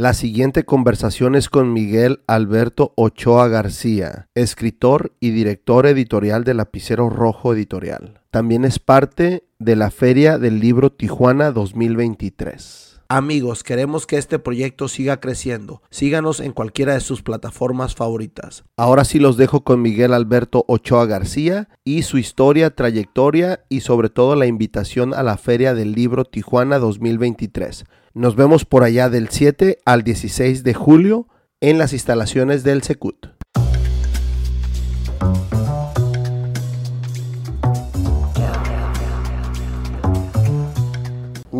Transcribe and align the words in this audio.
La 0.00 0.14
siguiente 0.14 0.64
conversación 0.64 1.34
es 1.34 1.50
con 1.50 1.74
Miguel 1.74 2.22
Alberto 2.26 2.94
Ochoa 2.96 3.48
García, 3.48 4.28
escritor 4.34 5.12
y 5.20 5.28
director 5.28 5.86
editorial 5.86 6.42
de 6.42 6.54
Lapicero 6.54 7.10
Rojo 7.10 7.52
Editorial. 7.52 8.22
También 8.30 8.64
es 8.64 8.78
parte 8.78 9.44
de 9.58 9.76
la 9.76 9.90
Feria 9.90 10.38
del 10.38 10.58
Libro 10.58 10.90
Tijuana 10.90 11.52
2023. 11.52 12.99
Amigos, 13.12 13.64
queremos 13.64 14.06
que 14.06 14.18
este 14.18 14.38
proyecto 14.38 14.86
siga 14.86 15.18
creciendo. 15.18 15.82
Síganos 15.90 16.38
en 16.38 16.52
cualquiera 16.52 16.94
de 16.94 17.00
sus 17.00 17.22
plataformas 17.22 17.96
favoritas. 17.96 18.62
Ahora 18.76 19.04
sí 19.04 19.18
los 19.18 19.36
dejo 19.36 19.64
con 19.64 19.82
Miguel 19.82 20.14
Alberto 20.14 20.64
Ochoa 20.68 21.06
García 21.06 21.68
y 21.82 22.02
su 22.02 22.18
historia, 22.18 22.70
trayectoria 22.70 23.64
y 23.68 23.80
sobre 23.80 24.10
todo 24.10 24.36
la 24.36 24.46
invitación 24.46 25.12
a 25.12 25.24
la 25.24 25.38
Feria 25.38 25.74
del 25.74 25.90
Libro 25.90 26.24
Tijuana 26.24 26.78
2023. 26.78 27.82
Nos 28.14 28.36
vemos 28.36 28.64
por 28.64 28.84
allá 28.84 29.10
del 29.10 29.28
7 29.28 29.78
al 29.84 30.04
16 30.04 30.62
de 30.62 30.74
julio 30.74 31.26
en 31.60 31.78
las 31.78 31.92
instalaciones 31.92 32.62
del 32.62 32.84
Secut. 32.84 33.39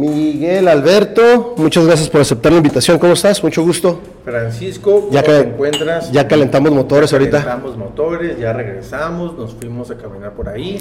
Miguel 0.01 0.67
Alberto, 0.67 1.53
muchas 1.59 1.85
gracias 1.87 2.09
por 2.09 2.23
aceptar 2.23 2.53
la 2.53 2.57
invitación. 2.59 2.99
¿Cómo 2.99 3.13
estás? 3.13 3.43
Mucho 3.45 3.63
gusto. 3.63 4.01
Francisco, 4.25 4.93
¿cómo 5.03 5.13
Ya 5.13 5.23
te 5.23 5.31
que- 5.31 5.39
encuentras? 5.41 6.11
Ya 6.11 6.27
calentamos 6.27 6.73
motores 6.73 7.11
Ya 7.11 7.19
ahorita. 7.19 7.45
Calentamos 7.45 7.77
motores, 7.77 8.39
ya 8.39 8.55
regresamos, 8.55 9.37
nos 9.37 9.53
fuimos 9.53 9.91
a 9.91 9.99
caminar 9.99 10.33
por 10.33 10.49
ahí. 10.49 10.79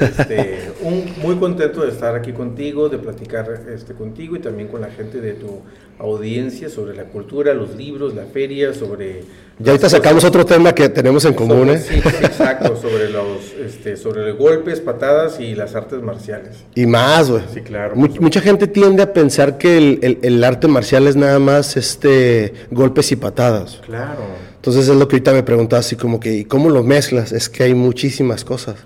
Este, 0.00 0.70
un, 0.82 1.12
muy 1.22 1.36
contento 1.36 1.80
de 1.82 1.88
estar 1.90 2.14
aquí 2.14 2.32
contigo, 2.32 2.88
de 2.88 2.98
platicar 2.98 3.50
este, 3.74 3.94
contigo 3.94 4.36
y 4.36 4.38
también 4.38 4.68
con 4.68 4.80
la 4.80 4.90
gente 4.90 5.20
de 5.20 5.32
tu 5.32 5.60
audiencia 5.98 6.68
sobre 6.68 6.94
la 6.96 7.04
cultura, 7.04 7.54
los 7.54 7.76
libros, 7.76 8.14
la 8.14 8.24
feria, 8.24 8.74
sobre... 8.74 9.22
Ya 9.58 9.70
ahorita 9.72 9.88
sacamos 9.88 10.24
otro 10.24 10.44
tema 10.44 10.74
que 10.74 10.88
tenemos 10.88 11.24
en 11.24 11.34
común, 11.34 11.68
sobre- 11.68 11.74
¿eh? 11.74 11.78
Sí, 11.78 12.00
sí, 12.00 12.24
exacto, 12.24 12.74
sobre 12.76 13.10
los, 13.10 13.52
este, 13.64 13.96
sobre 13.96 14.26
los 14.28 14.36
golpes, 14.38 14.80
patadas 14.80 15.38
y 15.38 15.54
las 15.54 15.74
artes 15.76 16.02
marciales. 16.02 16.56
Y 16.74 16.86
más, 16.86 17.30
güey. 17.30 17.42
Sí, 17.52 17.60
claro, 17.60 17.94
mucha 17.94 18.40
gente 18.40 18.66
tiende 18.66 19.02
a 19.02 19.12
pensar 19.12 19.58
que 19.58 19.76
el, 19.78 19.98
el- 20.02 20.18
el 20.22 20.42
arte 20.42 20.66
marcial 20.66 21.06
es 21.06 21.14
nada 21.14 21.38
más 21.38 21.76
este 21.76 22.54
golpes 22.70 23.12
y 23.12 23.16
patadas. 23.16 23.80
Claro. 23.86 24.22
Entonces 24.56 24.88
es 24.88 24.96
lo 24.96 25.06
que 25.06 25.16
ahorita 25.16 25.32
me 25.32 25.42
preguntaba 25.42 25.80
así 25.80 25.94
como 25.96 26.18
que, 26.18 26.32
¿y 26.34 26.44
cómo 26.44 26.70
lo 26.70 26.82
mezclas? 26.82 27.30
Es 27.32 27.48
que 27.48 27.62
hay 27.64 27.74
muchísimas 27.74 28.44
cosas. 28.44 28.76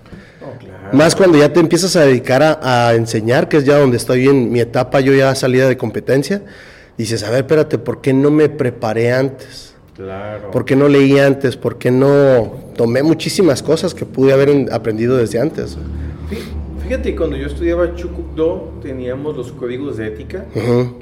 Claro. 0.59 0.89
Más 0.97 1.15
cuando 1.15 1.37
ya 1.37 1.51
te 1.51 1.59
empiezas 1.59 1.95
a 1.95 2.01
dedicar 2.05 2.43
a, 2.43 2.87
a 2.89 2.93
enseñar, 2.95 3.47
que 3.49 3.57
es 3.57 3.65
ya 3.65 3.77
donde 3.79 3.97
estoy 3.97 4.27
en 4.27 4.51
mi 4.51 4.59
etapa, 4.59 4.99
yo 4.99 5.13
ya 5.13 5.33
salida 5.33 5.67
de 5.67 5.77
competencia, 5.77 6.43
dices, 6.97 7.23
a 7.23 7.29
ver, 7.29 7.39
espérate, 7.41 7.77
¿por 7.77 8.01
qué 8.01 8.13
no 8.13 8.31
me 8.31 8.49
preparé 8.49 9.11
antes? 9.11 9.75
Claro. 9.95 10.51
¿Por 10.51 10.63
qué 10.65 10.75
no 10.75 10.87
leí 10.87 11.17
antes? 11.17 11.57
¿Por 11.57 11.77
qué 11.77 11.89
no 11.91 12.53
tomé 12.75 13.01
muchísimas 13.03 13.63
cosas 13.63 13.93
que 13.93 14.05
pude 14.05 14.31
haber 14.33 14.49
en- 14.49 14.71
aprendido 14.71 15.17
desde 15.17 15.39
antes? 15.39 15.77
Fí- 16.29 16.37
Fíjate, 16.83 17.15
cuando 17.17 17.35
yo 17.35 17.47
estudiaba 17.47 17.95
Chukukdo, 17.95 18.75
teníamos 18.81 19.35
los 19.35 19.51
códigos 19.51 19.97
de 19.97 20.07
ética 20.07 20.45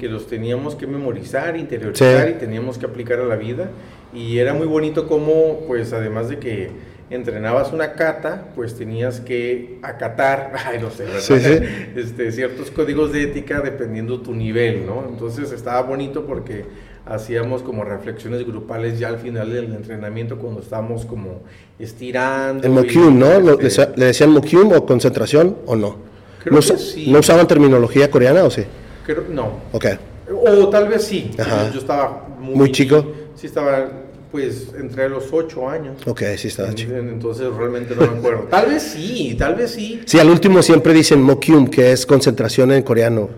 que 0.00 0.08
los 0.08 0.26
teníamos 0.26 0.74
que 0.74 0.86
memorizar, 0.88 1.56
interiorizar 1.56 2.26
Sí. 2.26 2.32
y 2.36 2.40
teníamos 2.40 2.76
que 2.76 2.86
aplicar 2.86 3.20
a 3.20 3.24
la 3.24 3.36
vida. 3.36 3.70
Y 4.12 4.38
era 4.38 4.52
muy 4.52 4.66
bonito 4.66 5.06
como, 5.06 5.60
pues, 5.68 5.92
además 5.92 6.28
de 6.28 6.38
que 6.40 6.70
entrenabas 7.10 7.72
una 7.72 7.92
cata, 7.92 8.48
pues 8.54 8.76
tenías 8.76 9.20
que 9.20 9.78
acatar, 9.82 10.52
ay, 10.66 10.78
no 10.80 10.90
sé, 10.90 11.04
¿verdad? 11.04 11.20
Sí, 11.20 11.38
sí. 11.40 11.58
Este, 11.96 12.32
ciertos 12.32 12.70
códigos 12.70 13.12
de 13.12 13.22
ética 13.22 13.60
dependiendo 13.60 14.20
tu 14.20 14.34
nivel, 14.34 14.86
¿no? 14.86 15.04
Entonces 15.08 15.52
estaba 15.52 15.82
bonito 15.82 16.26
porque 16.26 16.64
hacíamos 17.06 17.62
como 17.62 17.84
reflexiones 17.84 18.44
grupales 18.44 18.98
ya 18.98 19.08
al 19.08 19.18
final 19.18 19.52
del 19.52 19.66
entrenamiento 19.72 20.38
cuando 20.38 20.60
estábamos 20.60 21.04
como 21.06 21.42
estirando. 21.78 22.66
El 22.66 22.72
Mokyum, 22.72 23.18
¿no? 23.18 23.38
Lo- 23.38 23.56
¿Le, 23.60 23.68
este, 23.68 23.88
le 23.96 24.06
decían 24.06 24.30
Mokyum 24.30 24.72
o 24.72 24.84
concentración 24.84 25.56
o 25.66 25.76
no? 25.76 25.96
Creo 26.42 26.54
¿No, 26.54 26.60
que 26.60 26.76
sí. 26.78 27.10
¿No 27.10 27.20
usaban 27.20 27.46
terminología 27.46 28.10
coreana 28.10 28.42
o 28.44 28.50
sí? 28.50 28.64
Creo- 29.04 29.24
no, 29.30 29.60
Ok. 29.72 29.86
O 30.28 30.68
tal 30.70 30.88
vez 30.88 31.04
sí. 31.04 31.30
Ajá. 31.38 31.70
Yo 31.72 31.78
estaba 31.78 32.26
muy, 32.40 32.54
¿Muy 32.56 32.72
chico? 32.72 33.06
Sí, 33.36 33.46
estaba 33.46 33.88
pues 34.30 34.68
entre 34.78 35.08
los 35.08 35.32
8 35.32 35.68
años. 35.68 35.96
Ok, 36.06 36.22
sí 36.36 36.48
estaba 36.48 36.74
chico. 36.74 36.92
Entonces 36.94 37.52
realmente 37.54 37.94
no 37.94 38.02
me 38.10 38.18
acuerdo. 38.18 38.42
tal 38.50 38.66
vez 38.66 38.82
sí, 38.82 39.36
tal 39.38 39.54
vez 39.54 39.72
sí. 39.72 40.02
Sí, 40.04 40.18
al 40.18 40.28
último 40.30 40.62
siempre 40.62 40.92
dicen 40.92 41.22
Mokyum, 41.22 41.68
que 41.68 41.92
es 41.92 42.06
concentración 42.06 42.72
en 42.72 42.82
coreano. 42.82 43.28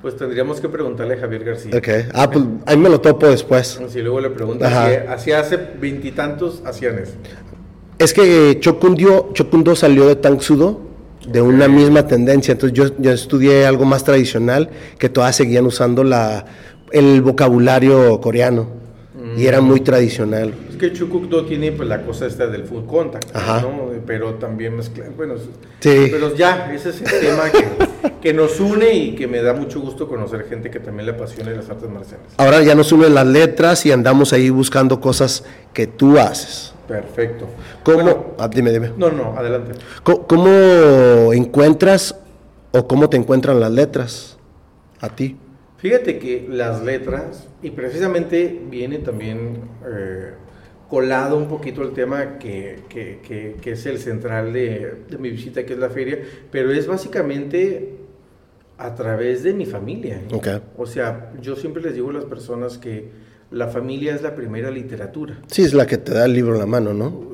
Pues 0.00 0.16
tendríamos 0.16 0.60
que 0.60 0.68
preguntarle 0.68 1.14
a 1.14 1.18
Javier 1.18 1.44
García. 1.44 1.72
Ok. 1.76 1.88
Ah, 2.14 2.30
pues 2.30 2.44
ahí 2.66 2.76
me 2.76 2.88
lo 2.88 3.00
topo 3.00 3.26
después. 3.26 3.80
Si 3.88 4.00
luego 4.00 4.20
le 4.20 4.30
si 4.30 4.64
así 4.64 5.32
hace 5.32 5.56
veintitantos 5.56 6.62
hacían 6.64 6.98
eso. 7.00 7.14
Es 7.98 8.14
que 8.14 8.58
Chokundio, 8.60 9.30
Chokundo 9.32 9.74
salió 9.74 10.06
de 10.06 10.14
Tangsudo, 10.14 10.80
de 11.26 11.42
una 11.42 11.66
misma 11.66 12.06
tendencia. 12.06 12.52
Entonces 12.52 12.78
yo, 12.78 12.96
yo 12.98 13.10
estudié 13.10 13.66
algo 13.66 13.84
más 13.84 14.04
tradicional, 14.04 14.70
que 14.98 15.08
todas 15.08 15.34
seguían 15.34 15.66
usando 15.66 16.04
la, 16.04 16.44
el 16.92 17.20
vocabulario 17.20 18.20
coreano. 18.20 18.68
Y 19.36 19.46
era 19.46 19.60
muy 19.60 19.80
tradicional. 19.80 20.54
Es 20.70 20.76
que 20.76 20.92
Chukukdo 20.92 21.44
tiene 21.44 21.72
pues 21.72 21.88
la 21.88 22.02
cosa 22.02 22.26
esta 22.26 22.46
del 22.46 22.64
full 22.64 22.84
contact, 22.86 23.34
Ajá. 23.34 23.60
¿no? 23.62 23.90
Pero 24.06 24.34
también 24.34 24.76
mezcla, 24.76 25.04
bueno, 25.16 25.34
Sí. 25.80 26.08
pero 26.10 26.34
ya, 26.34 26.72
ese 26.72 26.90
es 26.90 27.00
el 27.02 27.20
tema 27.20 27.44
que, 27.50 28.10
que 28.20 28.32
nos 28.32 28.58
une 28.60 28.92
y 28.94 29.14
que 29.14 29.26
me 29.26 29.42
da 29.42 29.52
mucho 29.54 29.80
gusto 29.80 30.08
conocer 30.08 30.46
gente 30.48 30.70
que 30.70 30.80
también 30.80 31.06
le 31.06 31.12
apasiona 31.12 31.50
las 31.52 31.68
artes 31.68 31.88
marciales. 31.90 32.26
Ahora 32.36 32.62
ya 32.62 32.74
nos 32.74 32.90
unen 32.92 33.14
las 33.14 33.26
letras 33.26 33.84
y 33.86 33.92
andamos 33.92 34.32
ahí 34.32 34.50
buscando 34.50 35.00
cosas 35.00 35.44
que 35.72 35.86
tú 35.86 36.18
haces. 36.18 36.74
Perfecto. 36.86 37.46
¿Cómo? 37.82 37.96
Bueno, 38.02 38.26
ah, 38.38 38.48
dime, 38.48 38.70
dime. 38.72 38.92
no, 38.96 39.10
no, 39.10 39.34
adelante. 39.36 39.72
¿Cómo, 40.02 40.26
cómo 40.26 41.32
encuentras 41.32 42.14
o 42.72 42.86
cómo 42.88 43.08
te 43.10 43.16
encuentran 43.16 43.60
las 43.60 43.70
letras 43.72 44.38
a 45.00 45.08
ti? 45.10 45.36
Fíjate 45.78 46.18
que 46.18 46.46
las 46.50 46.82
letras, 46.84 47.48
y 47.62 47.70
precisamente 47.70 48.60
viene 48.68 48.98
también 48.98 49.60
eh, 49.88 50.30
colado 50.90 51.36
un 51.36 51.48
poquito 51.48 51.82
el 51.82 51.92
tema 51.92 52.38
que, 52.38 52.80
que- 52.88 53.20
que- 53.26 53.56
que 53.60 53.72
es 53.72 53.86
el 53.86 53.98
central 53.98 54.52
de, 54.52 54.94
de 55.08 55.18
mi 55.18 55.30
visita, 55.30 55.64
que 55.64 55.74
es 55.74 55.78
la 55.78 55.88
feria, 55.90 56.18
pero 56.50 56.72
es 56.72 56.86
básicamente 56.86 57.94
a 58.76 58.94
través 58.94 59.42
de 59.44 59.54
mi 59.54 59.66
familia. 59.66 60.16
¿eh? 60.16 60.34
Ok. 60.34 60.48
O 60.76 60.86
sea, 60.86 61.32
yo 61.40 61.54
siempre 61.56 61.82
les 61.82 61.94
digo 61.94 62.10
a 62.10 62.14
las 62.14 62.24
personas 62.24 62.78
que 62.78 63.08
la 63.50 63.68
familia 63.68 64.14
es 64.14 64.22
la 64.22 64.34
primera 64.34 64.70
literatura. 64.70 65.40
Sí, 65.46 65.62
es 65.62 65.74
la 65.74 65.86
que 65.86 65.96
te 65.98 66.12
da 66.12 66.24
el 66.26 66.32
libro 66.34 66.54
en 66.54 66.58
la 66.60 66.66
mano, 66.66 66.92
¿no? 66.92 67.27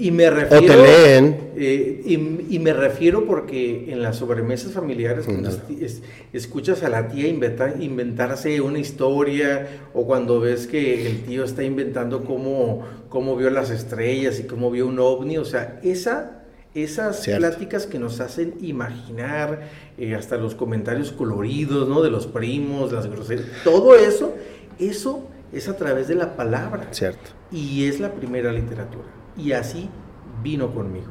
Y, 0.00 0.10
me 0.10 0.28
O 0.28 0.30
refiero... 0.30 0.66
te 0.74 0.76
leen. 0.82 1.50
Eh, 1.56 2.02
y, 2.06 2.56
y 2.56 2.58
me 2.58 2.72
refiero 2.72 3.26
porque 3.26 3.92
en 3.92 4.00
las 4.02 4.16
sobremesas 4.16 4.72
familiares, 4.72 5.26
cuando 5.26 5.50
es- 5.50 5.60
es- 5.80 6.02
escuchas 6.32 6.82
a 6.82 6.88
la 6.88 7.08
tía 7.08 7.28
inventar, 7.28 7.76
inventarse 7.80 8.60
una 8.60 8.78
historia, 8.78 9.68
o 9.92 10.06
cuando 10.06 10.40
ves 10.40 10.66
que 10.66 11.06
el 11.06 11.22
tío 11.22 11.44
está 11.44 11.62
inventando 11.64 12.24
cómo, 12.24 12.84
cómo 13.08 13.36
vio 13.36 13.50
las 13.50 13.70
estrellas 13.70 14.40
y 14.40 14.44
cómo 14.44 14.70
vio 14.70 14.86
un 14.86 14.98
ovni, 14.98 15.36
o 15.38 15.44
sea, 15.44 15.78
esa, 15.82 16.44
esas 16.74 17.22
Cierto. 17.22 17.40
pláticas 17.46 17.86
que 17.86 17.98
nos 17.98 18.20
hacen 18.20 18.54
imaginar, 18.62 19.68
eh, 19.98 20.14
hasta 20.14 20.36
los 20.38 20.54
comentarios 20.54 21.12
coloridos, 21.12 21.88
¿no? 21.88 22.00
De 22.02 22.10
los 22.10 22.26
primos, 22.26 22.92
las 22.92 23.06
groserías, 23.06 23.48
todo 23.64 23.96
eso, 23.96 24.34
eso 24.78 25.28
es 25.52 25.68
a 25.68 25.76
través 25.76 26.08
de 26.08 26.14
la 26.14 26.36
palabra. 26.36 26.88
Cierto. 26.92 27.30
Y 27.52 27.84
es 27.86 28.00
la 28.00 28.12
primera 28.12 28.52
literatura. 28.52 29.04
Y 29.42 29.52
así 29.52 29.88
vino 30.42 30.72
conmigo. 30.72 31.06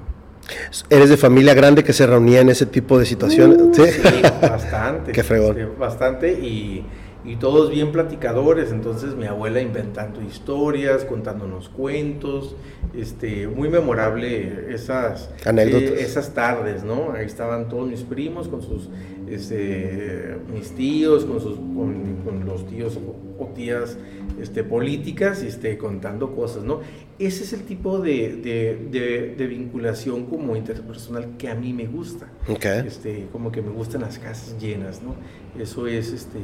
¿Eres 0.90 1.10
de 1.10 1.18
familia 1.18 1.54
grande 1.54 1.84
que 1.84 1.94
se 1.94 2.08
reunía 2.08 2.42
en 2.42 2.50
ese 2.50 2.66
tipo 2.66 2.98
de 2.98 3.06
situaciones? 3.06 3.58
Uh, 3.60 3.74
sí. 3.74 3.84
sí, 3.92 4.22
bastante. 4.42 5.12
Qué 5.14 5.24
fregón. 5.24 5.56
Sí, 5.56 5.62
bastante 5.78 6.34
y, 6.34 6.86
y 7.24 7.36
todos 7.36 7.70
bien 7.70 7.92
platicadores. 7.92 8.72
Entonces 8.72 9.16
mi 9.16 9.26
abuela 9.26 9.62
inventando 9.62 10.22
historias, 10.22 11.06
contándonos 11.06 11.70
cuentos. 11.70 12.56
Este, 12.96 13.48
muy 13.48 13.70
memorable 13.70 14.74
esas 14.74 15.30
Anécdotas. 15.46 15.90
eh, 15.92 16.02
esas 16.02 16.34
tardes, 16.34 16.84
¿no? 16.84 17.12
Ahí 17.16 17.26
estaban 17.26 17.70
todos 17.70 17.88
mis 17.88 18.02
primos 18.02 18.48
con 18.48 18.64
sus, 18.64 18.90
este, 19.30 20.36
mis 20.54 20.72
tíos, 20.72 21.26
con 21.26 21.40
sus, 21.40 21.56
con, 21.56 22.16
con 22.26 22.46
los 22.46 22.66
tíos 22.68 22.98
o, 22.98 23.44
o 23.44 23.48
tías, 23.50 23.98
este, 24.42 24.64
políticas, 24.64 25.42
este, 25.44 25.78
contando 25.78 26.36
cosas, 26.36 26.64
¿no? 26.64 26.80
Ese 27.20 27.44
es 27.44 27.54
el 27.54 27.64
tipo 27.64 28.00
de, 28.00 28.38
de- 28.38 28.88
de- 28.92 29.36
de 29.36 29.48
vinculación 29.48 30.26
como 30.26 30.56
interpersonal 30.56 31.36
que 31.38 31.50
a 31.50 31.56
mí 31.56 31.74
me 31.74 31.86
gusta 31.88 32.30
Ok. 32.48 32.66
este, 32.86 33.28
como 33.32 33.52
que 33.52 33.62
me 33.62 33.72
gustan 33.72 34.02
las 34.02 34.18
casas 34.20 34.56
llenas, 34.62 35.02
¿no? 35.04 35.16
Eso 35.62 35.88
es 35.88 36.14
este, 36.14 36.40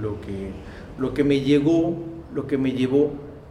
lo, 0.00 0.20
que, 0.20 0.50
lo 0.98 1.12
que 1.14 1.24
me 1.24 1.40
llegó, 1.40 1.96
lo 2.34 2.46
que 2.46 2.56
me 2.58 2.72
llevó 2.72 3.10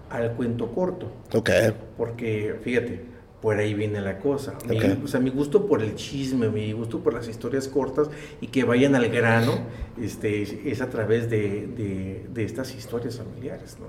al 0.10 0.32
cuento 0.34 0.72
corto, 0.74 1.12
Ok. 1.34 1.50
porque 1.98 2.56
fíjate, 2.64 3.02
por 3.42 3.58
ahí 3.58 3.74
viene 3.74 4.02
la 4.02 4.20
cosa. 4.20 4.54
Mi, 4.68 4.78
o 5.04 5.08
sea, 5.08 5.20
mi 5.20 5.30
gusto 5.30 5.66
por 5.68 5.82
el 5.82 5.96
chisme, 5.96 6.50
mi 6.50 6.72
gusto 6.74 7.00
por 7.00 7.14
las 7.14 7.28
historias 7.28 7.68
cortas 7.68 8.10
y 8.42 8.48
que 8.48 8.64
vayan 8.66 8.96
al 8.96 9.08
grano, 9.10 9.54
este, 10.02 10.42
es, 10.42 10.52
es 10.66 10.82
a 10.82 10.90
través 10.90 11.30
de, 11.30 11.68
de- 11.68 12.28
de 12.34 12.44
estas 12.44 12.76
historias 12.76 13.18
familiares, 13.18 13.78
¿no? 13.80 13.88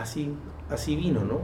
Así, 0.00 0.30
así 0.70 0.96
vino, 0.96 1.24
¿no? 1.24 1.40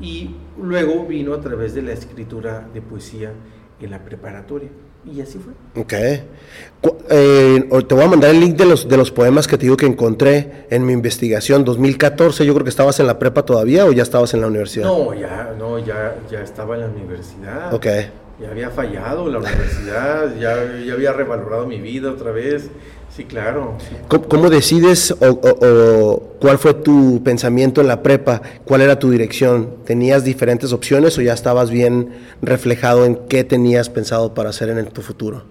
Y 0.00 0.30
luego 0.62 1.04
vino 1.06 1.34
a 1.34 1.40
través 1.40 1.74
de 1.74 1.82
la 1.82 1.92
escritura 1.92 2.68
de 2.72 2.80
poesía 2.80 3.32
en 3.80 3.90
la 3.90 4.04
preparatoria. 4.04 4.68
Y 5.04 5.20
así 5.20 5.38
fue. 5.38 5.52
Ok. 5.80 5.92
Eh, 7.10 7.68
te 7.88 7.94
voy 7.94 8.04
a 8.04 8.08
mandar 8.08 8.30
el 8.30 8.40
link 8.40 8.56
de 8.56 8.66
los, 8.66 8.88
de 8.88 8.96
los 8.96 9.10
poemas 9.10 9.46
que 9.46 9.56
te 9.56 9.62
digo 9.62 9.76
que 9.76 9.86
encontré 9.86 10.66
en 10.70 10.84
mi 10.84 10.92
investigación. 10.92 11.64
2014, 11.64 12.44
yo 12.44 12.52
creo 12.54 12.64
que 12.64 12.70
estabas 12.70 13.00
en 13.00 13.06
la 13.06 13.18
prepa 13.18 13.44
todavía 13.44 13.86
o 13.86 13.92
ya 13.92 14.02
estabas 14.02 14.34
en 14.34 14.40
la 14.40 14.48
universidad. 14.48 14.86
No, 14.86 15.14
ya, 15.14 15.54
no, 15.58 15.78
ya, 15.78 16.16
ya 16.30 16.40
estaba 16.40 16.74
en 16.74 16.80
la 16.82 16.86
universidad. 16.88 17.72
Ok. 17.72 17.86
Ya 18.40 18.50
había 18.50 18.70
fallado 18.70 19.28
la 19.28 19.38
universidad, 19.38 20.34
ya, 20.36 20.76
ya 20.86 20.92
había 20.94 21.12
revalorado 21.12 21.66
mi 21.66 21.80
vida 21.80 22.10
otra 22.12 22.30
vez. 22.30 22.70
Sí, 23.14 23.24
claro. 23.24 23.76
¿Cómo, 24.06 24.28
cómo 24.28 24.50
decides 24.50 25.10
o, 25.10 25.16
o- 25.26 25.58
o 25.66 26.18
cuál 26.40 26.58
fue 26.58 26.74
tu 26.74 27.20
pensamiento 27.24 27.80
en 27.80 27.88
la 27.88 28.00
prepa? 28.02 28.40
¿Cuál 28.64 28.82
era 28.82 28.96
tu 28.98 29.10
dirección? 29.10 29.76
¿Tenías 29.84 30.22
diferentes 30.22 30.72
opciones 30.72 31.18
o 31.18 31.22
ya 31.22 31.32
estabas 31.32 31.70
bien 31.70 32.10
reflejado 32.40 33.06
en 33.06 33.16
qué 33.28 33.42
tenías 33.42 33.90
pensado 33.90 34.34
para 34.34 34.50
hacer 34.50 34.68
en 34.68 34.78
el- 34.78 34.88
tu 34.88 35.02
futuro? 35.02 35.42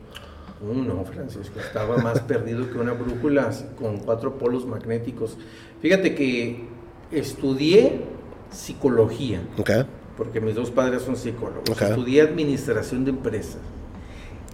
Uh, 0.62 0.74
no, 0.74 1.04
Francisco, 1.04 1.60
estaba 1.60 1.98
más 1.98 2.22
perdido 2.22 2.72
que 2.72 2.78
una 2.78 2.94
brújula 2.94 3.50
con 3.78 3.98
cuatro 3.98 4.38
polos 4.38 4.66
magnéticos. 4.66 5.38
Fíjate 5.82 6.16
que 6.16 6.64
estudié 7.12 8.02
psicología, 8.50 9.42
Ok. 9.58 9.72
Porque 10.18 10.42
mis 10.42 10.56
dos 10.56 10.72
padres 10.72 11.04
son 11.04 11.16
psicólogos. 11.16 11.70
Ok. 11.70 11.82
Estudié 11.84 12.22
administración 12.22 13.06
de 13.06 13.12
empresas. 13.12 13.60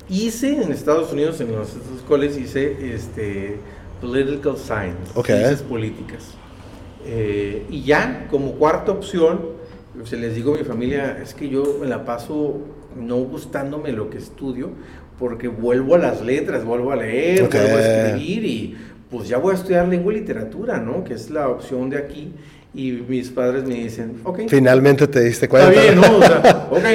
Hice 0.09 0.61
en 0.61 0.71
Estados 0.71 1.11
Unidos, 1.13 1.39
en 1.39 1.55
los 1.55 1.69
escuelas, 1.95 2.37
hice 2.37 2.93
este, 2.93 3.57
political 4.01 4.57
science, 4.57 5.11
Ok. 5.15 5.27
ciencias 5.27 5.61
políticas. 5.61 6.35
Eh, 7.05 7.65
y 7.69 7.83
ya, 7.83 8.27
como 8.29 8.53
cuarta 8.53 8.91
opción, 8.91 9.39
se 10.03 10.17
les 10.17 10.35
digo 10.35 10.55
a 10.55 10.57
mi 10.57 10.63
familia, 10.63 11.19
es 11.23 11.33
que 11.33 11.47
yo 11.49 11.77
me 11.79 11.87
la 11.87 12.03
paso 12.05 12.59
no 12.97 13.17
gustándome 13.17 13.91
lo 13.91 14.09
que 14.09 14.17
estudio, 14.17 14.71
porque 15.17 15.47
vuelvo 15.47 15.95
a 15.95 15.99
las 15.99 16.21
letras, 16.21 16.65
vuelvo 16.65 16.91
a 16.91 16.95
leer, 16.97 17.43
Ok. 17.43 17.53
vuelvo 17.53 17.77
a 17.77 17.81
escribir 17.81 18.45
y 18.45 18.77
pues 19.09 19.29
ya 19.29 19.37
voy 19.37 19.53
a 19.53 19.55
estudiar 19.55 19.87
lengua 19.87 20.11
y 20.11 20.17
literatura, 20.17 20.79
¿no? 20.79 21.03
Que 21.03 21.13
es 21.13 21.29
la 21.29 21.47
opción 21.47 21.89
de 21.89 21.97
aquí. 21.97 22.33
Y 22.75 22.91
mis 23.07 23.29
padres 23.29 23.63
me 23.65 23.75
dicen, 23.75 24.15
ok, 24.23 24.41
Finalmente 24.47 25.07
te 25.07 25.21
diste 25.23 25.47
cuenta. 25.47 25.69
Está 25.71 25.81
bien, 25.83 25.95
¿no? 26.01 26.17
O 26.17 26.21
sea, 26.21 26.67
ok. 26.71 26.85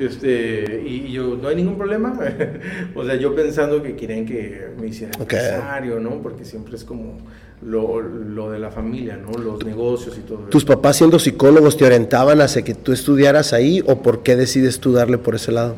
Este, 0.00 0.82
y 0.86 1.06
y 1.08 1.12
yo, 1.12 1.36
no 1.40 1.48
hay 1.48 1.56
ningún 1.56 1.76
problema. 1.76 2.18
o 2.94 3.04
sea, 3.04 3.14
yo 3.16 3.34
pensando 3.34 3.82
que 3.82 3.94
querían 3.96 4.24
que 4.26 4.68
me 4.80 4.88
hiciera 4.88 5.12
Ok. 5.16 5.32
empresario, 5.32 6.00
¿no? 6.00 6.22
Porque 6.22 6.44
siempre 6.44 6.74
es 6.76 6.84
como 6.84 7.18
lo, 7.62 8.00
lo 8.00 8.50
de 8.50 8.58
la 8.58 8.70
familia, 8.70 9.18
¿no? 9.18 9.36
Los 9.38 9.64
negocios 9.64 10.16
y 10.18 10.22
todo 10.22 10.38
¿Tus 10.48 10.62
eso. 10.64 10.72
papás 10.72 10.96
siendo 10.96 11.18
psicólogos 11.18 11.76
te 11.76 11.84
orientaban 11.84 12.40
hacia 12.40 12.62
que 12.62 12.74
tú 12.74 12.92
estudiaras 12.92 13.52
ahí 13.52 13.82
o 13.86 14.00
por 14.02 14.22
qué 14.22 14.34
decides 14.36 14.80
tú 14.80 14.92
darle 14.92 15.18
por 15.18 15.34
ese 15.34 15.52
lado? 15.52 15.76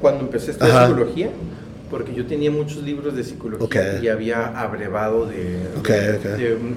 Cuando 0.00 0.20
empecé 0.24 0.48
a 0.48 0.52
estudiar 0.52 0.76
Ajá. 0.76 0.86
psicología, 0.88 1.30
porque 1.90 2.12
yo 2.14 2.26
tenía 2.26 2.50
muchos 2.50 2.82
libros 2.82 3.16
de 3.16 3.24
psicología 3.24 3.98
y 4.02 4.08
había 4.08 4.46
abrevado 4.60 5.26
de- 5.26 5.58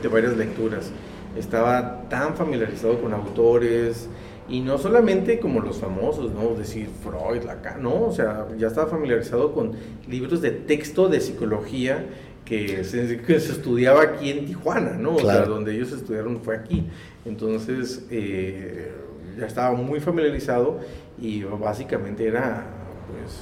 de 0.01 0.07
varias 0.07 0.38
lecturas. 0.38 0.89
Estaba 1.37 2.09
tan 2.09 2.35
familiarizado 2.35 2.99
con 3.01 3.13
autores 3.13 4.09
y 4.49 4.61
no 4.61 4.77
solamente 4.77 5.39
como 5.39 5.59
los 5.59 5.77
famosos, 5.77 6.31
¿no? 6.33 6.55
Decir 6.55 6.89
Freud, 7.03 7.43
Lacan, 7.43 7.83
no, 7.83 8.05
o 8.05 8.11
sea, 8.11 8.47
ya 8.57 8.67
estaba 8.67 8.87
familiarizado 8.87 9.53
con 9.53 9.73
libros 10.07 10.41
de 10.41 10.51
texto 10.51 11.07
de 11.07 11.21
psicología 11.21 12.05
que 12.45 12.83
se, 12.83 13.21
que 13.21 13.39
se 13.39 13.51
estudiaba 13.51 14.01
aquí 14.01 14.31
en 14.31 14.47
Tijuana, 14.47 14.93
¿no? 14.93 15.15
O 15.15 15.19
sea, 15.19 15.45
donde 15.45 15.75
ellos 15.75 15.91
estudiaron 15.91 16.41
fue 16.41 16.55
aquí. 16.55 16.87
Entonces, 17.25 18.07
eh, 18.09 18.91
ya 19.37 19.45
estaba 19.45 19.75
muy 19.75 19.99
familiarizado 19.99 20.79
y 21.21 21.43
básicamente 21.43 22.25
era, 22.25 22.65
pues, 23.11 23.39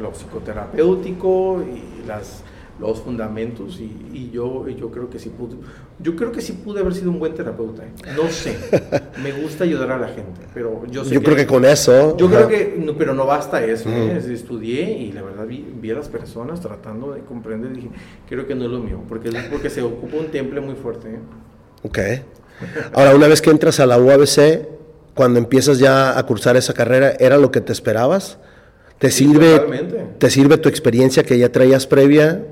lo 0.00 0.12
psicoterapéutico 0.12 1.62
y 1.62 2.06
las 2.06 2.44
los 2.80 3.00
fundamentos 3.00 3.78
y, 3.80 3.84
y 4.12 4.30
yo 4.32 4.66
y 4.68 4.74
yo 4.74 4.90
creo 4.90 5.08
que 5.08 5.18
sí 5.20 5.28
pude 5.28 5.54
yo 6.00 6.16
creo 6.16 6.32
que 6.32 6.40
sí 6.40 6.52
pude 6.52 6.80
haber 6.80 6.92
sido 6.94 7.10
un 7.10 7.20
buen 7.20 7.32
terapeuta 7.34 7.84
¿eh? 7.84 7.92
no 8.16 8.28
sé 8.28 8.56
me 9.22 9.30
gusta 9.32 9.62
ayudar 9.64 9.92
a 9.92 9.98
la 9.98 10.08
gente 10.08 10.40
pero 10.52 10.82
yo 10.90 11.04
sé 11.04 11.14
Yo 11.14 11.22
creo 11.22 11.36
que 11.36 11.46
con 11.46 11.64
eso. 11.64 12.16
yo 12.16 12.26
ajá. 12.26 12.46
creo 12.46 12.48
que 12.48 12.74
no, 12.78 12.94
pero 12.96 13.14
no 13.14 13.26
basta 13.26 13.64
eso 13.64 13.88
¿eh? 13.90 14.20
Estudié 14.32 14.90
y 14.98 15.12
la 15.12 15.22
verdad 15.22 15.46
vi, 15.46 15.64
vi 15.80 15.90
a 15.92 15.94
las 15.94 16.08
personas 16.08 16.60
tratando 16.60 17.12
de 17.12 17.20
comprender 17.20 17.70
y 17.72 17.74
dije 17.76 17.90
creo 18.28 18.46
que 18.46 18.54
no 18.56 18.64
es 18.64 18.70
lo 18.70 18.80
mío 18.80 19.00
porque 19.08 19.30
porque 19.50 19.70
se 19.70 19.80
ocupa 19.82 20.16
un 20.16 20.26
temple 20.32 20.60
muy 20.60 20.74
fuerte 20.74 21.10
¿eh? 21.10 21.18
Ok. 21.84 21.98
Ahora, 22.94 23.14
una 23.14 23.28
vez 23.28 23.42
que 23.42 23.50
entras 23.50 23.78
a 23.80 23.86
la 23.86 23.98
UABC, 23.98 24.66
cuando 25.14 25.38
empiezas 25.38 25.78
ya 25.78 26.18
a 26.18 26.24
cursar 26.24 26.56
esa 26.56 26.72
carrera, 26.72 27.12
¿era 27.18 27.36
lo 27.36 27.50
que 27.50 27.60
te 27.60 27.72
esperabas? 27.72 28.38
¿Te 28.98 29.10
Sí, 29.10 29.26
sirve, 29.26 29.50
totalmente. 29.56 30.06
¿Te 30.18 30.30
sirve 30.30 30.56
tu 30.58 30.68
experiencia 30.68 31.24
que 31.24 31.36
ya 31.36 31.50
traías 31.52 31.86
previa 31.86 32.42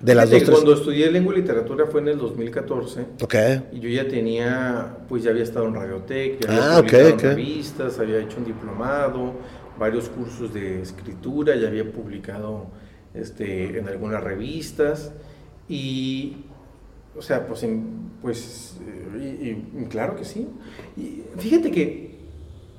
de 0.00 0.14
las 0.14 0.28
Fíjate, 0.30 0.50
cuando 0.52 0.74
estudié 0.74 1.10
lengua 1.10 1.34
y 1.34 1.38
literatura 1.38 1.86
fue 1.86 2.00
en 2.00 2.08
el 2.08 2.18
2014 2.18 3.06
Ok. 3.22 3.34
Y 3.72 3.80
yo 3.80 3.88
ya 3.88 4.06
tenía, 4.08 4.98
pues 5.08 5.22
ya 5.22 5.30
había 5.30 5.42
estado 5.42 5.66
en 5.68 5.74
Radiotech, 5.74 6.40
ya 6.40 6.48
había 6.50 6.72
Ah, 6.72 6.76
publicado 6.78 7.08
en 7.08 7.14
ok. 7.14 7.22
revistas, 7.22 7.98
había 7.98 8.18
hecho 8.18 8.38
un 8.38 8.44
diplomado, 8.44 9.32
varios 9.78 10.08
cursos 10.08 10.52
de 10.54 10.82
escritura, 10.82 11.54
ya 11.56 11.68
había 11.68 11.90
publicado 11.90 12.66
este, 13.14 13.78
en 13.78 13.88
algunas 13.88 14.22
revistas. 14.22 15.12
Y, 15.68 16.36
o 17.16 17.22
sea, 17.22 17.46
pues, 17.46 17.62
en- 17.62 18.10
pues 18.22 18.76
eh, 18.86 19.56
y- 19.74 19.82
y 19.82 19.84
claro 19.86 20.16
que 20.16 20.24
sí. 20.24 20.46
Y 20.96 21.22
fíjate 21.38 21.70
que 21.70 22.16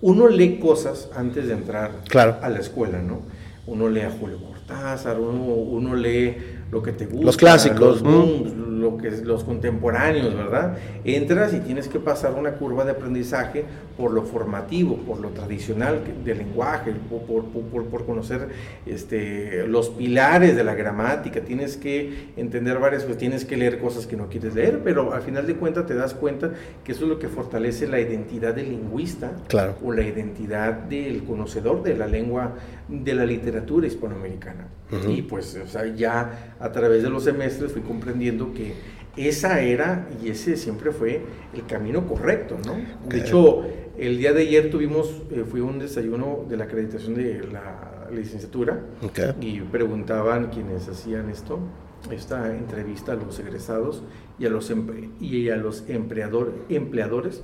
uno 0.01 0.27
lee 0.27 0.59
cosas 0.59 1.09
antes 1.15 1.47
de 1.47 1.53
entrar 1.53 2.03
Claro. 2.07 2.37
a 2.41 2.49
la 2.49 2.59
escuela, 2.59 3.01
¿no? 3.01 3.21
Uno 3.65 3.89
lee 3.89 4.01
a 4.01 4.11
Julio 4.11 4.37
Cortázar, 4.39 5.19
uno, 5.19 5.43
uno 5.43 5.95
lee 5.95 6.37
lo 6.71 6.83
que 6.83 6.91
te 6.91 7.05
gusta, 7.05 7.25
Los 7.25 7.37
clásicos, 7.37 8.01
los 8.01 8.53
lo 8.77 8.95
que 8.97 9.07
es 9.07 9.23
los 9.23 9.43
contemporáneos, 9.43 10.35
¿verdad? 10.35 10.77
Entras 11.03 11.51
y 11.53 11.59
tienes 11.61 11.87
que 11.87 11.99
pasar 11.99 12.33
una 12.35 12.51
curva 12.51 12.85
de 12.85 12.91
aprendizaje 12.91 13.65
por 13.97 14.11
lo 14.11 14.21
formativo, 14.21 14.97
por 14.97 15.19
lo 15.19 15.29
tradicional 15.29 16.01
del 16.23 16.37
lenguaje, 16.37 16.93
por, 17.09 17.21
por- 17.23 17.45
por- 17.45 17.85
por 17.85 18.05
conocer 18.05 18.49
este, 18.85 19.65
los 19.67 19.89
pilares 19.89 20.55
de 20.55 20.63
la 20.63 20.75
gramática, 20.75 21.41
tienes 21.41 21.75
que 21.77 22.27
entender 22.37 22.77
varias 22.79 23.03
cosas, 23.03 23.17
tienes 23.17 23.45
que 23.45 23.57
leer 23.57 23.79
cosas 23.79 24.05
que 24.05 24.15
no 24.15 24.27
quieres 24.27 24.53
leer, 24.55 24.81
pero 24.83 25.13
al 25.13 25.21
final 25.23 25.47
de 25.47 25.55
cuentas 25.55 25.85
te 25.87 25.95
das 25.95 26.13
cuenta 26.13 26.51
que 26.83 26.91
eso 26.91 27.03
es 27.03 27.09
lo 27.09 27.19
que 27.19 27.27
fortalece 27.27 27.87
la 27.87 27.99
identidad 27.99 28.53
del 28.53 28.69
lingüista 28.69 29.31
Claro. 29.47 29.75
o 29.83 29.91
la 29.91 30.03
identidad 30.03 30.73
del 30.73 31.23
conocedor 31.23 31.81
de 31.83 31.95
la 31.97 32.07
lengua, 32.07 32.53
de 32.87 33.13
la 33.13 33.25
literatura 33.25 33.87
hispanoamericana. 33.87 34.67
Y 35.11 35.21
pues, 35.23 35.59
o 35.63 35.67
sea, 35.67 35.85
ya 35.93 36.55
a 36.59 36.71
través 36.71 37.03
de 37.03 37.09
los 37.09 37.23
semestres 37.23 37.71
fui 37.71 37.81
comprendiendo 37.81 38.53
que 38.53 38.73
esa 39.17 39.61
era 39.61 40.07
y 40.23 40.29
ese 40.29 40.55
siempre 40.57 40.91
fue 40.91 41.21
el 41.53 41.65
camino 41.65 42.05
correcto, 42.07 42.57
¿no? 42.65 42.73
De 43.09 43.19
hecho, 43.19 43.63
el 43.97 44.17
día 44.17 44.31
de 44.31 44.41
ayer 44.43 44.69
tuvimos, 44.69 45.23
eh, 45.31 45.43
fue 45.49 45.61
un 45.61 45.79
desayuno 45.79 46.45
de 46.47 46.55
la 46.57 46.65
acreditación 46.65 47.15
de 47.15 47.45
la 47.51 48.07
licenciatura 48.11 48.79
y 49.41 49.59
preguntaban 49.61 50.47
quienes 50.51 50.87
hacían 50.87 51.29
esto, 51.29 51.59
esta 52.11 52.55
entrevista 52.55 53.13
a 53.13 53.15
los 53.15 53.37
egresados 53.39 54.03
y 54.39 54.45
a 54.45 54.49
los, 54.49 54.71
y 55.19 55.49
a 55.49 55.57
los 55.57 55.85
empleador- 55.89 56.51
empleadores 56.69 57.41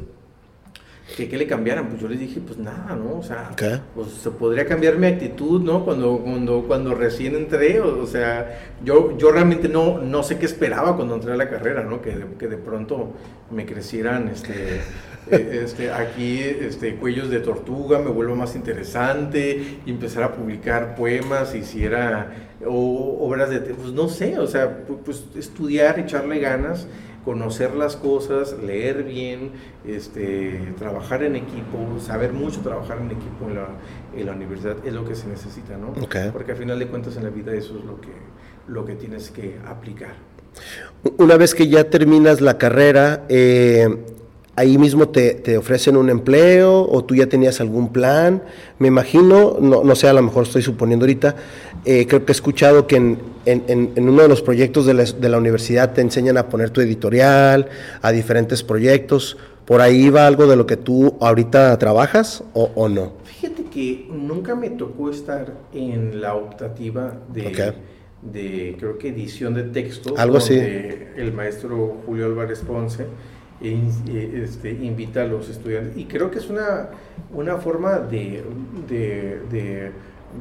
que 1.17 1.27
qué 1.27 1.37
le 1.37 1.45
cambiaran, 1.45 1.87
pues 1.89 2.01
yo 2.01 2.07
les 2.07 2.19
dije, 2.19 2.39
pues 2.39 2.57
nada, 2.57 2.95
¿no? 2.95 3.17
O 3.19 3.23
sea, 3.23 3.49
Ok. 3.51 3.61
pues 3.93 4.07
se 4.11 4.31
podría 4.31 4.65
cambiar 4.65 4.97
mi 4.97 5.07
actitud, 5.07 5.61
¿no? 5.61 5.83
Cuando, 5.83 6.17
cuando, 6.19 6.63
cuando 6.63 6.95
recién 6.95 7.35
entré, 7.35 7.81
o, 7.81 8.01
o 8.01 8.07
sea, 8.07 8.57
yo, 8.83 9.17
yo 9.17 9.31
realmente 9.31 9.67
no, 9.67 9.99
no 9.99 10.23
sé 10.23 10.37
qué 10.39 10.45
esperaba 10.45 10.95
cuando 10.95 11.15
entré 11.15 11.33
a 11.33 11.35
la 11.35 11.49
carrera, 11.49 11.83
¿no? 11.83 12.01
Que 12.01 12.11
de, 12.11 12.25
que 12.39 12.47
de 12.47 12.57
pronto 12.57 13.11
me 13.51 13.65
crecieran, 13.65 14.29
este, 14.29 14.81
eh, 15.29 15.61
este, 15.65 15.91
aquí, 15.91 16.39
este, 16.39 16.95
cuellos 16.95 17.29
de 17.29 17.41
tortuga, 17.41 17.99
me 17.99 18.09
vuelva 18.09 18.35
más 18.35 18.55
interesante, 18.55 19.79
y 19.85 19.91
empezar 19.91 20.23
a 20.23 20.31
publicar 20.33 20.95
poemas, 20.95 21.53
hiciera, 21.53 22.31
o 22.65 23.17
obras 23.19 23.49
de, 23.49 23.59
pues 23.59 23.91
no 23.91 24.07
sé, 24.07 24.39
o 24.39 24.47
sea, 24.47 24.85
pu- 24.87 24.99
pues 25.03 25.25
estudiar, 25.35 25.99
echarle 25.99 26.39
ganas, 26.39 26.87
conocer 27.25 27.75
las 27.75 27.95
cosas, 27.95 28.55
leer 28.61 29.03
bien, 29.03 29.51
este, 29.85 30.73
trabajar 30.77 31.23
en 31.23 31.35
equipo, 31.35 31.99
saber 31.99 32.33
mucho 32.33 32.61
trabajar 32.61 32.99
en 32.99 33.11
equipo 33.11 33.47
en 33.47 33.55
la, 33.55 33.67
en 34.15 34.25
la 34.25 34.33
universidad 34.33 34.75
es 34.85 34.93
lo 34.93 35.05
que 35.05 35.15
se 35.15 35.27
necesita, 35.27 35.77
¿no? 35.77 35.93
Porque 36.31 36.51
al 36.51 36.57
final 36.57 36.79
de 36.79 36.87
cuentas 36.87 37.15
en 37.17 37.23
la 37.23 37.29
vida 37.29 37.53
eso 37.53 37.77
es 37.77 37.85
lo 37.85 37.99
que, 38.01 38.11
lo 38.67 38.85
que 38.85 38.95
tienes 38.95 39.31
que 39.31 39.57
aplicar. 39.65 40.15
Una 41.17 41.37
vez 41.37 41.55
que 41.55 41.67
ya 41.67 41.89
terminas 41.89 42.41
la 42.41 42.57
carrera, 42.57 43.25
eh, 43.29 43.87
ahí 44.55 44.77
mismo 44.77 45.09
te, 45.09 45.33
te, 45.33 45.57
ofrecen 45.57 45.97
un 45.97 46.09
empleo 46.09 46.87
o 46.89 47.03
tú 47.03 47.15
ya 47.15 47.27
tenías 47.27 47.59
algún 47.61 47.91
plan. 47.91 48.43
Me 48.79 48.87
imagino, 48.87 49.57
no, 49.59 49.83
no 49.83 49.95
sé, 49.95 50.07
a 50.07 50.13
lo 50.13 50.21
mejor 50.21 50.43
estoy 50.43 50.61
suponiendo 50.61 51.05
ahorita, 51.05 51.35
eh, 51.85 52.05
creo 52.07 52.25
que 52.25 52.31
he 52.31 52.35
escuchado 52.35 52.87
que 52.87 52.97
en, 52.97 53.19
en, 53.45 53.91
en 53.95 54.09
uno 54.09 54.21
de 54.21 54.27
los 54.27 54.41
proyectos 54.41 54.85
de 54.85 54.93
la, 54.93 55.03
de 55.03 55.29
la, 55.29 55.37
universidad 55.37 55.93
te 55.93 56.01
enseñan 56.01 56.37
a 56.37 56.49
poner 56.49 56.69
tu 56.69 56.81
editorial, 56.81 57.67
a 58.01 58.11
diferentes 58.11 58.63
proyectos. 58.63 59.37
¿Por 59.65 59.79
ahí 59.81 60.09
va 60.09 60.27
algo 60.27 60.45
de 60.45 60.57
lo 60.57 60.65
que 60.65 60.75
tú 60.75 61.15
ahorita 61.21 61.77
trabajas 61.79 62.43
o, 62.53 62.71
o 62.75 62.89
no? 62.89 63.13
Fíjate 63.23 63.63
que 63.63 64.07
nunca 64.11 64.55
me 64.55 64.69
tocó 64.69 65.09
estar 65.09 65.53
en 65.73 66.21
la 66.21 66.35
optativa 66.35 67.13
de... 67.33 67.47
Okay 67.47 67.73
de 68.23 68.77
creo 68.79 68.97
que 68.97 69.09
edición 69.09 69.53
de 69.53 69.63
texto. 69.63 70.15
Algo 70.17 70.37
así. 70.37 70.53
El 70.55 71.33
maestro 71.33 71.97
Julio 72.05 72.25
Álvarez 72.27 72.61
Ponce 72.61 73.05
este, 73.63 74.71
invita 74.71 75.21
a 75.21 75.25
los 75.25 75.49
estudiantes. 75.49 75.97
Y 75.97 76.05
creo 76.05 76.29
que 76.29 76.39
es 76.39 76.49
una, 76.49 76.89
una 77.33 77.57
forma 77.57 77.99
de, 77.99 78.43
de, 78.89 79.91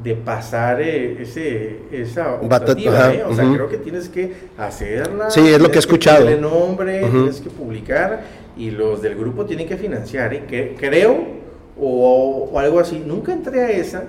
de, 0.03 0.15
pasar 0.17 0.81
eh, 0.81 1.23
ese, 1.23 1.81
esa 1.93 2.35
optativa, 2.35 3.15
¿eh? 3.15 3.25
O 3.25 3.35
sea, 3.35 3.51
creo 3.53 3.69
que 3.69 3.79
tienes 3.79 4.09
que 4.09 4.33
hacerla. 4.59 5.31
Sí, 5.31 5.41
es 5.41 5.61
lo 5.61 5.71
que 5.71 5.77
he 5.77 5.81
escuchado. 5.81 6.27
Que 6.27 6.37
nombre, 6.37 7.01
tienes 7.11 7.41
que 7.41 7.51
publicar 7.51 8.23
y 8.57 8.71
los 8.71 9.01
del 9.03 9.15
grupo 9.15 9.45
tienen 9.45 9.69
que 9.69 9.77
financiar, 9.77 10.35
¿eh? 10.35 10.45
Que, 10.49 10.75
creo, 10.79 11.17
o, 11.79 12.51
o 12.53 12.59
algo 12.59 12.81
así. 12.81 13.03
Nunca 13.07 13.33
entré 13.33 13.61
a 13.61 13.71
esa 13.71 14.05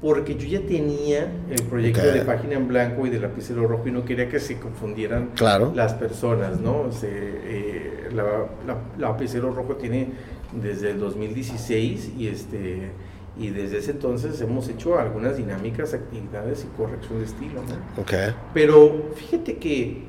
porque 0.00 0.36
yo 0.36 0.46
ya 0.46 0.66
tenía 0.66 1.32
el 1.50 1.62
proyecto 1.62 2.02
de 2.02 2.20
página 2.22 2.54
en 2.54 2.68
blanco 2.68 3.06
y 3.06 3.10
de 3.10 3.18
lapicero 3.18 3.66
rojo 3.66 3.88
y 3.88 3.92
no 3.92 4.04
quería 4.04 4.28
que 4.28 4.38
se 4.40 4.58
confundieran 4.58 5.30
las 5.74 5.94
personas, 5.94 6.60
¿no? 6.60 6.92
Se, 6.92 7.08
eh, 7.10 8.08
la, 8.12 8.46
la, 8.66 8.78
lapicero 8.98 9.52
rojo 9.52 9.76
tiene 9.76 10.10
desde 10.52 10.90
el 10.90 11.00
2016 11.00 12.12
y 12.18 12.28
este 12.28 12.90
y 13.38 13.50
desde 13.50 13.78
ese 13.78 13.90
entonces 13.90 14.40
hemos 14.40 14.68
hecho 14.68 14.98
algunas 14.98 15.36
dinámicas, 15.36 15.92
actividades 15.92 16.64
y 16.64 16.76
corrección 16.76 17.18
de 17.18 17.26
estilo, 17.26 17.62
¿no? 17.62 18.02
Okay. 18.02 18.34
Pero 18.54 19.10
fíjate 19.14 19.58
que 19.58 20.04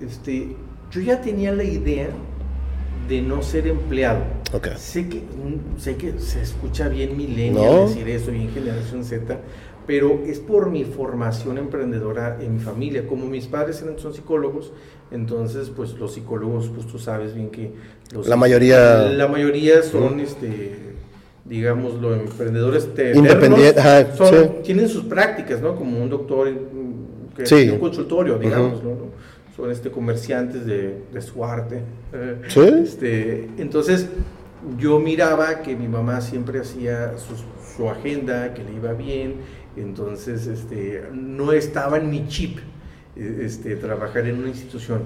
este, 0.00 0.56
yo 0.90 1.00
ya 1.00 1.20
tenía 1.20 1.52
la 1.52 1.64
idea 1.64 2.08
de 3.08 3.22
no 3.22 3.42
ser 3.42 3.66
empleado. 3.66 4.22
Sé, 4.76 5.08
que, 5.08 5.22
sé 5.78 5.96
que 5.96 6.18
se 6.18 6.42
escucha 6.42 6.88
bien 6.88 7.16
milenio 7.16 7.86
decir 7.86 8.08
eso, 8.08 8.32
y 8.32 8.42
en 8.42 8.50
generación 8.52 9.04
Z, 9.04 9.38
pero 9.86 10.20
es 10.26 10.38
por 10.38 10.70
mi 10.70 10.84
formación 10.84 11.58
emprendedora 11.58 12.38
en 12.40 12.54
mi 12.54 12.60
familia. 12.60 13.06
Como 13.06 13.26
mis 13.26 13.46
padres 13.46 13.82
eran, 13.82 13.98
son 13.98 14.14
psicólogos, 14.14 14.72
entonces 15.10 15.70
pues 15.74 15.94
los 15.94 16.14
psicólogos, 16.14 16.70
pues 16.74 16.86
tú 16.86 16.98
sabes 16.98 17.34
bien 17.34 17.50
que... 17.50 17.72
Los, 18.12 18.28
la 18.28 18.36
mayoría... 18.36 19.02
La 19.08 19.26
mayoría 19.26 19.82
son, 19.82 20.20
este, 20.20 20.92
digamos, 21.44 21.94
los 21.94 22.18
emprendedores 22.18 22.88
independientes, 23.14 23.82
tienen 24.62 24.88
sus 24.88 25.04
prácticas, 25.04 25.60
¿no? 25.60 25.74
Como 25.74 25.98
un 25.98 26.10
doctor, 26.10 26.48
que 27.34 27.70
un 27.72 27.78
consultorio, 27.78 28.38
digamos, 28.38 28.82
¿no? 28.84 29.12
Son 29.56 29.70
este, 29.70 29.90
comerciantes 29.90 30.64
de, 30.66 31.02
de 31.12 31.20
su 31.20 31.44
arte. 31.44 31.82
¿Sí? 32.48 32.60
Este, 32.60 33.48
entonces, 33.58 34.08
yo 34.78 34.98
miraba 34.98 35.62
que 35.62 35.76
mi 35.76 35.88
mamá 35.88 36.20
siempre 36.20 36.60
hacía 36.60 37.14
su, 37.18 37.34
su, 37.76 37.88
agenda, 37.88 38.54
que 38.54 38.62
le 38.64 38.74
iba 38.74 38.92
bien, 38.92 39.36
entonces 39.76 40.46
este, 40.46 41.04
no 41.12 41.52
estaba 41.52 41.98
en 41.98 42.10
mi 42.10 42.26
chip 42.28 42.58
este, 43.16 43.76
trabajar 43.76 44.26
en 44.26 44.38
una 44.38 44.48
institución. 44.48 45.02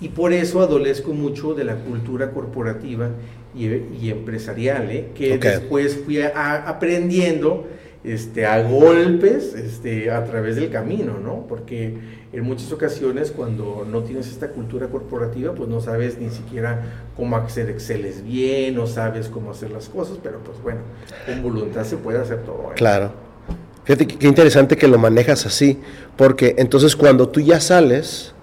Y 0.00 0.10
por 0.10 0.32
eso 0.32 0.60
adolezco 0.60 1.12
mucho 1.12 1.54
de 1.54 1.64
la 1.64 1.74
cultura 1.76 2.30
corporativa 2.30 3.10
y, 3.54 3.66
y 3.66 4.10
empresarial, 4.10 4.90
¿eh? 4.90 5.08
que 5.14 5.38
después 5.38 5.96
fui 6.04 6.20
aprendiendo 6.22 7.66
este, 8.04 8.46
a 8.46 8.62
golpes 8.62 9.54
este, 9.54 10.10
a 10.10 10.24
través 10.24 10.56
del 10.56 10.70
camino, 10.70 11.18
¿no? 11.18 11.46
Porque 11.48 11.96
en 12.32 12.44
muchas 12.44 12.72
ocasiones 12.72 13.30
cuando 13.30 13.86
no 13.90 14.02
tienes 14.02 14.28
esta 14.28 14.48
cultura 14.48 14.88
corporativa, 14.88 15.54
pues 15.54 15.68
no 15.68 15.80
sabes 15.80 16.18
ni 16.18 16.30
siquiera 16.30 17.06
cómo 17.16 17.36
hacer 17.36 17.68
Exceles 17.70 18.22
bien, 18.22 18.74
no 18.74 18.86
sabes 18.86 19.28
cómo 19.28 19.50
hacer 19.50 19.70
las 19.70 19.88
cosas, 19.88 20.18
pero 20.22 20.38
pues 20.38 20.62
bueno, 20.62 20.80
con 21.26 21.42
voluntad 21.42 21.84
se 21.84 21.96
puede 21.96 22.18
hacer 22.18 22.44
todo. 22.44 22.70
¿eh? 22.70 22.74
Claro. 22.76 23.12
Fíjate 23.84 24.06
qué 24.06 24.26
interesante 24.26 24.76
que 24.76 24.86
lo 24.86 24.98
manejas 24.98 25.46
así, 25.46 25.80
porque 26.16 26.54
entonces 26.58 26.94
cuando 26.94 27.30
tú 27.30 27.40
ya 27.40 27.58
sales, 27.58 28.34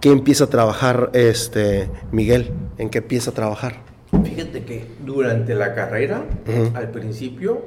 ¿qué 0.00 0.10
empieza 0.10 0.44
a 0.44 0.46
trabajar 0.48 1.10
este 1.12 1.88
Miguel? 2.10 2.50
¿En 2.78 2.90
qué 2.90 2.98
empieza 2.98 3.30
a 3.30 3.34
trabajar? 3.34 3.76
Fíjate 4.24 4.64
que 4.64 4.86
durante 5.04 5.54
la 5.54 5.74
carrera, 5.74 6.24
al 6.74 6.90
principio, 6.90 7.62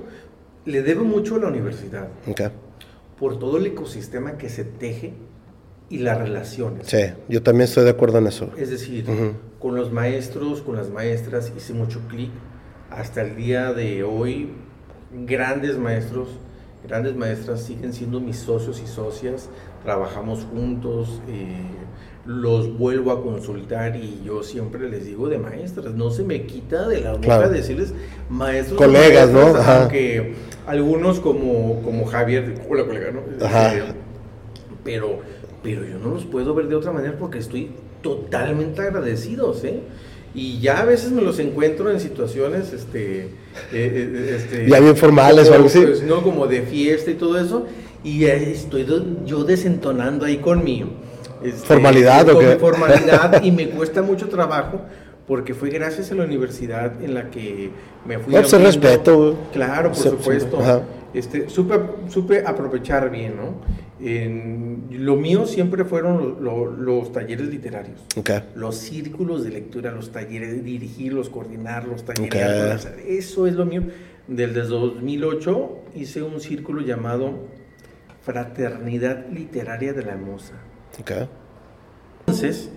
le 0.65 0.81
debo 0.81 1.03
mucho 1.03 1.35
a 1.35 1.39
la 1.39 1.47
universidad. 1.47 2.07
Por 3.19 3.39
todo 3.39 3.57
el 3.57 3.65
ecosistema 3.67 4.37
que 4.37 4.49
se 4.49 4.63
teje 4.63 5.13
y 5.89 5.99
las 5.99 6.17
relaciones. 6.17 6.87
Sí, 6.87 7.03
yo 7.27 7.43
también 7.43 7.65
estoy 7.65 7.83
de 7.83 7.91
acuerdo 7.91 8.17
en 8.17 8.27
eso. 8.27 8.49
Es 8.57 8.69
decir, 8.69 9.05
con 9.59 9.75
los 9.75 9.91
maestros, 9.91 10.61
con 10.61 10.75
las 10.75 10.89
maestras, 10.89 11.51
hice 11.55 11.73
mucho 11.73 12.01
clic. 12.07 12.31
Hasta 12.89 13.21
el 13.21 13.35
día 13.35 13.73
de 13.73 14.03
hoy, 14.03 14.51
grandes 15.25 15.77
maestros, 15.77 16.29
grandes 16.85 17.15
maestras 17.15 17.61
siguen 17.61 17.93
siendo 17.93 18.19
mis 18.19 18.37
socios 18.37 18.81
y 18.83 18.87
socias. 18.87 19.49
Trabajamos 19.83 20.45
juntos. 20.45 21.21
Eh, 21.27 21.55
los 22.25 22.77
vuelvo 22.77 23.11
a 23.11 23.23
consultar 23.23 23.95
y 23.95 24.21
yo 24.23 24.43
siempre 24.43 24.89
les 24.89 25.05
digo 25.05 25.27
de 25.27 25.39
maestras, 25.39 25.93
no 25.95 26.11
se 26.11 26.23
me 26.23 26.43
quita 26.43 26.87
de 26.87 27.01
la 27.01 27.13
boca 27.13 27.49
decirles 27.49 27.93
maestros. 28.29 28.77
Colegas, 28.77 29.31
¿no? 29.31 29.55
Aunque 29.55 30.35
algunos 30.67 31.19
como, 31.19 31.81
como 31.81 32.05
Javier, 32.05 32.61
hola 32.69 32.85
colega, 32.85 33.11
¿no? 33.11 33.21
Este, 33.21 33.83
pero, 34.83 35.19
pero 35.63 35.83
yo 35.85 35.97
no 35.97 36.13
los 36.13 36.25
puedo 36.25 36.53
ver 36.53 36.67
de 36.67 36.75
otra 36.75 36.91
manera 36.91 37.15
porque 37.17 37.39
estoy 37.39 37.71
totalmente 38.03 38.81
agradecidos, 38.81 39.63
¿eh? 39.63 39.79
Y 40.33 40.59
ya 40.61 40.79
a 40.79 40.85
veces 40.85 41.11
me 41.11 41.21
los 41.21 41.39
encuentro 41.39 41.91
en 41.91 41.99
situaciones, 41.99 42.71
este... 42.71 43.23
Eh, 43.23 43.29
eh, 43.73 44.35
este 44.37 44.69
ya 44.69 44.79
bien 44.79 44.95
formales 44.95 45.49
o 45.49 45.53
algo 45.53 45.65
así. 45.65 45.81
Pues, 45.81 46.03
no, 46.03 46.21
como 46.21 46.47
de 46.47 46.61
fiesta 46.61 47.11
y 47.11 47.15
todo 47.15 47.37
eso, 47.37 47.65
y 48.03 48.25
estoy 48.25 48.85
yo 49.25 49.43
desentonando 49.43 50.25
ahí 50.25 50.37
conmigo 50.37 51.00
este, 51.43 51.67
¿Formalidad 51.67 52.29
o 52.29 52.39
qué? 52.39 52.55
Formalidad 52.57 53.43
y 53.43 53.51
me 53.51 53.69
cuesta 53.69 54.01
mucho 54.01 54.29
trabajo 54.29 54.81
porque 55.27 55.53
fue 55.53 55.69
gracias 55.69 56.11
a 56.11 56.15
la 56.15 56.23
universidad 56.23 57.01
en 57.01 57.13
la 57.13 57.29
que 57.29 57.69
me 58.05 58.19
fui. 58.19 58.35
a 58.35 58.41
respeto. 58.41 59.37
Claro, 59.53 59.91
por 59.91 59.97
supuesto. 59.97 60.83
Este, 61.13 61.49
supe, 61.49 61.75
supe, 62.09 62.43
aprovechar 62.45 63.09
bien, 63.11 63.35
¿no? 63.35 63.55
En, 63.99 64.87
lo 64.91 65.15
mío 65.15 65.45
siempre 65.45 65.85
fueron 65.85 66.37
los 66.41 67.11
talleres 67.11 67.47
literarios. 67.47 68.01
Los 68.55 68.77
círculos 68.77 69.43
de 69.43 69.51
lectura, 69.51 69.91
los 69.91 70.11
talleres, 70.11 70.63
dirigirlos, 70.63 71.29
coordinarlos, 71.29 72.05
talleres. 72.05 72.87
Eso 73.05 73.47
es 73.47 73.53
lo 73.53 73.65
mío. 73.65 73.83
Desde 74.27 74.61
2008 74.61 75.79
hice 75.95 76.23
un 76.23 76.39
círculo 76.39 76.81
llamado 76.81 77.47
Fraternidad 78.21 79.27
Literaria 79.31 79.93
de 79.93 80.03
la 80.03 80.15
Moza. 80.15 80.55
Entonces, 82.27 82.69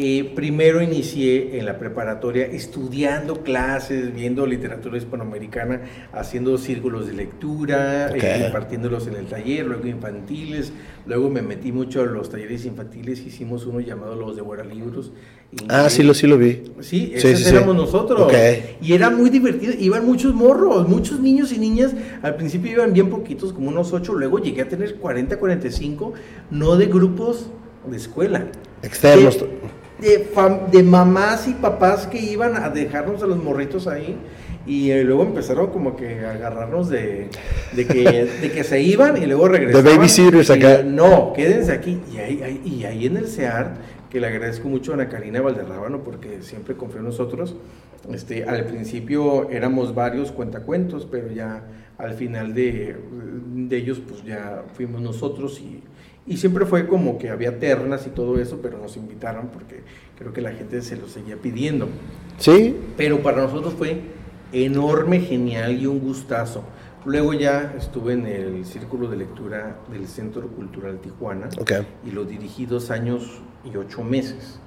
eh, 0.00 0.30
primero 0.32 0.80
inicié 0.80 1.58
en 1.58 1.66
la 1.66 1.76
preparatoria 1.76 2.46
estudiando 2.46 3.42
clases, 3.42 4.14
viendo 4.14 4.46
literatura 4.46 4.96
hispanoamericana, 4.96 5.80
haciendo 6.12 6.56
círculos 6.56 7.08
de 7.08 7.14
lectura, 7.14 8.08
eh, 8.14 8.44
impartiéndolos 8.46 9.08
en 9.08 9.16
el 9.16 9.26
taller, 9.26 9.66
luego 9.66 9.88
infantiles, 9.88 10.72
luego 11.04 11.30
me 11.30 11.42
metí 11.42 11.72
mucho 11.72 12.00
a 12.00 12.04
los 12.06 12.30
talleres 12.30 12.64
infantiles, 12.64 13.26
hicimos 13.26 13.66
uno 13.66 13.80
llamado 13.80 14.14
Los 14.14 14.36
de 14.36 14.42
Libros. 14.72 15.10
Ah, 15.68 15.90
sí 15.90 16.04
lo, 16.04 16.14
sí 16.14 16.28
lo 16.28 16.38
vi. 16.38 16.62
Sí, 16.78 17.10
esos 17.16 17.44
éramos 17.48 17.74
nosotros. 17.74 18.32
Y 18.80 18.92
era 18.92 19.10
muy 19.10 19.30
divertido, 19.30 19.72
iban 19.80 20.06
muchos 20.06 20.32
morros, 20.32 20.88
muchos 20.88 21.18
niños 21.18 21.50
y 21.50 21.58
niñas, 21.58 21.92
al 22.22 22.36
principio 22.36 22.70
iban 22.70 22.92
bien 22.92 23.10
poquitos, 23.10 23.52
como 23.52 23.70
unos 23.70 23.92
ocho, 23.92 24.14
luego 24.14 24.38
llegué 24.38 24.62
a 24.62 24.68
tener 24.68 24.94
40, 24.94 25.40
45, 25.40 26.12
no 26.52 26.76
de 26.76 26.86
grupos 26.86 27.50
de 27.90 27.96
escuela. 27.96 28.46
Externos. 28.84 29.44
De, 30.00 30.28
de, 30.70 30.82
mamás 30.84 31.48
y 31.48 31.54
papás 31.54 32.06
que 32.06 32.18
iban 32.20 32.56
a 32.56 32.70
dejarnos 32.70 33.22
a 33.22 33.26
los 33.26 33.42
morritos 33.42 33.88
ahí 33.88 34.16
y 34.64 34.90
eh, 34.90 35.02
luego 35.02 35.22
empezaron 35.22 35.68
como 35.70 35.96
que 35.96 36.24
a 36.24 36.32
agarrarnos 36.32 36.88
de, 36.88 37.28
de, 37.72 37.86
que, 37.86 38.04
de 38.42 38.52
que 38.52 38.62
se 38.62 38.80
iban 38.80 39.20
y 39.20 39.26
luego 39.26 39.48
regresaban. 39.48 39.84
De 39.84 39.96
babysitters 39.96 40.50
acá. 40.50 40.82
No, 40.84 41.32
quédense 41.32 41.72
aquí. 41.72 42.00
Y 42.12 42.18
ahí, 42.18 42.60
y 42.64 42.84
ahí 42.84 43.06
en 43.06 43.16
el 43.16 43.26
CEAR, 43.26 43.74
que 44.10 44.20
le 44.20 44.26
agradezco 44.26 44.68
mucho 44.68 44.92
a 44.92 44.94
Ana 44.94 45.08
Karina 45.08 45.40
Valderrábano 45.40 46.02
porque 46.02 46.42
siempre 46.42 46.76
confió 46.76 47.00
en 47.00 47.06
nosotros. 47.06 47.56
Este, 48.12 48.44
al 48.44 48.64
principio 48.64 49.50
éramos 49.50 49.94
varios 49.94 50.32
cuentacuentos, 50.32 51.06
pero 51.10 51.32
ya 51.32 51.64
al 51.98 52.14
final 52.14 52.54
de, 52.54 52.96
de 53.54 53.76
ellos 53.76 54.00
pues 54.06 54.22
ya 54.24 54.62
fuimos 54.74 55.00
nosotros 55.02 55.60
y 55.60 55.82
y 56.28 56.36
siempre 56.36 56.66
fue 56.66 56.86
como 56.86 57.18
que 57.18 57.30
había 57.30 57.58
ternas 57.58 58.06
y 58.06 58.10
todo 58.10 58.38
eso, 58.38 58.60
pero 58.62 58.78
nos 58.78 58.96
invitaron 58.96 59.48
porque 59.48 59.82
creo 60.18 60.32
que 60.32 60.42
la 60.42 60.52
gente 60.52 60.82
se 60.82 60.96
lo 60.96 61.08
seguía 61.08 61.36
pidiendo. 61.36 61.88
Sí. 62.36 62.76
Pero 62.96 63.22
para 63.22 63.42
nosotros 63.42 63.74
fue 63.74 64.02
enorme, 64.52 65.20
genial 65.20 65.80
y 65.80 65.86
un 65.86 66.00
gustazo. 66.00 66.64
Luego 67.04 67.32
ya 67.32 67.74
estuve 67.78 68.12
en 68.12 68.26
el 68.26 68.64
círculo 68.66 69.08
de 69.08 69.16
lectura 69.16 69.78
del 69.90 70.06
Centro 70.06 70.46
Cultural 70.48 70.98
Tijuana 71.00 71.48
y 72.04 72.10
lo 72.10 72.24
dirigí 72.24 72.66
dos 72.66 72.90
años 72.90 73.40
y 73.64 73.76
ocho 73.76 74.02
meses. 74.02 74.60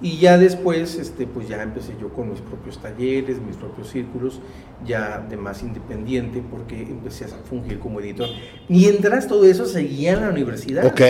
Y 0.00 0.18
ya 0.18 0.38
después, 0.38 0.94
este, 0.94 1.26
pues 1.26 1.48
ya 1.48 1.60
empecé 1.60 1.92
yo 2.00 2.10
con 2.10 2.30
mis 2.30 2.40
propios 2.40 2.80
talleres, 2.80 3.40
mis 3.40 3.56
propios 3.56 3.90
círculos, 3.90 4.40
ya 4.86 5.26
de 5.28 5.36
más 5.36 5.62
independiente, 5.62 6.40
porque 6.48 6.82
empecé 6.82 7.24
a 7.24 7.28
fungir 7.28 7.80
como 7.80 7.98
editor. 7.98 8.28
Mientras 8.68 9.26
todo 9.26 9.44
eso 9.44 9.66
seguía 9.66 10.12
en 10.12 10.20
la 10.20 10.28
universidad. 10.28 10.86
Ok. 10.86 11.00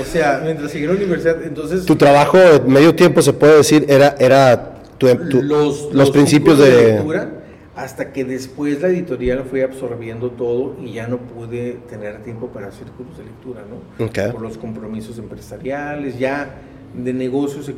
O 0.00 0.04
sea, 0.04 0.40
mientras 0.42 0.70
seguía 0.70 0.88
en 0.88 0.94
la 0.94 0.98
universidad, 0.98 1.42
entonces... 1.44 1.84
Tu 1.84 1.96
trabajo 1.96 2.38
de 2.38 2.60
medio 2.60 2.94
tiempo, 2.94 3.20
se 3.20 3.34
puede 3.34 3.58
decir, 3.58 3.84
era, 3.86 4.14
era 4.18 4.82
tu, 4.96 5.14
tu- 5.28 5.42
los, 5.42 5.92
los 5.92 6.10
principios 6.10 6.56
círculos 6.58 6.80
de... 6.80 6.92
lectura, 6.94 7.32
hasta 7.74 8.14
que 8.14 8.24
después 8.24 8.80
la 8.80 8.88
editorial 8.88 9.44
fue 9.44 9.62
absorbiendo 9.62 10.30
todo 10.30 10.74
y 10.82 10.94
ya 10.94 11.06
no 11.06 11.18
pude 11.18 11.80
tener 11.90 12.22
tiempo 12.22 12.46
para 12.46 12.72
círculos 12.72 13.18
de 13.18 13.24
lectura, 13.24 13.60
¿no? 13.68 14.06
Ok. 14.06 14.32
Por 14.32 14.40
los 14.40 14.56
compromisos 14.56 15.18
empresariales, 15.18 16.18
ya 16.18 16.62
de 16.96 17.12
negocios 17.12 17.70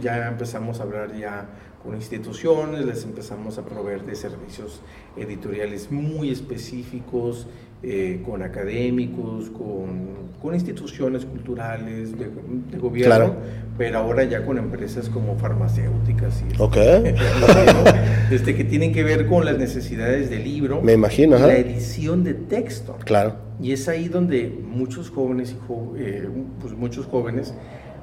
ya 0.00 0.28
empezamos 0.28 0.80
a 0.80 0.82
hablar 0.84 1.16
ya 1.18 1.46
con 1.82 1.94
instituciones, 1.94 2.84
les 2.86 3.04
empezamos 3.04 3.58
a 3.58 3.62
proveer 3.66 4.04
de 4.04 4.14
servicios 4.14 4.80
editoriales 5.16 5.92
muy 5.92 6.30
específicos, 6.30 7.46
eh, 7.82 8.22
con 8.24 8.42
académicos, 8.42 9.50
con, 9.50 10.32
con 10.40 10.54
instituciones 10.54 11.26
culturales, 11.26 12.18
de, 12.18 12.30
de 12.70 12.78
gobierno, 12.78 13.14
Claro. 13.14 13.36
pero 13.76 13.98
ahora 13.98 14.24
ya 14.24 14.46
con 14.46 14.56
empresas 14.56 15.10
como 15.10 15.36
farmacéuticas 15.36 16.42
y 16.42 16.62
Ok. 16.62 16.76
¿no? 16.76 17.90
este, 18.34 18.54
que 18.56 18.64
tienen 18.64 18.92
que 18.94 19.04
ver 19.04 19.26
con 19.26 19.44
las 19.44 19.58
necesidades 19.58 20.30
del 20.30 20.44
libro, 20.44 20.80
Me 20.80 20.94
imagino, 20.94 21.36
y 21.36 21.40
la 21.42 21.56
edición 21.58 22.24
de 22.24 22.32
texto. 22.32 22.96
Claro. 23.04 23.36
Y 23.60 23.72
es 23.72 23.86
ahí 23.88 24.08
donde 24.08 24.48
muchos 24.66 25.10
jóvenes 25.10 25.52
y 25.52 25.56
jo- 25.68 25.92
eh, 25.98 26.26
pues 26.60 26.72
muchos 26.72 27.04
jóvenes 27.06 27.52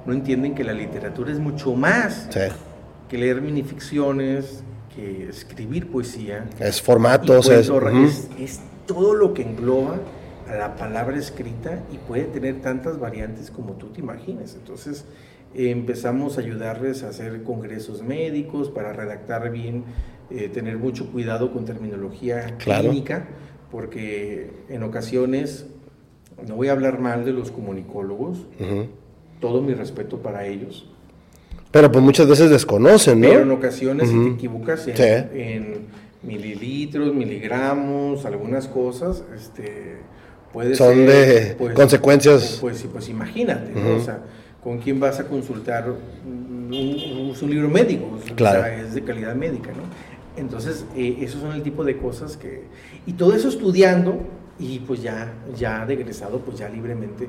no 0.06 0.14
entienden 0.14 0.56
que 0.56 0.64
la 0.64 0.74
literatura 0.74 1.32
es 1.32 1.40
mucho 1.40 1.74
más 1.76 2.28
Sí. 2.32 2.40
que 3.10 3.18
leer 3.18 3.42
minificciones, 3.42 4.64
que 4.96 5.28
escribir 5.30 5.90
poesía. 5.92 6.50
Es 6.60 6.82
formatos, 6.82 7.50
es... 7.50 7.70
cuento, 7.70 7.88
ujú. 7.96 8.06
es, 8.06 8.30
es 8.40 8.60
todo 8.86 9.14
lo 9.16 9.34
que 9.34 9.44
engloba 9.44 10.00
a 10.50 10.56
la 10.56 10.76
palabra 10.76 11.18
escrita 11.18 11.82
y 11.94 11.98
puede 11.98 12.24
tener 12.26 12.62
tantas 12.62 13.00
variantes 13.00 13.52
como 13.52 13.74
tú 13.74 13.88
te 13.88 14.02
imagines. 14.02 14.56
Entonces 14.56 15.06
eh, 15.56 15.70
empezamos 15.72 16.38
a 16.38 16.42
ayudarles 16.42 17.04
a 17.04 17.10
hacer 17.10 17.44
congresos 17.44 18.02
médicos 18.04 18.70
para 18.70 18.92
redactar 18.92 19.50
bien, 19.52 19.84
eh, 20.30 20.50
tener 20.50 20.78
mucho 20.78 21.12
cuidado 21.12 21.54
con 21.54 21.64
terminología 21.66 22.58
Claro. 22.58 22.90
clínica, 22.90 23.28
porque 23.70 24.52
en 24.68 24.84
ocasiones, 24.84 25.68
no 26.48 26.56
voy 26.56 26.68
a 26.68 26.72
hablar 26.74 27.00
mal 27.00 27.24
de 27.24 27.32
los 27.32 27.52
comunicólogos. 27.52 28.40
Todo 29.42 29.62
mi 29.62 29.74
respeto 29.74 30.20
para 30.20 30.46
ellos, 30.46 30.88
Pero 31.72 31.92
pues 31.92 32.04
muchas 32.04 32.28
veces 32.28 32.50
desconocen, 32.50 33.20
¿no? 33.22 33.28
pero 33.30 33.42
en 33.42 33.52
ocasiones 33.52 34.10
si 34.10 34.16
Ujú. 34.16 34.28
te 34.30 34.34
equivocas 34.36 34.88
en, 34.88 34.96
Sí. 34.98 35.04
en 35.04 35.86
mililitros, 36.22 37.14
miligramos, 37.14 38.26
algunas 38.26 38.68
cosas, 38.68 39.24
este, 39.36 39.98
puede 40.54 40.76
Son 40.76 40.94
ser, 40.96 41.58
de 41.58 41.74
consecuencias. 41.74 42.58
Pues, 42.62 42.78
sí, 42.78 42.90
pues 42.92 43.10
imagínate, 43.10 43.72
¿no? 43.74 43.82
Ujú. 43.92 44.02
O 44.02 44.04
sea, 44.04 44.20
¿con 44.64 44.80
quién 44.80 45.00
vas 45.00 45.20
a 45.20 45.28
consultar 45.28 45.90
un, 45.90 46.72
un- 46.74 47.36
un 47.42 47.50
libro 47.50 47.70
médico? 47.70 48.06
O 48.32 48.36
Claro. 48.36 48.62
sea, 48.62 48.82
es 48.82 48.94
de 48.94 49.02
calidad 49.04 49.36
médica, 49.36 49.70
¿no? 49.72 49.84
Entonces, 50.42 50.86
eh, 50.96 51.18
esos 51.22 51.42
son 51.42 51.54
el 51.54 51.64
tipo 51.64 51.84
de 51.84 51.98
cosas 51.98 52.38
que... 52.38 52.64
Y 53.06 53.14
todo 53.14 53.34
eso 53.36 53.48
estudiando 53.50 54.20
y 54.60 54.80
pues 54.80 55.02
ya, 55.02 55.34
ya 55.58 55.86
de 55.86 55.94
egresado, 55.96 56.40
pues 56.40 56.58
ya 56.60 56.70
libremente 56.70 57.28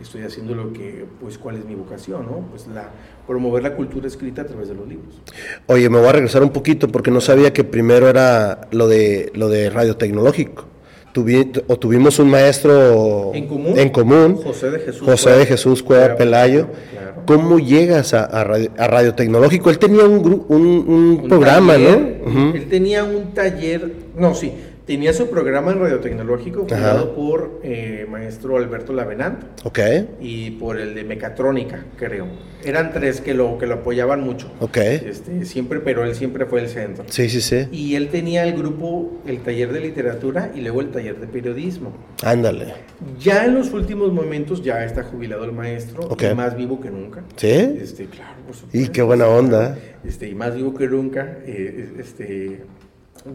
estoy 0.00 0.22
haciendo 0.22 0.54
lo 0.54 0.72
que, 0.72 1.04
pues 1.20 1.38
cuál 1.38 1.56
es 1.56 1.64
mi 1.64 1.74
vocación, 1.74 2.26
¿no? 2.26 2.46
Pues 2.50 2.66
la, 2.66 2.90
promover 3.26 3.62
la 3.62 3.74
cultura 3.74 4.06
escrita 4.06 4.42
a 4.42 4.46
través 4.46 4.68
de 4.68 4.74
los 4.74 4.86
libros. 4.88 5.20
Oye, 5.66 5.88
me 5.88 5.98
voy 5.98 6.08
a 6.08 6.12
regresar 6.12 6.42
un 6.42 6.50
poquito 6.50 6.88
porque 6.88 7.10
no 7.10 7.20
sabía 7.20 7.52
que 7.52 7.64
primero 7.64 8.08
era 8.08 8.62
lo 8.72 8.88
de 8.88 9.30
lo 9.34 9.48
de 9.48 9.70
radiotecnológico. 9.70 10.66
Tuvi- 11.14 11.62
o 11.68 11.76
tuvimos 11.78 12.18
un 12.18 12.28
maestro 12.28 13.30
En 13.34 13.46
común, 13.46 13.78
en 13.78 13.88
común, 13.90 14.34
José 14.36 14.70
de 14.72 14.80
Jesús 14.80 15.02
José 15.02 15.22
Cueva- 15.24 15.38
de 15.38 15.46
Jesús 15.46 15.82
Cueva 15.84 16.16
Pelayo. 16.16 16.66
Claro. 16.90 17.22
¿Cómo 17.24 17.58
llegas 17.60 18.14
a, 18.14 18.24
a 18.24 18.42
radio- 18.42 18.70
a 18.76 18.88
radiotecnológico? 18.88 19.70
Él 19.70 19.78
tenía 19.78 20.04
un, 20.04 20.44
un, 20.48 20.60
un 20.66 21.20
Un 21.22 21.28
programa, 21.28 21.74
taller, 21.74 22.20
¿no? 22.26 22.52
Él 22.54 22.68
tenía 22.68 23.04
un 23.04 23.32
taller, 23.32 23.92
no, 24.18 24.34
sí, 24.34 24.52
tenía 24.86 25.12
su 25.12 25.30
programa 25.30 25.72
en 25.72 25.80
radiotecnológico 25.80 26.66
Ajá. 26.66 26.76
fundado 26.76 27.14
por 27.14 27.60
eh, 27.62 28.06
maestro 28.10 28.56
Alberto 28.58 28.92
Lavenant 28.92 29.42
Ok, 29.64 29.78
y 30.20 30.52
por 30.52 30.78
el 30.78 30.94
de 30.94 31.04
mecatrónica, 31.04 31.84
creo. 31.96 32.26
Eran 32.64 32.92
tres 32.92 33.20
que 33.20 33.34
lo, 33.34 33.58
que 33.58 33.66
lo 33.66 33.74
apoyaban 33.74 34.22
mucho. 34.22 34.50
ok. 34.60 34.76
Este, 34.78 35.44
siempre, 35.44 35.80
pero 35.80 36.04
él 36.04 36.14
siempre 36.14 36.46
fue 36.46 36.60
el 36.62 36.68
centro. 36.68 37.04
Sí, 37.08 37.28
sí, 37.28 37.40
sí. 37.42 37.66
Y 37.72 37.94
él 37.94 38.08
tenía 38.08 38.44
el 38.44 38.54
grupo, 38.56 39.20
el 39.26 39.40
taller 39.40 39.70
de 39.72 39.80
literatura 39.80 40.50
y 40.54 40.60
luego 40.62 40.80
el 40.80 40.90
taller 40.90 41.18
de 41.20 41.26
periodismo. 41.26 41.92
Ándale. 42.22 42.72
Ya 43.20 43.44
en 43.44 43.54
los 43.54 43.72
últimos 43.72 44.12
momentos 44.12 44.62
ya 44.62 44.82
está 44.84 45.02
jubilado 45.02 45.44
el 45.44 45.52
maestro, 45.52 46.04
Ok. 46.08 46.22
y 46.30 46.34
más 46.34 46.56
vivo 46.56 46.80
que 46.80 46.90
nunca. 46.90 47.22
¿Sí? 47.36 47.48
Este, 47.50 48.06
claro, 48.06 48.36
por 48.46 48.54
supuesto. 48.54 48.78
Y 48.78 48.88
qué 48.92 49.02
buena 49.02 49.26
onda. 49.28 49.76
Este, 50.02 50.28
y 50.28 50.34
más 50.34 50.54
vivo 50.54 50.74
que 50.74 50.86
nunca. 50.88 51.38
eh, 51.46 51.90
este, 51.98 52.62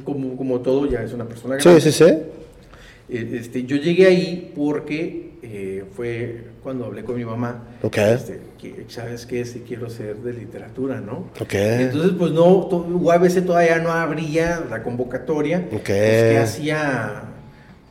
como, 0.04 0.36
como 0.38 0.60
todo, 0.60 0.86
ya 0.86 1.04
es 1.04 1.14
una 1.14 1.26
persona 1.26 1.60
Sí, 1.60 1.64
grande. 1.70 1.82
sí, 1.82 1.92
sí. 1.92 2.04
Eh, 3.10 3.38
Este, 3.40 3.64
yo 3.64 3.76
llegué 3.78 4.06
ahí 4.08 4.54
porque 4.56 5.30
eh, 5.42 5.84
fue 5.96 6.44
cuando 6.62 6.86
hablé 6.86 7.04
con 7.04 7.16
mi 7.16 7.26
mamá. 7.26 7.64
Ok. 7.82 7.98
Este, 7.98 8.40
que, 8.60 8.86
¿Sabes 8.90 9.26
qué? 9.26 9.46
Sí 9.46 9.64
quiero 9.68 9.90
ser 9.90 10.18
de 10.18 10.34
literatura, 10.34 11.00
¿no? 11.02 11.30
Ok. 11.42 11.54
Entonces, 11.54 12.12
pues 12.18 12.32
no, 12.32 12.68
to- 12.70 12.86
UABC 12.92 13.46
todavía 13.46 13.80
no 13.80 13.92
abría 13.92 14.64
la 14.70 14.84
convocatoria. 14.84 15.60
Ok. 15.72 15.72
Pues, 15.72 15.86
que 15.86 16.38
hacía 16.38 17.24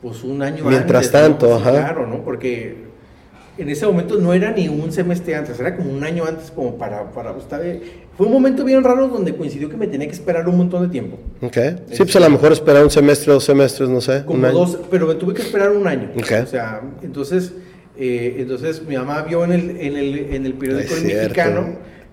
pues 0.01 0.23
un 0.23 0.41
año 0.41 0.63
Mientras 0.65 1.07
antes, 1.07 1.21
¿no? 1.21 1.27
tanto, 1.27 1.47
Pues, 1.49 1.61
ajá. 1.61 1.71
Claro, 1.71 2.07
¿no? 2.07 2.23
Porque 2.23 2.88
en 3.61 3.69
ese 3.69 3.85
momento 3.85 4.15
no 4.17 4.33
era 4.33 4.51
ni 4.51 4.67
un 4.67 4.91
semestre 4.91 5.35
antes, 5.35 5.59
era 5.59 5.75
como 5.75 5.91
un 5.91 6.03
año 6.03 6.25
antes 6.25 6.51
como 6.51 6.77
para... 6.77 7.11
para 7.11 7.31
pues, 7.33 7.43
estaba- 7.43 7.63
fue 8.17 8.25
un 8.27 8.33
momento 8.33 8.65
bien 8.65 8.83
raro 8.83 9.07
donde 9.07 9.33
coincidió 9.33 9.69
que 9.69 9.77
me 9.77 9.87
tenía 9.87 10.05
que 10.07 10.13
esperar 10.13 10.47
un 10.49 10.57
montón 10.57 10.83
de 10.83 10.89
tiempo. 10.89 11.17
Ok. 11.41 11.55
Sí, 11.89 11.97
pues 11.99 12.15
a 12.17 12.19
lo 12.19 12.29
mejor 12.29 12.51
esperar 12.51 12.83
un 12.83 12.89
semestre, 12.91 13.31
dos 13.31 13.45
semestres, 13.45 13.87
no 13.87 14.01
sé. 14.01 14.17
un 14.17 14.23
Como 14.23 14.45
año. 14.45 14.55
dos, 14.57 14.77
pero 14.91 15.07
me 15.07 15.15
tuve 15.15 15.33
que 15.33 15.41
esperar 15.41 15.71
un 15.71 15.87
año. 15.87 16.11
Ok. 16.17 16.31
O 16.43 16.45
sea, 16.45 16.81
entonces, 17.01 17.53
eh, 17.97 18.35
entonces 18.39 18.81
mi 18.85 18.97
mamá 18.97 19.21
vio 19.21 19.45
en 19.45 19.53
el, 19.53 19.69
en 19.79 19.95
el, 19.95 20.15
en 20.33 20.45
el 20.45 20.53
periódico 20.55 20.95
El. 20.95 21.03
Mexicano 21.05 21.67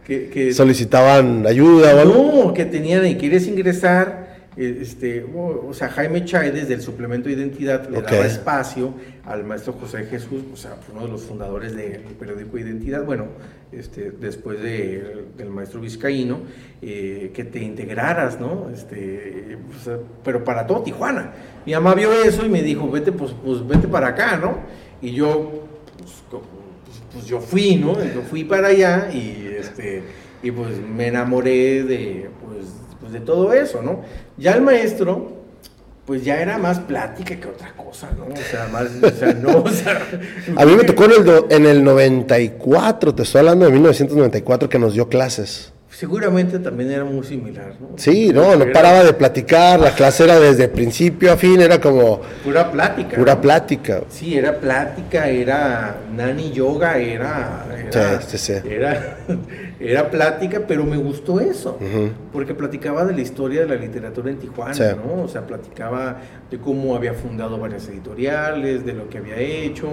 que, 0.06 0.28
que 0.28 0.52
Solicitaban 0.54 1.44
ayuda 1.44 1.96
o 1.96 1.98
algo. 1.98 2.42
no, 2.44 2.54
que 2.54 2.64
tenían 2.66 3.04
y 3.06 3.16
quieres 3.16 3.48
ingresar, 3.48 4.35
eh, 4.35 4.35
este, 4.56 5.22
o, 5.22 5.66
o 5.68 5.74
sea, 5.74 5.88
Jaime 5.90 6.24
Chávez 6.24 6.68
del 6.68 6.80
suplemento 6.80 7.28
de 7.28 7.34
identidad 7.34 7.88
le 7.88 7.98
daba 8.00 8.26
espacio 8.26 8.94
al 9.24 9.44
maestro 9.44 9.74
José 9.74 10.04
Jesús, 10.04 10.42
o 10.52 10.56
sea, 10.56 10.72
fue 10.76 10.94
uno 10.94 11.06
de 11.06 11.12
los 11.12 11.22
fundadores 11.22 11.76
del 11.76 12.00
periódico 12.18 12.56
Identidad, 12.58 13.04
bueno, 13.04 13.26
este, 13.72 14.12
después 14.12 14.62
de- 14.62 15.26
del 15.36 15.50
maestro 15.50 15.80
Vizcaíno, 15.80 16.38
eh, 16.80 17.32
que 17.34 17.44
te 17.44 17.58
integraras, 17.62 18.40
¿no? 18.40 18.70
Este, 18.72 19.58
o 19.78 19.84
sea, 19.84 19.98
pero 20.24 20.42
para 20.44 20.66
todo 20.66 20.82
Tijuana. 20.82 21.32
Mi 21.66 21.72
mamá 21.72 21.94
vio 21.94 22.12
eso 22.12 22.46
y 22.46 22.48
me 22.48 22.62
dijo, 22.62 22.90
vete, 22.90 23.12
pues, 23.12 23.32
pues 23.44 23.66
vete 23.66 23.88
para 23.88 24.08
acá, 24.08 24.36
¿no? 24.36 24.58
Y 25.02 25.12
yo, 25.12 25.64
pues, 25.98 26.12
pues, 26.30 26.42
pues 27.12 27.26
yo 27.26 27.40
fui, 27.40 27.76
¿no? 27.76 27.92
Yo 28.02 28.22
fui 28.22 28.44
para 28.44 28.68
allá 28.68 29.10
y 29.12 29.48
este 29.58 30.02
y 30.42 30.50
pues 30.50 30.76
me 30.78 31.08
enamoré 31.08 31.82
de 31.82 32.28
pues, 32.44 32.66
pues 33.00 33.12
de 33.12 33.20
todo 33.20 33.52
eso, 33.52 33.82
¿no? 33.82 34.02
Ya 34.38 34.52
el 34.52 34.62
maestro 34.62 35.36
pues 36.06 36.24
ya 36.24 36.40
era 36.40 36.56
más 36.56 36.78
plática 36.78 37.34
que 37.34 37.48
otra 37.48 37.72
cosa, 37.72 38.08
¿no? 38.16 38.26
O 38.26 38.36
sea, 38.36 38.68
más 38.68 38.86
o 39.02 39.10
sea, 39.10 39.34
no, 39.34 39.64
A 40.56 40.64
mí 40.64 40.76
me 40.76 40.84
tocó 40.84 41.06
en 41.06 41.12
el, 41.12 41.44
en 41.50 41.66
el 41.66 41.82
94, 41.82 43.12
te 43.12 43.24
estoy 43.24 43.40
hablando 43.40 43.64
de 43.64 43.72
1994, 43.72 44.68
que 44.68 44.78
nos 44.78 44.94
dio 44.94 45.08
clases. 45.08 45.72
Seguramente 45.96 46.58
también 46.58 46.90
era 46.90 47.04
muy 47.04 47.24
similar, 47.24 47.74
¿no? 47.80 47.88
Sí, 47.96 48.30
no, 48.30 48.54
no 48.54 48.70
paraba 48.70 49.02
de 49.02 49.14
platicar, 49.14 49.80
la 49.80 49.92
clase 49.92 50.24
era 50.24 50.38
desde 50.38 50.68
principio 50.68 51.32
a 51.32 51.38
fin, 51.38 51.58
era 51.58 51.80
como 51.80 52.20
pura 52.44 52.70
plática. 52.70 53.16
pura 53.16 53.34
¿no? 53.34 53.40
plática. 53.40 54.02
Sí, 54.10 54.36
era 54.36 54.58
plática, 54.60 55.26
era 55.30 55.96
nani 56.14 56.52
yoga, 56.52 56.98
era 56.98 57.64
era, 57.88 58.20
Sí, 58.20 58.36
sí, 58.36 58.38
sí. 58.38 58.68
era, 58.68 59.16
era 59.80 60.10
plática, 60.10 60.60
pero 60.68 60.84
me 60.84 60.98
gustó 60.98 61.40
eso, 61.40 61.78
porque 62.30 62.52
platicaba 62.52 63.06
de 63.06 63.14
la 63.14 63.22
historia 63.22 63.62
de 63.62 63.68
la 63.68 63.76
literatura 63.76 64.30
en 64.30 64.36
Tijuana. 64.36 64.96
¿no? 64.96 65.22
O 65.22 65.28
sea, 65.28 65.46
platicaba 65.46 66.18
de 66.50 66.58
cómo 66.58 66.94
había 66.94 67.14
fundado 67.14 67.58
varias 67.58 67.88
editoriales, 67.88 68.84
de 68.84 68.92
lo 68.92 69.08
que 69.08 69.16
había 69.16 69.38
hecho, 69.38 69.88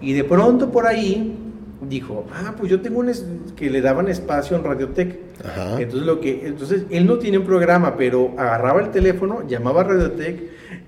y 0.00 0.12
de 0.12 0.22
pronto 0.22 0.70
por 0.70 0.86
ahí 0.86 1.47
dijo, 1.80 2.26
ah, 2.32 2.54
pues 2.58 2.70
yo 2.70 2.80
tengo 2.80 2.98
un 3.00 3.08
es- 3.08 3.24
que 3.56 3.70
le 3.70 3.80
daban 3.80 4.08
espacio 4.08 4.56
en 4.56 4.64
Radiotech. 4.64 5.16
Ajá. 5.44 5.80
Entonces 5.80 6.06
lo 6.06 6.20
que, 6.20 6.46
entonces 6.46 6.82
él 6.90 7.06
no 7.06 7.18
tiene 7.18 7.38
un 7.38 7.44
programa, 7.44 7.96
pero 7.96 8.34
agarraba 8.36 8.80
el 8.80 8.90
teléfono, 8.90 9.46
llamaba 9.48 9.82
a 9.82 9.84
Radiotech 9.84 10.36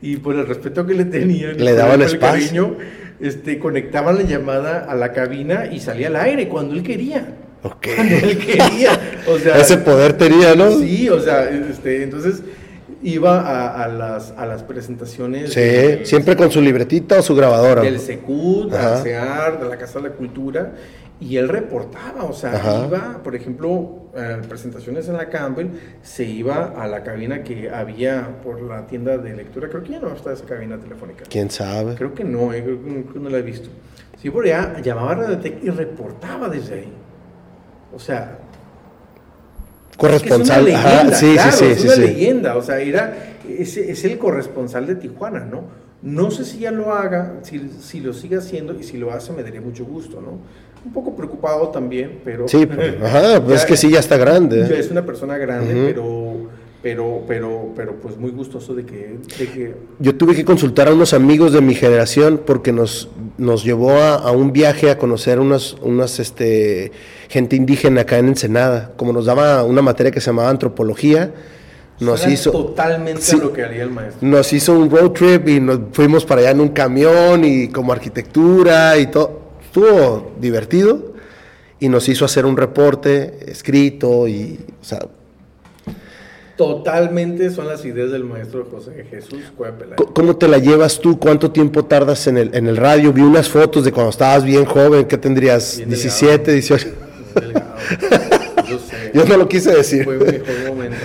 y 0.03 0.16
por 0.16 0.35
el 0.35 0.46
respeto 0.46 0.87
que 0.87 0.94
le 0.94 1.05
tenían, 1.05 1.57
Le 1.59 1.72
daban 1.74 2.00
el 2.00 2.07
espacio. 2.09 2.44
cariño, 2.68 2.76
este, 3.20 3.59
conectaban 3.59 4.16
la 4.16 4.22
llamada 4.22 4.87
a 4.88 4.94
la 4.94 5.12
cabina 5.12 5.66
y 5.70 5.79
salía 5.81 6.09
al 6.09 6.16
aire 6.16 6.48
cuando 6.48 6.74
él 6.74 6.83
quería. 6.83 7.35
Ok. 7.62 7.88
Cuando 7.94 8.14
él 8.16 8.38
quería. 8.38 8.98
O 9.29 9.38
sea, 9.38 9.59
Ese 9.61 9.76
poder 9.76 10.14
tenía, 10.14 10.55
¿no? 10.55 10.70
Sí, 10.79 11.09
o 11.11 11.20
sea, 11.20 11.48
este, 11.50 12.03
entonces 12.03 12.42
iba 13.03 13.41
a, 13.41 13.85
a 13.85 13.89
las, 13.89 14.33
a 14.37 14.47
las 14.47 14.63
presentaciones 14.63 15.53
Sí, 15.53 15.61
de- 15.61 16.05
siempre 16.05 16.37
con 16.37 16.51
su 16.51 16.61
libretita 16.61 17.19
o 17.19 17.23
su 17.23 17.35
grabadora. 17.35 17.83
del 17.83 17.99
SECUT, 17.99 18.73
Ajá. 18.75 18.95
del 18.97 19.03
CEAR, 19.03 19.61
de 19.61 19.69
la 19.69 19.77
Casa 19.79 20.01
de 20.01 20.09
la 20.09 20.15
Cultura, 20.15 20.73
y 21.19 21.37
él 21.37 21.49
reportaba, 21.49 22.25
o 22.25 22.33
sea, 22.33 22.55
Ajá. 22.55 22.87
iba, 22.87 23.21
por 23.23 23.35
ejemplo, 23.37 23.97
a 24.17 24.41
presentaciones 24.49 25.07
en 25.09 25.17
la 25.17 25.29
Campbell, 25.29 25.69
se 26.03 26.25
iba 26.25 26.73
a 26.77 26.87
la 26.87 27.03
cabina 27.03 27.43
que 27.43 27.71
había 27.71 28.39
por 28.43 28.61
la 28.63 28.87
tienda 28.87 29.17
de 29.19 29.35
lectura, 29.35 29.69
creo 29.69 29.83
que 29.83 29.93
ya 29.93 30.01
no 30.01 30.13
está 30.15 30.33
esa 30.33 30.45
cabina 30.47 30.79
telefónica. 30.79 31.25
¿Quién 31.29 31.51
sabe? 31.51 31.95
Creo 31.95 32.15
que 32.15 32.25
no, 32.25 32.53
eh, 32.53 32.63
creo 32.63 33.13
que 33.13 33.19
no 33.19 33.29
la 33.31 33.39
he 33.39 33.43
visto. 33.43 33.69
Sí, 34.21 34.31
por 34.31 34.45
allá 34.45 34.81
llamaba 34.83 35.13
a 35.13 35.15
Radiotech 35.15 35.63
y 35.65 35.71
reportaba 35.71 36.49
desde 36.49 36.75
ahí. 36.75 36.93
O 37.95 37.99
sea, 37.99 38.39
Corresponsal. 40.01 40.69
es 40.69 40.75
Ajá, 40.75 41.15
sí, 41.15 41.33
claro, 41.35 41.53
sí, 41.53 41.65
sí, 41.65 41.71
es 41.73 41.85
una 41.85 41.95
sí. 41.95 42.01
leyenda, 42.01 42.57
o 42.57 42.63
sea, 42.63 42.81
era, 42.81 43.17
es, 43.49 43.77
es 43.77 44.05
el 44.05 44.19
corresponsal 44.19 44.87
de 44.87 44.95
Tijuana, 44.97 45.41
¿no? 45.41 45.65
No 46.03 46.31
sé 46.31 46.45
si 46.47 46.61
ya 46.61 46.71
lo 46.71 46.93
haga, 46.95 47.35
si, 47.43 47.71
si 47.81 48.01
lo 48.01 48.15
sigue 48.15 48.39
haciendo 48.39 48.75
y 48.79 48.83
si 48.83 48.97
lo 48.97 49.13
hace 49.13 49.33
me 49.33 49.43
daría 49.43 49.61
mucho 49.61 49.85
gusto, 49.85 50.21
¿no? 50.21 50.39
Un 50.85 50.93
poco 50.95 51.15
preocupado 51.15 51.69
también, 51.69 52.21
pero... 52.25 52.49
Sí, 52.49 52.65
pues, 52.65 52.95
ajá, 53.03 53.45
pues 53.45 53.61
es 53.61 53.67
que 53.67 53.77
sí, 53.77 53.91
ya 53.91 54.01
está 54.01 54.17
grande. 54.17 54.79
es 54.79 54.91
una 54.91 55.05
persona 55.05 55.37
grande, 55.37 55.75
pero, 55.87 56.49
pero, 56.83 57.23
pero, 57.29 57.73
pero 57.77 57.97
pues 58.01 58.16
muy 58.16 58.31
gustoso 58.31 58.75
de 58.75 58.85
que, 58.87 59.19
de 59.38 59.47
que 59.47 59.75
Yo 59.99 60.14
tuve 60.16 60.35
que 60.35 60.45
consultar 60.45 60.88
a 60.88 60.93
unos 60.95 61.12
amigos 61.12 61.53
de 61.53 61.61
mi 61.61 61.75
generación 61.75 62.40
porque 62.47 62.73
nos, 62.73 63.09
nos 63.37 63.64
llevó 63.64 63.90
a, 63.93 64.14
a 64.14 64.31
un 64.31 64.53
viaje 64.53 64.90
a 64.90 64.97
conocer 64.99 65.38
unas, 65.40 65.75
unas 65.83 66.19
este, 66.21 66.93
gente 67.29 67.57
indígena 67.57 68.03
acá 68.03 68.19
en 68.19 68.29
Ensenada. 68.29 68.93
Como 68.97 69.12
nos 69.12 69.27
daba 69.27 69.62
una 69.64 69.83
materia 69.83 70.11
que 70.11 70.21
se 70.21 70.27
llamaba 70.27 70.49
antropología, 70.49 71.33
nos 72.01 72.27
hizo, 72.27 72.51
totalmente 72.51 73.21
Sí. 73.21 73.37
a 73.37 73.40
lo 73.40 73.53
que 73.53 73.62
haría 73.62 73.83
el 73.83 73.90
maestro. 73.90 74.27
nos 74.27 74.51
hizo 74.55 74.73
un 74.73 74.88
road 74.90 75.11
trip 75.11 75.49
y 75.49 75.61
nos 75.61 75.81
fuimos 75.93 76.25
para 76.25 76.40
allá 76.40 76.51
en 76.53 76.61
un 76.61 76.71
camión 76.71 77.45
y 77.45 77.69
como 77.69 77.93
arquitectura 77.93 78.97
y 78.97 79.09
todo. 79.09 79.38
Estuvo 79.66 80.33
divertido 80.40 81.12
y 81.79 81.90
nos 81.90 82.09
hizo 82.09 82.25
hacer 82.25 82.47
un 82.47 82.57
reporte 82.57 83.51
escrito 83.51 84.27
y, 84.27 84.59
o 84.81 84.85
sea, 84.85 85.01
Totalmente 86.61 87.49
son 87.49 87.68
las 87.68 87.83
ideas 87.87 88.11
del 88.11 88.25
maestro 88.25 88.66
José 88.70 89.07
Jesús 89.09 89.44
Cueva 89.57 89.79
¿Cómo 90.12 90.37
te 90.37 90.46
la 90.46 90.59
llevas 90.59 91.01
tú? 91.01 91.18
¿Cuánto 91.18 91.51
tiempo 91.51 91.87
tardas 91.87 92.27
en 92.27 92.37
el, 92.37 92.55
en 92.55 92.66
el 92.66 92.77
radio? 92.77 93.14
Vi 93.14 93.23
unas 93.23 93.49
fotos 93.49 93.83
de 93.83 93.92
cuando 93.92 94.11
estabas 94.11 94.44
bien 94.44 94.66
joven, 94.66 95.07
¿qué 95.07 95.16
tendrías? 95.16 95.79
Bien 95.79 95.88
17, 95.88 96.53
18. 96.53 96.88
Delgado. 97.35 97.64
Yo 98.68 98.79
sé. 98.79 99.11
Yo 99.14 99.25
no 99.25 99.38
lo 99.38 99.49
quise 99.49 99.75
decir. 99.75 100.05
Fue 100.05 100.18
mi 100.18 100.25
mejor 100.25 100.68
momento. 100.68 100.96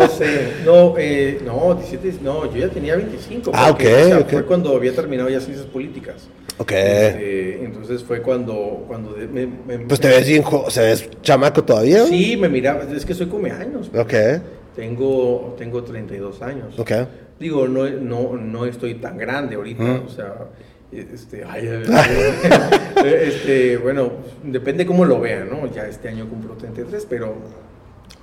No 0.00 0.08
sé, 0.08 0.48
no, 0.64 0.94
eh, 0.96 1.38
no, 1.44 1.74
17, 1.74 2.20
no, 2.22 2.50
yo 2.52 2.66
ya 2.66 2.68
tenía 2.70 2.96
25. 2.96 3.50
Ah, 3.54 3.66
porque, 3.68 3.94
ok, 3.94 4.00
o 4.00 4.06
sea. 4.06 4.24
Fue 4.24 4.44
cuando 4.46 4.74
había 4.74 4.94
terminado 4.94 5.28
ya 5.28 5.38
ciencias 5.40 5.66
políticas. 5.66 6.28
Ok. 6.56 6.72
Este, 6.72 7.64
entonces 7.64 8.02
fue 8.02 8.22
cuando, 8.22 8.84
cuando 8.88 9.14
me, 9.30 9.46
me- 9.46 9.78
Pues 9.86 10.00
te 10.00 10.08
ves 10.08 10.26
bien, 10.26 10.42
jo- 10.42 10.64
o 10.66 10.70
sea, 10.70 10.84
ves 10.84 11.08
chamaco 11.22 11.62
todavía. 11.62 12.06
Sí, 12.06 12.36
me 12.38 12.48
miraba, 12.48 12.84
es 12.96 13.04
que 13.04 13.12
soy 13.14 13.26
come 13.26 13.50
años. 13.52 13.90
Ok, 13.94 14.14
Tengo, 14.78 15.56
tengo 15.58 15.82
32 15.82 16.40
años. 16.40 16.78
Digo, 17.40 17.66
no, 17.66 17.90
no, 17.90 18.36
no 18.36 18.64
estoy 18.64 18.94
tan 18.94 19.18
grande 19.18 19.56
ahorita, 19.56 19.82
Mm. 19.82 20.06
o 20.06 20.08
sea, 20.08 20.34
este, 20.92 21.42
ay, 21.44 21.68
este, 23.04 23.76
bueno, 23.76 24.12
depende 24.44 24.86
cómo 24.86 25.04
lo 25.04 25.18
vean, 25.18 25.48
¿no? 25.50 25.66
Ya 25.72 25.84
este 25.88 26.08
año 26.08 26.28
cumplo 26.28 26.54
33, 26.54 27.06
pero 27.10 27.34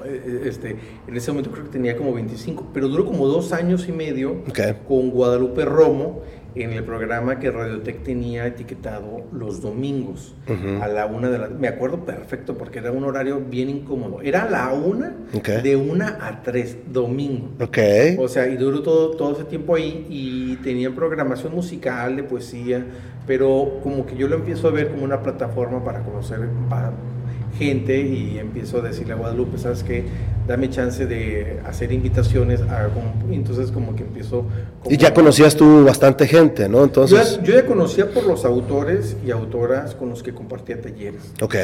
eh, 0.06 0.44
este, 0.46 0.78
en 1.06 1.18
ese 1.18 1.32
momento 1.32 1.52
creo 1.52 1.66
que 1.66 1.72
tenía 1.72 1.98
como 1.98 2.14
25, 2.14 2.70
pero 2.74 2.88
duró 2.88 3.06
como 3.06 3.28
dos 3.28 3.52
años 3.52 3.90
y 3.90 3.92
medio 3.92 4.42
con 4.88 5.10
Guadalupe 5.10 5.66
Romo 5.66 6.22
en 6.56 6.72
el 6.72 6.84
programa 6.84 7.38
que 7.40 7.52
Radiotech 7.52 8.04
tenía 8.04 8.48
etiquetado 8.48 9.24
los 9.34 9.62
domingos 9.62 10.34
Ujú. 10.48 10.82
a 10.82 10.88
la 10.88 11.06
una 11.06 11.30
de 11.30 11.38
la... 11.38 11.50
Me 11.50 11.68
acuerdo 11.68 12.06
perfecto 12.06 12.58
porque 12.58 12.80
era 12.80 12.92
un 12.92 13.04
horario 13.04 13.40
bien 13.42 13.70
incómodo. 13.70 14.22
Era 14.22 14.44
a 14.44 14.50
la 14.50 14.74
una, 14.74 15.14
Ok. 15.34 15.50
de 15.50 15.76
una 15.76 16.18
a 16.22 16.42
tres, 16.44 16.78
domingo. 16.92 17.50
Ok. 17.62 17.78
O 18.20 18.28
sea, 18.28 18.48
y 18.48 18.56
duró 18.58 18.82
todo, 18.82 19.12
todo 19.12 19.34
ese 19.34 19.44
tiempo 19.44 19.76
ahí 19.76 20.06
y 20.10 20.56
tenía 20.64 20.90
programación 20.96 21.54
musical, 21.54 22.16
de 22.16 22.24
poesía, 22.24 22.86
pero 23.28 23.80
como 23.84 24.06
que 24.06 24.16
yo 24.16 24.28
lo 24.28 24.36
empiezo 24.36 24.68
a 24.68 24.72
ver 24.72 24.90
como 24.90 25.04
una 25.04 25.22
plataforma 25.22 25.84
para 25.84 26.04
conocer 26.04 26.40
pa- 26.70 26.94
gente 27.58 28.00
y 28.02 28.38
empiezo 28.38 28.80
a 28.80 28.82
decirle 28.82 29.14
a 29.14 29.16
Guadalupe, 29.16 29.58
¿sabes 29.58 29.84
qué? 29.84 30.04
Dame 30.48 30.70
chance 30.70 31.06
de 31.06 31.60
hacer 31.66 31.92
invitaciones. 31.92 32.62
A, 32.62 32.90
entonces 33.32 33.72
como 33.72 33.96
que 33.96 34.04
empiezo... 34.04 34.46
como- 34.82 34.94
Y 34.94 34.98
ya 34.98 35.14
conocías 35.14 35.56
tú 35.56 35.84
bastante 35.86 36.28
gente, 36.28 36.70
¿no? 36.70 36.84
Entonces, 36.84 37.40
yo 37.44 37.54
ya 37.54 37.66
conocía 37.66 38.12
por 38.12 38.26
los 38.26 38.46
autores 38.46 39.18
y 39.26 39.32
autoras 39.32 39.96
con 39.96 40.10
los 40.10 40.22
que 40.22 40.34
compartía 40.34 40.80
talleres 40.82 41.32
ok. 41.42 41.56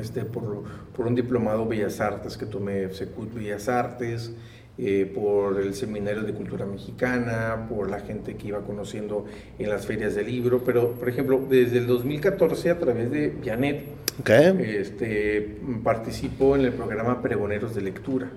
este, 0.00 0.24
por, 0.24 0.62
por 0.96 1.06
un 1.06 1.14
diplomado 1.14 1.66
Bellas 1.66 2.00
Artes 2.00 2.36
que 2.36 2.46
tomé 2.46 2.92
Secut 2.92 3.32
Bellas 3.34 3.68
Artes, 3.68 4.32
eh, 4.78 5.10
por 5.14 5.58
el 5.58 5.72
Seminario 5.74 6.22
de 6.22 6.34
Cultura 6.34 6.66
Mexicana, 6.66 7.66
por 7.68 7.90
la 7.90 8.00
gente 8.00 8.36
que 8.36 8.48
iba 8.48 8.60
conociendo 8.60 9.24
en 9.58 9.70
las 9.70 9.86
ferias 9.86 10.14
del 10.14 10.26
libro, 10.26 10.62
pero 10.64 10.92
por 10.92 11.08
ejemplo, 11.08 11.40
desde 11.48 11.78
el 11.78 11.86
2014 11.86 12.70
a 12.70 12.78
través 12.78 13.10
de 13.10 13.28
Vianet, 13.28 13.84
Ok. 14.20 14.30
este, 14.30 15.58
participo 15.82 16.56
en 16.56 16.62
el 16.62 16.72
programa 16.72 17.22
Pregoneros 17.22 17.74
de 17.74 17.82
Lectura. 17.82 18.30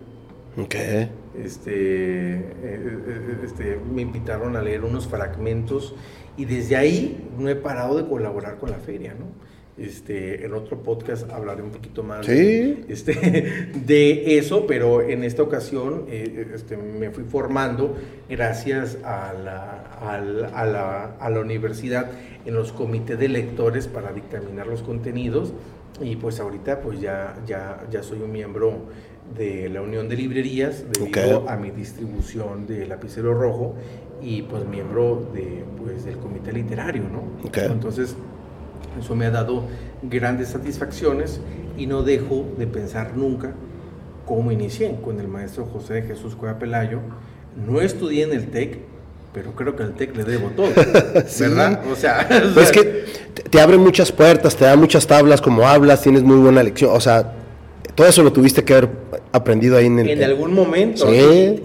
Ok. 0.57 0.75
Este, 1.37 2.33
eh, 2.33 2.41
eh, 2.63 3.37
este, 3.43 3.79
me 3.93 4.01
invitaron 4.01 4.55
a 4.55 4.61
leer 4.61 4.83
unos 4.83 5.07
fragmentos 5.07 5.95
y 6.37 6.45
desde 6.45 6.75
ahí 6.75 7.29
no 7.37 7.47
he 7.49 7.55
parado 7.55 7.97
de 7.97 8.07
colaborar 8.07 8.57
con 8.57 8.71
la 8.71 8.77
feria, 8.77 9.13
¿no? 9.13 9.25
Este, 9.79 10.45
en 10.45 10.53
otro 10.53 10.83
podcast 10.83 11.29
hablaré 11.31 11.61
un 11.63 11.69
poquito 11.71 12.03
más 12.03 12.25
Sí. 12.25 12.31
de, 12.33 12.85
este, 12.89 13.13
de 13.85 14.37
eso, 14.37 14.65
pero 14.67 15.01
en 15.01 15.23
esta 15.23 15.41
ocasión 15.43 16.05
eh, 16.09 16.47
este, 16.53 16.75
me 16.77 17.09
fui 17.11 17.23
formando 17.23 17.95
gracias 18.29 18.97
a 19.03 19.33
la, 19.33 19.81
a 20.01 20.19
la- 20.19 20.47
a 20.49 20.65
la- 20.65 21.15
a 21.19 21.29
la 21.29 21.39
universidad 21.39 22.11
en 22.45 22.53
los 22.55 22.71
comités 22.71 23.17
de 23.19 23.29
lectores 23.29 23.87
para 23.87 24.11
dictaminar 24.11 24.67
los 24.67 24.81
contenidos 24.83 25.53
y 26.01 26.15
pues 26.15 26.39
ahorita 26.39 26.81
pues 26.81 26.99
ya, 27.01 27.35
ya, 27.47 27.85
ya 27.91 28.03
soy 28.03 28.21
un 28.21 28.31
miembro 28.31 28.85
de 29.37 29.69
la 29.69 29.81
Unión 29.81 30.09
de 30.09 30.15
Librerías 30.15 30.85
debido 30.91 31.47
a 31.49 31.55
mi 31.57 31.69
distribución 31.71 32.65
de 32.67 32.87
lapicero 32.87 33.33
rojo 33.33 33.75
y 34.21 34.41
pues 34.43 34.65
miembro 34.65 35.29
de, 35.33 35.63
pues, 35.77 36.03
del 36.05 36.17
comité 36.17 36.51
literario, 36.51 37.03
¿no? 37.03 37.23
Entonces 37.53 38.15
eso 38.99 39.15
me 39.15 39.25
ha 39.25 39.31
dado 39.31 39.63
grandes 40.03 40.49
satisfacciones 40.49 41.39
y 41.77 41.87
no 41.87 42.03
dejo 42.03 42.45
de 42.57 42.67
pensar 42.67 43.15
nunca 43.15 43.53
cómo 44.25 44.51
inicié 44.51 44.95
con 45.03 45.19
el 45.19 45.27
maestro 45.27 45.65
José 45.65 45.95
de 45.95 46.01
Jesús 46.03 46.35
Cueva 46.35 46.59
Pelayo. 46.59 46.99
No 47.67 47.81
estudié 47.81 48.23
en 48.23 48.31
el 48.33 48.47
TEC, 48.51 48.79
pero 49.33 49.53
creo 49.53 49.75
que 49.75 49.83
al 49.83 49.93
TEC 49.95 50.15
le 50.15 50.23
debo 50.23 50.49
todo, 50.49 50.67
Sí. 51.27 51.43
¿verdad? 51.43 51.81
O 51.91 51.95
sea, 51.95 52.27
o 52.29 52.53
Pues 52.53 52.69
es 52.69 52.69
sea, 52.69 52.83
que 52.83 53.05
te, 53.49 53.59
abre 53.61 53.77
muchas 53.77 54.11
puertas, 54.11 54.55
te 54.55 54.65
da 54.65 54.75
muchas 54.75 55.07
tablas, 55.07 55.41
como 55.41 55.67
hablas, 55.67 56.01
tienes 56.01 56.23
muy 56.23 56.37
buena 56.37 56.61
lección. 56.63 56.91
O 56.93 56.99
sea, 56.99 57.33
todo 57.95 58.07
eso 58.07 58.23
lo 58.23 58.31
tuviste 58.31 58.63
que 58.63 58.73
haber 58.73 58.89
aprendido 59.31 59.77
ahí 59.77 59.87
en 59.87 59.99
el. 59.99 60.09
en 60.09 60.23
algún 60.23 60.53
momento. 60.53 61.07
Sí. 61.09 61.15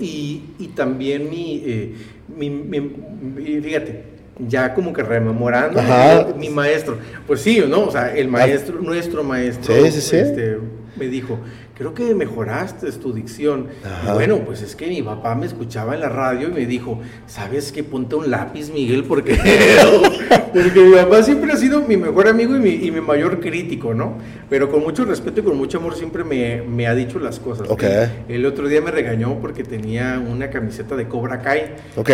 Y, 0.00 0.04
y- 0.04 0.54
y 0.64 0.68
también 0.68 1.28
mi, 1.30 1.62
eh, 1.66 1.94
mi- 2.36 2.50
mi- 2.50 2.80
mi- 2.80 3.60
fíjate, 3.60 4.04
ya 4.38 4.74
como 4.74 4.92
que 4.92 5.02
rememorando 5.02 5.78
Ajá. 5.80 6.26
mi 6.36 6.50
maestro. 6.50 6.98
Pues 7.26 7.40
sí, 7.40 7.62
¿no? 7.68 7.84
O 7.84 7.90
sea, 7.90 8.14
el 8.14 8.28
maestro, 8.28 8.80
nuestro 8.80 9.22
maestro, 9.24 9.74
Sí, 9.74 9.90
sí, 9.92 10.00
sí. 10.00 10.16
este, 10.16 10.58
me 10.96 11.06
dijo, 11.06 11.38
creo 11.76 11.92
que 11.92 12.14
mejoraste 12.14 12.90
tu 12.92 13.12
dicción. 13.12 13.68
Y 14.06 14.12
bueno, 14.12 14.38
pues 14.44 14.62
es 14.62 14.76
que 14.76 14.86
mi 14.86 15.02
papá 15.02 15.34
me 15.34 15.46
escuchaba 15.46 15.94
en 15.94 16.00
la 16.00 16.08
radio 16.08 16.48
y 16.48 16.52
me 16.52 16.66
dijo, 16.66 17.00
¿sabes 17.26 17.72
qué? 17.72 17.82
Ponte 17.82 18.14
un 18.14 18.30
lápiz, 18.30 18.70
Miguel, 18.72 19.04
porque, 19.04 19.34
porque 20.54 20.80
mi 20.80 20.94
papá 20.94 21.22
siempre 21.22 21.52
ha 21.52 21.56
sido 21.56 21.82
mi 21.82 21.96
mejor 21.96 22.28
amigo 22.28 22.54
y 22.56 22.60
mi, 22.60 22.70
y 22.70 22.90
mi, 22.90 23.00
mayor 23.00 23.40
crítico, 23.40 23.92
¿no? 23.92 24.18
Pero 24.48 24.70
con 24.70 24.82
mucho 24.82 25.04
respeto 25.04 25.40
y 25.40 25.42
con 25.42 25.56
mucho 25.56 25.78
amor 25.78 25.96
siempre 25.96 26.22
me, 26.22 26.62
me 26.62 26.86
ha 26.86 26.94
dicho 26.94 27.18
las 27.18 27.40
cosas. 27.40 27.68
Okay. 27.68 28.24
El 28.28 28.46
otro 28.46 28.68
día 28.68 28.80
me 28.80 28.90
regañó 28.90 29.38
porque 29.40 29.64
tenía 29.64 30.22
una 30.24 30.50
camiseta 30.50 30.94
de 30.94 31.08
Cobra 31.08 31.42
Kai. 31.42 31.74
Ok. 31.96 32.10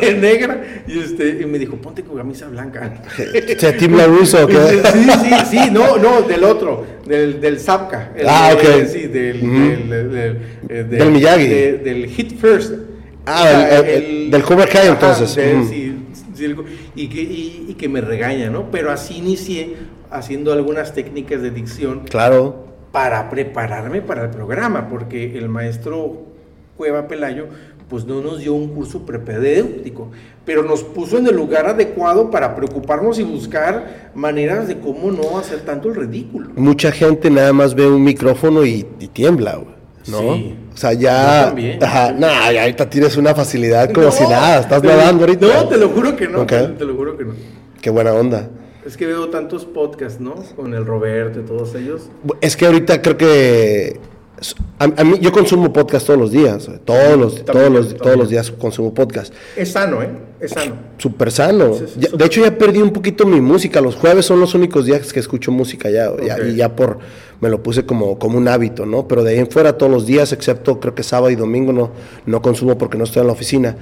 negra. 0.20 0.84
Y, 0.86 1.00
este, 1.00 1.40
y 1.42 1.46
me 1.46 1.58
dijo, 1.58 1.76
ponte 1.76 2.02
con 2.02 2.16
camisa 2.16 2.46
blanca. 2.46 3.02
¿Tim 3.78 3.96
Laruso 3.96 4.44
o 4.44 4.46
qué? 4.46 4.82
Sí, 4.92 5.08
sí, 5.10 5.34
sí, 5.50 5.70
no, 5.72 5.96
no, 5.96 6.22
del 6.22 6.44
otro, 6.44 6.86
del, 7.06 7.40
del 7.40 7.58
Zapka. 7.58 8.12
ah, 8.26 8.52
ok 8.54 8.83
sí, 8.86 9.06
del, 9.06 9.40
del, 9.88 10.38
eh, 10.68 10.84
del, 10.84 11.10
Miyagi. 11.10 11.46
del 11.48 12.06
Hit 12.08 12.38
First. 12.38 12.74
Ah, 13.26 13.68
el, 13.86 14.30
del 14.30 14.42
Cobra 14.42 14.66
Kai 14.66 14.88
entonces. 14.88 15.30
sí, 15.30 15.94
y, 16.94 17.08
que, 17.08 17.22
y, 17.22 17.74
que 17.78 17.88
me 17.88 18.00
regaña, 18.00 18.50
¿no? 18.50 18.70
Pero 18.70 18.90
así 18.90 19.18
inicié 19.18 19.76
haciendo 20.10 20.52
algunas 20.52 20.94
técnicas 20.94 21.42
de 21.42 21.50
dicción. 21.50 22.02
Claro. 22.08 22.66
Para 22.92 23.30
prepararme 23.30 24.02
para 24.02 24.24
el 24.24 24.30
programa, 24.30 24.88
porque 24.88 25.36
el 25.36 25.48
maestro 25.48 26.26
Cueva 26.76 27.08
Pelayo 27.08 27.48
pues 27.88 28.04
no 28.04 28.20
nos 28.20 28.38
dio 28.38 28.54
un 28.54 28.68
curso 28.68 29.00
prepedéutico, 29.04 30.10
pero 30.44 30.62
nos 30.62 30.82
puso 30.82 31.18
en 31.18 31.26
el 31.26 31.36
lugar 31.36 31.66
adecuado 31.66 32.30
para 32.30 32.54
preocuparnos 32.54 33.18
y 33.18 33.22
buscar 33.22 34.10
maneras 34.14 34.68
de 34.68 34.78
cómo 34.78 35.10
no 35.10 35.38
hacer 35.38 35.60
tanto 35.60 35.88
el 35.88 35.96
ridículo. 35.96 36.48
Mucha 36.56 36.90
gente 36.92 37.30
nada 37.30 37.52
más 37.52 37.74
ve 37.74 37.86
un 37.86 38.02
micrófono 38.02 38.64
y, 38.64 38.84
tiembla, 39.12 39.60
¿no? 40.06 40.34
Sí. 40.34 40.56
O 40.72 40.76
sea, 40.76 40.92
ya. 40.92 41.54
Ajá, 41.80 42.12
no, 42.12 42.26
ya 42.52 42.62
ahorita 42.62 42.90
tienes 42.90 43.16
una 43.16 43.34
facilidad 43.34 43.90
como 43.92 44.10
si 44.10 44.24
nada, 44.24 44.60
estás 44.60 44.82
nadando 44.82 45.24
ahorita. 45.24 45.46
No, 45.46 45.68
te 45.68 45.76
lo 45.76 45.88
juro 45.90 46.16
que 46.16 46.28
no. 46.28 46.46
Te 46.46 46.84
lo 46.84 46.94
juro 46.94 47.16
que 47.16 47.24
no. 47.24 47.34
Qué 47.80 47.90
buena 47.90 48.12
onda. 48.12 48.48
Es 48.84 48.98
que 48.98 49.06
veo 49.06 49.30
tantos 49.30 49.64
podcasts, 49.64 50.20
¿no? 50.20 50.34
Con 50.56 50.74
el 50.74 50.84
Roberto 50.84 51.40
y 51.40 51.42
todos 51.42 51.74
ellos. 51.74 52.10
Es 52.40 52.56
que 52.56 52.66
ahorita 52.66 53.00
creo 53.00 53.16
que 53.16 53.98
a, 54.78 55.04
mí, 55.04 55.18
yo 55.20 55.32
consumo 55.32 55.72
podcast 55.72 56.06
todos 56.06 56.18
los 56.18 56.30
días, 56.32 56.68
todos 56.84 57.16
los, 57.16 57.44
todos 57.44 57.70
los, 57.70 57.96
todos 57.96 58.16
los 58.16 58.28
días 58.28 58.50
consumo 58.50 58.92
podcast. 58.92 59.32
Es 59.56 59.72
sano, 59.72 60.02
¿eh? 60.02 60.08
Es 60.40 60.50
sano. 60.50 60.74
Súper 60.98 61.30
sano. 61.30 61.76
de 61.76 62.24
hecho, 62.24 62.42
ya 62.42 62.56
perdí 62.58 62.80
un 62.82 62.92
poquito 62.92 63.26
mi 63.26 63.40
música. 63.40 63.80
Los 63.80 63.94
jueves 63.94 64.26
son 64.26 64.40
los 64.40 64.54
únicos 64.54 64.86
días 64.86 65.12
que 65.12 65.20
escucho 65.20 65.52
música 65.52 65.88
ya, 65.90 66.10
y 66.46 66.56
ya 66.56 66.74
por, 66.74 66.98
me 67.40 67.48
lo 67.48 67.62
puse 67.62 67.86
como, 67.86 68.18
como 68.18 68.36
un 68.38 68.48
hábito, 68.48 68.84
¿no? 68.84 69.06
Pero 69.06 69.22
de 69.22 69.32
ahí 69.32 69.38
en 69.38 69.50
fuera 69.50 69.78
todos 69.78 69.90
los 69.90 70.06
días, 70.06 70.32
excepto 70.32 70.80
creo 70.80 70.94
que 70.94 71.02
sábado 71.02 71.30
y 71.30 71.36
domingo, 71.36 71.72
no, 71.72 71.90
no 72.26 72.42
consumo 72.42 72.76
porque 72.76 72.98
no 72.98 73.04
estoy 73.04 73.20
en 73.20 73.26
la 73.28 73.32
oficina. 73.32 73.76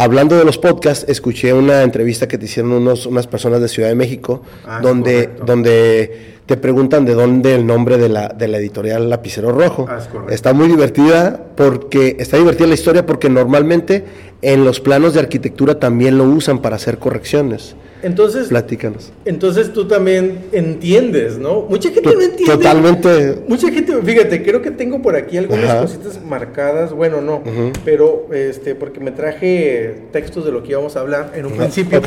Hablando 0.00 0.38
de 0.38 0.44
los 0.44 0.58
podcasts, 0.58 1.04
escuché 1.08 1.52
una 1.52 1.82
entrevista 1.82 2.28
que 2.28 2.38
te 2.38 2.44
hicieron 2.44 2.70
unos, 2.70 3.04
unas 3.04 3.26
personas 3.26 3.60
de 3.60 3.66
Ciudad 3.66 3.88
de 3.88 3.96
México, 3.96 4.42
ah, 4.64 4.78
donde, 4.80 5.28
donde 5.44 6.36
te 6.46 6.56
preguntan 6.56 7.04
de 7.04 7.14
dónde 7.14 7.56
el 7.56 7.66
nombre 7.66 7.98
de 7.98 8.08
la, 8.08 8.28
de 8.28 8.46
la 8.46 8.58
editorial 8.58 9.10
Lapicero 9.10 9.50
Rojo. 9.50 9.86
Ah, 9.88 9.98
está 10.30 10.52
muy 10.52 10.68
divertida 10.68 11.46
porque 11.56 12.14
está 12.20 12.36
divertida 12.36 12.68
la 12.68 12.74
historia 12.74 13.06
porque 13.06 13.28
normalmente 13.28 14.04
en 14.40 14.64
los 14.64 14.78
planos 14.78 15.14
de 15.14 15.20
arquitectura 15.20 15.80
también 15.80 16.16
lo 16.16 16.22
usan 16.26 16.60
para 16.60 16.76
hacer 16.76 16.98
correcciones. 16.98 17.74
Entonces, 18.02 18.48
platícanos. 18.48 19.12
Entonces 19.24 19.72
tú 19.72 19.86
también 19.86 20.46
entiendes, 20.52 21.38
¿no? 21.38 21.62
Mucha 21.62 21.90
gente 21.90 22.14
no 22.14 22.20
entiende. 22.20 22.56
Totalmente. 22.56 23.42
Mucha 23.48 23.70
gente, 23.70 23.94
fíjate, 24.02 24.42
creo 24.42 24.62
que 24.62 24.70
tengo 24.70 25.02
por 25.02 25.16
aquí 25.16 25.36
algunas 25.36 25.74
cositas 25.82 26.22
marcadas, 26.24 26.92
bueno, 26.92 27.20
no, 27.20 27.42
pero 27.84 28.28
este 28.32 28.74
porque 28.74 29.00
me 29.00 29.10
traje 29.10 30.02
textos 30.12 30.44
de 30.44 30.52
lo 30.52 30.62
que 30.62 30.70
íbamos 30.70 30.96
a 30.96 31.00
hablar 31.00 31.32
en 31.34 31.46
un 31.46 31.52
principio 31.52 31.98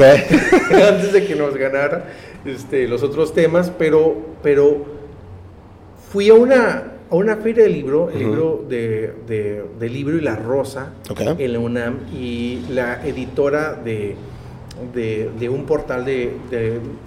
antes 0.72 1.14
de 1.14 1.26
que 1.26 1.36
nos 1.36 1.56
ganara 1.56 2.06
este, 2.46 2.88
los 2.88 3.04
otros 3.04 3.34
temas, 3.34 3.72
pero 3.78 4.16
pero 4.42 4.86
fui 6.12 6.30
a 6.30 6.34
una 6.34 6.92
a 7.10 7.16
una 7.16 7.36
feria 7.36 7.66
de 7.66 7.70
libro, 7.70 8.10
el 8.10 8.20
libro 8.20 8.66
de, 8.70 9.14
de, 9.78 9.90
libro 9.90 10.18
y 10.18 10.22
la 10.22 10.38
rosa 10.38 10.94
en 11.38 11.54
la 11.54 11.60
UNAM 11.60 11.98
y 12.18 12.62
la 12.70 13.06
editora 13.06 13.74
de 13.74 14.16
de, 14.94 15.50
un 15.50 15.66
portal 15.66 16.06
de, 16.06 16.32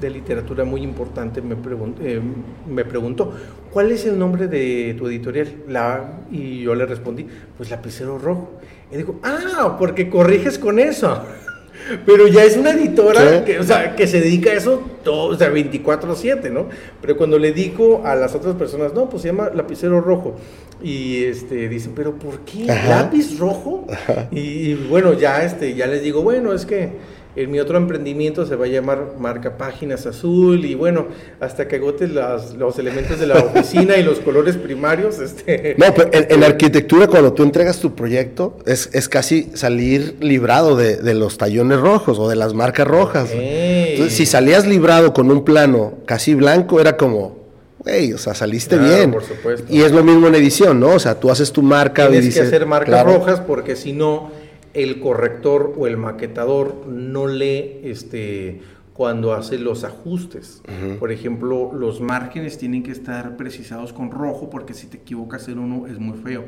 literatura 0.02 0.64
muy 0.64 0.82
importante 0.82 1.40
me, 1.40 1.56
eh, 2.02 2.20
me 2.68 2.84
preguntó, 2.84 3.32
¿cuál 3.70 3.90
es 3.90 4.04
el 4.04 4.18
nombre 4.18 4.48
de 4.48 4.94
tu 4.98 5.08
editorial? 5.08 5.48
La, 5.68 6.20
y 6.30 6.62
yo 6.62 6.74
le 6.74 6.86
respondí, 6.86 7.26
pues 7.56 7.70
Lapicero 7.70 8.18
Rojo. 8.18 8.50
Y 8.92 8.96
dijo, 8.96 9.18
ah, 9.22 9.76
porque 9.78 10.08
corriges 10.08 10.58
con 10.58 10.78
eso. 10.78 11.22
Pero 12.06 12.28
ya 12.28 12.44
es 12.44 12.56
una 12.56 12.70
editora 12.70 13.44
que, 13.44 13.58
o 13.58 13.64
sea, 13.64 13.96
que 13.96 14.06
se 14.06 14.20
dedica 14.20 14.50
a 14.50 14.54
eso 14.54 14.80
todo, 15.02 15.26
o 15.26 15.36
sea, 15.36 15.52
24/7, 15.52 16.50
¿no? 16.50 16.68
Pero 17.00 17.16
cuando 17.16 17.38
le 17.38 17.52
digo 17.52 18.02
a 18.06 18.14
las 18.14 18.34
otras 18.34 18.54
personas, 18.54 18.94
no, 18.94 19.10
pues 19.10 19.22
se 19.22 19.28
llama 19.28 19.50
Lapicero 19.52 20.00
Rojo. 20.00 20.36
Y 20.82 21.24
este, 21.24 21.68
dicen, 21.68 21.92
pero 21.94 22.14
¿por 22.14 22.40
qué? 22.40 22.66
¿Lápiz 22.66 23.38
rojo? 23.38 23.86
Y, 24.30 24.38
y, 24.38 24.74
bueno, 24.88 25.14
ya, 25.14 25.44
este, 25.44 25.74
ya 25.74 25.86
les 25.86 26.02
digo, 26.02 26.22
bueno, 26.22 26.52
es 26.52 26.64
que 26.64 26.92
en 27.36 27.50
mi 27.50 27.58
otro 27.58 27.76
emprendimiento 27.76 28.46
se 28.46 28.54
va 28.56 28.66
a 28.66 28.68
llamar 28.68 29.14
Marca 29.18 29.56
Páginas 29.56 30.06
Azul 30.06 30.64
y 30.64 30.74
bueno, 30.74 31.08
hasta 31.40 31.66
que 31.66 31.76
agotes 31.76 32.10
los 32.10 32.78
elementos 32.78 33.18
de 33.18 33.26
la 33.26 33.38
oficina 33.44 33.96
y 33.96 34.02
los 34.02 34.20
colores 34.20 34.56
primarios. 34.56 35.18
Este... 35.18 35.74
No, 35.78 35.92
pero 35.94 36.10
en, 36.12 36.44
arquitectura 36.44 37.06
cuando 37.06 37.32
tú 37.32 37.42
entregas 37.42 37.80
tu 37.80 37.94
proyecto 37.94 38.58
es, 38.66 38.90
es 38.92 39.08
casi 39.08 39.50
salir 39.54 40.16
librado 40.20 40.76
de, 40.76 40.96
de, 40.96 41.14
los 41.14 41.38
tallones 41.38 41.80
rojos 41.80 42.18
o 42.18 42.28
de 42.28 42.36
las 42.36 42.54
marcas 42.54 42.86
rojas. 42.86 43.30
Entonces, 43.32 44.16
si 44.16 44.26
salías 44.26 44.66
librado 44.66 45.12
con 45.12 45.30
un 45.30 45.44
plano 45.44 45.94
casi 46.06 46.34
blanco, 46.34 46.80
era 46.80 46.96
como, 46.96 47.38
güey, 47.78 48.12
o 48.12 48.18
sea, 48.18 48.34
saliste 48.34 48.78
bien. 48.78 49.10
Por 49.10 49.24
supuesto. 49.24 49.66
Y 49.68 49.82
es 49.82 49.92
lo 49.92 50.04
mismo 50.04 50.28
en 50.28 50.34
edición, 50.36 50.78
¿no? 50.78 50.90
O 50.90 50.98
sea, 50.98 51.18
tú 51.18 51.30
haces 51.30 51.52
tu 51.52 51.62
marca. 51.62 52.08
Tienes 52.08 52.34
que 52.34 52.40
hacer 52.40 52.66
marcas 52.66 53.04
rojas 53.04 53.40
porque 53.40 53.76
si 53.76 53.92
no 53.92 54.30
el 54.74 55.00
corrector 55.00 55.72
o 55.78 55.86
el 55.86 55.96
maquetador 55.96 56.86
no 56.88 57.28
lee 57.28 57.80
este, 57.84 58.60
cuando 58.92 59.32
hace 59.32 59.58
los 59.58 59.84
ajustes. 59.84 60.62
Por 60.98 61.10
ejemplo, 61.10 61.72
los 61.72 62.00
márgenes 62.00 62.58
tienen 62.58 62.82
que 62.82 62.92
estar 62.92 63.36
precisados 63.36 63.92
con 63.92 64.10
rojo 64.10 64.50
porque 64.50 64.74
si 64.74 64.86
te 64.86 64.98
equivocas 64.98 65.48
en 65.48 65.58
uno 65.58 65.86
es 65.86 65.98
muy 65.98 66.18
feo. 66.18 66.44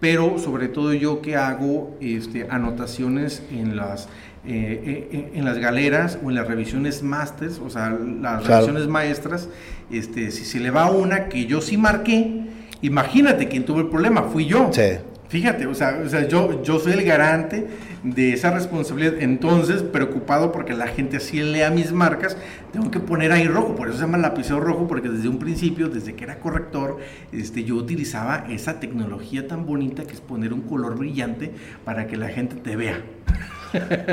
Pero 0.00 0.38
sobre 0.38 0.68
todo 0.68 0.94
yo 0.94 1.20
que 1.20 1.36
hago 1.36 1.96
este, 2.00 2.46
anotaciones 2.48 3.42
en 3.50 3.76
las, 3.76 4.06
eh, 4.46 4.82
eh, 4.84 5.08
eh, 5.12 5.30
en 5.34 5.44
las 5.44 5.58
galeras 5.58 6.18
o 6.24 6.30
en 6.30 6.36
las 6.36 6.48
revisiones 6.48 7.02
masters, 7.02 7.58
o 7.58 7.68
sea, 7.68 7.90
las 7.90 8.46
revisiones 8.46 8.88
maestras, 8.88 9.50
este, 9.90 10.30
si 10.30 10.46
se 10.46 10.58
le 10.58 10.70
va 10.70 10.90
una 10.90 11.28
que 11.28 11.44
yo 11.44 11.60
sí 11.60 11.76
marqué, 11.76 12.46
imagínate 12.80 13.48
quién 13.48 13.66
tuvo 13.66 13.80
el 13.80 13.88
problema, 13.88 14.22
fui 14.22 14.46
yo. 14.46 14.70
Sí. 14.72 15.00
Fíjate, 15.30 15.66
o 15.66 15.74
sea, 15.74 16.02
o 16.04 16.08
sea 16.08 16.26
yo, 16.26 16.60
yo 16.64 16.80
soy 16.80 16.94
el 16.94 17.04
garante 17.04 17.68
de 18.02 18.32
esa 18.32 18.50
responsabilidad. 18.50 19.14
Entonces, 19.20 19.80
preocupado 19.84 20.50
porque 20.50 20.74
la 20.74 20.88
gente 20.88 21.18
así 21.18 21.40
lea 21.40 21.70
mis 21.70 21.92
marcas, 21.92 22.36
tengo 22.72 22.90
que 22.90 22.98
poner 22.98 23.30
ahí 23.30 23.46
rojo. 23.46 23.76
Por 23.76 23.86
eso 23.86 23.98
se 23.98 24.02
llama 24.02 24.18
lapicero 24.18 24.58
rojo, 24.58 24.88
porque 24.88 25.08
desde 25.08 25.28
un 25.28 25.38
principio, 25.38 25.88
desde 25.88 26.16
que 26.16 26.24
era 26.24 26.40
corrector, 26.40 26.98
este, 27.30 27.62
yo 27.62 27.76
utilizaba 27.76 28.44
esa 28.50 28.80
tecnología 28.80 29.46
tan 29.46 29.66
bonita 29.66 30.02
que 30.02 30.14
es 30.14 30.20
poner 30.20 30.52
un 30.52 30.62
color 30.62 30.98
brillante 30.98 31.52
para 31.84 32.08
que 32.08 32.16
la 32.16 32.28
gente 32.28 32.56
te 32.56 32.74
vea. 32.74 33.00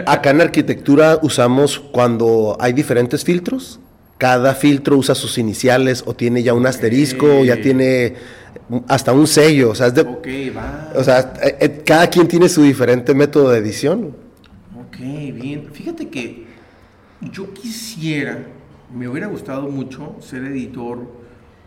Acá 0.05 0.29
en 0.29 0.41
arquitectura 0.41 1.17
usamos 1.23 1.79
cuando 1.79 2.55
hay 2.59 2.73
diferentes 2.73 3.23
filtros. 3.23 3.79
Cada 4.17 4.55
filtro 4.55 4.97
usa 4.97 5.13
sus 5.13 5.37
iniciales 5.37 6.03
o 6.05 6.13
tiene 6.13 6.41
ya 6.41 6.53
un 6.53 6.65
asterisco, 6.65 7.41
o 7.41 7.45
ya 7.45 7.61
tiene 7.61 8.15
hasta 8.87 9.13
un 9.13 9.27
sello, 9.27 9.69
o 9.71 9.75
sea, 9.75 9.89
de, 9.91 10.03
va. 10.51 10.91
O 10.95 11.03
sea, 11.03 11.33
eh, 11.41 11.57
eh, 11.59 11.81
cada 11.85 12.07
quien 12.07 12.27
tiene 12.27 12.49
su 12.49 12.63
diferente 12.63 13.13
método 13.13 13.51
de 13.51 13.59
edición. 13.59 14.15
Ok, 14.77 14.97
bien. 14.97 15.69
Fíjate 15.71 16.09
que 16.09 16.47
yo 17.21 17.53
quisiera, 17.53 18.45
me 18.93 19.07
hubiera 19.07 19.27
gustado 19.27 19.69
mucho 19.69 20.15
ser 20.19 20.43
editor 20.45 20.99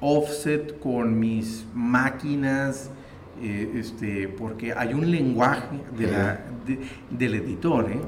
offset 0.01 0.79
con 0.81 1.19
mis 1.19 1.65
máquinas, 1.75 2.91
eh, 3.43 3.73
este, 3.77 4.29
porque 4.29 4.73
hay 4.73 4.95
un 4.95 5.11
lenguaje 5.11 5.81
de 5.99 6.07
la, 6.07 6.41
del 7.11 7.35
editor, 7.35 7.91
¿eh? 7.91 8.01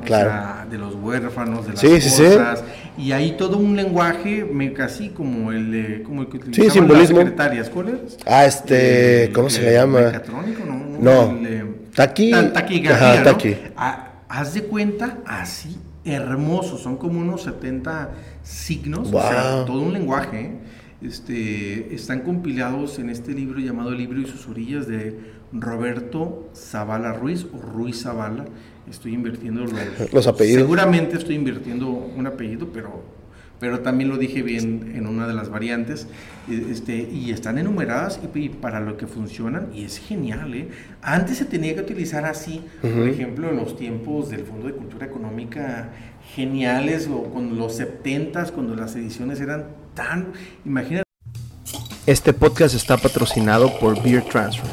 de 0.71 0.79
los 0.79 0.95
huérfanos, 0.95 1.66
de 1.66 1.73
las 1.73 1.83
cosas, 1.83 2.64
y 2.99 3.12
hay 3.12 3.33
todo 3.33 3.59
un 3.59 3.77
lenguaje 3.77 4.47
casi 4.77 5.11
como 5.11 5.53
el, 5.53 6.03
como 6.05 6.23
el 6.23 6.29
que 6.29 6.38
sí, 6.53 6.71
simbolismo. 6.71 7.18
las 7.18 7.27
secretarias. 7.27 7.71
¿Cuál 7.71 7.88
es? 7.88 8.18
Ah, 8.27 8.45
este, 8.45 9.31
¿cómo 9.35 9.49
se 9.49 9.62
le 9.62 9.73
llama? 9.73 10.01
Mecatrónico, 10.01 10.64
no. 10.64 10.83
No, 11.03 11.38
taqui. 11.95 12.31
Taquigrafía, 12.53 13.25
ah, 13.77 14.12
haz 14.29 14.55
de 14.55 14.64
cuenta 14.64 15.18
así, 15.27 15.79
hermoso, 16.05 16.79
son 16.79 16.97
como 16.97 17.21
unos 17.21 17.42
70 17.42 18.11
signos, 18.42 19.09
o 19.12 19.21
sea, 19.21 19.64
todo 19.64 19.81
un 19.81 19.92
lenguaje, 19.92 20.59
este, 21.04 21.94
están 21.94 22.20
compilados 22.20 22.98
en 22.98 23.10
este 23.10 23.32
libro 23.32 23.58
llamado 23.58 23.90
El 23.92 23.98
libro 23.98 24.20
y 24.20 24.26
sus 24.26 24.48
orillas 24.48 24.86
de 24.86 25.18
Roberto 25.52 26.50
Zavala 26.54 27.12
Ruiz 27.12 27.46
o 27.52 27.60
Ruiz 27.60 28.02
Zavala. 28.02 28.44
Estoy 28.88 29.14
invirtiendo 29.14 29.62
los, 29.62 29.72
los 30.12 30.26
apellidos. 30.26 30.62
Seguramente 30.62 31.16
estoy 31.16 31.36
invirtiendo 31.36 31.88
un 31.88 32.26
apellido, 32.26 32.68
pero 32.72 33.02
pero 33.62 33.78
también 33.78 34.10
lo 34.10 34.18
dije 34.18 34.42
bien 34.42 34.90
en 34.96 35.06
una 35.06 35.28
de 35.28 35.34
las 35.34 35.48
variantes, 35.48 36.08
este, 36.50 36.96
y 36.96 37.30
están 37.30 37.58
enumeradas 37.58 38.18
y, 38.34 38.48
para 38.48 38.80
lo 38.80 38.96
que 38.96 39.06
funcionan, 39.06 39.68
y 39.72 39.84
es 39.84 39.98
genial. 39.98 40.52
¿eh? 40.52 40.68
Antes 41.00 41.38
se 41.38 41.44
tenía 41.44 41.72
que 41.76 41.82
utilizar 41.82 42.24
así, 42.24 42.64
por 42.80 43.06
ejemplo, 43.06 43.48
en 43.48 43.58
los 43.58 43.76
tiempos 43.76 44.30
del 44.30 44.40
Fondo 44.40 44.66
de 44.66 44.72
Cultura 44.72 45.06
Económica 45.06 45.92
geniales, 46.34 47.06
o 47.06 47.32
con 47.32 47.56
los 47.56 47.76
70 47.76 48.46
cuando 48.46 48.74
las 48.74 48.96
ediciones 48.96 49.40
eran 49.40 49.66
Este 52.07 52.33
podcast 52.33 52.74
está 52.74 52.96
patrocinado 52.96 53.78
por 53.78 54.02
Beer 54.02 54.24
Transfer. 54.24 54.70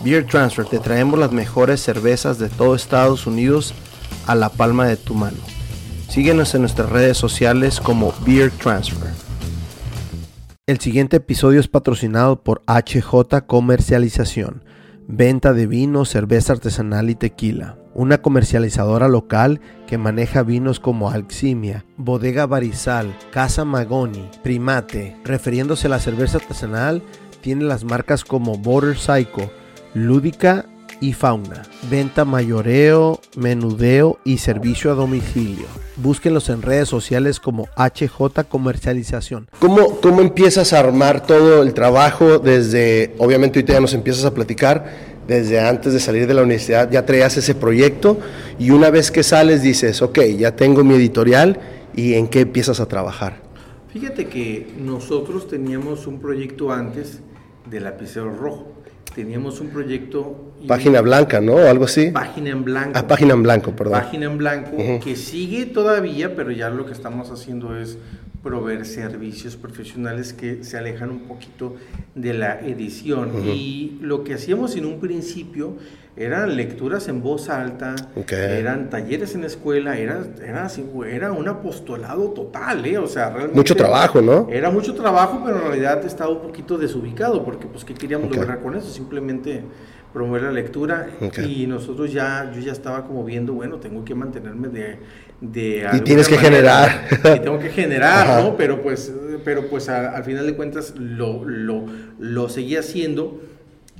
Beer 0.00 0.26
Transfer, 0.26 0.64
te 0.66 0.78
traemos 0.78 1.18
las 1.18 1.32
mejores 1.32 1.80
cervezas 1.80 2.38
de 2.38 2.48
todo 2.48 2.74
Estados 2.74 3.26
Unidos 3.26 3.74
a 4.26 4.34
la 4.34 4.48
palma 4.48 4.86
de 4.86 4.96
tu 4.96 5.14
mano. 5.14 5.38
Síguenos 6.08 6.54
en 6.54 6.62
nuestras 6.62 6.90
redes 6.90 7.16
sociales 7.16 7.80
como 7.80 8.12
Beer 8.26 8.50
Transfer. 8.50 9.10
El 10.66 10.78
siguiente 10.80 11.16
episodio 11.16 11.60
es 11.60 11.68
patrocinado 11.68 12.42
por 12.42 12.62
HJ 12.66 13.46
Comercialización, 13.46 14.62
venta 15.08 15.52
de 15.52 15.66
vino, 15.66 16.04
cerveza 16.04 16.52
artesanal 16.52 17.10
y 17.10 17.14
tequila. 17.14 17.79
Una 17.94 18.22
comercializadora 18.22 19.08
local 19.08 19.60
que 19.86 19.98
maneja 19.98 20.42
vinos 20.42 20.78
como 20.78 21.10
Alximia, 21.10 21.84
Bodega 21.96 22.46
Barizal, 22.46 23.16
Casa 23.32 23.64
Magoni, 23.64 24.30
Primate. 24.42 25.16
Refiriéndose 25.24 25.88
a 25.88 25.90
la 25.90 25.98
cerveza 25.98 26.38
artesanal, 26.38 27.02
tiene 27.40 27.64
las 27.64 27.84
marcas 27.84 28.24
como 28.24 28.56
Border 28.58 28.96
Psycho, 28.96 29.50
Lúdica 29.94 30.66
y 31.00 31.14
Fauna. 31.14 31.62
Venta 31.90 32.24
mayoreo, 32.24 33.20
menudeo 33.36 34.18
y 34.24 34.38
servicio 34.38 34.92
a 34.92 34.94
domicilio. 34.94 35.66
Búsquenlos 35.96 36.48
en 36.48 36.62
redes 36.62 36.88
sociales 36.88 37.40
como 37.40 37.68
HJ 37.76 38.44
Comercialización. 38.48 39.48
¿Cómo, 39.58 40.00
¿Cómo 40.00 40.20
empiezas 40.20 40.72
a 40.72 40.78
armar 40.78 41.26
todo 41.26 41.62
el 41.62 41.74
trabajo 41.74 42.38
desde, 42.38 43.14
obviamente 43.18 43.58
ahorita 43.58 43.72
ya 43.74 43.80
nos 43.80 43.94
empiezas 43.94 44.24
a 44.24 44.34
platicar, 44.34 45.09
desde 45.30 45.60
antes 45.60 45.92
de 45.92 46.00
salir 46.00 46.26
de 46.26 46.34
la 46.34 46.42
universidad 46.42 46.90
ya 46.90 47.06
traías 47.06 47.36
ese 47.36 47.54
proyecto 47.54 48.18
y 48.58 48.70
una 48.70 48.90
vez 48.90 49.10
que 49.10 49.22
sales 49.22 49.62
dices, 49.62 50.02
ok, 50.02 50.18
ya 50.36 50.56
tengo 50.56 50.82
mi 50.82 50.94
editorial 50.94 51.58
y 51.94 52.14
en 52.14 52.26
qué 52.26 52.40
empiezas 52.40 52.80
a 52.80 52.86
trabajar? 52.86 53.36
Fíjate 53.92 54.26
que 54.26 54.66
nosotros 54.78 55.48
teníamos 55.48 56.06
un 56.06 56.20
proyecto 56.20 56.72
antes 56.72 57.20
de 57.70 57.80
lapicero 57.80 58.34
rojo 58.34 58.80
teníamos 59.14 59.60
un 59.60 59.68
proyecto... 59.68 60.52
Página 60.66 61.00
blanca, 61.00 61.40
¿no? 61.40 61.58
Algo 61.58 61.84
así. 61.84 62.10
Página 62.10 62.50
en 62.50 62.64
blanco. 62.64 62.92
Ah, 62.94 63.06
página 63.06 63.34
en 63.34 63.42
blanco, 63.42 63.74
perdón. 63.74 63.94
Página 64.00 64.26
en 64.26 64.38
blanco, 64.38 64.76
que 65.02 65.16
sigue 65.16 65.66
todavía, 65.66 66.36
pero 66.36 66.50
ya 66.50 66.70
lo 66.70 66.86
que 66.86 66.92
estamos 66.92 67.30
haciendo 67.30 67.76
es 67.76 67.98
proveer 68.42 68.86
servicios 68.86 69.56
profesionales 69.56 70.32
que 70.32 70.64
se 70.64 70.78
alejan 70.78 71.10
un 71.10 71.20
poquito 71.20 71.76
de 72.14 72.34
la 72.34 72.60
edición. 72.60 73.46
Y 73.46 73.98
lo 74.00 74.24
que 74.24 74.34
hacíamos 74.34 74.76
en 74.76 74.86
un 74.86 74.98
principio 75.00 75.76
eran 76.16 76.56
lecturas 76.56 77.08
en 77.08 77.22
voz 77.22 77.48
alta, 77.48 77.94
eran 78.28 78.90
talleres 78.90 79.34
en 79.34 79.42
la 79.42 79.46
escuela, 79.46 79.96
era, 79.96 80.26
era, 80.44 80.64
así, 80.64 80.84
era 81.06 81.32
un 81.32 81.48
apostolado 81.48 82.30
total, 82.30 82.84
¿eh? 82.84 82.98
O 82.98 83.06
sea, 83.06 83.30
realmente... 83.30 83.56
Mucho 83.56 83.76
trabajo, 83.76 84.20
¿no? 84.20 84.48
Era 84.50 84.70
mucho 84.70 84.94
trabajo, 84.94 85.40
pero 85.44 85.56
en 85.56 85.62
realidad 85.68 86.04
estaba 86.04 86.30
un 86.30 86.42
poquito 86.42 86.76
desubicado, 86.76 87.44
porque 87.44 87.66
pues, 87.66 87.84
¿qué 87.84 87.94
queríamos 87.94 88.34
lograr 88.34 88.60
con 88.60 88.74
eso? 88.74 88.90
Simplemente 88.90 89.62
promover 90.12 90.42
la 90.42 90.52
lectura 90.52 91.08
y 91.46 91.66
nosotros 91.66 92.12
ya, 92.12 92.50
yo 92.54 92.60
ya 92.60 92.72
estaba 92.72 93.06
como 93.06 93.24
viendo, 93.24 93.54
bueno, 93.54 93.76
tengo 93.76 94.04
que 94.04 94.14
mantenerme 94.14 94.68
de... 94.68 94.98
de 95.40 95.88
y 95.92 96.00
tienes 96.00 96.28
que 96.28 96.36
generar. 96.36 97.08
Y 97.36 97.40
tengo 97.40 97.58
que 97.58 97.70
generar, 97.70 98.42
¿no? 98.42 98.56
Pero 98.56 98.82
pues, 98.82 99.12
pero 99.44 99.68
pues 99.68 99.88
al 99.88 100.22
final 100.24 100.46
de 100.46 100.54
cuentas 100.54 100.94
lo, 100.96 101.44
lo, 101.44 101.86
lo 102.18 102.48
seguí 102.48 102.76
haciendo 102.76 103.40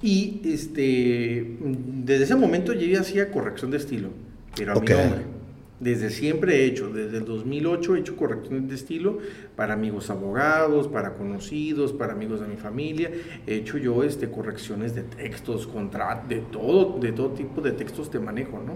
y 0.03 0.41
este, 0.45 1.57
desde 1.61 2.25
ese 2.25 2.37
momento 2.37 2.73
yo 2.73 2.87
ya 2.87 3.01
hacía 3.01 3.31
corrección 3.31 3.71
de 3.71 3.77
estilo, 3.77 4.09
pero 4.57 4.73
a 4.73 4.81
mi 4.81 4.89
nombre. 4.89 5.41
Desde 5.79 6.11
siempre 6.11 6.57
he 6.57 6.65
hecho, 6.67 6.91
desde 6.91 7.19
el 7.19 7.25
2008 7.25 7.97
he 7.97 8.01
hecho 8.01 8.15
correcciones 8.15 8.69
de 8.69 8.75
estilo 8.75 9.19
para 9.57 9.73
amigos 9.73 10.11
abogados, 10.11 10.89
para 10.89 11.15
conocidos, 11.15 11.95
para 11.95 12.13
amigos 12.13 12.43
de 12.43 12.49
mi 12.49 12.57
familia. 12.57 13.11
He 13.47 13.57
hecho 13.57 13.79
yo 13.79 14.05
este, 14.05 14.31
correcciones 14.31 14.95
de 14.95 15.05
textos, 15.05 15.67
contratos, 15.67 16.29
de 16.29 16.41
todo, 16.41 16.99
de 16.99 17.13
todo 17.13 17.31
tipo 17.31 17.63
de 17.63 17.73
textos 17.73 18.11
te 18.11 18.19
manejo, 18.19 18.63
¿no? 18.63 18.75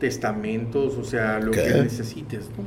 Testamentos, 0.00 0.96
o 0.96 1.04
sea, 1.04 1.38
lo 1.38 1.52
que 1.52 1.62
necesites, 1.62 2.46
¿no? 2.56 2.64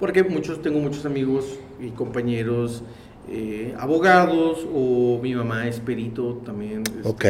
Porque 0.00 0.24
muchos, 0.24 0.62
tengo 0.62 0.80
muchos 0.80 1.04
amigos 1.04 1.58
y 1.80 1.90
compañeros 1.90 2.82
eh, 3.30 3.72
abogados 3.78 4.66
o 4.74 5.20
mi 5.22 5.34
mamá 5.34 5.68
es 5.68 5.78
perito 5.78 6.40
también. 6.44 6.82
Este, 7.04 7.08
ok. 7.08 7.24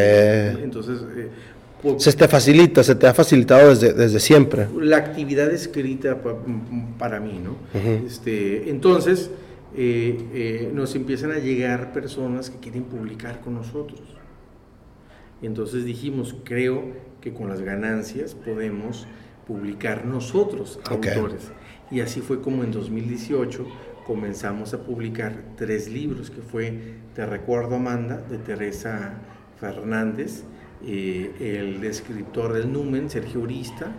Entonces... 0.62 1.00
Eh, 1.16 1.30
se 1.96 2.12
te 2.12 2.28
facilita, 2.28 2.84
se 2.84 2.94
te 2.94 3.08
ha 3.08 3.12
facilitado 3.12 3.70
desde, 3.70 3.92
desde 3.92 4.20
siempre. 4.20 4.68
La 4.80 4.98
actividad 4.98 5.50
escrita 5.50 6.16
para 6.96 7.18
mí, 7.18 7.40
¿no? 7.42 7.56
este, 8.06 8.70
entonces, 8.70 9.30
eh, 9.76 10.70
nos 10.72 10.94
empiezan 10.94 11.32
a 11.32 11.38
llegar 11.38 11.92
personas 11.92 12.50
que 12.50 12.58
quieren 12.58 12.84
publicar 12.84 13.40
con 13.40 13.54
nosotros. 13.54 14.00
Entonces 15.42 15.84
dijimos, 15.84 16.36
creo 16.44 16.84
que 17.20 17.32
con 17.32 17.48
las 17.48 17.60
ganancias 17.60 18.34
podemos 18.34 19.06
publicar 19.46 20.04
nosotros, 20.04 20.78
autores. 20.84 21.50
Y 21.90 22.00
así 22.00 22.20
fue 22.20 22.40
como 22.40 22.64
en 22.64 22.70
2018 22.70 23.66
comenzamos 24.06 24.74
a 24.74 24.84
publicar 24.84 25.34
tres 25.56 25.88
libros, 25.88 26.30
que 26.30 26.40
fue 26.40 26.94
Te 27.14 27.26
recuerdo 27.26 27.76
Amanda, 27.76 28.16
de 28.16 28.38
Teresa 28.38 29.14
Fernández, 29.60 30.44
eh, 30.84 31.30
el 31.38 31.84
escritor 31.84 32.52
del 32.52 32.72
Numen, 32.72 33.10
Sergio 33.10 33.40
Urista, 33.40 33.92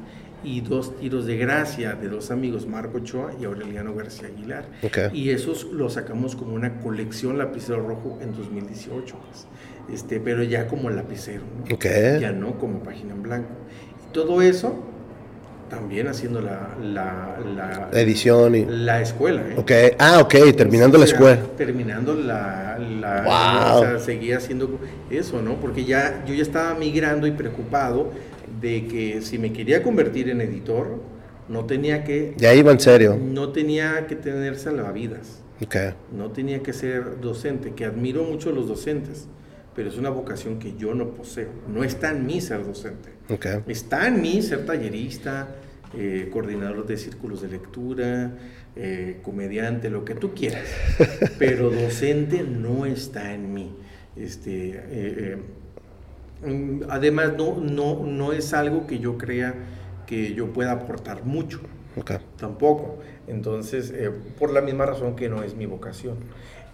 y 0.43 0.61
dos 0.61 0.97
tiros 0.97 1.25
de 1.25 1.37
gracia 1.37 1.93
de 1.93 2.09
dos 2.09 2.31
amigos, 2.31 2.67
Marco 2.67 2.97
Ochoa 2.97 3.33
y 3.39 3.45
Aureliano 3.45 3.93
García 3.93 4.27
Aguilar. 4.27 4.65
Y 5.13 5.29
esos 5.29 5.65
los 5.65 5.93
sacamos 5.93 6.35
como 6.35 6.53
una 6.53 6.79
colección 6.79 7.37
lapicero 7.37 7.85
rojo 7.87 8.19
en 8.21 8.33
2018, 8.35 9.15
pues. 9.15 9.47
este, 9.93 10.19
pero 10.19 10.43
ya 10.43 10.67
como 10.67 10.89
lapicero, 10.89 11.43
ya 12.19 12.31
no 12.31 12.57
como 12.59 12.83
página 12.83 13.13
en 13.13 13.23
blanco. 13.23 13.49
Y 14.07 14.13
todo 14.13 14.41
eso 14.41 14.89
también 15.69 16.07
haciendo 16.07 16.39
la, 16.39 16.75
la, 16.83 17.89
edición 17.93 18.53
y 18.53 18.65
la 18.65 19.01
escuela. 19.01 19.41
¿eh? 19.41 19.55
Okay. 19.57 19.91
Ah, 19.97 20.19
ok, 20.21 20.35
terminando 20.55 20.99
la 20.99 21.05
escuela. 21.05 21.39
Terminando 21.57 22.13
la, 22.13 22.77
la 22.77 23.75
o 23.75 23.81
sea, 23.81 23.99
seguía 23.99 24.37
haciendo 24.37 24.79
eso, 25.09 25.41
¿no? 25.41 25.55
Porque 25.55 25.83
ya 25.83 26.23
yo 26.27 26.33
ya 26.35 26.43
estaba 26.43 26.75
migrando 26.75 27.25
y 27.25 27.31
preocupado 27.31 28.11
de 28.63 28.87
que 28.87 29.21
si 29.21 29.37
me 29.37 29.51
quería 29.51 29.83
convertir 29.83 30.29
en 30.29 30.39
editor, 30.39 31.01
no 31.49 31.65
tenía 31.65 32.05
que... 32.05 32.33
Ya 32.37 32.53
iba 32.53 32.71
en 32.71 32.79
serio. 32.79 33.19
No 33.21 33.49
tenía 33.49 34.07
que 34.07 34.15
tener 34.15 34.57
salvavidas. 34.57 35.43
Okay. 35.63 35.93
No 36.11 36.31
tenía 36.31 36.63
que 36.63 36.71
ser 36.71 37.19
docente, 37.19 37.73
que 37.73 37.83
admiro 37.83 38.23
mucho 38.23 38.49
a 38.49 38.53
los 38.53 38.69
docentes, 38.69 39.27
pero 39.75 39.89
es 39.89 39.97
una 39.97 40.09
vocación 40.09 40.59
que 40.59 40.75
yo 40.77 40.95
no 40.95 41.13
poseo. 41.13 41.49
No 41.67 41.83
está 41.83 42.11
en 42.11 42.25
mí 42.25 42.39
ser 42.39 42.65
docente. 42.65 43.09
Okay. 43.29 43.59
Está 43.67 44.07
en 44.07 44.21
mí 44.21 44.41
ser 44.41 44.65
tallerista, 44.65 45.55
eh, 45.97 46.29
coordinador 46.31 46.87
de 46.87 46.95
círculos 46.95 47.41
de 47.41 47.49
lectura, 47.49 48.31
eh, 48.77 49.19
comediante, 49.23 49.89
lo 49.89 50.05
que 50.05 50.15
tú 50.15 50.33
quieras, 50.33 50.65
pero 51.37 51.69
docente 51.69 52.43
no 52.43 52.85
está 52.85 53.33
en 53.33 53.53
mí. 53.53 53.75
Este, 54.15 54.71
eh, 54.73 55.37
además, 56.89 57.33
no, 57.37 57.57
no, 57.57 58.05
no 58.05 58.33
es 58.33 58.53
algo 58.53 58.87
que 58.87 58.99
yo 58.99 59.17
crea 59.17 59.55
que 60.07 60.33
yo 60.33 60.51
pueda 60.51 60.71
aportar 60.71 61.25
mucho. 61.25 61.61
Tampoco. 62.37 62.99
Entonces, 63.27 63.93
por 64.39 64.51
la 64.51 64.61
misma 64.61 64.85
razón 64.85 65.15
que 65.15 65.29
no 65.29 65.43
es 65.43 65.55
mi 65.55 65.65
vocación 65.65 66.17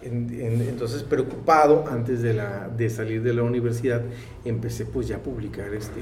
entonces, 0.02 1.02
preocupado, 1.02 1.84
antes 1.90 2.22
de, 2.22 2.32
la, 2.32 2.68
de 2.68 2.88
salir 2.88 3.22
de 3.22 3.34
la 3.34 3.42
universidad, 3.42 4.02
empecé 4.44 4.86
pues 4.86 5.08
ya 5.08 5.16
a 5.16 5.18
publicar 5.18 5.74
este, 5.74 6.00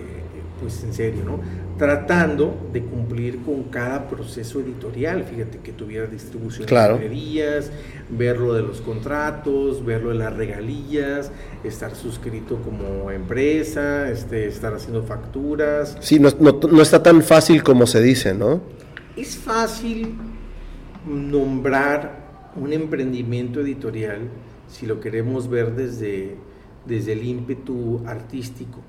pues 0.60 0.84
en 0.84 0.94
serio, 0.94 1.24
¿no? 1.24 1.40
Tratando 1.78 2.68
de 2.72 2.82
cumplir 2.82 3.42
con 3.42 3.64
cada 3.64 4.08
proceso 4.08 4.60
editorial, 4.60 5.24
fíjate, 5.24 5.58
que 5.58 5.72
tuviera 5.72 6.06
distribución 6.06 6.66
claro. 6.66 6.94
de 6.94 7.08
librerías, 7.08 7.72
ver 8.08 8.38
lo 8.38 8.54
de 8.54 8.62
los 8.62 8.80
contratos, 8.80 9.84
ver 9.84 10.02
lo 10.02 10.10
de 10.10 10.16
las 10.16 10.34
regalías, 10.34 11.32
estar 11.64 11.96
suscrito 11.96 12.62
como 12.62 13.10
empresa, 13.10 14.08
este, 14.10 14.46
estar 14.46 14.74
haciendo 14.74 15.02
facturas. 15.02 15.96
Sí, 16.00 16.20
no, 16.20 16.30
no, 16.38 16.60
no 16.70 16.82
está 16.82 17.02
tan 17.02 17.22
fácil 17.22 17.64
como 17.64 17.86
se 17.86 18.00
dice, 18.00 18.32
¿no? 18.32 18.60
Es 19.16 19.36
fácil 19.36 20.14
nombrar 21.04 22.17
un 22.60 22.72
emprendimiento 22.72 23.60
editorial 23.60 24.20
si 24.68 24.86
lo 24.86 25.00
queremos 25.00 25.48
ver 25.48 25.74
desde, 25.74 26.36
desde 26.86 27.12
el 27.12 27.24
ímpetu 27.24 28.02
artístico. 28.06 28.80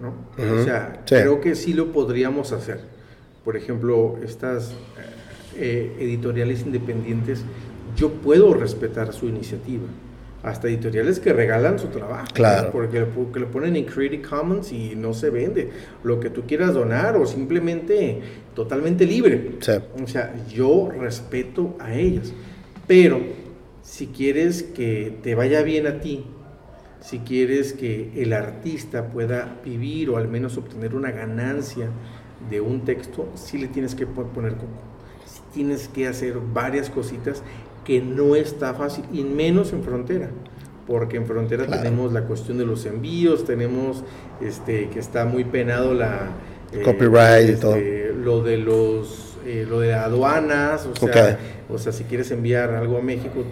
¿no? 0.00 0.14
O 0.60 0.64
sea, 0.64 1.02
creo 1.06 1.40
que 1.40 1.54
sí 1.54 1.72
lo 1.74 1.92
podríamos 1.92 2.52
hacer. 2.52 2.80
Por 3.44 3.56
ejemplo, 3.56 4.18
estas 4.24 4.74
eh, 5.56 5.96
editoriales 6.00 6.62
independientes, 6.62 7.42
yo 7.96 8.10
puedo 8.10 8.54
respetar 8.54 9.12
su 9.12 9.28
iniciativa. 9.28 9.84
Hasta 10.42 10.66
editoriales 10.66 11.20
que 11.20 11.32
regalan 11.32 11.78
su 11.78 11.86
trabajo. 11.88 12.26
Claro. 12.34 12.72
Porque 12.72 12.98
lo, 12.98 13.50
ponen 13.50 13.76
en 13.76 13.84
Creative 13.84 14.22
Commons 14.22 14.72
y 14.72 14.96
no 14.96 15.14
se 15.14 15.30
vende. 15.30 15.70
Lo 16.02 16.18
que 16.18 16.30
tú 16.30 16.42
quieras 16.48 16.74
donar 16.74 17.16
o 17.16 17.26
simplemente 17.26 18.20
totalmente 18.52 19.06
libre. 19.06 19.58
O 20.02 20.06
sea, 20.08 20.34
yo 20.48 20.90
respeto 20.98 21.76
a 21.78 21.94
ellas. 21.94 22.32
Pero 22.92 23.22
si 23.80 24.08
quieres 24.08 24.62
que 24.62 25.16
te 25.22 25.34
vaya 25.34 25.62
bien 25.62 25.86
a 25.86 26.00
ti, 26.00 26.26
si 27.00 27.20
quieres 27.20 27.72
que 27.72 28.12
el 28.16 28.34
artista 28.34 29.08
pueda 29.08 29.60
vivir 29.64 30.10
o 30.10 30.18
al 30.18 30.28
menos 30.28 30.58
obtener 30.58 30.94
una 30.94 31.10
ganancia 31.10 31.88
de 32.50 32.60
un 32.60 32.84
texto, 32.84 33.30
sí 33.34 33.56
le 33.56 33.68
tienes 33.68 33.94
que 33.94 34.06
poner 34.06 34.56
coco. 34.56 34.66
Sí 35.24 35.40
tienes 35.54 35.88
que 35.88 36.06
hacer 36.06 36.34
varias 36.52 36.90
cositas 36.90 37.42
que 37.86 38.02
no 38.02 38.36
está 38.36 38.74
fácil, 38.74 39.06
y 39.10 39.22
menos 39.22 39.72
en 39.72 39.82
frontera. 39.82 40.28
Porque 40.86 41.16
en 41.16 41.24
frontera 41.24 41.66
tenemos 41.66 42.12
la 42.12 42.24
cuestión 42.24 42.58
de 42.58 42.66
los 42.66 42.84
envíos, 42.84 43.46
tenemos 43.46 44.04
este 44.42 44.90
que 44.90 44.98
está 44.98 45.24
muy 45.24 45.44
penado 45.44 45.94
la 45.94 46.28
eh, 46.72 46.82
copyright 46.82 47.56
y 47.56 47.58
todo. 47.58 47.74
Este, 47.76 48.12
lo 48.12 48.42
de 48.42 48.58
los 48.58 49.21
eh, 49.46 49.66
lo 49.68 49.80
de 49.80 49.94
aduanas, 49.94 50.86
o 50.86 50.94
sea, 50.94 51.38
o 51.68 51.78
sea, 51.78 51.92
si 51.92 52.04
quieres 52.04 52.30
enviar 52.30 52.70
algo 52.70 52.98
a 52.98 53.02
México, 53.02 53.44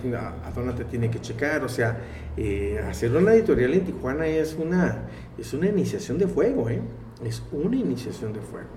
aduana 0.45 0.75
te 0.75 0.85
tiene 0.85 1.11
que 1.11 1.21
checar, 1.21 1.65
o 1.65 1.69
sea, 1.69 1.99
eh, 2.37 2.81
hacer 2.89 3.15
una 3.17 3.35
editorial 3.35 3.75
en 3.75 3.85
Tijuana 3.85 4.27
es 4.27 4.57
una 4.59 5.09
es 5.41 5.55
una 5.55 5.69
iniciación 5.69 6.19
de 6.19 6.27
fuego, 6.27 6.69
¿eh? 6.69 6.81
Es 7.25 7.43
una 7.51 7.77
iniciación 7.77 8.33
de 8.33 8.41
fuego. 8.41 8.69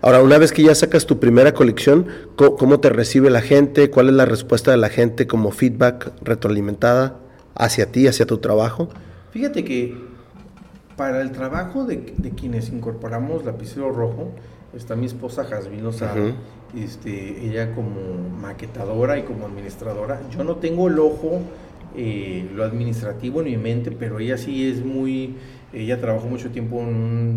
Ahora, 0.00 0.22
una 0.22 0.38
vez 0.38 0.52
que 0.52 0.62
ya 0.62 0.74
sacas 0.74 1.06
tu 1.06 1.18
primera 1.18 1.52
colección, 1.54 2.06
¿cómo, 2.36 2.80
te 2.80 2.90
recibe 2.90 3.30
la 3.30 3.40
gente? 3.40 3.90
¿Cuál 3.90 4.08
es 4.08 4.14
la 4.14 4.24
respuesta 4.24 4.70
de 4.70 4.76
la 4.76 4.88
gente 4.88 5.26
como 5.26 5.50
feedback 5.50 6.12
retroalimentada 6.22 7.18
hacia 7.54 7.86
ti, 7.86 8.06
hacia 8.06 8.26
tu 8.26 8.38
trabajo? 8.38 8.88
Fíjate 9.30 9.64
que 9.64 9.94
para 10.96 11.20
el 11.22 11.32
trabajo 11.32 11.84
de, 11.84 12.14
quienes 12.36 12.70
incorporamos 12.70 13.44
lapicero 13.44 13.90
rojo, 13.90 14.32
está 14.74 14.96
mi 14.96 15.06
esposa 15.06 15.44
Jasmine 15.44 15.90
este, 16.76 17.46
ella 17.46 17.74
como 17.74 18.28
maquetadora 18.40 19.18
y 19.18 19.22
como 19.22 19.46
administradora. 19.46 20.20
Yo 20.30 20.42
no 20.44 20.56
tengo 20.56 20.88
el 20.88 20.98
ojo, 20.98 21.42
eh, 21.96 22.48
lo 22.54 22.64
administrativo 22.64 23.40
en 23.40 23.46
mi 23.46 23.56
mente, 23.56 23.90
pero 23.90 24.18
ella 24.18 24.38
sí 24.38 24.70
es 24.70 24.84
muy, 24.84 25.36
ella 25.72 26.00
trabajó 26.00 26.26
mucho 26.26 26.50
tiempo 26.50 26.80
en 26.80 26.88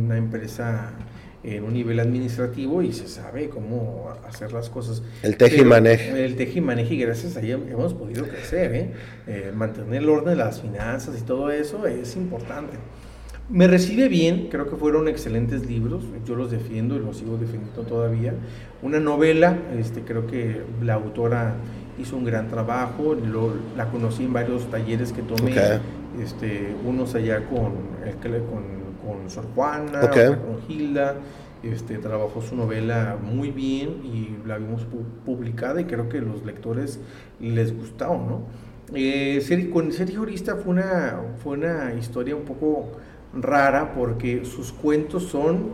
una 0.05 0.17
empresa 0.17 0.93
en 1.45 1.63
un 1.63 1.73
nivel 1.73 1.99
administrativo 1.99 2.81
y 2.81 2.91
se 2.91 3.07
sabe 3.07 3.49
cómo 3.49 4.11
hacer 4.27 4.51
las 4.51 4.69
cosas. 4.69 5.03
El 5.21 5.37
teje 5.37 5.61
y 5.61 5.65
maneje. 5.65 6.25
El 6.25 6.35
teje 6.35 6.57
y 6.57 6.61
maneje 6.61 6.95
y 6.95 6.97
gracias 6.97 7.37
a 7.37 7.41
ella 7.41 7.59
hemos 7.69 7.93
podido 7.93 8.27
crecer, 8.27 8.73
¿eh? 8.73 8.93
Eh, 9.27 9.51
mantener 9.53 10.01
el 10.01 10.09
orden 10.09 10.29
de 10.29 10.37
las 10.37 10.61
finanzas 10.61 11.15
y 11.19 11.23
todo 11.23 11.51
eso 11.51 11.85
es 11.85 12.15
importante. 12.15 12.77
Me 13.49 13.67
recibe 13.67 14.09
bien, 14.09 14.47
creo 14.49 14.67
que 14.67 14.75
fueron 14.75 15.07
excelentes 15.07 15.67
libros, 15.67 16.03
yo 16.25 16.35
los 16.35 16.49
defiendo 16.49 16.95
y 16.95 16.99
los 16.99 17.17
sigo 17.17 17.37
defendiendo 17.37 17.83
todavía. 17.83 18.33
Una 18.81 18.99
novela, 18.99 19.57
este, 19.77 20.01
creo 20.01 20.25
que 20.25 20.63
la 20.81 20.95
autora 20.95 21.55
hizo 21.99 22.17
un 22.17 22.25
gran 22.25 22.47
trabajo, 22.47 23.15
la 23.77 23.91
conocí 23.91 24.23
en 24.23 24.33
varios 24.33 24.69
talleres 24.71 25.13
que 25.13 25.21
tomé, 25.21 25.55
este, 26.21 26.75
unos 26.85 27.13
allá 27.13 27.45
con, 27.47 27.73
con 28.49 28.85
con 29.05 29.29
Sor 29.29 29.45
Juana, 29.53 30.01
con 30.01 30.59
Hilda. 30.67 31.15
Este, 31.63 31.97
trabajó 31.97 32.41
su 32.41 32.55
novela 32.55 33.17
muy 33.21 33.49
bien 33.49 34.01
y 34.03 34.37
la 34.47 34.57
vimos 34.57 34.85
publicada 35.25 35.81
y 35.81 35.85
creo 35.85 36.09
que 36.09 36.21
los 36.21 36.45
lectores 36.45 36.99
les 37.39 37.75
gustó, 37.75 38.07
¿no? 38.07 38.43
Eh, 38.93 39.69
con 39.73 39.91
Sergio 39.91 40.21
Urista 40.21 40.57
fue 40.57 40.73
una, 40.73 41.19
fue 41.43 41.53
una 41.53 41.93
historia 41.95 42.35
un 42.35 42.43
poco 42.43 42.91
rara 43.35 43.93
porque 43.93 44.45
sus 44.45 44.71
cuentos 44.71 45.23
son 45.23 45.71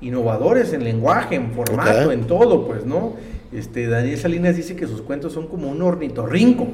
innovadores 0.00 0.72
en 0.72 0.84
lenguaje, 0.84 1.36
en 1.36 1.52
formato, 1.52 2.12
en 2.12 2.26
todo, 2.26 2.66
pues, 2.66 2.84
¿no? 2.84 3.14
Este, 3.52 3.86
Daniel 3.86 4.18
Salinas 4.18 4.56
dice 4.56 4.74
que 4.76 4.86
sus 4.86 5.00
cuentos 5.00 5.32
son 5.32 5.46
como 5.46 5.70
un 5.70 5.80
ornitorrinco, 5.80 6.66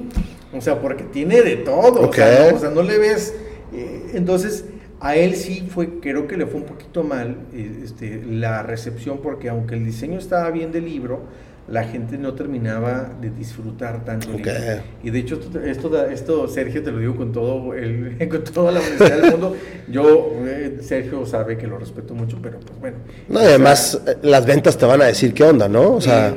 o 0.53 0.61
sea, 0.61 0.81
porque 0.81 1.05
tiene 1.05 1.43
de 1.43 1.57
todo, 1.57 2.09
o, 2.09 2.13
sea, 2.13 2.71
¿no? 2.75 2.83
le 2.83 2.99
ves, 2.99 3.35
eh, 3.73 4.13
entonces 4.15 4.65
a 4.99 5.15
él 5.17 5.35
sí 5.35 5.69
fue, 5.69 6.01
creo 6.01 6.27
que 6.27 6.37
le 6.37 6.47
fue 6.47 6.61
un 6.61 6.67
poquito 6.67 7.03
mal 7.03 7.37
eh, 7.55 7.83
este, 7.85 8.23
la 8.25 8.63
recepción 8.63 9.19
porque 9.23 9.49
aunque 9.49 9.75
el 9.75 9.85
diseño 9.85 10.19
estaba 10.19 10.51
bien 10.51 10.73
del 10.73 10.85
libro, 10.87 11.21
la 11.71 11.85
gente 11.85 12.19
no 12.19 12.35
terminaba 12.35 13.13
de 13.21 13.31
disfrutar 13.31 14.05
tanto 14.05 14.31
el 14.31 14.37
libro. 14.39 14.53
Y 15.03 15.11
de 15.11 15.19
hecho, 15.19 15.41
esto, 15.65 16.07
esto, 16.07 16.49
Sergio, 16.49 16.83
te 16.83 16.91
lo 16.91 16.99
digo 16.99 17.17
con, 17.17 17.33
todo 17.33 17.75
el, 17.75 18.17
con 18.29 18.45
toda 18.45 18.73
la 18.73 18.81
honestidad 18.81 19.23
del 19.23 19.31
mundo. 19.31 19.57
Yo, 19.89 20.33
eh, 20.47 20.79
Sergio 20.81 21.25
sabe 21.27 21.57
que 21.57 21.67
lo 21.67 21.79
respeto 21.79 22.15
mucho, 22.15 22.39
pero 22.43 22.59
pues 22.61 22.79
bueno. 22.81 22.97
No, 23.29 23.39
además, 23.39 24.01
eh, 24.07 24.17
las 24.23 24.45
ventas 24.47 24.77
te 24.77 24.87
van 24.87 25.01
a 25.03 25.07
decir 25.07 25.33
qué 25.33 25.45
onda, 25.45 25.69
¿no? 25.69 25.95
O 25.95 26.01
sea 26.01 26.35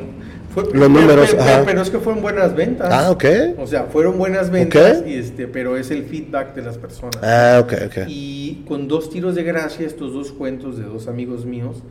los 0.56 0.90
números. 0.90 1.36
Pero, 1.66 1.82
es 1.82 1.90
que 1.90 2.00
fueron 2.00 2.22
buenas 2.22 2.56
ventas. 2.56 2.90
Ah, 2.92 3.12
ok. 3.12 3.26
O 3.58 3.68
sea, 3.68 3.86
fueron 3.86 4.18
buenas 4.18 4.50
ventas, 4.50 5.04
y 5.06 5.16
este, 5.16 5.48
pero 5.48 5.78
es 5.78 5.92
el 5.92 6.04
feedback 6.04 6.54
de 6.54 6.62
las 6.62 6.78
personas. 6.78 7.18
Ah, 7.22 7.60
ok, 7.62 7.74
ok. 7.88 7.98
Y 8.08 8.64
con 8.68 8.88
dos 8.88 9.10
tiros 9.10 9.36
de 9.36 9.44
gracia, 9.44 9.86
estos 9.86 10.14
dos 10.14 10.32
cuentos 10.32 10.78
de 10.78 10.84
dos 10.84 11.08
amigos 11.08 11.46
míos, 11.46 11.84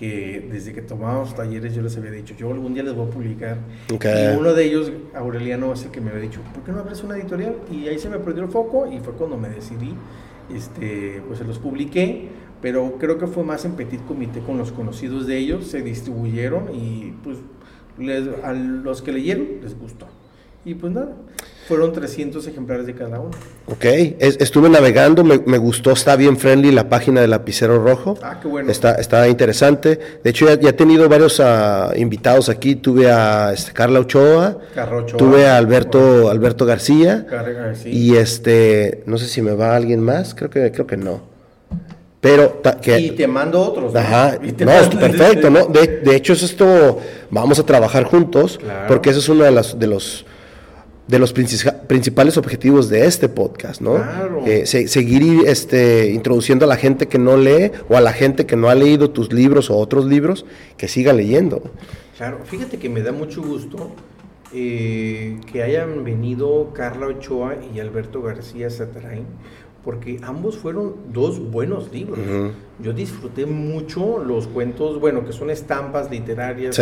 que 0.00 0.48
desde 0.50 0.72
que 0.72 0.80
tomábamos 0.80 1.36
talleres 1.36 1.74
yo 1.74 1.82
les 1.82 1.94
había 1.94 2.10
dicho, 2.10 2.34
yo 2.34 2.50
algún 2.50 2.72
día 2.72 2.82
les 2.82 2.94
voy 2.94 3.06
a 3.06 3.10
publicar. 3.10 3.58
Y 3.90 4.38
uno 4.38 4.54
de 4.54 4.64
ellos, 4.64 4.90
Aureliano, 5.14 5.74
es 5.74 5.84
el 5.84 5.90
que 5.90 6.00
me 6.00 6.08
había 6.08 6.22
dicho, 6.22 6.40
¿por 6.54 6.64
qué 6.64 6.72
no 6.72 6.78
abres 6.78 7.04
una 7.04 7.18
editorial? 7.18 7.56
Y 7.70 7.86
ahí 7.86 7.98
se 7.98 8.08
me 8.08 8.18
perdió 8.18 8.42
el 8.42 8.48
foco 8.48 8.90
y 8.90 8.98
fue 9.00 9.12
cuando 9.12 9.36
me 9.36 9.50
decidí, 9.50 9.94
este, 10.54 11.22
pues 11.26 11.38
se 11.38 11.44
los 11.44 11.58
publiqué, 11.58 12.30
pero 12.62 12.96
creo 12.98 13.18
que 13.18 13.26
fue 13.26 13.44
más 13.44 13.66
en 13.66 13.72
petit 13.72 14.02
comité 14.06 14.40
con 14.40 14.56
los 14.56 14.72
conocidos 14.72 15.26
de 15.26 15.36
ellos, 15.36 15.66
se 15.66 15.82
distribuyeron 15.82 16.74
y 16.74 17.12
pues 17.22 17.36
a 18.42 18.54
los 18.54 19.02
que 19.02 19.12
leyeron 19.12 19.46
les 19.60 19.78
gustó. 19.78 20.06
Y 20.64 20.76
pues 20.76 20.94
nada, 20.94 21.14
fueron 21.70 21.92
300 21.92 22.44
ejemplares 22.48 22.84
de 22.84 22.96
cada 22.96 23.20
uno. 23.20 23.30
Ok, 23.68 23.84
estuve 24.18 24.68
navegando, 24.68 25.22
me, 25.22 25.58
gustó, 25.58 25.92
está 25.92 26.16
bien 26.16 26.36
friendly 26.36 26.72
la 26.72 26.88
página 26.88 27.20
de 27.20 27.28
Lapicero 27.28 27.78
Rojo. 27.78 28.18
Ah, 28.24 28.40
qué 28.42 28.48
bueno. 28.48 28.72
Está, 28.72 28.96
está 28.96 29.28
interesante. 29.28 30.00
De 30.24 30.30
hecho, 30.30 30.52
ya, 30.52 30.68
he 30.68 30.72
tenido 30.72 31.08
varios 31.08 31.38
ah, 31.38 31.92
invitados 31.94 32.48
aquí. 32.48 32.74
Tuve 32.74 33.08
a 33.08 33.52
este, 33.52 33.72
Carla 33.72 34.00
Ochoa, 34.00 34.58
tuve 35.16 35.46
a 35.46 35.58
Alberto, 35.58 36.28
Alberto 36.28 36.66
García. 36.66 37.24
Y 37.84 38.16
este, 38.16 39.04
no 39.06 39.16
sé 39.16 39.28
si 39.28 39.40
me 39.40 39.52
va 39.52 39.76
alguien 39.76 40.00
más, 40.00 40.34
creo 40.34 40.50
que, 40.50 40.72
creo 40.72 40.88
que 40.88 40.96
no. 40.96 41.22
Pero 42.20 42.60
que, 42.82 42.98
y 42.98 43.10
te 43.12 43.28
mando 43.28 43.60
otros. 43.62 43.94
Ajá, 43.94 44.40
no, 44.42 44.98
perfecto, 44.98 45.50
¿no? 45.50 45.66
De, 45.66 46.00
de, 46.04 46.16
hecho, 46.16 46.32
es 46.32 46.42
esto, 46.42 46.98
vamos 47.30 47.60
a 47.60 47.62
trabajar 47.62 48.02
juntos, 48.02 48.58
porque 48.88 49.10
eso 49.10 49.20
es 49.20 49.28
uno 49.28 49.44
de, 49.44 49.52
las, 49.52 49.78
de 49.78 49.86
los 49.86 50.26
de 51.10 51.18
los 51.18 51.32
principales 51.32 52.36
objetivos 52.36 52.88
de 52.88 53.06
este 53.06 53.28
podcast, 53.28 53.80
¿no? 53.80 53.94
Claro. 53.96 54.44
Eh, 54.46 54.64
seguir 54.66 55.42
este, 55.46 56.10
introduciendo 56.10 56.64
a 56.64 56.68
la 56.68 56.76
gente 56.76 57.08
que 57.08 57.18
no 57.18 57.36
lee 57.36 57.72
o 57.88 57.96
a 57.96 58.00
la 58.00 58.12
gente 58.12 58.46
que 58.46 58.54
no 58.54 58.68
ha 58.68 58.76
leído 58.76 59.10
tus 59.10 59.32
libros 59.32 59.70
o 59.70 59.76
otros 59.76 60.04
libros, 60.04 60.46
que 60.76 60.86
siga 60.86 61.12
leyendo. 61.12 61.62
Claro, 62.16 62.40
fíjate 62.44 62.78
que 62.78 62.88
me 62.88 63.02
da 63.02 63.10
mucho 63.10 63.42
gusto 63.42 63.90
eh, 64.54 65.38
que 65.50 65.62
hayan 65.62 66.04
venido 66.04 66.72
Carla 66.74 67.06
Ochoa 67.06 67.56
y 67.74 67.80
Alberto 67.80 68.22
García 68.22 68.70
Satarain, 68.70 69.26
porque 69.84 70.20
ambos 70.22 70.56
fueron 70.58 70.94
dos 71.12 71.40
buenos 71.50 71.92
libros. 71.92 72.18
Yo 72.82 72.92
disfruté 72.92 73.46
mucho 73.46 74.22
los 74.24 74.46
cuentos, 74.46 75.00
bueno, 75.00 75.24
que 75.24 75.32
son 75.32 75.50
estampas 75.50 76.10
literarias, 76.10 76.78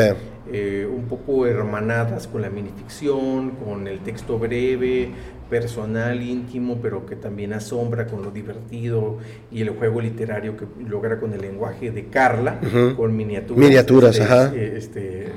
eh, 0.51 0.88
un 0.90 1.05
poco 1.05 1.46
hermanadas 1.46 2.26
con 2.26 2.42
la 2.42 2.51
minificción, 2.51 3.51
con 3.64 3.86
el 3.86 4.01
texto 4.01 4.38
breve, 4.38 5.11
personal, 5.49 6.22
íntimo, 6.22 6.78
pero 6.82 7.07
que 7.07 7.16
también 7.16 7.53
asombra 7.53 8.07
con 8.07 8.22
lo 8.22 8.30
divertido 8.30 9.18
y 9.51 9.62
el 9.62 9.70
juego 9.70 10.01
literario 10.01 10.57
que 10.57 10.66
logra 10.86 11.18
con 11.18 11.32
el 11.32 11.40
lenguaje 11.40 11.90
de 11.90 12.07
Carla, 12.07 12.61
con 12.96 13.16
miniaturas. 13.16 13.59
Miniaturas, 13.59 14.18
este, 14.18 14.24
ajá. 14.24 14.55
Este, 14.55 15.28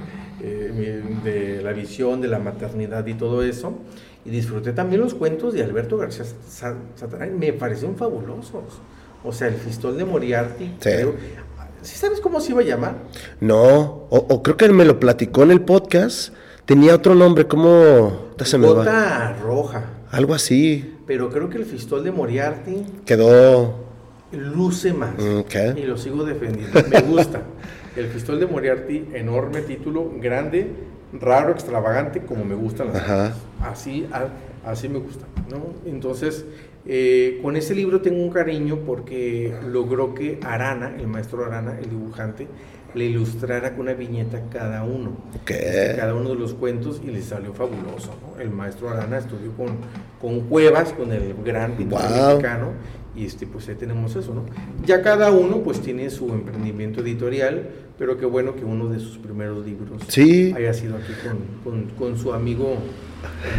eh, 0.44 1.04
de 1.24 1.62
la 1.62 1.72
visión 1.72 2.20
de 2.22 2.28
la 2.28 2.40
maternidad 2.40 3.06
y 3.06 3.14
todo 3.14 3.44
eso. 3.44 3.78
Y 4.26 4.30
disfruté 4.30 4.72
también 4.74 5.02
los 5.02 5.14
cuentos 5.14 5.54
de 5.54 5.64
Alberto 5.64 5.98
García 5.98 6.26
Sataray, 6.96 7.32
me 7.32 7.54
parecieron 7.54 7.96
fabulosos. 7.96 8.64
O 9.24 9.32
sea, 9.32 9.48
el 9.48 9.56
Fistol 9.56 9.98
de 9.98 10.06
Moriarty. 10.06 10.76
Sí. 10.80 11.96
sabes 11.96 12.20
cómo 12.20 12.40
se 12.40 12.52
iba 12.52 12.62
a 12.62 12.66
llamar? 12.66 12.96
No, 13.40 14.08
o, 14.10 14.44
creo 14.44 14.58
que 14.58 14.70
me 14.70 14.86
lo 14.86 15.00
platicó 15.00 15.44
en 15.44 15.52
el 15.52 15.62
podcast. 15.62 16.34
Tenía 16.66 16.96
otro 16.96 17.16
nombre, 17.16 17.48
¿cómo 17.48 18.34
se 18.44 18.58
me 18.58 18.72
va? 18.72 19.34
Roja. 19.42 19.86
Algo 20.12 20.34
así. 20.34 20.98
Pero 21.08 21.30
creo 21.30 21.50
que 21.50 21.58
el 21.58 21.66
Fistol 21.66 22.04
de 22.04 22.12
Moriarty 22.12 22.86
Quedó. 23.06 23.76
luce 24.32 24.94
más. 24.94 25.14
Mm. 25.18 25.78
Y 25.78 25.84
lo 25.84 25.98
sigo 25.98 26.24
defendiendo. 26.24 26.80
Me 26.90 27.02
gusta. 27.02 27.42
El 27.96 28.08
Fistol 28.08 28.40
de 28.40 28.48
Moriarty, 28.48 29.10
enorme 29.14 29.62
título, 29.62 30.10
grande, 30.18 30.72
raro, 31.20 31.52
extravagante, 31.52 32.22
como 32.22 32.46
me 32.46 32.56
gustan 32.56 32.88
las 32.94 33.02
cosas. 33.02 33.36
Así, 33.62 34.08
así 34.66 34.90
me 34.90 35.00
gusta. 35.00 35.26
¿no? 35.50 35.74
Entonces, 35.90 36.46
eh, 36.86 37.40
con 37.44 37.56
ese 37.56 37.76
libro 37.76 38.02
tengo 38.02 38.22
un 38.24 38.32
cariño 38.32 38.80
porque 38.86 39.54
logró 39.68 40.14
que 40.14 40.40
Arana, 40.44 40.96
el 40.98 41.08
maestro 41.08 41.46
Arana, 41.46 41.78
el 41.80 41.90
dibujante, 41.90 42.48
le 42.94 43.06
ilustrara 43.06 43.72
con 43.72 43.82
una 43.82 43.94
viñeta 43.94 44.42
cada 44.52 44.84
uno. 44.84 45.12
Este, 45.34 45.96
cada 45.96 46.14
uno 46.14 46.30
de 46.30 46.36
los 46.36 46.54
cuentos 46.54 47.02
y 47.04 47.08
le 47.08 47.22
salió 47.22 47.54
fabuloso. 47.54 48.14
¿no? 48.22 48.42
El 48.42 48.50
maestro 48.50 48.90
Arana 48.90 49.18
estudió 49.20 49.52
con, 49.54 49.78
con 50.20 50.42
Cuevas, 50.48 50.92
con 50.94 51.12
el 51.12 51.34
gran 51.46 51.74
pintor 51.74 52.02
Wow. 52.02 52.28
mexicano, 52.30 52.68
y 53.16 53.26
este, 53.26 53.46
pues 53.46 53.68
ahí 53.70 53.76
tenemos 53.76 54.16
eso, 54.16 54.34
¿no? 54.34 54.46
Ya 54.86 55.02
cada 55.02 55.32
uno 55.32 55.62
pues 55.64 55.82
tiene 55.82 56.10
su 56.10 56.30
emprendimiento 56.30 57.02
editorial, 57.02 57.70
pero 58.00 58.18
qué 58.18 58.26
bueno 58.26 58.56
que 58.56 58.64
uno 58.66 58.88
de 58.88 59.00
sus 59.00 59.18
primeros 59.18 59.66
libros 59.66 60.02
Sí. 60.08 60.54
haya 60.56 60.74
sido 60.74 60.96
aquí 60.96 61.12
con, 61.24 61.72
con- 61.74 61.90
con 61.98 62.18
su 62.18 62.34
amigo 62.34 62.78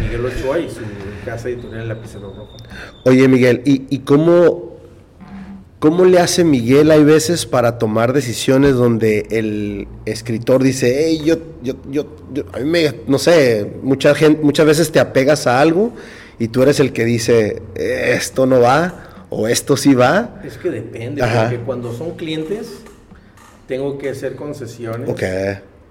Miguel 0.00 0.24
Ochoa 0.26 0.58
y 0.58 0.68
su 0.70 0.80
casa 1.24 1.48
editorial 1.48 1.86
Lapicero 1.88 2.32
Rojo. 2.34 2.56
Oye, 3.04 3.28
Miguel, 3.28 3.62
¿y, 3.66 3.84
y 3.94 3.98
cómo, 4.00 4.78
cómo 5.78 6.04
le 6.06 6.18
hace 6.18 6.44
Miguel 6.44 6.90
hay 6.90 7.04
veces 7.04 7.44
para 7.46 7.78
tomar 7.78 8.12
decisiones 8.12 8.74
donde 8.74 9.26
el 9.30 9.86
escritor 10.06 10.62
dice, 10.62 11.04
hey, 11.06 11.20
yo, 11.24 11.36
yo, 11.62 11.74
yo, 11.90 12.06
yo- 12.32 12.44
a 12.54 12.58
mí 12.58 12.64
me, 12.68 12.94
no 13.06 13.18
sé, 13.18 13.70
mucha 13.82 14.14
gente, 14.14 14.40
muchas 14.42 14.64
veces 14.66 14.90
te 14.90 14.98
apegas 14.98 15.46
a 15.46 15.60
algo 15.60 15.92
y 16.38 16.48
tú 16.48 16.62
eres 16.62 16.80
el 16.80 16.92
que 16.92 17.04
dice, 17.04 17.62
esto 17.76 18.46
no 18.46 18.60
va 18.60 19.10
o 19.32 19.48
esto 19.48 19.76
sí 19.76 19.94
va? 19.94 20.40
Es 20.44 20.58
que 20.58 20.70
depende, 20.70 21.22
Ajá. 21.22 21.42
porque 21.42 21.58
cuando 21.58 21.92
son 21.92 22.12
clientes 22.16 22.82
tengo 23.66 23.96
que 23.98 24.10
hacer 24.10 24.36
concesiones. 24.36 25.08
Ok, 25.08 25.22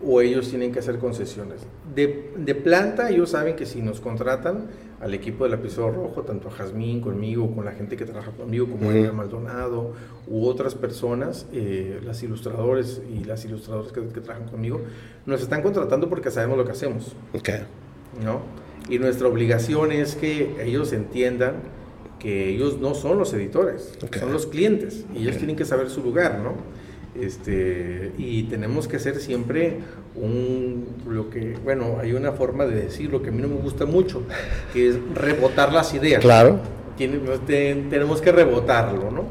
o 0.04 0.22
ellos 0.22 0.50
tienen 0.50 0.72
que 0.72 0.80
hacer 0.80 0.98
concesiones. 0.98 1.62
De, 1.96 2.32
de 2.38 2.56
planta, 2.56 3.10
ellos 3.10 3.32
saben 3.32 3.56
que 3.56 3.66
si 3.66 3.82
nos 3.82 4.00
contratan 4.00 4.68
al 5.00 5.14
equipo 5.14 5.44
del 5.44 5.52
lapicero 5.52 5.92
rojo, 5.92 6.22
tanto 6.22 6.48
a 6.50 6.52
Jazmín, 6.52 7.02
conmigo, 7.02 7.54
con 7.56 7.66
la 7.66 7.72
gente 7.72 7.98
que 7.98 8.06
trabaja 8.06 8.32
conmigo, 8.32 8.68
como 8.68 8.88
Ujú. 8.90 8.98
Edgar 8.98 9.14
Maldonado, 9.14 9.94
u 10.28 10.46
otras 10.46 10.76
personas, 10.76 11.48
eh, 11.54 12.00
las 12.06 12.22
ilustradores 12.24 13.02
y 13.12 13.24
las 13.24 13.44
ilustradoras 13.46 13.92
que, 13.92 14.02
que 14.08 14.22
trabajan 14.22 14.48
conmigo, 14.48 14.82
nos 15.26 15.42
están 15.42 15.64
contratando 15.64 16.08
porque 16.10 16.30
sabemos 16.30 16.58
lo 16.58 16.66
que 16.66 16.72
hacemos, 16.72 17.16
ok, 17.34 17.50
¿no? 18.24 18.42
Y 18.90 19.00
nuestra 19.00 19.28
obligación 19.28 19.92
es 19.92 20.16
que 20.16 20.56
ellos 20.64 20.94
entiendan 20.94 21.56
que 22.22 22.50
ellos 22.50 22.78
no 22.80 22.94
son 22.94 23.18
los 23.18 23.34
editores, 23.34 23.98
son 24.20 24.32
los 24.32 24.46
clientes, 24.46 25.06
y 25.16 25.24
ellos 25.24 25.38
tienen 25.38 25.56
que 25.56 25.66
saber 25.66 25.90
su 25.90 26.04
lugar, 26.04 26.40
¿no? 26.44 26.54
Este, 27.20 28.12
y 28.18 28.44
tenemos 28.44 28.88
que 28.88 28.98
hacer 28.98 29.16
siempre 29.20 29.80
un, 30.16 30.86
lo 31.10 31.30
que, 31.30 31.58
bueno, 31.64 31.98
hay 32.00 32.14
una 32.14 32.32
forma 32.32 32.66
de 32.66 32.76
decirlo 32.84 33.22
que 33.22 33.30
a 33.30 33.32
mí 33.32 33.42
no 33.42 33.48
me 33.48 33.56
gusta 33.56 33.86
mucho, 33.86 34.22
que 34.74 34.90
es 34.90 34.96
rebotar 35.16 35.74
las 35.74 35.94
ideas. 35.94 36.22
claro, 36.22 36.60
Tiene- 36.98 37.20
te- 37.48 37.76
tenemos 37.90 38.22
que 38.22 38.32
rebotarlo, 38.32 39.10
¿no? 39.12 39.26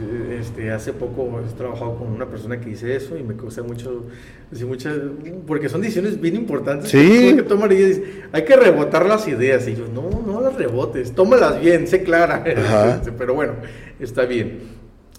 Eh, 0.00 0.38
Este, 0.40 0.70
hace 0.72 0.92
poco 0.92 1.40
he 1.40 1.52
trabajado 1.56 1.96
con 1.96 2.08
una 2.08 2.26
persona 2.26 2.60
que 2.60 2.70
dice 2.70 2.94
eso 2.96 3.16
y 3.16 3.22
me 3.22 3.36
causa 3.36 3.62
mucho, 3.62 4.04
así 4.52 4.64
mucha, 4.64 4.92
porque 5.46 5.68
son 5.68 5.80
decisiones 5.80 6.20
bien 6.20 6.34
importantes 6.36 6.90
Sí. 6.90 7.34
que 7.36 7.42
tomar 7.42 7.72
y 7.72 7.76
dice, 7.76 8.04
hay 8.32 8.44
que 8.44 8.56
rebotar 8.56 9.06
las 9.06 9.26
ideas 9.28 9.66
y 9.68 9.76
yo, 9.76 9.86
no, 9.88 10.10
no 10.26 10.40
las 10.40 10.54
rebotes, 10.56 11.12
tómalas 11.14 11.60
bien, 11.60 11.86
sé 11.86 12.02
clara. 12.02 12.42
Este, 12.96 13.12
pero 13.12 13.34
bueno, 13.34 13.52
está 14.00 14.24
bien. 14.24 14.58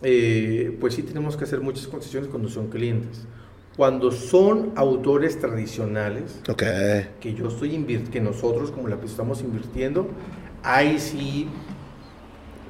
Eh, 0.03 0.77
pues 0.79 0.93
sí 0.93 1.03
tenemos 1.03 1.37
que 1.37 1.45
hacer 1.45 1.61
muchas 1.61 1.87
concesiones 1.87 2.29
cuando 2.29 2.49
son 2.49 2.67
clientes. 2.67 3.25
Cuando 3.77 4.11
son 4.11 4.71
autores 4.75 5.39
tradicionales, 5.39 6.39
ok, 6.49 6.63
que 7.19 7.33
yo 7.33 7.47
estoy 7.47 7.75
que 8.09 8.21
nosotros 8.21 8.71
como 8.71 8.87
la 8.87 8.97
que 8.99 9.05
estamos 9.05 9.41
invirtiendo, 9.41 10.07
ahí 10.63 10.97
sí 10.99 11.47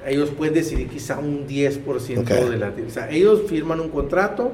ellos 0.08 0.30
pueden 0.32 0.54
decidir 0.54 0.88
quizá 0.88 1.20
un 1.20 1.48
10% 1.48 2.20
Ok. 2.20 2.30
de 2.50 2.58
la... 2.58 2.74
O 2.86 2.90
sea, 2.90 3.10
ellos 3.10 3.44
firman 3.48 3.80
un 3.80 3.90
contrato, 3.90 4.52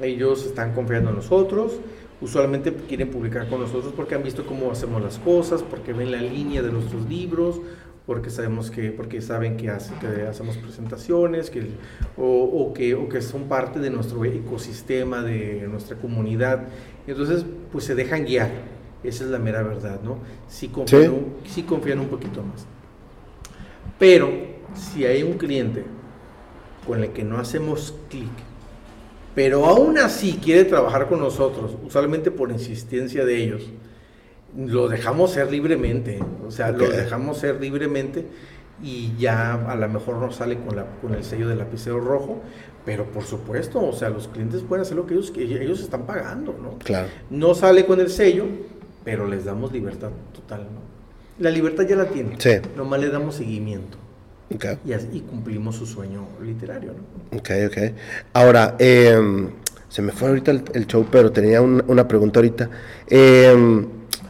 ellos 0.00 0.46
están 0.46 0.72
confiando 0.72 1.10
en 1.10 1.16
nosotros, 1.16 1.72
usualmente 2.20 2.72
quieren 2.88 3.10
publicar 3.10 3.48
con 3.48 3.60
nosotros 3.60 3.92
porque 3.96 4.14
han 4.14 4.22
visto 4.22 4.44
cómo 4.46 4.70
hacemos 4.70 5.02
las 5.02 5.18
cosas, 5.18 5.62
porque 5.62 5.92
ven 5.92 6.10
la 6.10 6.20
línea 6.22 6.62
de 6.62 6.70
nuestros 6.72 7.08
libros, 7.08 7.60
porque 8.06 8.30
sabemos 8.30 8.70
que, 8.70 8.90
porque 8.90 9.20
saben 9.20 9.56
que, 9.56 9.70
hace- 9.70 9.94
que 10.00 10.22
hacemos 10.26 10.56
presentaciones, 10.56 11.48
que, 11.50 11.68
o, 12.16 12.24
o 12.42 12.72
que, 12.74 12.94
o 12.94 13.08
que 13.08 13.22
son 13.22 13.44
parte 13.44 13.78
de 13.78 13.90
nuestro 13.90 14.24
ecosistema, 14.24 15.22
de 15.22 15.66
nuestra 15.70 15.96
comunidad. 15.96 16.64
Entonces, 17.06 17.44
pues 17.70 17.84
se 17.84 17.94
dejan 17.94 18.24
guiar. 18.24 18.50
Esa 19.04 19.24
es 19.24 19.30
la 19.30 19.38
mera 19.38 19.62
verdad, 19.62 20.00
¿no? 20.02 20.18
Sí 20.48 20.68
confían, 20.68 21.02
Sí. 21.44 21.50
Sí 21.50 21.62
confían 21.62 22.00
un 22.00 22.08
poquito 22.08 22.42
más. 22.42 22.66
Pero 23.98 24.30
si 24.74 25.04
hay 25.04 25.22
un 25.22 25.34
cliente 25.34 25.84
con 26.86 27.02
el 27.02 27.10
que 27.10 27.24
no 27.24 27.38
hacemos 27.38 27.94
clic, 28.08 28.28
pero 29.34 29.66
aún 29.66 29.98
así 29.98 30.38
quiere 30.42 30.64
trabajar 30.64 31.08
con 31.08 31.20
nosotros, 31.20 31.76
usualmente 31.84 32.30
por 32.30 32.50
insistencia 32.50 33.24
de 33.24 33.36
ellos, 33.36 33.62
lo 34.56 34.88
dejamos 34.88 35.30
ser 35.32 35.50
libremente, 35.50 36.18
o 36.46 36.50
sea, 36.50 36.72
lo 36.72 36.88
dejamos 36.88 37.38
ser 37.38 37.60
libremente 37.60 38.26
y 38.82 39.12
ya 39.18 39.54
a 39.54 39.76
lo 39.76 39.88
mejor 39.88 40.16
no 40.16 40.32
sale 40.32 40.58
con, 40.58 40.74
la, 40.74 40.86
con 41.00 41.14
el 41.14 41.22
sello 41.22 41.48
del 41.48 41.58
lapicero 41.58 42.00
rojo, 42.00 42.40
pero 42.84 43.04
por 43.04 43.24
supuesto, 43.24 43.80
o 43.80 43.92
sea, 43.92 44.08
los 44.08 44.26
clientes 44.26 44.62
pueden 44.62 44.82
hacer 44.82 44.96
lo 44.96 45.06
que 45.06 45.14
ellos, 45.14 45.30
que 45.30 45.42
ellos 45.42 45.80
están 45.80 46.06
pagando, 46.06 46.56
¿no? 46.60 46.78
claro, 46.78 47.08
No 47.28 47.54
sale 47.54 47.86
con 47.86 48.00
el 48.00 48.08
sello, 48.10 48.46
pero 49.04 49.26
les 49.26 49.44
damos 49.44 49.70
libertad 49.70 50.10
total, 50.34 50.62
¿no? 50.62 50.80
La 51.38 51.50
libertad 51.50 51.86
ya 51.86 51.96
la 51.96 52.06
tiene, 52.06 52.36
Sí. 52.38 52.50
nomás 52.76 53.00
le 53.00 53.08
damos 53.10 53.36
seguimiento 53.36 53.96
y, 54.84 54.92
así- 54.92 55.08
y 55.12 55.20
cumplimos 55.20 55.76
su 55.76 55.86
sueño 55.86 56.26
literario, 56.42 56.92
¿no? 56.92 57.38
Ok, 57.38 57.50
ok. 57.66 57.78
Ahora, 58.32 58.74
em, 58.78 59.50
se 59.88 60.02
me 60.02 60.12
fue 60.12 60.28
ahorita 60.28 60.50
el, 60.50 60.64
el 60.74 60.86
show, 60.86 61.06
pero 61.10 61.30
tenía 61.32 61.60
un- 61.62 61.82
una 61.86 62.08
pregunta 62.08 62.40
ahorita. 62.40 62.68
Em, 63.08 63.86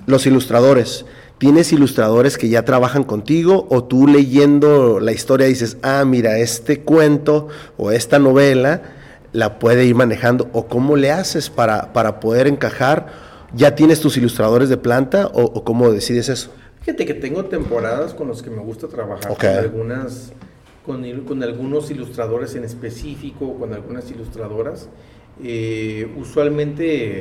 los 0.07 0.27
ilustradores, 0.27 1.05
¿tienes 1.39 1.73
ilustradores 1.73 2.37
que 2.39 2.49
ya 2.49 2.65
trabajan 2.65 3.05
contigo 3.05 3.67
o 3.71 3.85
tú 3.85 4.07
leyendo 4.07 5.01
la 5.01 5.13
historia 5.13 5.47
dices, 5.47 5.79
ah, 5.83 6.05
mira, 6.07 6.39
este 6.39 6.81
cuento 6.81 7.49
o 7.77 7.91
esta 7.91 8.19
novela 8.19 8.83
la 9.33 9.59
puede 9.59 9.87
ir 9.87 9.95
manejando? 9.95 10.51
¿O 10.53 10.67
cómo 10.67 10.97
le 10.97 11.11
haces 11.13 11.49
para, 11.51 11.93
para 11.93 12.21
poder 12.21 12.47
encajar? 12.47 13.31
¿Ya 13.55 13.75
tienes 13.75 14.01
tus 14.01 14.17
ilustradores 14.17 14.69
de 14.69 14.77
planta 14.77 15.27
o, 15.29 15.43
o 15.43 15.65
cómo 15.65 15.91
decides 15.93 16.29
eso? 16.29 16.53
Fíjate 16.81 17.05
que 17.05 17.15
tengo 17.15 17.45
temporadas 17.45 18.15
con 18.15 18.29
los 18.29 18.43
que 18.43 18.51
me 18.51 18.63
gusta 18.63 18.89
trabajar 18.89 19.37
con 19.37 19.47
algunas, 19.47 20.33
con, 20.85 21.43
algunos 21.43 21.91
ilustradores 21.91 22.55
en 22.55 22.65
específico, 22.65 23.59
con 23.59 23.75
algunas 23.75 24.11
ilustradoras. 24.11 24.89
Eh, 25.43 26.11
usualmente 26.17 27.21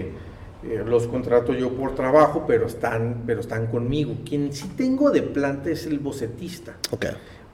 eh, 0.63 0.83
los 0.85 1.07
contrato 1.07 1.53
yo 1.53 1.73
por 1.73 1.93
trabajo, 1.93 2.45
pero 2.47 2.67
están, 2.67 3.23
pero 3.25 3.41
están 3.41 3.67
conmigo. 3.67 4.15
Quien 4.27 4.53
sí 4.53 4.69
tengo 4.77 5.11
de 5.11 5.23
planta 5.23 5.69
es 5.69 5.85
el 5.85 5.99
bocetista. 5.99 6.77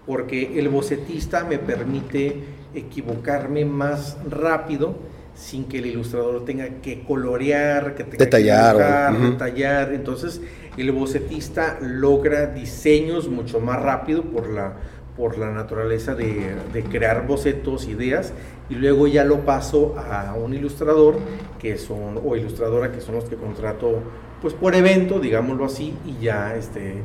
Porque 0.06 0.60
el 0.60 0.70
bocetista 0.70 1.43
me 1.43 1.58
permite 1.58 2.43
equivocarme 2.76 3.66
más 3.66 4.18
rápido 4.30 4.95
sin 5.36 5.66
que 5.66 5.80
el 5.80 5.86
ilustrador 5.88 6.46
tenga 6.46 6.68
que 6.82 7.04
colorear, 7.04 7.94
que 7.96 8.04
tenga 8.04 8.18
Detallar, 8.18 8.76
que 8.76 8.82
dibujar, 8.82 9.14
ujú. 9.14 9.32
detallar. 9.32 9.94
Entonces, 9.94 10.42
el 10.78 10.92
bocetista 10.92 11.78
logra 11.82 12.48
diseños 12.48 13.28
mucho 13.30 13.60
más 13.60 13.82
rápido 13.82 14.24
por 14.24 14.50
la, 14.50 14.74
por 15.18 15.38
la 15.38 15.52
naturaleza 15.52 16.16
de, 16.16 16.56
de 16.74 16.84
crear 16.84 17.28
bocetos, 17.28 17.88
ideas, 17.88 18.34
y 18.70 18.76
luego 18.76 19.08
ya 19.08 19.24
lo 19.24 19.46
paso 19.46 19.96
a 19.98 20.34
un 20.34 20.54
ilustrador 20.54 21.18
que 21.60 21.78
son, 21.78 22.20
o 22.26 22.36
ilustradora 22.36 22.92
que 22.92 23.02
son 23.02 23.16
los 23.16 23.26
que 23.26 23.36
contrato 23.36 24.02
pues 24.42 24.54
por 24.54 24.76
evento, 24.76 25.20
digámoslo 25.20 25.66
así, 25.66 25.96
y 26.06 26.24
ya 26.24 26.56
este, 26.56 26.96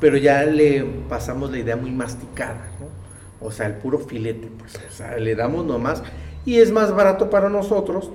pero 0.00 0.16
ya 0.16 0.44
le 0.44 0.84
pasamos 1.08 1.50
la 1.50 1.58
idea 1.58 1.76
muy 1.76 1.90
masticada, 1.90 2.70
¿no? 2.80 2.86
O 3.46 3.50
sea, 3.50 3.66
el 3.66 3.74
puro 3.74 3.98
filete, 3.98 4.48
pues, 4.58 4.74
o 4.76 4.92
sea, 4.92 5.16
le 5.16 5.34
damos 5.34 5.64
nomás, 5.64 6.02
y 6.44 6.58
es 6.58 6.70
más 6.70 6.94
barato 6.94 7.30
para 7.30 7.48
nosotros, 7.48 8.10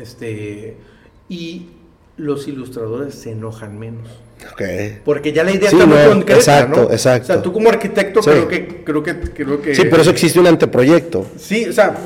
este, 0.00 0.76
y 1.28 1.68
los 2.16 2.46
ilustradores 2.48 3.14
se 3.14 3.32
enojan 3.32 3.78
menos. 3.78 4.08
Okay. 4.54 4.98
Porque 5.04 5.32
ya 5.32 5.44
la 5.44 5.52
idea 5.52 5.70
Sí, 5.70 5.76
está 5.76 5.86
muy 5.86 5.98
no, 5.98 6.08
concreta, 6.08 6.34
exacto, 6.40 6.82
¿no? 6.82 6.90
exacto. 6.92 7.22
O 7.24 7.26
sea, 7.26 7.42
tú 7.42 7.52
como 7.52 7.68
arquitecto 7.68 8.22
Sí. 8.22 8.30
creo 8.30 8.48
que 8.48 8.82
creo 8.84 9.02
que 9.04 9.20
creo 9.20 9.62
que 9.62 9.72
Sí, 9.72 9.84
por 9.84 10.00
eso 10.00 10.10
existe 10.10 10.40
un 10.40 10.48
anteproyecto. 10.48 11.24
Sí, 11.36 11.66
o 11.66 11.72
sea, 11.72 11.96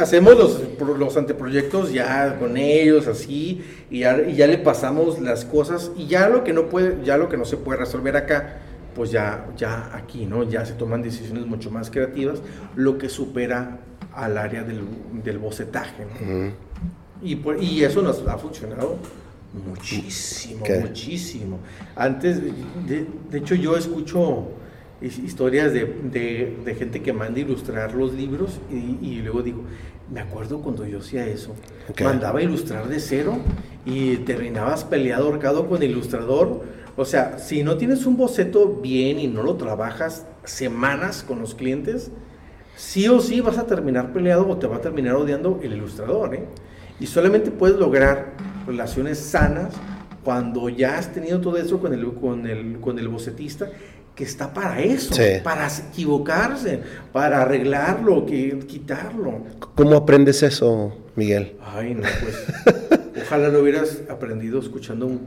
hacemos 0.00 0.36
los, 0.36 0.60
los 0.98 1.16
anteproyectos 1.16 1.92
ya 1.92 2.36
con 2.38 2.56
ellos 2.56 3.08
así 3.08 3.64
y 3.90 4.00
ya, 4.00 4.22
y 4.22 4.36
ya 4.36 4.46
le 4.46 4.58
pasamos 4.58 5.18
las 5.18 5.44
cosas 5.44 5.90
y 5.96 6.06
ya 6.06 6.28
lo 6.28 6.44
que 6.44 6.52
no 6.52 6.66
puede, 6.68 6.98
ya 7.04 7.16
lo 7.16 7.28
que 7.28 7.36
no 7.36 7.44
se 7.44 7.56
puede 7.56 7.80
resolver 7.80 8.16
acá, 8.16 8.58
pues 8.94 9.10
ya, 9.10 9.46
ya 9.56 9.90
aquí, 9.92 10.26
¿no? 10.26 10.44
Ya 10.44 10.64
se 10.64 10.74
toman 10.74 11.02
decisiones 11.02 11.44
mucho 11.46 11.72
más 11.72 11.90
creativas, 11.90 12.38
lo 12.76 12.98
que 12.98 13.08
supera 13.08 13.80
al 14.14 14.36
área 14.38 14.62
del, 14.62 14.80
del 15.24 15.38
bocetaje, 15.38 16.04
¿no? 16.04 16.52
y, 17.22 17.36
pues- 17.36 17.62
y 17.62 17.84
eso 17.84 18.02
nos 18.02 18.26
ha 18.26 18.38
funcionado 18.38 18.96
muchísimo, 19.66 20.64
¿Qué? 20.64 20.78
muchísimo. 20.80 21.58
Antes, 21.96 22.40
de, 22.42 23.06
de 23.30 23.38
hecho, 23.38 23.54
yo 23.54 23.76
escucho 23.76 24.48
his- 25.00 25.18
historias 25.18 25.72
de, 25.72 25.84
de- 26.04 26.56
de 26.64 26.74
gente 26.74 27.02
que 27.02 27.12
manda 27.12 27.40
ilustrar 27.40 27.94
los 27.94 28.12
libros 28.14 28.58
y, 28.70 28.98
y 29.06 29.22
luego 29.22 29.42
digo, 29.42 29.62
me 30.12 30.20
acuerdo 30.20 30.60
cuando 30.60 30.84
yo 30.86 30.98
hacía 30.98 31.26
eso, 31.26 31.54
mandaba 32.02 32.42
ilustrar 32.42 32.88
de 32.88 32.98
cero 33.00 33.38
y 33.86 34.16
terminabas 34.18 34.84
peleado, 34.84 35.26
ahorcado 35.26 35.68
con 35.68 35.82
el 35.82 35.90
ilustrador. 35.90 36.64
O 36.96 37.04
sea, 37.04 37.38
si 37.38 37.62
no 37.62 37.76
tienes 37.76 38.04
un 38.06 38.16
boceto 38.16 38.80
bien 38.82 39.20
y 39.20 39.26
no 39.28 39.42
lo 39.42 39.54
trabajas 39.54 40.26
semanas 40.44 41.22
con 41.26 41.38
los 41.40 41.54
clientes, 41.54 42.10
sí 42.80 43.06
o 43.08 43.20
sí 43.20 43.40
vas 43.42 43.58
a 43.58 43.66
terminar 43.66 44.12
peleado 44.12 44.48
o 44.48 44.56
te 44.56 44.66
va 44.66 44.76
a 44.76 44.80
terminar 44.80 45.14
odiando 45.14 45.60
el 45.62 45.74
ilustrador. 45.74 46.34
¿eh? 46.34 46.44
Y 46.98 47.06
solamente 47.06 47.50
puedes 47.50 47.76
lograr 47.76 48.32
relaciones 48.66 49.18
sanas 49.18 49.74
cuando 50.24 50.68
ya 50.70 50.98
has 50.98 51.12
tenido 51.12 51.40
todo 51.40 51.58
eso 51.58 51.78
con 51.78 51.92
el, 51.92 52.12
con 52.14 52.46
el, 52.46 52.80
con 52.80 52.98
el 52.98 53.08
bocetista 53.08 53.68
que 54.14 54.24
está 54.24 54.52
para 54.52 54.80
eso, 54.80 55.14
Sí. 55.14 55.40
para 55.44 55.68
equivocarse, 55.68 56.80
para 57.12 57.42
arreglarlo, 57.42 58.26
que, 58.26 58.58
quitarlo. 58.66 59.44
¿Cómo 59.74 59.96
aprendes 59.96 60.42
eso, 60.42 60.94
Miguel? 61.16 61.56
Ay, 61.62 61.94
no, 61.94 62.02
pues. 62.22 63.00
ojalá 63.26 63.48
lo 63.48 63.60
hubieras 63.60 64.02
aprendido 64.10 64.58
escuchando 64.58 65.06
un, 65.06 65.20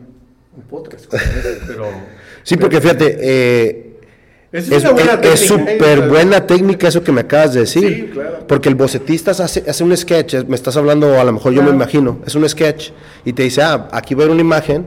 un 0.56 0.64
podcast 0.70 1.12
ese, 1.14 1.60
pero. 1.66 1.86
Sí, 2.43 2.58
porque 2.58 2.82
fíjate, 2.82 3.18
eh, 3.20 3.93
es 4.54 4.70
buena 4.93 5.20
¿eh? 5.24 5.36
súper 5.38 6.08
buena 6.08 6.45
técnica 6.47 6.88
eso 6.88 7.04
que 7.04 7.12
me 7.12 7.22
acabas 7.22 7.54
de 7.54 7.62
decir. 7.62 7.88
Sí, 8.08 8.10
claro. 8.14 8.45
Porque 8.47 8.70
el 8.70 8.76
bocetista 8.76 9.32
hace, 9.32 9.64
hace 9.68 9.84
un 9.84 9.95
sketch, 9.97 10.34
es- 10.36 10.47
me 10.47 10.56
estás 10.56 10.78
hablando, 10.78 11.20
a 11.20 11.24
lo 11.24 11.34
mejor 11.34 11.54
yo 11.54 11.64
me 11.64 11.72
imagino, 11.72 12.20
es 12.26 12.36
un 12.36 12.47
sketch 12.47 12.91
y 13.26 13.34
te 13.34 13.43
dice, 13.43 13.62
ah, 13.64 13.88
aquí 13.91 14.14
va 14.16 14.22
a 14.22 14.26
haber 14.26 14.34
una 14.36 14.41
imagen, 14.41 14.86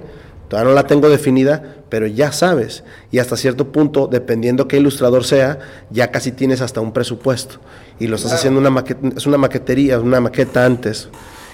todavía 0.49 0.71
no 0.71 0.75
la 0.75 0.87
tengo 0.87 1.09
definida, 1.11 1.75
pero 1.89 2.07
ya 2.07 2.31
sabes. 2.33 2.85
Y 3.11 3.19
hasta 3.19 3.37
cierto 3.37 3.73
punto, 3.73 4.07
dependiendo 4.11 4.69
qué 4.69 4.77
ilustrador 4.77 5.25
sea, 5.25 5.59
ya 5.91 6.11
casi 6.11 6.33
tienes 6.33 6.61
hasta 6.61 6.81
un 6.81 6.93
presupuesto. 6.93 7.57
Y 7.99 8.07
lo 8.07 8.17
estás 8.17 8.31
Claro. 8.31 8.39
haciendo 8.39 8.61
una 8.61 8.71
maqueta, 8.71 9.09
es 9.17 9.27
una 9.27 9.39
maquetería, 9.39 9.99
una 10.01 10.21
maqueta 10.21 10.64
antes. 10.64 11.09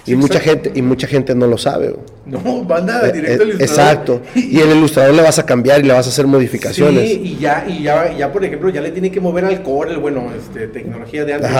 Y 0.05 0.15
mucha 0.15 0.39
gente, 0.39 0.71
y 0.75 0.81
mucha 0.81 1.07
gente 1.07 1.33
no 1.33 1.47
lo 1.47 1.57
sabe. 1.57 1.95
No, 2.25 2.39
manda 2.63 3.07
Eh, 3.07 3.11
directo 3.13 3.43
al 3.43 3.49
eh, 3.51 3.53
ilustrador. 3.53 3.61
Exacto. 3.61 4.21
Y 4.35 4.59
el 4.59 4.75
ilustrador 4.77 5.13
le 5.15 5.21
vas 5.21 5.39
a 5.39 5.45
cambiar 5.45 5.79
y 5.79 5.83
le 5.87 5.93
vas 5.93 6.05
a 6.05 6.09
hacer 6.09 6.27
modificaciones. 6.27 7.09
Sí, 7.09 7.21
y 7.23 7.37
ya, 7.39 7.65
y 7.67 7.83
ya, 7.83 8.11
ya, 8.17 8.31
por 8.31 8.43
ejemplo, 8.43 8.69
ya 8.69 8.81
le 8.81 8.91
tiene 8.91 9.09
que 9.11 9.21
mover 9.21 9.45
al 9.45 9.63
Corel, 9.63 9.97
bueno, 9.99 10.29
este, 10.37 10.67
tecnología 10.67 11.23
de 11.23 11.33
antes, 11.35 11.51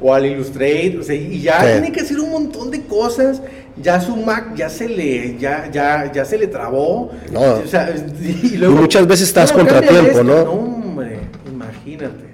o 0.00 0.12
al 0.12 0.26
Illustrate, 0.26 0.98
o 1.00 1.02
sea, 1.04 1.14
y 1.14 1.40
ya 1.40 1.60
Sí. 1.60 1.66
tiene 1.72 1.92
que 1.92 2.00
hacer 2.00 2.18
un 2.18 2.30
montón 2.30 2.70
de 2.70 2.82
cosas. 2.82 3.40
Ya 3.80 4.00
su 4.00 4.16
Mac 4.16 4.54
ya 4.56 4.68
se 4.68 4.88
le, 4.88 5.36
ya, 5.38 5.68
ya, 5.72 6.10
ya 6.12 6.24
se 6.24 6.38
le 6.38 6.46
trabó. 6.48 7.10
No. 7.32 7.40
O 7.40 7.66
sea, 7.66 7.92
y, 8.22 8.56
luego, 8.56 8.74
Y 8.74 8.78
muchas 8.80 9.06
veces 9.06 9.28
estás 9.28 9.50
"No, 9.52 9.58
cámbiale 9.58 9.86
contratiempo, 9.86 10.20
esto". 10.20 10.24
¿no? 10.24 10.44
No, 10.44 10.50
hombre, 10.52 11.18
imagínate. 11.52 12.33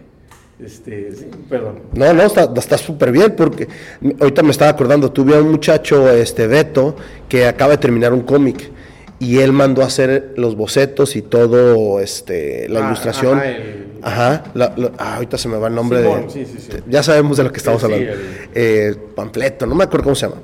Este, 0.65 1.13
sí, 1.13 1.27
perdón. 1.49 1.81
No, 1.95 2.13
no, 2.13 2.23
está 2.23 2.51
está 2.57 2.77
súper 2.79 3.13
bien 3.13 3.35
porque 3.37 3.67
ahorita 4.21 4.43
me 4.43 4.51
estaba 4.51 4.71
acordando, 4.71 5.11
tuve 5.11 5.37
a 5.37 5.41
un 5.41 5.51
muchacho, 5.51 6.11
este 6.11 6.47
Beto, 6.47 6.97
que 7.29 7.47
acaba 7.47 7.73
de 7.73 7.79
terminar 7.79 8.13
un 8.13 8.23
cómic 8.23 8.71
y 9.19 9.39
él 9.39 9.53
mandó 9.53 9.83
a 9.83 9.87
hacer 9.87 10.33
los 10.37 10.57
bocetos 10.57 11.17
y 11.17 11.23
todo, 11.23 12.01
este, 12.01 12.69
la 12.69 12.81
Ah, 12.85 12.87
ilustración. 12.89 13.39
ajá, 13.39 13.51
el- 13.51 13.87
Ajá, 14.03 14.45
la- 14.55 14.73
la- 14.77 14.93
ah, 14.97 15.17
ahorita 15.17 15.37
se 15.37 15.47
me 15.49 15.59
va 15.59 15.69
el 15.69 15.75
nombre 15.75 16.01
Simón, 16.03 16.23
de... 16.23 16.31
sí, 16.31 16.47
sí, 16.47 16.57
sí. 16.59 16.79
Ya 16.89 17.03
sabemos 17.03 17.37
de 17.37 17.45
lo 17.45 17.53
que 17.53 17.59
estamos 17.59 17.85
hablando. 17.85 18.07
el- 18.13 18.19
Eh, 18.55 18.95
Pampleto, 19.15 19.67
no 19.67 19.75
me 19.75 19.85
acuerdo 19.85 20.05
cómo 20.05 20.15
se 20.17 20.27
llama. 20.27 20.41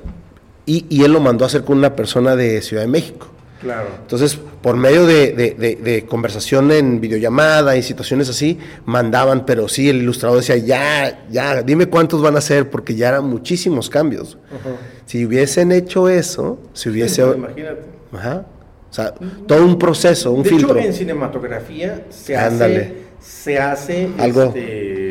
Y, 0.67 0.85
y 0.89 1.03
él 1.03 1.11
lo 1.13 1.19
mandó 1.19 1.43
a 1.43 1.47
hacer 1.47 1.63
con 1.63 1.77
una 1.77 1.95
persona 1.95 2.35
de 2.35 2.61
Ciudad 2.61 2.83
de 2.83 2.87
México. 2.89 3.27
Claro. 3.61 3.87
Entonces, 4.01 4.37
por 4.61 4.75
medio 4.77 5.05
de, 5.07 5.33
de- 5.33 5.55
de- 5.55 5.75
de 5.75 6.05
conversación 6.05 6.71
en 6.71 7.01
videollamada 7.01 7.75
y 7.75 7.81
situaciones 7.83 8.29
así, 8.29 8.59
mandaban, 8.85 9.45
pero 9.45 9.67
sí, 9.67 9.89
el 9.89 9.97
ilustrador 9.97 10.37
decía, 10.37 10.57
ya, 10.57 11.25
ya, 11.31 11.63
dime 11.63 11.87
cuántos 11.87 12.21
van 12.21 12.37
a 12.37 12.41
ser, 12.41 12.69
porque 12.69 12.93
ya 12.95 13.09
eran 13.09 13.25
muchísimos 13.25 13.89
cambios. 13.89 14.37
Si 15.05 15.25
hubiesen 15.25 15.71
hecho 15.71 16.07
eso, 16.09 16.59
si 16.73 16.89
hubiese... 16.89 17.21
Imagínate. 17.23 17.81
Ajá. 18.13 18.45
O 18.89 18.93
sea, 18.93 19.13
todo 19.47 19.65
un 19.65 19.77
proceso, 19.77 20.31
un 20.31 20.43
de 20.43 20.49
filtro. 20.49 20.77
hecho, 20.77 20.87
en 20.87 20.93
cinematografía 20.93 22.05
se 22.09 22.37
Ándale. 22.37 22.77
hace, 22.77 22.95
se 23.19 23.59
hace, 23.59 24.09
Algo. 24.17 24.43
este, 24.43 25.06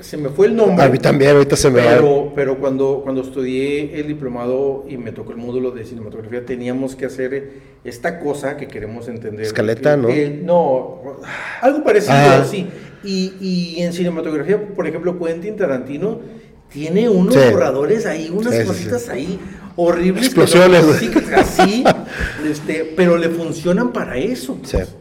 se 0.00 0.16
me 0.16 0.28
fue 0.28 0.46
el 0.46 0.56
nombre. 0.56 0.84
A 0.84 0.88
mí 0.88 0.98
también, 0.98 1.32
ahorita 1.32 1.56
se 1.56 1.70
me 1.70 1.80
va. 1.84 2.32
Pero, 2.34 2.58
cuando, 2.58 3.00
cuando 3.02 3.22
estudié 3.22 3.98
el 4.00 4.06
diplomado 4.08 4.84
y 4.88 4.96
me 4.96 5.12
tocó 5.12 5.32
el 5.32 5.38
módulo 5.38 5.70
de 5.70 5.84
cinematografía, 5.84 6.44
teníamos 6.46 6.96
que 6.96 7.06
hacer 7.06 7.52
esta 7.84 8.20
cosa 8.20 8.56
que 8.56 8.68
queremos 8.68 9.08
entender. 9.08 9.42
Escaleta, 9.44 9.96
¿no? 9.96 10.08
que- 10.08 10.40
no, 10.42 11.00
algo 11.60 11.82
parecido, 11.84 12.14
Ah. 12.16 12.44
sí. 12.48 12.66
Y, 13.02 13.32
y 13.40 13.82
en 13.82 13.92
cinematografía, 13.92 14.60
por 14.74 14.86
ejemplo, 14.86 15.18
Quentin 15.18 15.56
Tarantino 15.56 16.20
tiene 16.70 17.08
unos 17.08 17.34
Sí. 17.34 17.40
borradores 17.50 18.06
ahí, 18.06 18.30
unas 18.32 18.54
Sí, 18.54 18.64
cositas 18.64 19.02
sí. 19.02 19.10
ahí 19.10 19.40
horribles. 19.76 20.20
que 20.20 20.26
Explosiones, 20.26 20.84
no- 20.86 21.12
que- 21.28 21.34
así, 21.34 21.84
este, 22.48 22.92
pero 22.96 23.16
le 23.16 23.28
funcionan 23.30 23.92
para 23.92 24.18
eso. 24.18 24.56
pues. 24.56 24.70
Sí. 24.70 24.94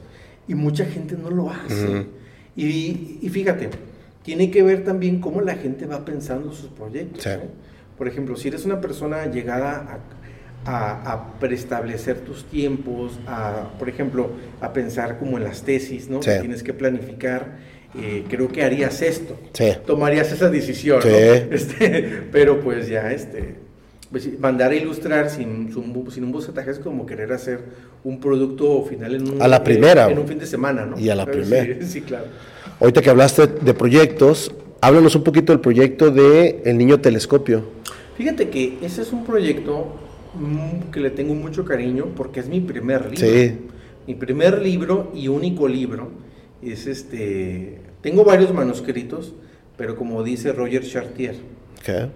Y 0.47 0.55
mucha 0.55 0.85
gente 0.85 1.15
no 1.21 1.29
lo 1.29 1.49
hace. 1.49 1.83
Ujú. 1.85 2.03
y, 2.55 3.19
y 3.21 3.29
fíjate, 3.29 3.69
tiene 4.23 4.51
que 4.51 4.63
ver 4.63 4.83
también 4.83 5.19
cómo 5.21 5.41
la 5.41 5.55
gente 5.55 5.85
va 5.85 6.05
pensando 6.05 6.51
sus 6.53 6.69
proyectos. 6.69 7.23
Sí. 7.23 7.29
¿no? 7.29 7.43
Por 7.97 8.07
ejemplo, 8.07 8.35
si 8.37 8.47
eres 8.47 8.65
una 8.65 8.79
persona 8.81 9.25
llegada 9.27 9.99
a, 10.65 10.71
a- 10.71 11.11
a 11.13 11.39
preestablecer 11.39 12.19
tus 12.19 12.45
tiempos, 12.45 13.19
a, 13.27 13.69
por 13.79 13.89
ejemplo, 13.89 14.31
a 14.61 14.71
pensar 14.73 15.17
como 15.19 15.37
en 15.37 15.43
las 15.45 15.63
tesis, 15.63 16.09
¿no? 16.09 16.21
Sí. 16.21 16.29
Que 16.31 16.39
tienes 16.39 16.63
que 16.63 16.73
planificar, 16.73 17.57
eh, 17.99 18.23
creo 18.29 18.47
que 18.49 18.63
harías 18.63 19.01
esto. 19.01 19.37
Sí. 19.53 19.71
Tomarías 19.85 20.31
esa 20.31 20.49
decisión, 20.49 21.01
Sí. 21.01 21.07
¿no? 21.09 21.15
Este, 21.55 22.23
pero 22.31 22.59
pues 22.61 22.87
ya, 22.87 23.11
este, 23.11 23.55
pues, 24.11 24.29
mandar 24.39 24.71
a 24.71 24.75
ilustrar 24.75 25.29
sin, 25.29 25.73
sin 25.73 26.23
un- 26.23 26.31
bocetaje 26.31 26.71
es 26.71 26.79
como 26.79 27.05
querer 27.05 27.31
hacer 27.33 27.59
un 28.03 28.19
producto 28.19 28.83
final 28.85 29.15
en 29.15 29.29
un, 29.33 29.41
A 29.41 29.47
la 29.47 29.63
primera, 29.63 30.09
en, 30.09 30.19
un 30.19 30.27
fin 30.27 30.39
de 30.39 30.45
semana, 30.45 30.85
¿no? 30.85 30.99
Y 30.99 31.09
a 31.09 31.15
la 31.15 31.25
Sí, 31.25 31.31
primera. 31.31 31.85
Sí, 31.85 32.01
claro. 32.07 32.25
Ahorita 32.79 33.01
que 33.01 33.09
hablaste 33.09 33.47
de 33.47 33.73
proyectos, 33.73 34.53
háblanos 34.79 35.15
un 35.15 35.23
poquito 35.23 35.51
del 35.51 35.59
proyecto 35.59 36.11
de 36.11 36.61
El 36.65 36.77
Niño 36.77 37.01
Telescopio. 37.01 37.63
Fíjate 38.15 38.49
que 38.49 38.77
ese 38.81 39.01
es 39.01 39.11
un 39.11 39.25
proyecto 39.25 39.95
mm, 40.35 40.91
que 40.91 41.01
le 41.01 41.09
tengo 41.09 41.33
mucho 41.35 41.65
cariño 41.65 42.07
porque 42.15 42.39
es 42.39 42.47
mi 42.47 42.61
primer 42.61 43.11
libro. 43.11 43.17
Sí. 43.17 43.57
Mi 44.07 44.15
primer 44.15 44.61
libro 44.61 45.11
y 45.13 45.27
único 45.27 45.67
libro 45.67 46.09
es 46.61 46.87
este. 46.87 47.81
Tengo 48.01 48.23
varios 48.23 48.53
manuscritos, 48.53 49.33
pero 49.77 49.95
como 49.95 50.23
dice 50.23 50.53
Roger 50.53 50.83
Chartier, 50.83 51.35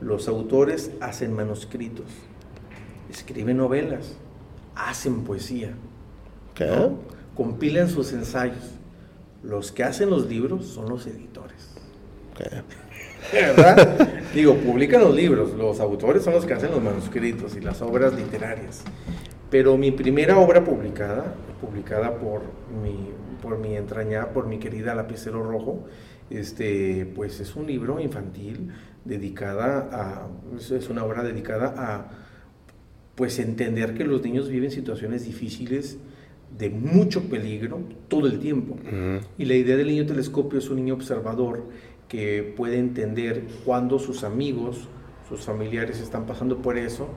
los 0.01 0.27
autores 0.27 0.91
hacen 1.01 1.33
manuscritos, 1.33 2.05
escriben 3.11 3.57
novelas, 3.57 4.15
hacen 4.75 5.23
poesía. 5.23 5.73
¿no? 6.59 6.99
compilan 7.35 7.89
sus 7.89 8.13
ensayos. 8.13 8.71
Los 9.43 9.71
que 9.71 9.83
hacen 9.83 10.09
los 10.09 10.27
libros 10.27 10.65
son 10.67 10.89
los 10.89 11.05
editores. 11.07 11.75
¿Qué? 12.37 12.49
¿verdad? 13.33 14.09
Digo, 14.33 14.55
publican 14.55 15.01
los 15.01 15.15
libros, 15.15 15.53
los 15.53 15.79
autores 15.79 16.23
son 16.23 16.33
los 16.33 16.45
que 16.45 16.53
hacen 16.53 16.71
los 16.71 16.81
manuscritos 16.81 17.55
y 17.55 17.61
las 17.61 17.81
obras 17.81 18.13
literarias. 18.13 18.83
Pero 19.49 19.77
mi 19.77 19.91
primera 19.91 20.37
obra 20.39 20.63
publicada, 20.63 21.35
publicada 21.61 22.17
por 22.17 22.41
mi, 22.83 23.09
por 23.41 23.57
mi 23.59 23.75
entrañada, 23.75 24.29
por 24.33 24.47
mi 24.47 24.57
querida 24.59 24.95
Lapicero 24.95 25.43
Rojo, 25.43 25.85
este, 26.29 27.05
pues 27.15 27.39
es 27.39 27.55
un 27.55 27.67
libro 27.67 27.99
infantil 27.99 28.71
dedicada 29.05 29.89
a, 29.91 30.27
es- 30.57 30.71
es 30.71 30.89
una 30.89 31.03
obra 31.03 31.23
dedicada 31.23 31.73
a, 31.77 32.09
pues 33.15 33.37
entender 33.39 33.93
que 33.93 34.05
los 34.05 34.23
niños 34.23 34.49
viven 34.49 34.71
situaciones 34.71 35.25
difíciles 35.25 35.97
de 36.57 36.69
mucho 36.69 37.29
peligro 37.29 37.81
todo 38.07 38.27
el 38.27 38.39
tiempo. 38.39 38.77
Y 39.37 39.45
la 39.45 39.55
idea 39.55 39.75
del 39.75 39.87
niño 39.87 40.05
telescopio 40.05 40.59
es 40.59 40.69
un 40.69 40.77
niño 40.77 40.93
observador 40.93 41.63
que 42.07 42.53
puede 42.55 42.77
entender 42.77 43.43
cuando 43.65 43.97
sus 43.99 44.23
amigos, 44.23 44.87
sus 45.27 45.41
familiares 45.41 45.99
están 45.99 46.25
pasando 46.25 46.61
por 46.61 46.77
eso 46.77 47.09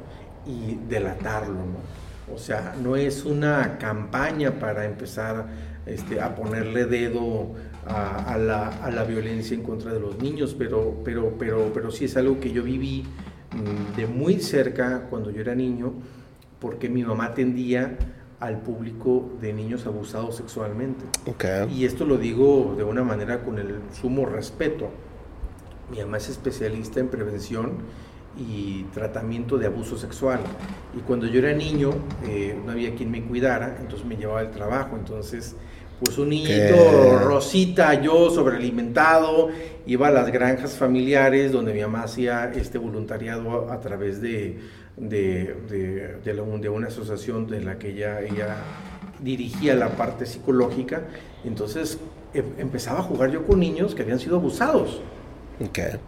y 0.47 0.79
delatarlo, 0.89 1.55
¿no? 1.55 2.07
O 2.35 2.39
sea, 2.39 2.75
no 2.83 2.97
es 2.97 3.25
una 3.25 3.79
campaña 3.79 4.59
para 4.59 4.85
empezar 4.85 5.47
este, 5.87 6.21
a 6.21 6.35
ponerle 6.35 6.87
dedo 6.87 7.55
a, 7.87 8.37
la, 8.37 9.05
violencia 9.05 9.55
en 9.55 9.63
contra 9.63 9.93
de 9.93 10.01
los 10.01 10.19
niños, 10.21 10.57
pero, 10.59 11.03
pero, 11.05 11.35
pero, 11.39 11.71
pero 11.73 11.91
sí 11.93 12.07
es 12.07 12.17
algo 12.17 12.41
que 12.41 12.51
yo 12.51 12.65
viví 12.65 13.05
mm, 13.53 13.97
de 13.97 14.07
muy 14.09 14.41
cerca 14.41 15.07
cuando 15.09 15.31
yo 15.31 15.41
era 15.41 15.55
niño, 15.55 15.93
porque 16.59 16.89
mi 16.89 17.05
mamá 17.05 17.27
atendía 17.27 17.97
al 18.41 18.61
público 18.61 19.31
de 19.41 19.53
niños 19.53 19.87
abusados 19.87 20.37
sexualmente. 20.37 21.05
Y 21.71 21.85
esto 21.85 22.05
lo 22.05 22.19
digo 22.19 22.75
de 22.77 22.85
una 22.85 23.03
manera 23.03 23.43
con 23.43 23.59
el 23.59 23.81
sumo 23.99 24.27
respeto. 24.27 24.91
Mi 25.91 26.01
mamá 26.01 26.19
es 26.19 26.29
especialista 26.29 27.01
en 27.01 27.09
prevención 27.09 27.73
y 28.37 28.83
tratamiento 28.93 29.57
de 29.57 29.67
abuso 29.67 29.97
sexual. 29.97 30.41
Y 30.97 31.01
cuando 31.01 31.27
yo 31.27 31.39
era 31.39 31.53
niño, 31.53 31.91
eh, 32.27 32.59
no 32.65 32.73
había 32.73 32.95
quien 32.95 33.11
me 33.11 33.25
cuidara, 33.25 33.79
entonces 33.81 34.07
me 34.07 34.17
llevaba 34.17 34.41
al 34.41 34.51
trabajo. 34.51 34.97
Entonces, 34.97 35.57
pues 36.05 36.19
un 36.19 36.29
niñito, 36.29 37.19
Rosita, 37.21 38.03
yo 38.03 38.29
sobrealimentado, 38.31 39.49
iba 39.87 40.09
a 40.09 40.11
las 40.11 40.31
granjas 40.31 40.77
familiares 40.77 41.53
donde 41.53 41.73
mi 41.73 41.81
mamá 41.81 42.03
hacía 42.03 42.53
este 42.55 42.77
voluntariado 42.77 43.71
a, 43.71 43.81
través 43.81 44.21
de, 44.21 44.59
de, 44.97 45.55
de, 45.69 46.69
una 46.71 46.89
asociación 46.89 47.47
de 47.47 47.61
la 47.61 47.79
que 47.79 47.91
ella, 47.91 48.21
ella 48.21 48.57
dirigía 49.21 49.75
la 49.75 49.91
parte 49.91 50.27
psicológica. 50.27 51.03
Entonces 51.45 51.99
em, 52.35 52.45
empezaba 52.59 53.01
a 53.01 53.03
jugar 53.03 53.31
yo 53.31 53.45
con 53.45 53.61
niños 53.61 53.95
que 53.95 54.03
habían 54.03 54.19
sido 54.19 54.37
abusados. 54.37 55.01
Okay. 55.69 55.99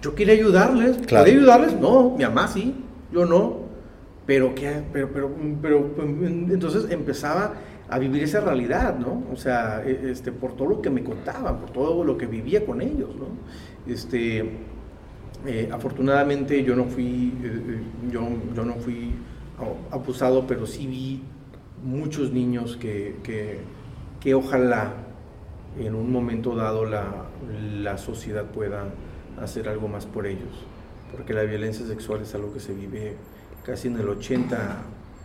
Yo 0.00 0.14
quería 0.14 0.34
ayudarles. 0.34 0.98
Claro. 1.06 1.24
¿Quería 1.24 1.40
ayudarles? 1.40 1.80
No, 1.80 2.10
mi 2.16 2.24
mamá 2.24 2.48
sí, 2.48 2.74
yo 3.12 3.24
no. 3.24 3.62
Pero, 4.26 4.54
¿qué? 4.54 4.82
pero, 4.92 5.08
pero, 5.12 5.30
pero, 5.60 5.90
entonces 6.04 6.90
empezaba 6.90 7.54
a 7.88 7.98
vivir 7.98 8.22
esa 8.22 8.40
realidad, 8.40 8.96
¿no? 8.96 9.24
O 9.32 9.36
sea, 9.36 9.82
e, 9.84 10.10
este, 10.10 10.30
por 10.30 10.54
todo 10.54 10.68
lo 10.68 10.82
que 10.82 10.90
me 10.90 11.02
contaban, 11.02 11.58
por 11.58 11.70
todo 11.70 12.04
lo 12.04 12.16
que 12.16 12.26
vivía 12.26 12.64
con 12.64 12.80
ellos, 12.80 13.10
¿no? 13.16 13.92
Este, 13.92 14.48
eh, 15.46 15.68
afortunadamente 15.72 16.62
yo 16.62 16.76
no 16.76 16.84
fui, 16.84 17.34
eh, 17.42 17.62
eh, 17.68 17.80
yo, 18.12 18.28
yo, 18.54 18.64
no 18.64 18.74
fui 18.76 19.12
abusado, 19.90 20.46
pero 20.46 20.66
sí 20.66 20.86
vi 20.86 21.22
muchos 21.82 22.32
niños 22.32 22.76
que, 22.76 23.16
que, 23.24 23.58
que 24.20 24.34
ojalá 24.34 24.94
en 25.78 25.94
un 25.94 26.12
momento 26.12 26.54
dado 26.54 26.84
la, 26.84 27.26
la 27.74 27.98
sociedad 27.98 28.44
pueda 28.44 28.84
hacer 29.40 29.68
algo 29.68 29.88
más 29.88 30.06
por 30.06 30.26
ellos, 30.26 30.64
porque 31.10 31.34
la 31.34 31.42
violencia 31.42 31.86
sexual 31.86 32.22
es 32.22 32.34
algo 32.34 32.52
que 32.52 32.60
se 32.60 32.72
vive 32.72 33.16
casi 33.64 33.88
en 33.88 33.96
el 33.98 34.08
80, 34.08 34.82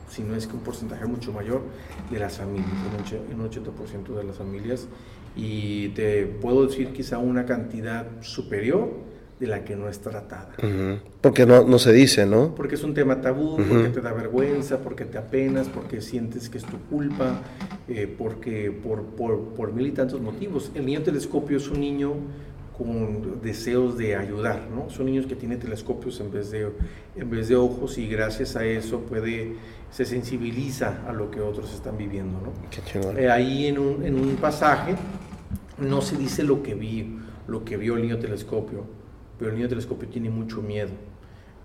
si 0.09 0.24
no 0.24 0.36
es 0.36 0.47
que 0.47 0.53
un 0.55 0.61
porcentaje 0.61 1.05
mucho 1.05 1.32
mayor, 1.32 1.61
de 2.09 2.18
las 2.18 2.38
familias, 2.38 2.72
en 3.30 3.39
un 3.39 3.49
80% 3.49 4.15
de 4.15 4.24
las 4.24 4.36
familias, 4.36 4.88
y 5.36 5.89
te 5.89 6.26
puedo 6.26 6.65
decir 6.65 6.91
quizá 6.93 7.20
una 7.20 7.45
cantidad 7.45 8.07
superior 8.22 8.89
de 9.40 9.48
la 9.48 9.64
que 9.64 9.76
no 9.76 9.88
es 9.88 10.00
tratada. 10.00 10.50
Porque 11.22 11.46
no, 11.46 11.64
no, 11.64 11.78
se 11.78 11.94
dice, 11.94 12.26
¿no? 12.26 12.56
Porque 12.56 12.76
es 12.76 12.84
un 12.84 12.94
tema 12.94 13.22
tabú, 13.22 13.58
porque 13.58 13.90
te 13.90 14.02
da 14.02 14.12
vergüenza, 14.14 14.80
porque 14.80 15.06
te 15.06 15.18
apenas, 15.18 15.68
porque 15.68 16.02
sientes 16.02 16.50
que 16.50 16.58
es 16.58 16.66
tu 16.66 16.78
culpa, 16.90 17.42
eh, 17.88 18.14
porque 18.18 18.72
por, 18.72 19.04
por, 19.04 19.40
por 19.50 19.74
mil 19.74 19.88
y 19.88 19.92
tantos 19.92 20.22
motivos. 20.22 20.72
El 20.74 20.86
niño 20.86 21.04
telescopio 21.04 21.58
es 21.58 21.70
un 21.70 21.82
niño 21.82 22.14
con 22.78 23.42
deseos 23.42 23.98
de 23.98 24.16
ayudar, 24.16 24.68
¿no? 24.74 24.90
Son 24.90 25.06
niños 25.08 25.26
que 25.26 25.36
tienen 25.36 25.60
telescopios 25.60 26.20
en 26.20 26.32
vez 26.32 26.52
de, 26.52 26.72
en 27.16 27.30
vez 27.30 27.48
de 27.48 27.56
ojos 27.56 27.98
y 27.98 28.08
gracias 28.08 28.56
a 28.56 28.66
eso 28.66 29.02
puede, 29.02 29.56
se 29.92 30.06
sensibiliza 30.06 31.04
a 31.08 31.14
lo 31.14 31.32
que 31.32 31.42
otros 31.42 31.74
están 31.74 31.98
viviendo, 31.98 32.40
¿no? 32.40 32.54
Qué 32.70 33.24
eh, 33.24 33.32
ahí 33.32 33.66
en 33.68 33.80
un, 33.80 34.06
en 34.06 34.16
un 34.16 34.36
pasaje 34.36 34.96
no 35.80 36.02
se 36.02 36.18
dice 36.18 36.44
lo 36.44 36.62
que 36.62 36.76
vi, 36.76 37.18
lo 37.48 37.66
que 37.66 37.78
vio 37.78 37.96
el 37.96 38.04
niño 38.04 38.20
telescopio, 38.20 38.86
pero 39.38 39.52
el 39.52 39.58
niño 39.58 39.70
telescopio 39.70 40.08
tiene 40.08 40.30
mucho 40.30 40.62
miedo. 40.62 40.92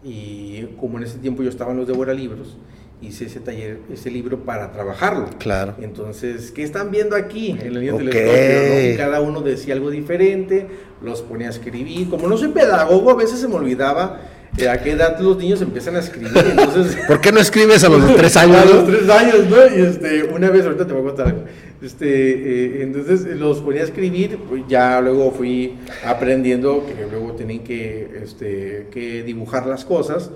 Y 0.05 0.65
como 0.81 0.99
en 0.99 1.05
ese 1.05 1.19
tiempo 1.19 1.43
yo 1.43 1.49
estaba 1.49 1.73
en 1.73 1.79
los 1.79 1.87
Devora 1.87 2.13
Libros, 2.13 2.57
hice 3.03 3.27
ese 3.27 3.41
taller, 3.41 3.79
ese 3.93 4.11
libro 4.11 4.45
para 4.45 4.73
trabajarlo. 4.73 5.27
Claro. 5.39 5.75
Entonces, 5.81 6.51
¿qué 6.51 6.63
están 6.63 6.91
viendo 6.91 7.17
aquí? 7.17 7.51
En 7.51 7.61
el 7.61 7.81
niño 7.81 7.97
telescopio, 7.97 8.97
Cada 8.97 9.21
uno 9.21 9.41
decía 9.41 9.75
algo 9.75 9.91
diferente, 9.91 10.69
los 11.03 11.23
ponía 11.23 11.49
a 11.49 11.51
escribir. 11.51 12.09
Como 12.09 12.29
no 12.29 12.37
soy 12.37 12.49
pedagogo, 12.49 13.11
a 13.11 13.15
veces 13.15 13.41
se 13.41 13.49
me 13.49 13.57
olvidaba 13.57 14.21
eh, 14.57 14.69
a 14.69 14.81
qué 14.83 14.93
edad 14.93 15.19
los 15.19 15.37
niños 15.39 15.61
empiezan 15.63 15.97
a 15.97 16.01
escribir. 16.01 16.33
Entonces, 16.37 16.97
¿Por 17.07 17.21
qué 17.21 17.33
no 17.33 17.41
escribes 17.41 17.83
a 17.85 17.89
los 17.89 18.17
tres 18.17 18.37
años? 18.37 18.57
a 18.63 18.65
los 18.65 18.87
tres 18.87 19.09
años, 19.09 19.51
¿no? 19.51 19.77
Y 19.77 19.81
este, 19.81 20.25
una 20.25 20.51
vez, 20.51 20.65
ahorita 20.65 20.87
te 20.87 20.93
voy 20.93 21.03
a 21.03 21.07
contar 21.07 21.27
algo. 21.29 21.45
Este, 21.83 22.79
eh, 22.79 22.83
entonces 22.83 23.25
los 23.39 23.61
ponía 23.61 23.81
a 23.83 23.85
escribir, 23.85 24.39
pues 24.49 24.63
ya 24.69 25.01
luego 25.01 25.33
fui 25.33 25.79
aprendiendo 26.07 26.87
que 26.87 27.07
luego 27.11 27.33
tenían 27.33 27.65
que, 27.65 28.21
este, 28.23 28.89
que 28.91 29.23
dibujar 29.23 29.67
las 29.67 29.85
cosas. 29.85 30.31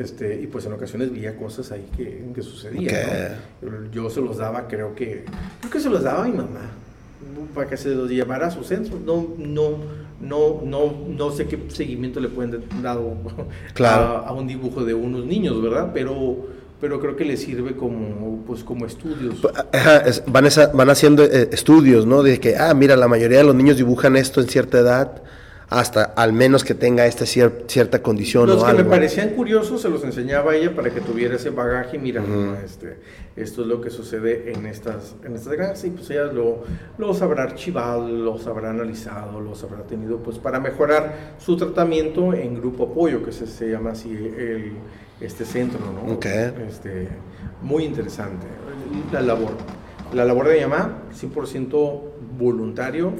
Este, 0.00 0.40
y 0.40 0.46
pues 0.46 0.64
en 0.66 0.74
ocasiones 0.74 1.10
veía 1.10 1.36
cosas 1.36 1.72
ahí 1.72 1.88
que, 1.96 2.24
que 2.34 2.42
sucedían. 2.42 2.94
Yo 3.90 4.08
se 4.10 4.20
los 4.20 4.36
daba, 4.36 4.68
creo 4.68 4.94
que, 4.94 5.24
creo 5.60 5.72
que 5.72 5.80
se 5.80 5.90
los 5.90 6.02
daba 6.02 6.24
a 6.24 6.28
mi 6.28 6.36
mamá 6.36 6.70
para 7.54 7.68
que 7.68 7.76
se 7.76 7.94
los 7.94 8.10
llevara 8.10 8.48
a 8.48 8.50
su 8.50 8.64
centro. 8.64 8.98
No, 9.04 9.34
no, 9.38 9.78
no, 10.20 10.62
no, 10.64 10.94
no 11.08 11.30
sé 11.30 11.46
qué 11.46 11.58
seguimiento 11.68 12.20
le 12.20 12.28
pueden 12.28 12.62
dar 12.82 12.98
claro. 13.74 14.24
a, 14.26 14.32
un 14.32 14.46
dibujo 14.46 14.84
de 14.84 14.94
unos 14.94 15.24
niños, 15.24 15.60
¿verdad? 15.62 15.90
Pero, 15.92 16.46
pero 16.80 17.00
creo 17.00 17.16
que 17.16 17.24
le 17.24 17.36
sirve 17.36 17.74
como, 17.74 18.42
pues, 18.46 18.62
como 18.62 18.86
estudios. 18.86 19.40
van, 20.26 20.48
van 20.74 20.90
haciendo 20.90 21.24
eh, 21.24 21.48
estudios, 21.52 22.06
¿no? 22.06 22.22
De 22.22 22.38
que, 22.38 22.56
ah, 22.56 22.74
mira, 22.74 22.96
la 22.96 23.08
mayoría 23.08 23.38
de 23.38 23.44
los 23.44 23.54
niños 23.54 23.76
dibujan 23.76 24.16
esto 24.16 24.40
en 24.40 24.48
cierta 24.48 24.78
edad 24.78 25.22
hasta 25.68 26.04
al 26.04 26.32
menos 26.32 26.62
que 26.62 26.74
tenga 26.74 27.06
esta 27.06 27.26
cierta 27.26 28.00
condición 28.00 28.48
los 28.48 28.62
que 28.62 28.72
me 28.72 28.84
parecían 28.84 29.30
curiosos 29.30 29.82
se 29.82 29.88
los 29.88 30.04
enseñaba 30.04 30.52
a 30.52 30.54
ella 30.54 30.76
para 30.76 30.90
que 30.90 31.00
tuviera 31.00 31.34
ese 31.34 31.50
bagaje 31.50 31.98
mira 31.98 32.22
este, 32.64 32.98
esto 33.34 33.62
es 33.62 33.66
lo 33.66 33.80
que 33.80 33.90
sucede 33.90 34.52
en 34.52 34.64
estas 34.66 35.16
en 35.24 35.34
estas 35.34 35.52
granjas. 35.54 35.84
Y 35.84 35.90
pues 35.90 36.08
ella 36.10 36.24
lo 36.24 36.62
los 36.98 37.20
habrá 37.20 37.42
archivado 37.42 38.08
los 38.08 38.46
habrá 38.46 38.70
analizado 38.70 39.40
los 39.40 39.62
habrá 39.64 39.82
tenido 39.82 40.18
pues 40.18 40.38
para 40.38 40.60
mejorar 40.60 41.34
su 41.38 41.56
tratamiento 41.56 42.32
en 42.32 42.54
grupo 42.54 42.84
apoyo 42.84 43.24
que 43.24 43.32
se, 43.32 43.48
se 43.48 43.68
llama 43.68 43.90
así 43.90 44.10
el, 44.12 44.72
este 45.20 45.44
centro 45.44 45.80
no 45.80 46.12
este 46.12 47.08
muy 47.62 47.84
interesante. 47.84 48.46
La 49.12 49.20
labor 49.20 49.50
la 50.14 50.24
labor 50.24 50.46
de 50.46 50.54
mi 50.54 50.60
mamá 50.60 51.02
100% 51.12 52.00
voluntario 52.38 53.12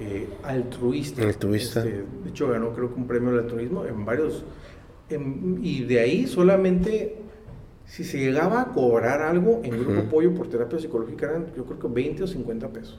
eh, 0.00 0.28
altruista. 0.42 1.22
Altruista. 1.22 1.80
Este, 1.80 2.04
de 2.24 2.30
hecho, 2.30 2.48
ganó 2.48 2.72
creo 2.72 2.92
que 2.92 2.98
un 2.98 3.06
premio 3.06 3.30
al 3.30 3.40
altruismo 3.40 3.84
en 3.84 4.04
varios. 4.04 4.44
y 5.62 5.84
de 5.84 6.00
ahí 6.00 6.26
solamente, 6.26 7.18
si 7.84 8.04
se 8.04 8.18
llegaba 8.18 8.62
a 8.62 8.66
cobrar 8.72 9.20
algo 9.20 9.60
en 9.62 9.78
Grupo 9.78 10.00
Apoyo 10.00 10.34
por 10.34 10.48
terapia 10.48 10.78
psicológica, 10.78 11.26
eran 11.26 11.46
yo 11.54 11.66
creo 11.66 11.78
que 11.78 11.88
20 11.88 12.22
o 12.22 12.26
50 12.26 12.68
pesos. 12.68 12.98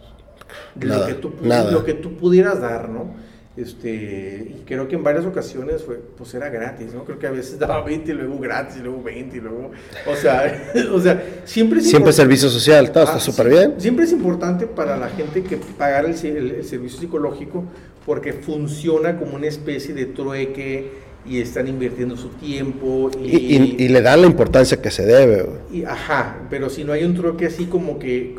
lo, 0.80 1.06
que 1.08 1.14
tú, 1.16 1.34
lo 1.41 1.84
que 1.84 1.93
tú 1.95 2.16
pudieras 2.18 2.62
dar, 2.62 2.89
¿no? 2.89 3.14
Este, 3.58 4.56
y 4.56 4.64
creo 4.66 4.88
que 4.88 4.95
en 4.95 5.04
varias 5.04 5.26
ocasiones 5.26 5.84
fue, 5.84 5.97
pues 6.18 6.34
era 6.34 6.49
gratis, 6.49 6.93
¿no? 6.93 7.04
Creo 7.04 7.20
que 7.20 7.28
a 7.28 7.32
veces 7.32 7.60
daba 7.60 7.82
20 7.84 8.12
y 8.12 8.16
luego 8.16 8.39
gratis, 8.39 8.78
y 8.78 8.80
luego 8.80 9.04
20 9.04 9.38
y 9.38 9.41
luego, 9.41 9.72
o 10.08 10.16
sea, 10.16 10.72
o 10.93 10.99
sea 10.99 11.41
siempre 11.43 11.82
Siempre 11.82 12.14
servicio 12.14 12.49
social, 12.49 12.91
todo 12.91 13.04
está 13.04 13.18
ah, 13.18 13.20
súper 13.20 13.49
bien. 13.49 13.74
Siempre 13.78 14.06
es 14.06 14.12
importante 14.14 14.68
para 14.68 14.95
la 14.97 15.10
gente 15.10 15.43
que 15.43 15.58
pagar 15.58 16.06
el, 16.06 16.12
el 16.12 16.64
servicio 16.64 16.99
psicológico 16.99 17.66
porque 18.06 18.34
funciona 18.34 19.18
como 19.18 19.36
una 19.36 19.47
especie 19.47 19.93
de 19.93 20.06
trueque 20.06 21.11
y 21.26 21.39
están 21.39 21.67
invirtiendo 21.67 22.17
su 22.17 22.30
tiempo. 22.30 23.11
Y, 23.24 23.84
y, 23.84 23.88
le 23.89 24.01
dan 24.01 24.22
la 24.22 24.28
importancia 24.28 24.82
que 24.82 24.89
se 24.89 25.05
debe. 25.05 25.47
Y, 25.72 25.84
ajá, 25.84 26.47
pero 26.49 26.69
si 26.69 26.84
no 26.84 26.93
hay 26.93 27.03
un 27.03 27.13
truque 27.13 27.45
así 27.45 27.65
como 27.65 27.99
que 27.99 28.36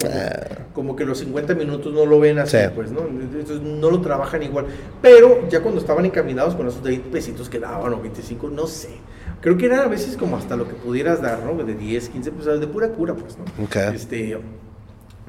como, 0.74 0.92
ah. 0.92 0.96
que 0.96 1.04
los 1.04 1.18
50 1.18 1.54
minutos 1.54 1.92
no 1.92 2.04
lo 2.06 2.18
ven 2.18 2.38
así, 2.38 2.56
pues, 2.74 2.90
¿no? 2.90 3.06
Entonces 3.06 3.60
no 3.60 3.90
lo 3.90 4.00
trabajan 4.00 4.42
igual. 4.42 4.66
Pero 5.00 5.48
ya 5.48 5.60
cuando 5.60 5.80
estaban 5.80 6.04
encaminados 6.04 6.54
con 6.54 6.66
esos 6.66 6.82
20 6.82 7.10
pesitos 7.10 7.48
que 7.48 7.60
daban 7.60 7.92
o 7.92 8.00
25, 8.00 8.48
no 8.50 8.66
sé. 8.66 8.90
Creo 9.40 9.56
que 9.56 9.66
era 9.66 9.84
a 9.84 9.88
veces 9.88 10.16
como 10.16 10.36
hasta 10.36 10.56
lo 10.56 10.68
que 10.68 10.74
pudieras 10.74 11.20
dar, 11.20 11.42
¿no? 11.44 11.62
De 11.62 11.74
10, 11.74 12.08
15 12.10 12.32
pesos, 12.32 12.60
de 12.60 12.66
pura 12.66 12.88
cura, 12.88 13.14
pues, 13.14 13.36
¿no? 13.38 13.44
Este, 13.92 14.38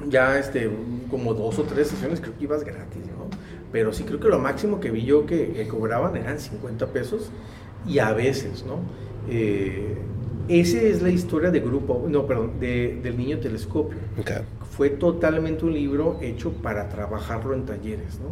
ya, 0.10 0.38
este, 0.38 0.70
como 1.10 1.34
dos 1.34 1.60
o 1.60 1.64
tres 1.64 1.88
sesiones 1.88 2.20
creo 2.20 2.38
que 2.38 2.44
ibas 2.44 2.64
gratis, 2.64 3.02
¿no? 3.08 3.30
Pero 3.74 3.92
sí 3.92 4.04
creo 4.04 4.20
que 4.20 4.30
lo 4.30 4.40
máximo 4.40 4.80
que 4.80 4.92
vi 4.92 5.04
yo 5.04 5.26
que, 5.26 5.68
cobraban 5.68 6.16
eran 6.16 6.40
50 6.40 6.88
pesos 6.94 7.32
y 7.86 8.00
a 8.00 8.14
veces, 8.14 8.64
¿no? 8.66 8.78
Eh, 9.28 9.98
esa 10.48 10.80
es 10.80 11.02
la 11.02 11.10
historia 11.10 11.50
de 11.50 11.60
grupo, 11.60 12.06
no, 12.08 12.28
perdón, 12.28 12.60
de, 12.60 13.00
del 13.02 13.18
niño 13.18 13.40
telescopio. 13.40 13.98
Fue 14.78 14.90
totalmente 14.90 15.66
un 15.66 15.74
libro 15.74 16.20
hecho 16.22 16.52
para 16.52 16.88
trabajarlo 16.88 17.54
en 17.56 17.66
talleres, 17.66 18.20
¿no? 18.20 18.32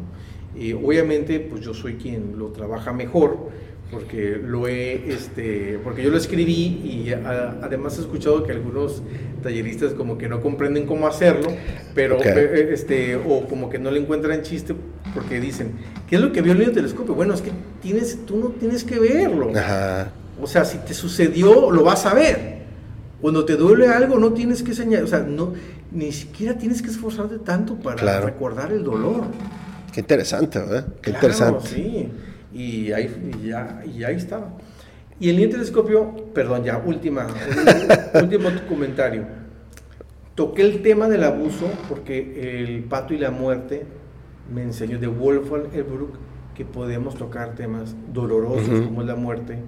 obviamente, 0.86 1.40
pues 1.40 1.62
yo 1.62 1.74
soy 1.74 1.96
quien 1.96 2.38
lo 2.38 2.48
trabaja 2.48 2.92
mejor, 2.92 3.50
porque 3.92 4.42
lo 4.42 4.68
he, 4.68 5.12
este, 5.14 5.78
porque 5.84 6.02
yo 6.02 6.10
lo 6.10 6.18
escribí 6.18 6.82
y 6.84 7.12
además 7.12 7.98
he 7.98 8.02
escuchado 8.02 8.44
que 8.44 8.54
algunos 8.54 9.04
talleristas 9.44 9.94
como 9.94 10.18
que 10.18 10.30
no 10.30 10.40
comprenden 10.40 10.86
cómo 10.86 11.08
hacerlo, 11.08 11.52
pero 11.94 12.18
eh, 12.24 12.70
este, 12.72 13.18
o 13.18 13.48
como 13.48 13.70
que 13.70 13.80
no 13.80 13.92
le 13.92 14.00
encuentran 14.00 14.44
chiste 14.44 14.74
porque 15.14 15.42
dicen, 15.42 15.74
¿qué 16.08 16.16
es 16.16 16.22
lo 16.22 16.32
que 16.32 16.42
vio 16.42 16.54
el 16.54 16.72
telescopio? 16.72 17.14
Bueno, 17.14 17.34
es 17.34 17.42
que 17.42 17.52
tienes, 17.82 18.26
tú 18.26 18.38
no 18.38 18.48
tienes 18.50 18.86
que 18.86 18.98
verlo. 18.98 19.52
O 20.42 20.48
sea, 20.48 20.64
si 20.64 20.78
te 20.80 20.94
sucedió, 20.94 21.70
lo 21.70 21.84
vas 21.84 22.06
a 22.06 22.14
ver. 22.14 22.62
Cuando 23.20 23.46
te 23.46 23.56
duele 23.56 23.88
algo, 23.88 24.18
no 24.18 24.34
tienes 24.34 24.64
que 24.64 24.74
señalar, 24.74 25.04
o 25.04 25.08
sea, 25.08 25.20
no, 25.20 25.54
ni 25.92 26.12
siquiera 26.12 26.58
tienes 26.58 26.82
que 26.82 26.90
esforzarte 26.90 27.40
tanto 27.40 27.76
para 27.76 28.22
recordar 28.22 28.72
el 28.72 28.84
dolor. 28.84 29.26
Qué 29.94 30.00
interesante, 30.00 30.58
¿verdad? 30.58 30.88
Qué 31.02 31.12
interesante. 31.12 31.68
Sí, 31.68 32.10
y 32.54 32.92
ahí, 32.92 33.32
y 33.42 33.48
ya, 33.48 33.84
y 33.86 34.04
ahí 34.04 34.16
estaba. 34.16 34.54
Y 35.20 35.30
el 35.30 35.50
telescopio, 35.50 36.16
perdón, 36.34 36.64
ya, 36.64 36.82
última, 36.84 37.28
último 38.16 38.50
comentario. 38.68 39.26
Toqué 40.34 40.64
el 40.64 40.82
tema 40.82 41.08
del 41.08 41.24
abuso 41.24 41.70
porque 41.88 42.64
el 42.64 42.84
pato 42.86 43.14
y 43.14 43.20
la 43.20 43.30
muerte 43.30 43.86
me 44.52 44.64
enseñó 44.64 44.98
de 44.98 45.06
Wolfgang 45.06 45.68
Elbruck 45.74 46.16
que 46.56 46.66
podemos 46.66 47.16
tocar 47.16 47.54
temas 47.54 47.96
dolorosos 48.12 48.82
como 48.82 49.02
es 49.02 49.08
la 49.08 49.16
muerte 49.16 49.60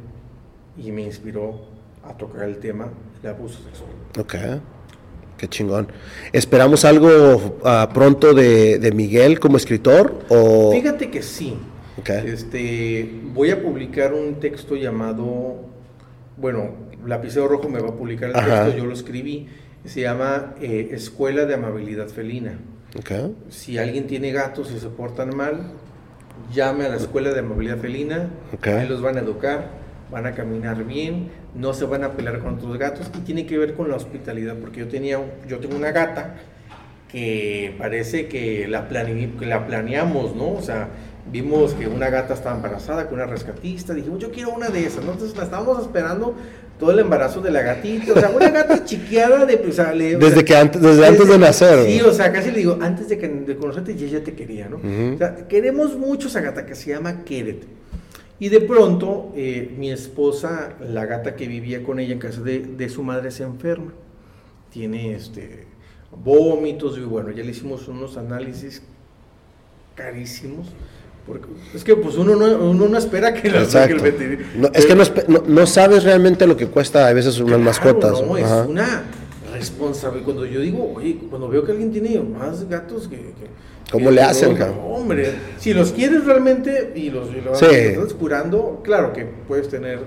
y 0.76 0.92
me 0.92 1.04
inspiró 1.04 1.68
a 2.04 2.14
tocar 2.18 2.50
el 2.50 2.58
tema 2.58 2.90
del 3.22 3.34
abuso 3.34 3.60
sexual. 3.64 3.92
Ok, 4.20 4.62
qué 5.38 5.48
chingón. 5.48 5.88
¿Esperamos 6.32 6.84
algo 6.84 7.36
uh, 7.38 7.94
pronto 7.94 8.34
de, 8.34 8.80
de, 8.80 8.92
Miguel 8.92 9.40
como 9.40 9.58
escritor? 9.58 10.20
O... 10.30 10.72
Fíjate 10.72 11.12
que 11.12 11.22
sí. 11.22 11.58
Okay. 12.00 12.28
Este, 12.28 13.10
voy 13.34 13.52
a 13.52 13.62
publicar 13.62 14.14
un 14.14 14.40
texto 14.40 14.76
llamado, 14.76 15.66
bueno, 16.38 16.72
Lapicero 17.06 17.48
Rojo 17.48 17.70
me 17.70 17.80
va 17.80 17.90
a 17.90 17.96
publicar 17.96 18.30
el 18.30 18.36
texto, 18.36 18.78
yo 18.78 18.86
lo 18.86 18.94
escribí, 18.94 19.48
se 19.86 20.02
llama 20.02 20.56
eh, 20.62 20.90
Escuela 20.92 21.46
de 21.46 21.54
Amabilidad 21.54 22.08
Felina. 22.08 22.58
Okay. 22.98 23.36
Si 23.50 23.78
alguien 23.78 24.08
tiene 24.08 24.32
gatos 24.32 24.72
y 24.72 24.80
se 24.80 24.88
portan 24.88 25.36
mal, 25.36 25.72
llame 26.54 26.86
a 26.86 26.90
la 26.90 26.98
Escuela 26.98 27.32
de 27.32 27.40
Amabilidad 27.40 27.78
Felina, 27.78 28.30
ahí 28.64 28.88
los 28.88 29.02
van 29.02 29.18
a 29.18 29.20
educar 29.22 29.84
van 30.14 30.28
a 30.28 30.34
caminar 30.34 30.84
bien, 30.86 31.30
no 31.56 31.74
se 31.74 31.86
van 31.86 32.04
a 32.04 32.12
pelear 32.12 32.40
con 32.40 32.56
otros 32.56 32.78
gatos 32.78 33.10
y 33.18 33.22
tiene 33.22 33.48
que 33.48 33.58
ver 33.58 33.74
con 33.74 33.90
la 33.90 33.96
hospitalidad, 33.96 34.56
porque 34.58 34.82
yo 34.82 34.88
tenía, 34.88 35.20
yo 35.48 35.60
tengo 35.60 35.76
una 35.76 35.92
gata 35.92 36.36
que 37.12 37.76
parece 37.80 38.28
que 38.28 38.68
la, 38.68 38.88
que 38.88 39.46
la 39.46 39.66
planeamos, 39.66 40.36
¿no? 40.36 40.54
O 40.54 40.62
sea, 40.62 40.90
vimos 41.32 41.74
que 41.74 41.88
una 41.88 42.10
gata 42.10 42.34
estaba 42.34 42.56
embarazada 42.56 43.06
con 43.08 43.16
una 43.16 43.26
rescatista, 43.26 43.94
dijimos, 43.94 44.20
yo 44.20 44.32
quiero 44.32 44.52
una 44.52 44.70
de 44.70 44.86
esas, 44.86 45.04
¿no? 45.04 45.14
Entonces 45.14 45.38
la 45.38 45.44
estábamos 45.44 45.82
esperando 45.82 46.36
todo 46.80 46.92
el 46.92 47.00
embarazo 47.00 47.42
de 47.42 47.52
la 47.52 47.62
gatita, 47.62 48.14
o 48.14 48.20
sea, 48.20 48.30
una 48.30 48.50
gata 48.50 48.84
chiqueada 48.86 49.46
de, 49.46 49.58
pues, 49.58 49.78
desde 49.78 50.44
que 50.44 50.56
antes, 50.56 50.82
desde, 50.82 51.06
antes 51.06 51.28
de 51.28 51.38
nacer. 51.38 51.86
Sí, 51.86 52.02
o 52.02 52.12
sea, 52.12 52.32
casi 52.32 52.52
le 52.52 52.58
digo, 52.58 52.78
antes 52.82 53.10
de, 53.10 53.18
que, 53.18 53.28
de 53.28 53.56
conocerte 53.56 53.96
ya, 53.96 54.08
ya 54.08 54.24
te 54.24 54.34
quería, 54.34 54.68
¿no? 54.68 54.78
O 54.78 55.18
sea, 55.18 55.48
queremos 55.48 55.96
mucho 55.96 56.28
esa 56.28 56.42
gata 56.42 56.66
que 56.66 56.76
se 56.76 56.90
llama 56.92 57.24
Keret. 57.24 57.66
Y 58.40 58.50
de 58.50 58.60
pronto, 58.60 59.32
eh, 59.36 59.74
mi 59.78 59.92
esposa, 59.92 60.74
la 60.82 61.06
gata 61.06 61.36
que 61.36 61.48
vivía 61.48 61.84
con 61.84 62.00
ella 62.00 62.14
en 62.14 62.20
casa 62.20 62.42
de, 62.42 62.90
su 62.90 63.04
madre, 63.04 63.32
se 63.32 63.44
enferma. 63.44 63.94
Tiene 64.70 65.14
este, 65.14 65.66
vómitos 66.12 66.98
y 66.98 67.02
bueno, 67.02 67.32
ya 67.32 67.44
le 67.44 67.52
hicimos 67.52 67.88
unos 67.88 68.18
análisis 68.18 68.82
carísimos. 69.96 70.68
Porque 71.26 71.48
es 71.74 71.84
que 71.84 71.96
pues 71.96 72.16
uno 72.18 72.36
no, 72.36 72.46
uno 72.58 72.88
no 72.88 72.98
espera 72.98 73.34
que, 73.34 73.50
la, 73.50 73.66
que 73.66 73.94
el 73.94 74.00
veterinario... 74.00 74.46
No, 74.56 74.70
es 74.74 74.86
que 74.86 74.96
no, 74.96 75.44
no, 75.48 75.66
sabes 75.66 76.04
realmente 76.04 76.46
lo 76.46 76.58
que 76.58 76.68
cuesta 76.68 77.08
a 77.08 77.14
veces 77.14 77.40
unas 77.40 77.60
mascotas. 77.60 78.22
No, 78.22 78.38
es 78.38 78.68
una 78.68 79.04
responsabilidad. 79.54 80.26
Cuando 80.26 80.46
yo 80.46 80.60
digo, 80.60 80.94
oye, 80.96 81.18
cuando 81.30 81.48
veo 81.48 81.64
que 81.64 81.72
alguien 81.72 81.92
tiene 81.92 82.20
más 82.20 82.68
gatos 82.68 83.08
que 83.08 83.34
¿Cómo 83.94 84.10
le 84.10 84.22
hacen, 84.22 84.58
Hombre, 84.84 85.36
si 85.60 85.72
los 85.72 85.92
quieres 85.92 86.26
realmente 86.26 86.94
y 86.96 87.12
los, 87.12 87.30
estás 87.32 88.14
curando, 88.16 88.82
claro 88.84 89.14
que 89.14 89.24
puedes 89.48 89.70
tener, 89.70 90.00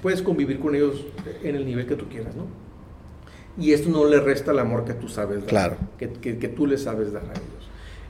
puedes 0.00 0.22
convivir 0.22 0.60
con 0.60 0.76
ellos 0.76 1.04
en 1.42 1.56
el 1.56 1.66
nivel 1.66 1.86
que 1.86 1.96
tú 1.96 2.08
quieras, 2.08 2.36
¿no? 2.36 2.44
Y 3.58 3.72
esto 3.72 3.88
no 3.88 4.04
le 4.04 4.20
resta 4.20 4.52
el 4.52 4.60
amor 4.60 4.84
que 4.84 4.94
tú 4.94 5.08
sabes 5.08 5.40
dar, 5.40 5.48
claro. 5.48 5.76
que, 5.98 6.08
que, 6.38 6.48
tú 6.48 6.68
le 6.68 6.78
sabes 6.78 7.12
dar 7.12 7.22
a 7.22 7.32
ellos. 7.32 7.55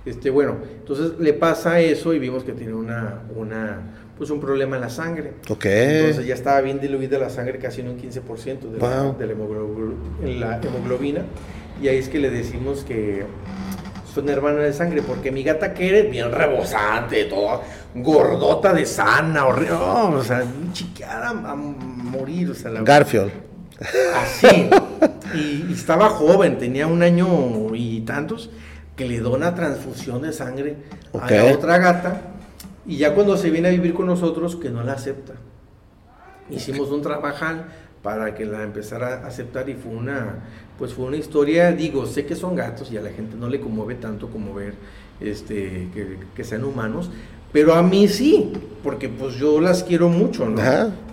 Este, 0.06 0.30
bueno, 0.30 0.56
entonces 0.78 1.18
le 1.18 1.34
pasa 1.34 1.80
eso 1.80 2.14
y 2.14 2.18
vimos 2.18 2.44
que 2.44 2.52
tiene 2.52 2.72
una, 2.74 3.22
una, 3.34 3.80
pues 4.16 4.30
un 4.30 4.40
problema 4.40 4.76
en 4.76 4.82
la 4.82 4.90
sangre. 4.90 5.34
Ok. 5.50 5.66
Entonces 5.66 6.26
ya 6.26 6.34
estaba 6.34 6.60
bien 6.62 6.80
diluida 6.80 7.18
la 7.18 7.28
sangre 7.28 7.58
casi 7.58 7.82
en 7.82 7.88
un 7.88 7.98
15% 7.98 8.60
de, 8.70 8.78
la, 8.78 9.12
de 9.12 9.26
la 9.26 10.60
hemoglobina. 10.62 11.22
Y 11.82 11.88
ahí 11.88 11.98
es 11.98 12.08
que 12.08 12.18
le 12.18 12.30
decimos 12.30 12.84
que 12.84 13.24
una 14.18 14.32
hermana 14.32 14.60
de 14.60 14.72
sangre, 14.72 15.02
porque 15.02 15.30
mi 15.30 15.42
gata 15.42 15.72
que 15.74 16.02
bien 16.02 16.32
rebosante, 16.32 17.24
toda 17.24 17.60
gordota 17.94 18.72
de 18.72 18.86
sana, 18.86 19.46
horrible, 19.46 19.74
o 19.74 20.24
sea, 20.24 20.44
chiqueada 20.72 21.30
a 21.30 21.54
morir, 21.54 22.50
o 22.50 22.54
sea, 22.54 22.70
la 22.70 22.82
Garfield. 22.82 23.30
Así. 24.16 24.70
Y, 25.34 25.72
estaba 25.72 26.08
joven, 26.08 26.58
tenía 26.58 26.86
un 26.86 27.02
año 27.02 27.74
y 27.74 28.00
tantos, 28.02 28.50
que 28.96 29.06
le 29.06 29.20
dona 29.20 29.54
transfusión 29.54 30.22
de 30.22 30.32
sangre 30.32 30.76
a 31.12 31.30
la 31.30 31.52
otra 31.52 31.78
gata, 31.78 32.22
y 32.86 32.96
ya 32.96 33.14
cuando 33.14 33.36
se 33.36 33.50
viene 33.50 33.68
a 33.68 33.70
vivir 33.70 33.94
con 33.94 34.06
nosotros, 34.06 34.56
que 34.56 34.70
no 34.70 34.82
la 34.82 34.92
acepta. 34.94 35.34
Hicimos 36.50 36.90
un 36.90 37.02
trabajal 37.02 37.66
para 38.02 38.34
que 38.34 38.44
la 38.44 38.62
empezara 38.62 39.24
a 39.24 39.26
aceptar 39.26 39.68
y 39.68 39.74
fue 39.74 39.92
una 39.92 40.42
pues 40.78 40.92
fue 40.92 41.06
una 41.06 41.16
historia, 41.16 41.72
digo, 41.72 42.06
sé 42.06 42.26
que 42.26 42.36
son 42.36 42.54
gatos 42.54 42.92
y 42.92 42.96
a 42.96 43.02
la 43.02 43.10
gente 43.10 43.36
no 43.36 43.48
le 43.48 43.60
conmueve 43.60 43.94
tanto 43.94 44.28
como 44.28 44.54
ver 44.54 44.74
este, 45.20 45.88
que, 46.34 46.44
sean 46.44 46.64
humanos, 46.64 47.10
pero 47.52 47.74
a 47.74 47.82
mí 47.82 48.06
sí, 48.08 48.52
porque 48.82 49.08
pues 49.08 49.36
yo 49.36 49.60
las 49.60 49.82
quiero 49.82 50.08
mucho, 50.10 50.46
¿no? 50.46 50.60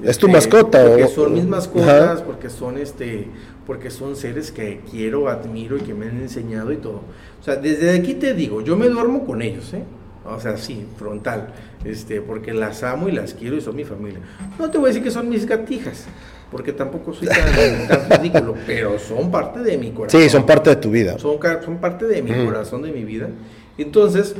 Es 0.03 0.17
tu 0.17 0.27
este, 0.27 0.27
mascota. 0.27 0.85
Porque 0.85 1.07
son 1.07 1.33
mis 1.33 1.45
mascotas, 1.45 2.21
porque 2.21 2.49
son 2.49 2.77
este, 2.77 3.27
porque 3.65 3.89
son 3.89 4.15
seres 4.15 4.51
que 4.51 4.81
quiero, 4.89 5.29
admiro 5.29 5.77
y 5.77 5.81
que 5.81 5.93
me 5.93 6.07
han 6.07 6.21
enseñado 6.21 6.71
y 6.71 6.77
todo. 6.77 7.01
O 7.39 7.43
sea, 7.43 7.55
desde 7.55 7.97
aquí 7.97 8.15
te 8.15 8.33
digo, 8.33 8.61
yo 8.61 8.75
me 8.75 8.89
duermo 8.89 9.25
con 9.25 9.41
ellos, 9.41 9.73
¿eh? 9.73 9.83
O 10.25 10.39
sea, 10.39 10.57
sí, 10.57 10.85
frontal, 10.97 11.53
este, 11.83 12.21
porque 12.21 12.53
las 12.53 12.83
amo 12.83 13.09
y 13.09 13.11
las 13.11 13.33
quiero 13.33 13.57
y 13.57 13.61
son 13.61 13.75
mi 13.75 13.83
familia. 13.83 14.19
No 14.57 14.69
te 14.71 14.77
voy 14.77 14.85
a 14.85 14.87
decir 14.89 15.03
que 15.03 15.11
son 15.11 15.27
mis 15.27 15.45
gatijas, 15.45 16.05
porque 16.49 16.71
tampoco 16.71 17.13
soy 17.13 17.27
tan, 17.27 18.09
ridículo, 18.21 18.55
pero 18.65 18.97
son 18.99 19.29
parte 19.29 19.59
de 19.59 19.77
mi 19.77 19.91
corazón. 19.91 20.21
Sí, 20.21 20.29
son 20.29 20.45
parte 20.45 20.69
de 20.69 20.75
tu 20.77 20.91
vida. 20.91 21.19
Son, 21.19 21.37
son 21.63 21.77
parte 21.77 22.05
de 22.05 22.21
mi 22.21 22.45
corazón, 22.45 22.83
de 22.83 22.91
mi 22.91 23.03
vida. 23.03 23.29
Entonces, 23.77 24.35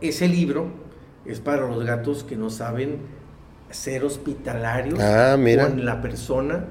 ese 0.00 0.26
libro 0.26 0.66
es 1.26 1.38
para 1.38 1.68
los 1.68 1.84
gatos 1.84 2.24
que 2.24 2.34
no 2.34 2.50
saben 2.50 2.98
ser 3.70 4.04
hospitalarios 4.04 4.98
ah, 5.00 5.36
con 5.36 5.84
la 5.84 6.02
persona 6.02 6.66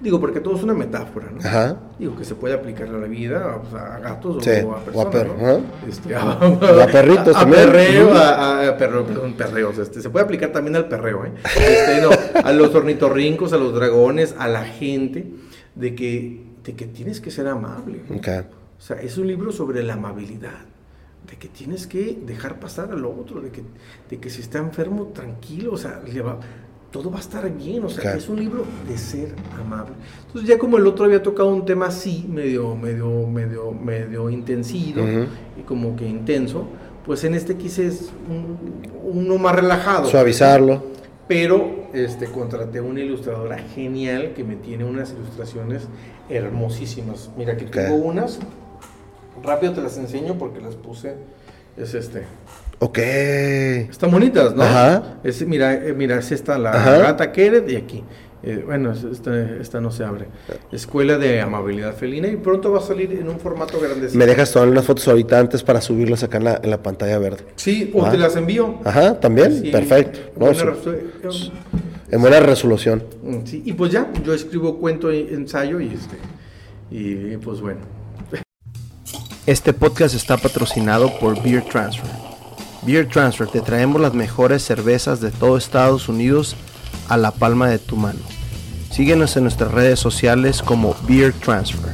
Digo, 0.00 0.20
porque 0.20 0.40
todo 0.40 0.56
es 0.56 0.62
una 0.62 0.74
metáfora, 0.74 1.30
¿no? 1.30 1.38
Ajá. 1.38 1.78
Digo, 1.98 2.16
que 2.16 2.24
se 2.24 2.34
puede 2.34 2.54
aplicar 2.54 2.88
a 2.88 2.98
la 2.98 3.06
vida, 3.06 3.62
a, 3.72 3.98
gatos 4.00 4.46
o 4.46 4.72
a 4.72 4.84
personas, 4.84 5.26
¿no? 5.40 5.60
Este, 5.88 6.14
a, 6.16 6.86
perritos 6.90 7.36
a 7.36 7.46
Perreo, 7.48 8.12
a, 8.12 8.76
perreo, 8.76 9.06
perdón, 9.06 9.34
perreos. 9.34 9.78
Este, 9.78 10.02
se 10.02 10.10
puede 10.10 10.24
aplicar 10.24 10.50
también 10.50 10.76
al 10.76 10.88
perreo, 10.88 11.24
¿eh? 11.24 11.32
Este, 11.44 12.02
no, 12.02 12.10
a 12.42 12.52
los 12.52 12.74
ornitorrincos, 12.74 13.52
a 13.52 13.56
los 13.56 13.74
dragones, 13.74 14.34
a 14.38 14.48
la 14.48 14.64
gente, 14.64 15.26
de 15.74 15.94
que, 15.94 16.44
de 16.64 16.74
que 16.74 16.86
tienes 16.86 17.20
que 17.20 17.30
ser 17.30 17.46
amable. 17.46 18.02
Okay. 18.18 18.40
O 18.40 18.82
sea, 18.82 19.00
es 19.00 19.16
un 19.16 19.26
libro 19.26 19.52
sobre 19.52 19.82
la 19.82 19.94
amabilidad 19.94 20.66
de 21.30 21.36
que 21.36 21.48
tienes 21.48 21.86
que 21.86 22.18
dejar 22.26 22.60
pasar 22.60 22.90
al 22.90 23.04
otro, 23.06 23.40
de 23.40 23.50
que, 23.50 23.62
de 24.10 24.18
que 24.18 24.28
si 24.28 24.42
está 24.42 24.58
enfermo, 24.58 25.06
tranquilo, 25.14 25.72
o 25.72 25.78
sea, 25.78 26.02
le 26.06 26.20
va, 26.20 26.38
todo 26.94 27.10
va 27.10 27.16
a 27.16 27.20
estar 27.20 27.52
bien, 27.52 27.82
o 27.82 27.88
sea, 27.88 28.14
es 28.14 28.28
un 28.28 28.38
libro 28.38 28.64
de 28.88 28.96
ser 28.96 29.34
amable. 29.60 29.94
Entonces 30.28 30.48
ya 30.48 30.56
como 30.56 30.78
el 30.78 30.86
otro 30.86 31.06
había 31.06 31.20
tocado 31.20 31.48
un 31.48 31.64
tema 31.64 31.86
así, 31.86 32.24
medio, 32.28 32.76
medio, 32.76 33.26
medio, 33.26 33.72
medio 33.72 34.30
intensivo 34.30 35.02
y 35.58 35.62
como 35.62 35.96
que 35.96 36.06
intenso, 36.06 36.68
pues 37.04 37.24
en 37.24 37.34
este 37.34 37.56
quise 37.56 37.90
uno 39.02 39.38
más 39.38 39.56
relajado. 39.56 40.08
Suavizarlo. 40.08 40.84
Pero 41.26 41.88
este, 41.92 42.26
contraté 42.26 42.80
una 42.80 43.00
ilustradora 43.00 43.58
genial 43.58 44.32
que 44.32 44.44
me 44.44 44.54
tiene 44.54 44.84
unas 44.84 45.14
ilustraciones 45.14 45.88
hermosísimas. 46.28 47.28
Mira, 47.36 47.56
que 47.56 47.64
tengo 47.64 47.96
unas, 47.96 48.38
rápido 49.42 49.72
te 49.72 49.82
las 49.82 49.98
enseño 49.98 50.38
porque 50.38 50.60
las 50.60 50.76
puse, 50.76 51.16
es 51.76 51.92
este. 51.92 52.22
Ok. 52.78 52.98
Están 52.98 54.10
bonitas, 54.10 54.54
¿no? 54.54 54.62
Ajá. 54.62 55.18
Es, 55.24 55.46
mira, 55.46 55.74
eh, 55.74 55.92
mira, 55.92 56.18
es 56.18 56.32
esta 56.32 56.58
la 56.58 56.72
gata 56.72 57.32
Keret 57.32 57.68
y 57.70 57.76
aquí. 57.76 58.04
Eh, 58.46 58.62
bueno, 58.66 58.92
esta, 58.92 59.40
esta, 59.58 59.80
no 59.80 59.90
se 59.90 60.04
abre. 60.04 60.26
Escuela 60.70 61.16
de 61.16 61.40
Amabilidad 61.40 61.94
Felina 61.94 62.28
y 62.28 62.36
pronto 62.36 62.72
va 62.72 62.78
a 62.78 62.82
salir 62.82 63.10
en 63.12 63.30
un 63.30 63.40
formato 63.40 63.80
grande. 63.80 64.10
Me 64.12 64.26
dejas 64.26 64.52
tomar 64.52 64.68
unas 64.68 64.84
fotos 64.84 65.08
ahorita 65.08 65.38
antes 65.38 65.62
para 65.62 65.80
subirlas 65.80 66.22
acá 66.24 66.36
en 66.36 66.44
la, 66.44 66.60
en 66.62 66.68
la 66.68 66.82
pantalla 66.82 67.18
verde. 67.18 67.44
Sí, 67.56 67.90
o 67.94 68.06
te 68.10 68.18
las 68.18 68.36
envío. 68.36 68.80
Ajá, 68.84 69.18
también, 69.18 69.70
perfecto. 69.72 70.18
en 72.10 72.20
buena 72.20 72.40
resolución. 72.40 73.02
Mm, 73.22 73.46
sí, 73.46 73.62
y 73.64 73.72
pues 73.72 73.90
ya, 73.92 74.12
yo 74.22 74.34
escribo 74.34 74.78
cuento 74.78 75.10
y 75.10 75.20
ensayo 75.20 75.80
y 75.80 75.86
este 75.86 76.16
y 76.90 77.36
pues 77.38 77.60
bueno. 77.62 77.80
Este 79.46 79.72
podcast 79.72 80.14
está 80.14 80.36
patrocinado 80.36 81.18
por 81.18 81.42
Beer 81.42 81.62
Transfer. 81.64 82.33
Beer 82.86 83.08
Transfer, 83.08 83.48
te 83.48 83.62
traemos 83.62 84.00
las 84.00 84.12
mejores 84.12 84.62
cervezas 84.62 85.20
de 85.20 85.30
todo 85.30 85.56
Estados 85.56 86.08
Unidos 86.10 86.54
a 87.08 87.16
la 87.16 87.30
palma 87.30 87.68
de 87.68 87.78
tu 87.78 87.96
mano. 87.96 88.20
Síguenos 88.90 89.36
en 89.36 89.44
nuestras 89.44 89.72
redes 89.72 89.98
sociales 89.98 90.62
como 90.62 90.94
Beer 91.08 91.32
Transfer. 91.32 91.92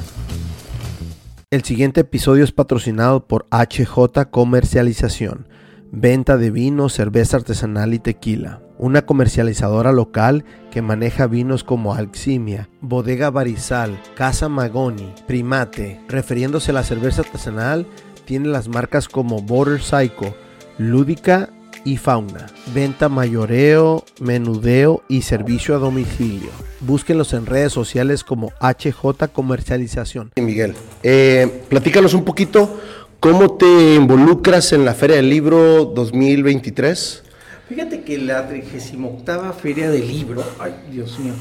El 1.51 1.63
siguiente 1.63 2.01
episodio 2.01 2.43
es 2.43 2.51
patrocinado 2.51 3.27
por 3.27 3.47
HJ 3.51 4.31
Comercialización, 4.31 5.47
venta 5.93 6.37
de 6.37 6.51
vino, 6.51 6.89
cerveza 6.89 7.37
artesanal 7.37 7.95
y 7.95 8.01
tequila. 8.01 8.61
Una 8.77 9.03
comercializadora 9.03 9.93
local 9.93 10.45
que 10.73 10.83
maneja 10.83 11.27
vinos 11.27 11.63
como 11.63 11.95
Alximia, 11.95 12.69
Bodega 12.81 13.31
Barizal, 13.31 14.01
Casa 14.15 14.49
Magoni, 14.49 15.13
Primate. 15.27 16.01
Refiriéndose 16.09 16.73
a 16.73 16.75
la 16.75 16.83
cerveza 16.83 17.23
artesanal, 17.23 17.87
tiene 18.25 18.49
las 18.49 18.69
marcas 18.69 19.09
como 19.09 19.43
Border 19.43 19.83
Psycho, 19.83 20.35
Lúdica 20.81 21.51
y 21.85 21.99
fauna, 21.99 22.47
venta 22.75 23.11
mayoreo, 23.11 24.03
menudeo 24.19 25.03
y 25.09 25.21
servicio 25.21 25.75
a 25.75 25.79
domicilio. 25.79 26.49
Búsquenlos 26.81 27.35
en 27.35 27.45
redes 27.45 27.71
sociales 27.71 28.25
como 28.25 28.51
HJ 28.63 29.29
Comercialización. 29.31 30.33
Miguel, 30.37 30.73
eh, 31.03 31.65
platícanos 31.69 32.15
un 32.15 32.25
poquito 32.25 32.81
cómo 33.21 33.59
te 33.59 33.95
involucras 33.95 34.73
en 34.73 34.87
la 34.87 34.95
Feria 34.95 35.17
del 35.17 35.29
Libro 35.29 35.85
2023. 35.85 37.25
Fíjate 37.69 38.01
que 38.01 38.17
la 38.17 38.49
38 38.49 39.53
Feria 39.61 39.91
del 39.91 40.09
Libro, 40.09 40.43
ay 40.59 40.73
Dios 40.91 41.19
mío, 41.19 41.35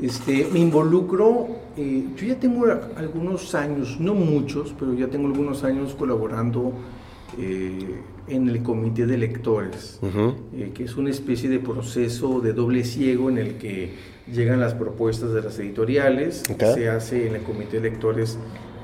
este, 0.00 0.46
me 0.52 0.60
involucro, 0.60 1.48
eh, 1.76 2.04
yo 2.16 2.26
ya 2.26 2.36
tengo 2.36 2.64
algunos 2.96 3.56
años, 3.56 3.98
no 3.98 4.14
muchos, 4.14 4.72
pero 4.78 4.94
ya 4.94 5.08
tengo 5.08 5.26
algunos 5.26 5.64
años 5.64 5.96
colaborando 5.98 6.74
eh, 7.38 8.00
en 8.26 8.48
el 8.48 8.62
comité 8.62 9.06
de 9.06 9.18
lectores, 9.18 10.00
eh, 10.02 10.70
que 10.74 10.84
es 10.84 10.96
una 10.96 11.10
especie 11.10 11.48
de 11.48 11.58
proceso 11.58 12.40
de 12.40 12.52
doble 12.52 12.84
ciego 12.84 13.28
en 13.28 13.38
el 13.38 13.58
que 13.58 13.94
llegan 14.32 14.60
las 14.60 14.74
propuestas 14.74 15.32
de 15.32 15.42
las 15.42 15.58
editoriales, 15.58 16.42
se 16.74 16.88
hace 16.88 17.26
en 17.26 17.36
el 17.36 17.42
comité 17.42 17.80
de 17.80 17.90
lectores 17.90 18.38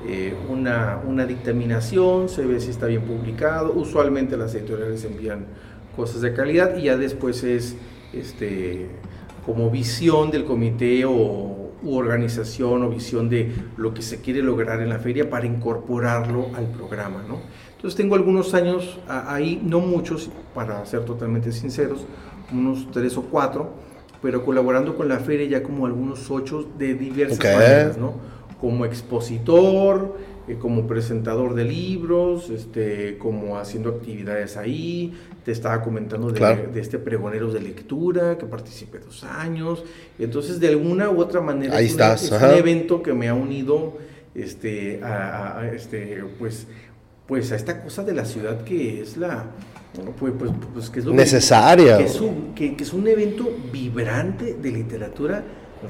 eh, 0.07 0.33
una, 0.49 1.01
una, 1.07 1.25
dictaminación, 1.25 2.29
se 2.29 2.45
ve 2.45 2.59
si 2.59 2.69
está 2.69 2.87
bien 2.87 3.01
publicado, 3.01 3.73
usualmente 3.73 4.37
las 4.37 4.53
editoriales 4.53 5.03
envían 5.05 5.45
cosas 5.95 6.21
de 6.21 6.33
calidad 6.33 6.77
y 6.77 6.83
ya 6.83 6.97
después 6.97 7.43
es 7.43 7.75
este, 8.13 8.87
como 9.45 9.69
visión 9.71 10.29
del 10.29 10.45
comité 10.45 11.05
o 11.05 11.61
u 11.83 11.95
organización 11.95 12.83
o 12.83 12.89
visión 12.89 13.29
de 13.29 13.51
lo 13.77 13.93
que 13.93 14.01
se 14.01 14.21
quiere 14.21 14.41
lograr 14.41 14.81
en 14.81 14.89
la 14.89 14.99
feria 14.99 15.29
para 15.29 15.45
incorporarlo 15.45 16.47
al 16.55 16.67
programa, 16.67 17.23
¿no? 17.27 17.39
Entonces 17.81 17.97
tengo 17.97 18.13
algunos 18.13 18.53
años 18.53 18.99
ahí, 19.07 19.59
no 19.65 19.79
muchos, 19.79 20.29
para 20.53 20.85
ser 20.85 21.03
totalmente 21.03 21.51
sinceros, 21.51 22.05
unos 22.53 22.91
tres 22.91 23.17
o 23.17 23.23
cuatro, 23.23 23.71
pero 24.21 24.45
colaborando 24.45 24.95
con 24.95 25.09
la 25.09 25.17
feria 25.17 25.47
ya 25.47 25.63
como 25.63 25.87
algunos 25.87 26.29
ocho 26.29 26.63
de 26.77 26.93
diversas 26.93 27.39
maneras, 27.39 27.97
¿no? 27.97 28.13
Como 28.59 28.85
expositor, 28.85 30.15
eh, 30.47 30.57
como 30.59 30.85
presentador 30.85 31.55
de 31.55 31.63
libros, 31.63 32.51
este, 32.51 33.17
como 33.17 33.57
haciendo 33.57 33.89
actividades 33.89 34.57
ahí. 34.57 35.13
Te 35.43 35.51
estaba 35.51 35.81
comentando 35.81 36.31
de, 36.31 36.69
este 36.75 36.99
pregonero 36.99 37.51
de 37.51 37.61
lectura 37.61 38.37
que 38.37 38.45
participé 38.45 38.99
dos 38.99 39.23
años. 39.23 39.83
Entonces, 40.19 40.59
de 40.59 40.67
alguna 40.67 41.09
u 41.09 41.19
otra 41.19 41.41
manera, 41.41 41.77
ahí 41.77 41.87
es, 41.87 41.97
es 41.99 42.31
un 42.31 42.51
evento 42.51 43.01
que 43.01 43.11
me 43.13 43.27
ha 43.27 43.33
unido 43.33 43.97
este, 44.35 45.03
a, 45.03 45.57
a 45.57 45.71
este, 45.71 46.23
pues, 46.37 46.67
pues 47.31 47.49
a 47.53 47.55
esta 47.55 47.81
cosa 47.81 48.03
de 48.03 48.13
la 48.13 48.25
ciudad 48.25 48.65
que 48.65 49.01
es 49.01 49.15
la 49.15 49.45
pues, 50.19 50.33
pues, 50.37 50.51
pues 50.73 50.89
que 50.89 50.99
es 50.99 51.05
lo 51.05 51.13
necesaria. 51.13 51.97
que, 51.97 52.03
es 52.03 52.19
un, 52.19 52.53
que, 52.53 52.75
es 52.77 52.91
un 52.91 53.07
evento 53.07 53.49
vibrante 53.71 54.55
de 54.55 54.69
literatura 54.69 55.41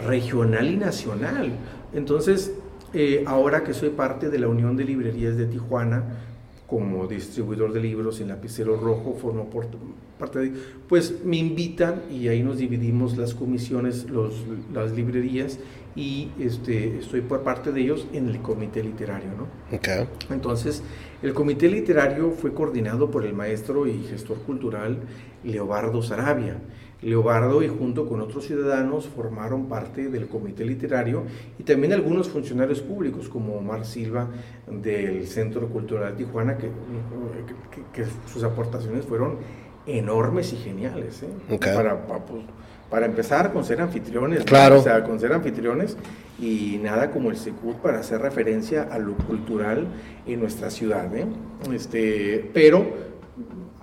regional 0.06 0.72
y 0.72 0.78
nacional. 0.78 1.52
Entonces 1.96 2.52
eh, 2.94 3.24
ahora 3.26 3.64
que 3.64 3.74
soy 3.74 3.90
parte 3.90 4.30
de 4.30 4.38
la 4.38 4.50
Unión 4.50 4.78
de 4.78 4.84
Librerías 4.84 5.36
de 5.36 5.48
Tijuana 5.48 6.04
como 6.68 7.08
distribuidor 7.08 7.74
de 7.74 7.80
libros 7.80 8.22
en 8.22 8.28
Lapicero 8.28 8.78
Rojo, 8.78 9.18
formo 9.20 9.50
parte 10.20 10.40
de, 10.40 10.54
pues 10.88 11.26
me 11.26 11.38
invitan 11.38 12.04
y 12.12 12.28
ahí 12.28 12.44
nos 12.44 12.60
dividimos 12.60 13.18
las 13.18 13.34
comisiones, 13.34 14.12
los, 14.12 14.46
las 14.72 14.92
librerías 14.92 15.58
y 15.96 16.30
este, 16.40 17.00
estoy 17.00 17.22
por 17.22 17.42
parte 17.42 17.72
de 17.72 17.82
ellos 17.82 18.08
en 18.14 18.30
el 18.30 18.42
comité 18.42 18.82
literario, 18.84 19.30
¿no? 19.38 19.76
Okay. 19.78 20.08
Entonces, 20.30 20.84
el 21.22 21.34
comité 21.34 21.68
literario 21.68 22.32
fue 22.32 22.54
coordinado 22.54 23.12
por 23.12 23.26
el 23.26 23.34
maestro 23.34 23.88
y 23.88 24.04
gestor 24.04 24.38
cultural 24.40 25.00
Leobardo 25.44 26.02
Sarabia. 26.02 26.58
Leobardo 27.02 27.64
y 27.64 27.68
junto 27.68 28.08
con 28.08 28.22
otros 28.22 28.46
ciudadanos 28.46 29.08
formaron 29.08 29.68
parte 29.68 30.10
del 30.10 30.28
comité 30.28 30.64
literario 30.64 31.24
y 31.58 31.64
también 31.64 31.94
algunos 31.94 32.30
funcionarios 32.30 32.82
públicos 32.82 33.28
como 33.28 33.56
Omar 33.56 33.86
Silva 33.86 34.28
del 34.68 35.26
Centro 35.26 35.68
Cultural 35.68 36.16
Tijuana, 36.16 36.58
que, 36.58 36.70
que, 37.92 38.06
sus 38.32 38.44
aportaciones 38.44 39.06
fueron 39.06 39.38
enormes 39.88 40.54
y 40.54 40.58
geniales. 40.58 41.24
¿eh? 41.24 41.58
Para, 41.60 42.06
pues, 42.06 42.44
para 42.92 43.06
empezar 43.06 43.54
con 43.54 43.64
ser 43.64 43.80
anfitriones, 43.80 44.44
claro. 44.44 44.80
o 44.80 44.84
sea, 44.84 45.02
con 45.04 45.18
ser 45.18 45.32
anfitriones 45.32 45.96
y 46.40 46.78
nada 46.84 47.10
como 47.10 47.32
el 47.32 47.38
Secut 47.38 47.78
para 47.78 48.00
hacer 48.00 48.22
referencia 48.22 48.90
a 48.92 49.00
lo 49.00 49.16
cultural 49.16 49.88
en 50.28 50.42
nuestra 50.42 50.70
ciudad, 50.70 51.16
¿eh? 51.16 51.26
este, 51.74 52.52
pero 52.54 52.86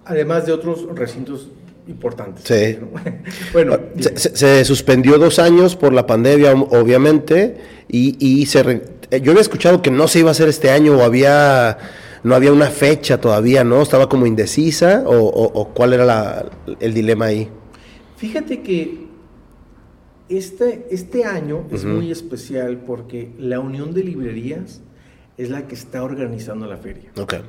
además 0.05 0.45
de 0.45 0.53
otros 0.53 0.87
recintos 0.95 1.49
importantes. 1.89 2.45
Sí. 2.45 2.79
bueno, 3.55 3.79
se, 3.99 4.65
suspendió 4.67 5.17
dos 5.17 5.39
años 5.39 5.75
por 5.75 5.95
la 5.95 6.07
pandemia, 6.07 6.53
obviamente, 6.53 7.57
y, 7.89 8.15
y 8.21 8.45
se 8.45 8.63
yo 9.23 9.31
había 9.31 9.41
escuchado 9.41 9.81
que 9.81 9.91
no 9.91 10.07
se 10.07 10.19
iba 10.19 10.29
a 10.29 10.33
hacer 10.33 10.51
este 10.51 10.71
año 10.71 10.99
o 10.99 11.03
había 11.03 11.79
no 12.25 12.35
había 12.35 12.53
una 12.53 12.67
fecha 12.67 13.19
todavía, 13.19 13.65
¿no? 13.65 13.81
Estaba 13.81 14.07
como 14.07 14.27
indecisa 14.27 15.03
o, 15.07 15.15
o 15.15 15.69
cuál 15.69 15.95
era 15.95 16.05
la, 16.05 16.45
el 16.79 16.93
dilema 16.93 17.27
ahí. 17.27 17.49
Fíjate 18.19 18.63
que 18.63 19.07
este, 20.29 20.89
este 20.91 21.25
año 21.25 21.65
es 21.71 21.85
muy 21.85 22.11
especial 22.11 22.79
porque 22.79 23.31
la 23.39 23.61
Unión 23.61 23.95
de 23.95 24.03
Librerías 24.03 24.83
es 25.37 25.51
la 25.51 25.69
que 25.69 25.77
está 25.77 26.03
organizando 26.03 26.67
la 26.67 26.77
feria. 26.77 27.13
Okay. 27.17 27.43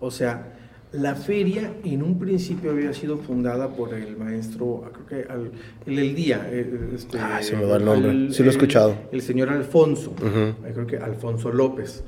O 0.00 0.10
sea, 0.10 0.52
la 0.92 1.14
feria 1.14 1.72
en 1.82 2.02
un 2.02 2.18
principio 2.18 2.70
había 2.70 2.92
sido 2.92 3.16
fundada 3.16 3.70
por 3.70 3.94
el 3.94 4.16
maestro, 4.18 4.84
creo 4.92 5.06
que 5.06 5.32
al, 5.32 5.50
el, 5.86 6.14
día. 6.14 6.46
Eh, 6.50 6.90
este, 6.94 7.18
ah, 7.18 7.42
se 7.42 7.56
me 7.56 7.64
va 7.64 7.78
el 7.78 7.84
nombre. 7.86 8.30
sí 8.30 8.42
lo 8.42 8.50
he 8.50 8.52
escuchado. 8.52 8.94
El, 9.10 9.22
señor 9.22 9.48
Alfonso, 9.48 10.14
creo 10.14 10.86
que 10.86 10.98
Alfonso 10.98 11.50
López. 11.50 12.04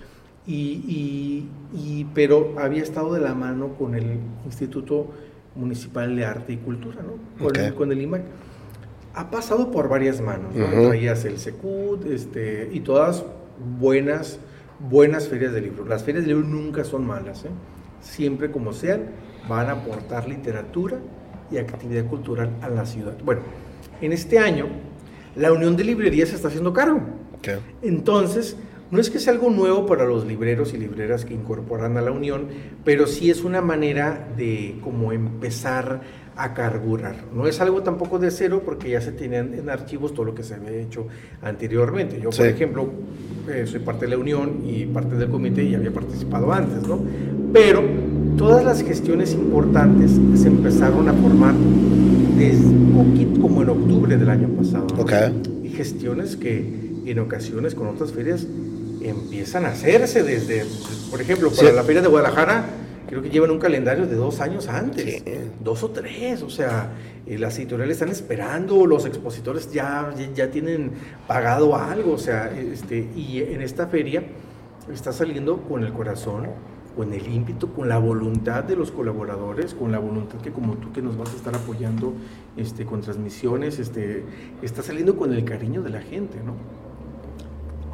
Y, 0.46 1.48
y, 1.74 2.06
pero 2.14 2.54
había 2.58 2.82
estado 2.82 3.14
de 3.14 3.20
la 3.20 3.34
mano 3.34 3.74
con 3.76 3.96
el 3.96 4.18
Instituto 4.44 5.08
Municipal 5.56 6.14
de 6.14 6.24
Arte 6.24 6.52
y 6.52 6.56
Cultura, 6.58 7.02
¿no? 7.02 7.44
Con, 7.44 7.56
el, 7.56 7.74
con 7.74 7.92
el 7.92 8.00
IMAC. 8.00 8.22
Ha 9.14 9.30
pasado 9.30 9.70
por 9.70 9.88
varias 9.88 10.20
manos, 10.20 10.54
¿no? 10.54 10.88
Traías 10.88 11.24
el 11.24 11.38
SECUT, 11.38 12.04
este, 12.06 12.68
y 12.72 12.80
todas 12.80 13.24
buenas, 13.78 14.38
buenas 14.78 15.28
ferias 15.28 15.52
de 15.52 15.62
libros. 15.62 15.88
Las 15.88 16.04
ferias 16.04 16.24
de 16.24 16.28
libros 16.28 16.48
nunca 16.48 16.84
son 16.84 17.06
malas, 17.06 17.44
¿eh? 17.44 17.50
Siempre 18.00 18.50
como 18.50 18.72
sean, 18.72 19.06
van 19.48 19.68
a 19.68 19.72
aportar 19.72 20.28
literatura 20.28 20.98
y 21.50 21.56
actividad 21.56 22.04
cultural 22.06 22.50
a 22.60 22.68
la 22.68 22.84
ciudad. 22.84 23.16
Bueno, 23.24 23.40
en 24.00 24.12
este 24.12 24.38
año, 24.38 24.66
la 25.34 25.52
Unión 25.52 25.76
de 25.76 25.84
Librerías 25.84 26.28
se 26.28 26.36
está 26.36 26.48
haciendo 26.48 26.72
cargo. 26.72 27.00
Entonces, 27.82 28.56
no 28.90 29.00
es 29.00 29.10
que 29.10 29.18
sea 29.18 29.32
algo 29.32 29.50
nuevo 29.50 29.86
para 29.86 30.04
los 30.04 30.26
libreros 30.26 30.72
y 30.74 30.78
libreras 30.78 31.24
que 31.24 31.34
incorporan 31.34 31.96
a 31.96 32.02
la 32.02 32.12
Unión, 32.12 32.46
pero 32.84 33.06
sí 33.06 33.30
es 33.30 33.42
una 33.44 33.60
manera 33.60 34.28
de 34.36 34.78
como 34.82 35.12
empezar 35.12 36.00
a 36.36 36.52
carburar. 36.54 37.16
No 37.34 37.46
es 37.46 37.60
algo 37.60 37.82
tampoco 37.82 38.18
de 38.18 38.30
cero 38.30 38.62
porque 38.64 38.90
ya 38.90 39.00
se 39.00 39.12
tienen 39.12 39.54
en 39.54 39.70
archivos 39.70 40.12
todo 40.12 40.26
lo 40.26 40.34
que 40.34 40.42
se 40.42 40.54
había 40.54 40.70
hecho 40.72 41.06
anteriormente. 41.42 42.20
Yo, 42.20 42.30
por 42.30 42.46
ejemplo, 42.46 42.90
eh, 43.50 43.64
soy 43.66 43.80
parte 43.80 44.04
de 44.04 44.12
la 44.12 44.18
Unión 44.18 44.62
y 44.66 44.84
parte 44.86 45.16
del 45.16 45.30
comité 45.30 45.64
y 45.64 45.74
había 45.74 45.90
participado 45.90 46.52
antes, 46.52 46.86
¿no? 46.86 47.00
Pero 47.52 47.82
todas 48.36 48.64
las 48.64 48.82
gestiones 48.82 49.32
importantes 49.32 50.12
se 50.34 50.48
empezaron 50.48 51.08
a 51.08 51.14
formar 51.14 51.54
desde 52.36 52.76
poquito 52.94 53.40
como 53.40 53.62
en 53.62 53.70
octubre 53.70 54.16
del 54.16 54.28
año 54.28 54.48
pasado. 54.48 54.86
Y 55.64 55.70
gestiones 55.70 56.36
que 56.36 56.86
en 57.06 57.18
ocasiones 57.18 57.74
con 57.74 57.86
otras 57.88 58.12
ferias 58.12 58.46
empiezan 59.02 59.64
a 59.64 59.68
hacerse 59.68 60.22
desde, 60.22 60.64
por 61.10 61.20
ejemplo, 61.20 61.50
para 61.50 61.72
la 61.72 61.82
feria 61.82 62.02
de 62.02 62.08
Guadalajara, 62.08 62.66
creo 63.08 63.22
que 63.22 63.30
llevan 63.30 63.50
un 63.50 63.58
calendario 63.58 64.06
de 64.06 64.16
dos 64.16 64.40
años 64.40 64.68
antes, 64.68 65.22
dos 65.62 65.82
o 65.82 65.90
tres, 65.90 66.42
o 66.42 66.50
sea, 66.50 66.92
eh, 67.26 67.38
las 67.38 67.58
editoriales 67.58 67.96
están 67.96 68.10
esperando, 68.10 68.86
los 68.86 69.04
expositores 69.04 69.72
ya, 69.72 70.12
ya 70.34 70.50
tienen 70.50 70.92
pagado 71.26 71.76
algo, 71.76 72.12
o 72.12 72.18
sea, 72.18 72.52
este, 72.52 73.08
y 73.16 73.42
en 73.42 73.62
esta 73.62 73.86
feria 73.86 74.22
está 74.92 75.12
saliendo 75.12 75.62
con 75.62 75.84
el 75.84 75.92
corazón, 75.92 76.46
con 76.96 77.12
el 77.12 77.26
ímpetu, 77.26 77.72
con 77.72 77.88
la 77.88 77.98
voluntad 77.98 78.64
de 78.64 78.74
los 78.76 78.90
colaboradores, 78.90 79.74
con 79.74 79.92
la 79.92 79.98
voluntad 79.98 80.40
que 80.40 80.50
como 80.50 80.74
tú 80.76 80.92
que 80.92 81.02
nos 81.02 81.16
vas 81.16 81.32
a 81.32 81.36
estar 81.36 81.54
apoyando 81.54 82.14
este, 82.56 82.86
con 82.86 83.02
transmisiones, 83.02 83.78
este, 83.78 84.24
está 84.62 84.82
saliendo 84.82 85.16
con 85.16 85.32
el 85.32 85.44
cariño 85.44 85.82
de 85.82 85.90
la 85.90 86.00
gente, 86.00 86.38
¿no? 86.44 86.54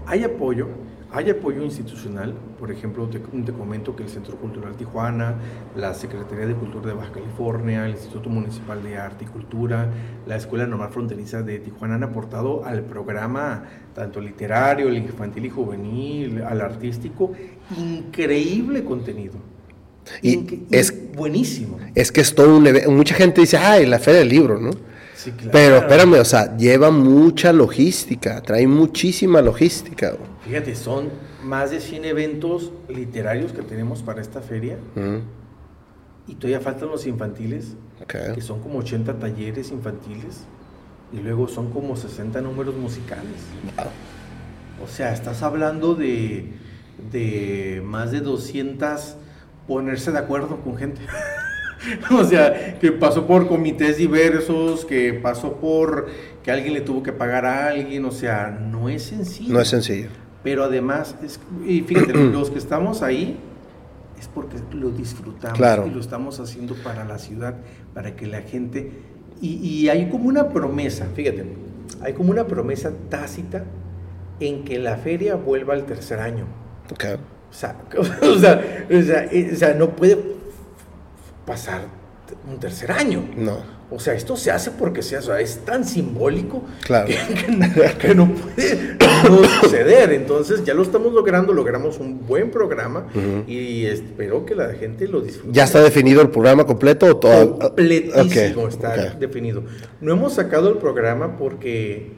Hay 0.07 0.25
apoyo, 0.25 0.69
hay 1.13 1.29
apoyo 1.29 1.63
institucional, 1.63 2.35
por 2.59 2.71
ejemplo, 2.71 3.07
te, 3.09 3.21
comento 3.53 3.95
que 3.95 4.03
el 4.03 4.09
Centro 4.09 4.37
Cultural 4.37 4.77
Tijuana, 4.77 5.35
la 5.77 5.93
Secretaría 5.93 6.47
de 6.47 6.55
Cultura 6.55 6.87
de 6.87 6.95
Baja 6.95 7.13
California, 7.13 7.85
el 7.85 7.93
Instituto 7.93 8.31
Municipal 8.31 8.83
de 8.83 8.97
Arte 8.97 9.25
y 9.25 9.29
Cultura, 9.29 9.91
la 10.27 10.37
Escuela 10.37 10.67
Normal 10.67 10.89
Fronteriza 10.91 11.43
de 11.43 11.59
Tijuana 11.59 11.97
han 11.97 12.05
aportado 12.05 12.65
al 12.65 12.83
programa, 12.83 13.65
tanto 13.95 14.21
literario, 14.21 14.89
el 14.89 14.97
infantil 14.97 15.45
y 15.45 15.51
juvenil, 15.51 16.43
al 16.43 16.63
artístico, 16.63 17.33
increíble 17.77 18.83
contenido. 18.83 19.35
Y, 20.23 20.65
es 20.71 21.13
buenísimo. 21.15 21.79
Es 21.95 22.11
que 22.11 22.23
es 22.23 22.35
todo 22.35 22.57
un 22.57 22.67
evento. 22.67 22.91
Mucha 22.91 23.15
gente 23.15 23.43
dice, 23.43 23.59
ay, 23.59 23.87
la 23.87 23.99
feria 23.99 24.21
del 24.21 24.31
libro, 24.31 24.59
¿no? 24.59 24.71
Sí, 25.23 25.31
claro. 25.31 25.51
Pero 25.53 25.77
espérame, 25.77 26.15
o 26.21 26.25
sea, 26.25 26.57
lleva 26.57 26.91
mucha 26.91 27.53
logística, 27.53 28.43
trae 28.43 28.67
muchísima 28.67 29.41
logística. 29.41 30.17
Fíjate, 30.45 30.75
son 30.75 31.11
más 31.45 31.71
de 31.71 31.81
100 31.81 32.05
eventos 32.07 32.73
literarios 32.89 33.53
que 33.53 33.63
tenemos 33.63 34.03
para 34.03 34.21
esta 34.21 34.41
feria. 34.41 34.79
Y 36.27 36.35
todavía 36.35 36.61
faltan 36.61 36.89
los 36.89 37.07
infantiles, 37.07 37.77
que 38.35 38.41
son 38.41 38.61
como 38.61 38.81
80 38.81 39.21
talleres 39.21 39.71
infantiles. 39.71 40.45
Y 41.13 41.19
luego 41.19 41.47
son 41.47 41.71
como 41.71 41.95
60 41.95 42.41
números 42.41 42.75
musicales. 42.75 43.43
O 44.83 44.89
sea, 44.89 45.13
estás 45.13 45.45
hablando 45.45 45.95
de, 45.95 46.53
de 47.13 47.81
más 47.85 48.11
de 48.11 48.23
200 48.23 49.17
ponerse 49.69 50.11
de 50.11 50.19
acuerdo 50.19 50.61
con 50.63 50.77
gente. 50.77 51.03
o 52.11 52.25
sea, 52.25 52.79
que 52.79 52.93
pasó 52.93 53.27
por 53.27 53.49
comités 53.49 53.97
diversos, 53.97 54.85
que 54.85 55.15
pasó 55.15 55.55
por 55.55 56.07
que 56.43 56.51
alguien 56.51 56.75
le 56.75 56.81
tuvo 56.81 57.03
que 57.03 57.13
pagar 57.13 57.47
a 57.47 57.69
alguien, 57.69 58.05
o 58.05 58.11
sea, 58.11 58.51
no 58.51 58.89
es 58.89 59.05
sencillo. 59.05 59.55
No 59.55 59.61
es 59.61 59.69
sencillo 59.69 60.09
pero 60.43 60.65
además, 60.65 61.15
y 61.67 61.83
fíjate, 61.83 62.15
los 62.33 62.51
que 62.51 62.59
estamos 62.59 63.03
ahí 63.03 63.39
es 64.19 64.29
porque 64.29 64.57
lo 64.73 64.91
disfrutamos 64.91 65.59
y 65.87 65.91
lo 65.91 66.01
estamos 66.01 66.41
haciendo 66.41 66.75
para 66.77 67.05
la 67.05 67.19
ciudad, 67.19 67.57
para 67.95 68.17
que 68.17 68.27
la 68.27 68.43
gente... 68.43 68.91
Y, 69.41 69.89
hay 69.89 70.09
como 70.09 70.29
una 70.29 70.51
promesa, 70.51 71.09
fíjate, 71.17 71.45
hay 72.01 72.13
como 72.13 72.31
una 72.31 72.47
promesa 72.47 72.93
tácita 73.09 73.65
en 74.39 74.63
que 74.65 74.79
la 74.79 74.99
feria 74.99 75.35
vuelva 75.35 75.75
al 75.75 75.85
tercer 75.85 76.21
año. 76.21 76.45
Okay. 76.93 77.15
O, 77.15 77.53
sea, 77.53 77.77
o, 77.99 78.05
sea, 78.39 78.87
o, 78.89 79.03
sea, 79.03 79.29
o 79.53 79.57
sea, 79.57 79.75
no 79.75 79.97
puede 79.97 80.17
pasar 81.47 81.83
un 82.49 82.59
tercer 82.59 82.93
año. 82.93 83.25
No. 83.37 83.83
O 83.95 84.01
sea, 84.01 84.15
esto 84.15 84.39
se 84.39 84.51
hace 84.51 84.71
porque 84.71 85.03
se 85.03 85.17
hace, 85.17 85.43
es 85.43 85.59
tan 85.67 85.85
simbólico 85.85 86.63
claro. 86.83 87.09
que, 88.01 88.15
no 88.15 88.33
puede 88.33 88.99
suceder. 89.61 90.13
Entonces 90.13 90.65
ya 90.65 90.73
lo 90.73 90.83
estamos 90.83 91.13
logrando, 91.13 91.53
logramos 91.53 91.99
un 91.99 92.27
buen 92.27 92.51
programa 92.51 93.07
y 93.47 93.85
espero 93.85 94.47
que 94.47 94.55
la 94.55 94.73
gente 94.73 95.07
lo 95.09 95.21
disfrute. 95.21 95.53
¿Ya 95.53 95.65
está 95.65 95.83
definido 95.83 96.23
el 96.23 96.31
programa 96.31 96.65
completo 96.65 97.07
o 97.07 97.17
todo? 97.17 97.59
Completísimo 97.59 98.67
está 98.67 99.15
definido. 99.15 99.63
No 100.01 100.15
hemos 100.15 100.35
sacado 100.35 100.71
el 100.71 100.79
programa 100.79 101.37
porque 101.37 102.13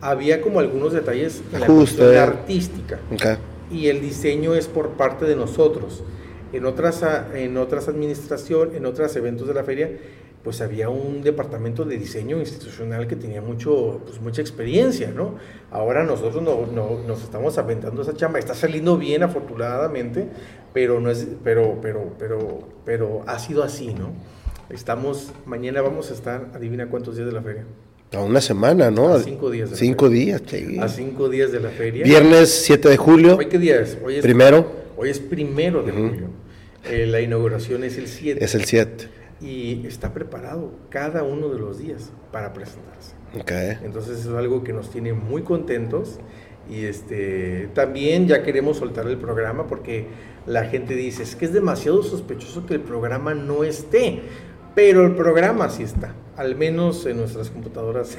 había 0.00 0.40
como 0.40 0.60
algunos 0.60 0.94
detalles 0.94 1.42
en 1.52 1.60
la 1.60 1.66
cuestión 1.66 2.16
artística. 2.16 2.98
Y 3.70 3.88
el 3.88 4.00
diseño 4.00 4.54
es 4.54 4.66
por 4.66 4.90
parte 4.92 5.26
de 5.26 5.36
nosotros. 5.36 6.02
En 6.52 6.64
otras, 6.66 7.04
en 7.34 7.56
otras 7.56 7.88
administraciones, 7.88 8.74
en 8.76 8.86
otros 8.86 9.14
eventos 9.16 9.46
de 9.46 9.54
la 9.54 9.64
feria, 9.64 9.90
pues 10.42 10.62
había 10.62 10.88
un 10.88 11.22
departamento 11.22 11.84
de 11.84 11.98
diseño 11.98 12.38
institucional 12.38 13.06
que 13.06 13.14
tenía 13.14 13.42
mucho, 13.42 14.00
pues 14.06 14.20
mucha 14.20 14.40
experiencia, 14.40 15.12
¿no? 15.14 15.34
Ahora 15.70 16.02
nosotros 16.04 16.42
no, 16.42 16.66
no, 16.66 17.00
nos 17.06 17.22
estamos 17.22 17.58
aventando 17.58 18.02
esa 18.02 18.14
chamba, 18.14 18.38
está 18.38 18.54
saliendo 18.54 18.96
bien 18.96 19.22
afortunadamente, 19.22 20.28
pero 20.72 20.98
no 20.98 21.10
es, 21.10 21.26
pero, 21.44 21.78
pero, 21.82 22.14
pero, 22.18 22.68
pero 22.86 23.22
ha 23.26 23.38
sido 23.38 23.62
así, 23.62 23.92
¿no? 23.92 24.12
Estamos, 24.70 25.32
mañana 25.44 25.82
vamos 25.82 26.10
a 26.10 26.14
estar, 26.14 26.50
adivina 26.54 26.88
cuántos 26.88 27.16
días 27.16 27.26
de 27.26 27.32
la 27.32 27.42
feria. 27.42 27.64
A 28.12 28.20
una 28.22 28.40
semana, 28.40 28.90
¿no? 28.90 29.12
A 29.12 29.20
cinco 29.20 29.50
días. 29.50 29.70
De 29.70 29.76
cinco 29.76 30.08
días, 30.08 30.42
A 30.80 30.88
cinco 30.88 31.28
días 31.28 31.52
de 31.52 31.60
la 31.60 31.68
feria. 31.68 32.04
Viernes 32.04 32.50
7 32.64 32.88
de 32.88 32.96
julio. 32.96 33.36
¿Hoy 33.36 33.46
qué 33.46 33.58
día 33.58 33.80
es? 33.80 33.98
Hoy 34.02 34.16
es 34.16 34.22
primero. 34.22 34.66
Hoy 34.96 35.10
es 35.10 35.20
primero 35.20 35.82
de 35.82 35.92
julio. 35.92 36.28
Eh, 36.84 37.06
la 37.06 37.20
inauguración 37.20 37.84
es 37.84 37.98
el 37.98 38.08
7. 38.08 38.44
Es 38.44 38.54
el 38.54 38.64
7 38.64 39.20
y 39.40 39.86
está 39.86 40.12
preparado 40.12 40.72
cada 40.90 41.22
uno 41.22 41.48
de 41.48 41.58
los 41.58 41.78
días 41.78 42.10
para 42.30 42.52
presentarse. 42.52 43.14
Okay. 43.40 43.78
Entonces 43.84 44.20
es 44.20 44.26
algo 44.26 44.64
que 44.64 44.72
nos 44.72 44.90
tiene 44.90 45.12
muy 45.12 45.42
contentos 45.42 46.18
y 46.68 46.84
este 46.84 47.68
también 47.74 48.28
ya 48.28 48.42
queremos 48.42 48.78
soltar 48.78 49.06
el 49.06 49.16
programa 49.16 49.66
porque 49.66 50.06
la 50.46 50.64
gente 50.64 50.94
dice 50.94 51.22
es 51.22 51.36
que 51.36 51.46
es 51.46 51.52
demasiado 51.52 52.02
sospechoso 52.02 52.66
que 52.66 52.74
el 52.74 52.80
programa 52.80 53.34
no 53.34 53.64
esté, 53.64 54.20
pero 54.74 55.04
el 55.04 55.14
programa 55.14 55.68
sí 55.70 55.82
está 55.82 56.14
al 56.40 56.56
menos 56.56 57.04
en 57.04 57.18
nuestras 57.18 57.50
computadoras 57.50 58.16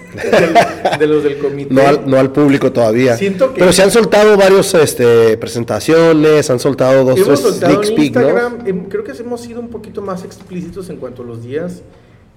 de 0.99 1.07
los 1.07 1.23
del 1.23 1.39
comité. 1.39 1.73
No 1.73 2.17
al, 2.17 2.31
público 2.31 2.71
todavía. 2.71 3.17
Siento 3.17 3.51
Pero 3.55 3.73
se 3.73 3.81
han 3.81 3.89
soltado 3.89 4.37
varios 4.37 4.75
este, 4.75 5.37
presentaciones, 5.37 6.47
han 6.51 6.59
soltado 6.59 7.03
dos 7.03 7.19
hemos 7.19 7.39
soltado 7.39 7.81
en 7.81 7.99
Instagram, 7.99 8.67
em, 8.67 8.85
creo 8.85 9.03
que 9.03 9.11
hemos 9.13 9.41
sido 9.41 9.59
un 9.59 9.69
poquito 9.69 10.03
más 10.03 10.23
explícitos 10.23 10.91
en 10.91 10.97
cuanto 10.97 11.23
a 11.23 11.25
los 11.25 11.43
días 11.43 11.81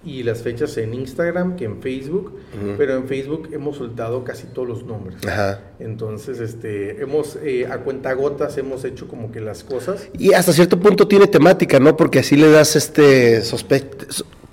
y 0.04 0.22
las 0.22 0.42
fechas 0.42 0.76
en 0.76 0.94
Instagram 0.94 1.56
que 1.56 1.64
en 1.64 1.80
Facebook, 1.80 2.38
pero 2.76 2.96
en 2.96 3.06
Facebook 3.06 3.48
hemos 3.52 3.76
soltado 3.76 4.24
casi 4.24 4.46
todos 4.46 4.68
los 4.68 4.84
nombres. 4.84 5.16
Ajá. 5.26 5.60
Entonces, 5.78 6.40
este, 6.40 7.02
hemos 7.02 7.36
eh, 7.42 7.66
a 7.66 7.78
cuentagotas 7.78 8.56
hemos 8.58 8.84
hecho 8.84 9.08
como 9.08 9.32
que 9.32 9.40
las 9.40 9.64
cosas. 9.64 10.08
Y 10.18 10.32
hasta 10.32 10.52
cierto 10.52 10.78
punto 10.78 11.08
tiene 11.08 11.26
temática, 11.26 11.80
¿no? 11.80 11.96
Porque 11.96 12.20
así 12.20 12.36
le 12.36 12.50
das 12.50 12.76
este 12.76 13.42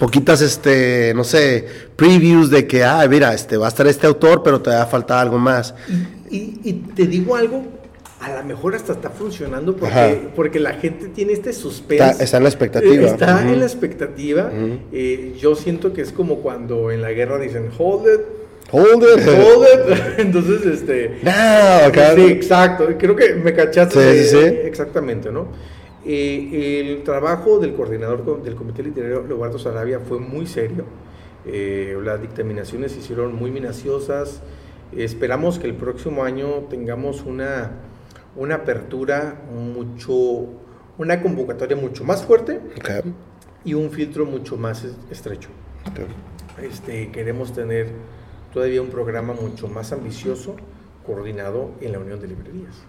poquitas, 0.02 0.42
este, 0.42 1.14
no 1.16 1.24
sé, 1.24 1.64
previews 1.96 2.50
de 2.50 2.66
que, 2.66 2.84
ah, 2.84 3.06
mira, 3.08 3.36
este, 3.36 3.56
va 3.56 3.68
a 3.68 3.70
estar 3.70 3.86
este 3.86 4.08
autor, 4.08 4.42
pero 4.42 4.60
te 4.60 4.72
va 4.72 4.82
a 4.82 4.88
faltar 4.88 5.20
algo 5.20 5.38
más. 5.38 5.76
Y, 6.32 6.74
te 6.96 7.06
digo 7.06 7.36
algo, 7.36 7.64
a 8.22 8.38
lo 8.38 8.44
mejor 8.44 8.76
hasta 8.76 8.94
está 8.94 9.10
funcionando 9.10 9.76
porque, 9.76 10.30
porque 10.36 10.60
la 10.60 10.74
gente 10.74 11.08
tiene 11.08 11.34
este 11.34 11.54
suspense. 11.54 12.24
Está, 12.24 12.38
en 12.38 12.44
la 12.44 12.50
expectativa. 12.50 13.08
Está 13.08 13.42
en 13.42 13.60
la 13.60 13.66
expectativa. 13.66 14.52
Eh, 14.92 15.34
yo 15.40 15.56
siento 15.56 15.92
que 15.92 16.02
es 16.02 16.12
como 16.12 16.38
cuando 16.38 16.92
en 16.92 17.02
la 17.02 17.12
guerra 17.12 17.40
dicen, 17.40 17.70
hold 17.78 18.06
it. 18.08 18.22
Hold 18.72 19.04
it. 19.04 19.28
Hold 19.28 19.68
it. 19.74 19.98
Entonces, 20.20 20.66
este. 20.68 21.20
No, 21.24 22.16
Sí, 22.16 22.22
exacto. 22.32 22.88
Creo 23.00 23.16
que 23.16 23.34
me 23.34 23.54
cachaste. 23.54 24.24
Sí, 24.24 24.30
sí, 24.30 24.38
sí. 24.38 24.46
Exactamente, 24.66 25.32
¿no? 25.32 25.48
Eh, 26.06 26.80
el 26.80 27.04
trabajo 27.04 27.58
del 27.58 27.74
coordinador 27.74 28.44
del 28.44 28.54
Comité 28.54 28.84
Literario, 28.84 29.26
Leobardo 29.28 29.58
Sarabia, 29.58 30.00
fue 30.00 30.20
muy 30.20 30.46
serio. 30.46 30.86
Eh, 31.48 31.98
las 32.04 32.22
dictaminaciones 32.22 32.92
se 32.92 33.00
hicieron 33.00 33.34
muy 33.34 33.50
minuciosas. 33.50 34.44
esperamos 34.96 35.58
que 35.58 35.66
el 35.68 35.74
próximo 35.74 36.24
año 36.24 36.68
tengamos 36.70 37.24
una, 37.24 37.72
una 38.36 38.56
apertura 38.56 39.42
mucho, 39.52 40.48
una 40.98 41.22
convocatoria 41.22 41.76
mucho 41.76 42.04
más 42.04 42.24
fuerte 42.24 42.60
y 43.64 43.74
un 43.74 43.92
filtro 43.92 44.26
mucho 44.26 44.58
más 44.58 44.86
estrecho. 45.10 45.50
Este, 46.62 47.12
queremos 47.12 47.54
tener 47.54 47.88
todavía 48.54 48.82
un 48.82 48.90
programa 48.90 49.34
mucho 49.34 49.68
más 49.68 49.92
ambicioso 49.92 50.56
coordinado 51.06 51.72
en 51.82 51.94
la 51.94 52.00
Unión 52.00 52.20
de 52.20 52.28
Librerías. 52.28 52.84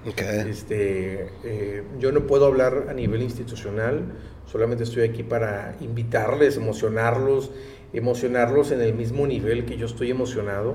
Este, 0.46 1.30
eh, 1.44 1.82
yo 1.98 2.12
no 2.12 2.26
puedo 2.26 2.46
hablar 2.46 2.86
a 2.90 2.92
nivel 2.92 3.22
institucional, 3.22 4.02
solamente 4.46 4.84
estoy 4.84 5.04
aquí 5.04 5.22
para 5.22 5.76
invitarles, 5.80 6.56
emocionarlos, 6.56 7.50
emocionarlos 7.92 8.70
en 8.70 8.82
el 8.82 8.94
mismo 8.94 9.26
nivel 9.26 9.64
que 9.64 9.76
yo 9.76 9.86
estoy 9.86 10.10
emocionado. 10.10 10.74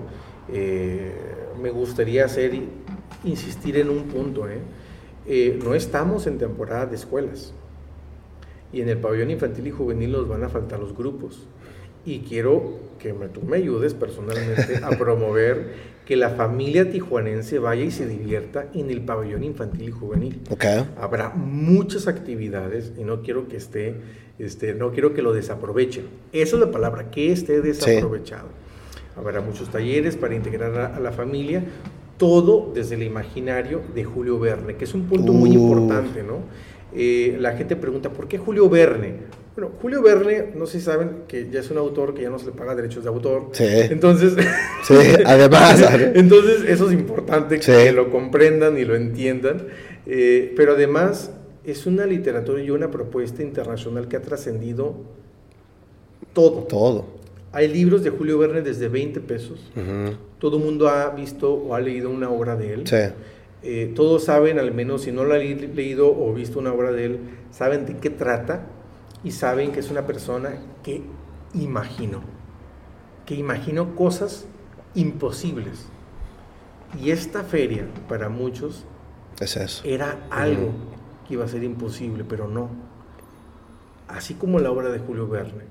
Eh, 0.51 1.11
me 1.61 1.69
gustaría 1.69 2.25
hacer, 2.25 2.53
insistir 3.23 3.77
en 3.77 3.89
un 3.89 4.03
punto, 4.03 4.47
¿eh? 4.47 5.59
no 5.63 5.73
estamos 5.73 6.27
en 6.27 6.37
temporada 6.37 6.85
de 6.85 6.95
escuelas. 6.95 7.53
Y 8.71 8.81
en 8.81 8.89
el 8.89 8.97
pabellón 8.97 9.31
infantil 9.31 9.67
y 9.67 9.71
juvenil 9.71 10.11
nos 10.11 10.27
van 10.27 10.43
a 10.43 10.49
faltar 10.49 10.79
los 10.79 10.95
grupos. 10.95 11.47
Y 12.05 12.19
quiero 12.19 12.79
que 12.99 13.13
me, 13.13 13.27
tú 13.27 13.41
me 13.41 13.57
ayudes 13.57 13.93
personalmente 13.93 14.77
a 14.83 14.89
promover 14.97 15.97
que 16.05 16.15
la 16.15 16.29
familia 16.29 16.89
tijuanense 16.89 17.59
vaya 17.59 17.83
y 17.83 17.91
se 17.91 18.07
divierta 18.07 18.69
en 18.73 18.89
el 18.89 19.01
pabellón 19.01 19.43
infantil 19.43 19.89
y 19.89 19.91
juvenil. 19.91 20.41
Okay. 20.49 20.89
Habrá 20.97 21.29
muchas 21.29 22.07
actividades 22.07 22.93
y 22.97 23.03
no 23.03 23.21
quiero 23.21 23.49
que 23.49 23.57
esté, 23.57 23.95
este, 24.39 24.73
no 24.73 24.93
quiero 24.93 25.13
que 25.13 25.21
lo 25.21 25.33
desaprovechen. 25.33 26.05
Esa 26.31 26.55
es 26.55 26.61
la 26.61 26.71
palabra, 26.71 27.11
que 27.11 27.33
esté 27.33 27.59
desaprovechado. 27.59 28.47
Habrá 29.17 29.41
muchos 29.41 29.69
talleres 29.69 30.15
para 30.15 30.33
integrar 30.33 30.79
a, 30.79 30.95
a, 30.95 30.99
la 31.01 31.11
familia, 31.11 31.65
todo 32.17 32.71
desde 32.73 32.95
el 32.95 33.03
imaginario 33.03 33.81
de 33.93 34.03
Julio 34.03 34.39
Verne, 34.39 34.75
que 34.75 34.85
es 34.85 34.93
un 34.93 35.03
punto 35.03 35.33
muy 35.33 35.51
importante, 35.51 36.23
¿no? 36.23 36.39
Eh, 36.93 37.37
la 37.39 37.51
gente 37.53 37.75
pregunta, 37.75 38.09
¿por 38.09 38.27
qué 38.27 38.37
Julio 38.37 38.69
Verne? 38.69 39.15
Bueno, 39.55 39.71
Julio 39.81 40.01
Verne, 40.01 40.51
no 40.55 40.65
sé 40.65 40.79
si 40.79 40.85
saben 40.85 41.23
que 41.27 41.49
ya 41.49 41.59
es 41.59 41.71
un 41.71 41.77
autor 41.77 42.13
que 42.13 42.21
ya 42.21 42.29
no 42.29 42.39
se 42.39 42.45
le 42.45 42.51
paga 42.51 42.75
derechos 42.75 43.03
de 43.03 43.09
autor. 43.09 43.49
Sí. 43.53 43.65
Entonces, 43.67 44.35
sí, 44.83 44.95
además. 45.25 45.83
entonces 46.13 46.63
eso 46.67 46.87
es 46.87 46.93
importante 46.93 47.61
sí. 47.61 47.71
que 47.71 47.91
lo 47.91 48.09
comprendan 48.09 48.77
y 48.77 48.85
lo 48.85 48.95
entiendan. 48.95 49.67
Eh, 50.05 50.53
pero 50.55 50.73
además 50.73 51.31
es 51.65 51.85
una 51.85 52.05
literatura 52.05 52.61
y 52.61 52.69
una 52.69 52.89
propuesta 52.89 53.41
internacional 53.43 54.07
que 54.07 54.15
ha 54.15 54.21
trascendido 54.21 54.95
todo. 56.33 56.61
Todo. 56.63 57.05
Hay 57.51 57.67
libros 57.67 58.03
de 58.03 58.11
Julio 58.11 58.37
Verne 58.37 58.61
desde 58.61 58.87
20 58.87 59.19
pesos. 59.21 59.71
Uh 59.75 59.79
-huh. 59.79 60.17
Todo 60.39 60.57
el 60.57 60.63
mundo 60.63 60.89
ha 60.89 61.09
visto 61.09 61.53
o 61.53 61.73
ha 61.73 61.79
leído 61.79 62.09
una 62.09 62.29
obra 62.29 62.55
de 62.55 62.73
él. 62.73 62.87
Sí. 62.87 62.97
Eh, 63.63 63.91
todos 63.95 64.25
saben, 64.25 64.59
al 64.59 64.73
menos 64.73 65.03
si 65.03 65.11
no 65.11 65.23
lo 65.23 65.33
han 65.33 65.75
leído 65.75 66.15
o 66.15 66.33
visto 66.33 66.59
una 66.59 66.71
obra 66.71 66.91
de 66.91 67.05
él, 67.05 67.19
saben 67.51 67.85
de 67.85 67.97
qué 67.97 68.09
trata 68.09 68.67
y 69.23 69.31
saben 69.31 69.71
que 69.71 69.79
es 69.79 69.89
una 69.89 70.05
persona 70.05 70.61
que 70.83 71.01
imaginó, 71.53 72.21
que 73.25 73.35
imaginó 73.35 73.95
cosas 73.95 74.45
imposibles. 74.93 75.87
Y 77.01 77.11
esta 77.11 77.43
feria, 77.43 77.87
para 78.07 78.29
muchos, 78.29 78.85
es 79.39 79.57
eso. 79.57 79.83
era 79.85 80.27
algo 80.29 80.71
que 81.27 81.33
iba 81.33 81.43
a 81.43 81.47
ser 81.47 81.63
imposible, 81.63 82.23
pero 82.23 82.47
no. 82.47 82.69
Así 84.07 84.35
como 84.35 84.59
la 84.59 84.71
obra 84.71 84.89
de 84.89 84.99
Julio 84.99 85.27
Verne, 85.27 85.65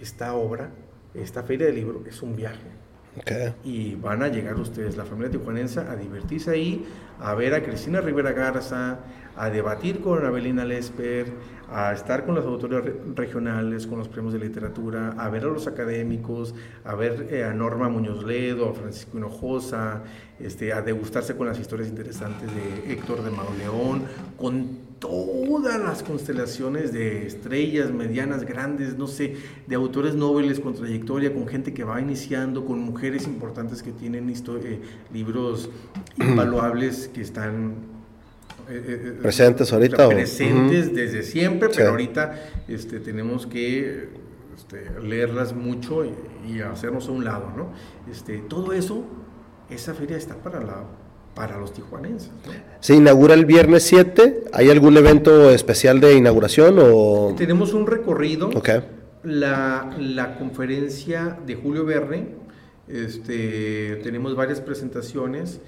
esta 0.00 0.34
obra, 0.34 0.70
esta 1.12 1.42
feria 1.42 1.66
de 1.66 1.72
libro, 1.72 2.02
es 2.06 2.22
un 2.22 2.34
viaje. 2.34 2.83
Okay. 3.16 3.54
Y 3.64 3.94
van 3.94 4.22
a 4.22 4.28
llegar 4.28 4.56
ustedes, 4.56 4.96
la 4.96 5.04
familia 5.04 5.30
tijuanense, 5.30 5.80
a 5.80 5.94
divertirse 5.94 6.50
ahí, 6.50 6.84
a 7.20 7.34
ver 7.34 7.54
a 7.54 7.62
Cristina 7.62 8.00
Rivera 8.00 8.32
Garza, 8.32 8.98
a 9.36 9.50
debatir 9.50 10.00
con 10.00 10.24
Abelina 10.24 10.64
Lesper, 10.64 11.26
a 11.70 11.92
estar 11.92 12.24
con 12.24 12.34
los 12.34 12.44
autores 12.44 12.82
regionales, 13.14 13.86
con 13.86 13.98
los 13.98 14.08
premios 14.08 14.32
de 14.32 14.40
literatura, 14.40 15.14
a 15.18 15.28
ver 15.28 15.44
a 15.44 15.48
los 15.48 15.66
académicos, 15.66 16.54
a 16.84 16.94
ver 16.94 17.28
eh, 17.30 17.44
a 17.44 17.52
Norma 17.52 17.88
Muñoz 17.88 18.24
Ledo, 18.24 18.68
a 18.68 18.74
Francisco 18.74 19.16
Hinojosa, 19.16 20.02
este, 20.38 20.72
a 20.72 20.82
degustarse 20.82 21.36
con 21.36 21.46
las 21.46 21.58
historias 21.58 21.88
interesantes 21.88 22.48
de 22.54 22.92
Héctor 22.92 23.22
de 23.22 23.30
Mauleón, 23.30 24.02
con 24.36 24.83
todas 24.98 25.80
las 25.80 26.02
constelaciones 26.02 26.92
de 26.92 27.26
estrellas 27.26 27.90
medianas, 27.90 28.44
grandes, 28.44 28.96
no 28.96 29.06
sé, 29.06 29.36
de 29.66 29.74
autores 29.74 30.14
nobles 30.14 30.60
con 30.60 30.74
trayectoria, 30.74 31.32
con 31.32 31.46
gente 31.46 31.74
que 31.74 31.84
va 31.84 32.00
iniciando, 32.00 32.64
con 32.64 32.80
mujeres 32.80 33.26
importantes 33.26 33.82
que 33.82 33.92
tienen 33.92 34.30
eh, 34.30 34.80
libros 35.12 35.70
invaluables 36.16 37.08
que 37.12 37.20
están 37.20 37.74
eh, 38.68 39.18
presentes 39.20 39.72
ahorita. 39.72 40.08
Presentes 40.08 40.86
uh 40.86 40.90
-huh. 40.90 40.94
desde 40.94 41.22
siempre, 41.22 41.68
pero 41.74 41.90
ahorita 41.90 42.34
este, 42.68 43.00
tenemos 43.00 43.46
que 43.46 44.08
este, 44.56 45.00
leerlas 45.02 45.54
mucho 45.54 46.04
y, 46.04 46.14
y, 46.48 46.60
hacernos 46.60 47.08
a 47.08 47.12
un 47.12 47.24
lado, 47.24 47.52
¿no? 47.56 47.72
Este, 48.10 48.38
todo 48.38 48.72
eso, 48.72 49.04
esa 49.68 49.94
feria 49.94 50.16
está 50.16 50.36
para 50.36 50.62
la 50.62 50.84
para 51.34 51.58
los 51.58 51.72
tijuanenses. 51.72 52.30
¿no? 52.46 52.52
Se 52.80 52.94
inaugura 52.94 53.34
el 53.34 53.44
viernes 53.44 53.82
7. 53.84 54.44
¿Hay 54.52 54.70
algún 54.70 54.96
evento 54.96 55.50
especial 55.50 56.00
de 56.00 56.14
inauguración 56.14 56.78
o...? 56.80 57.34
Tenemos 57.36 57.72
un 57.74 57.86
recorrido. 57.86 58.48
Okay. 58.48 58.82
La, 59.22 59.94
la 59.98 60.36
conferencia 60.36 61.38
de 61.46 61.54
Julio 61.54 61.84
Verne, 61.84 62.28
este, 62.88 63.96
tenemos 64.02 64.36
varias 64.36 64.60
presentaciones 64.60 65.60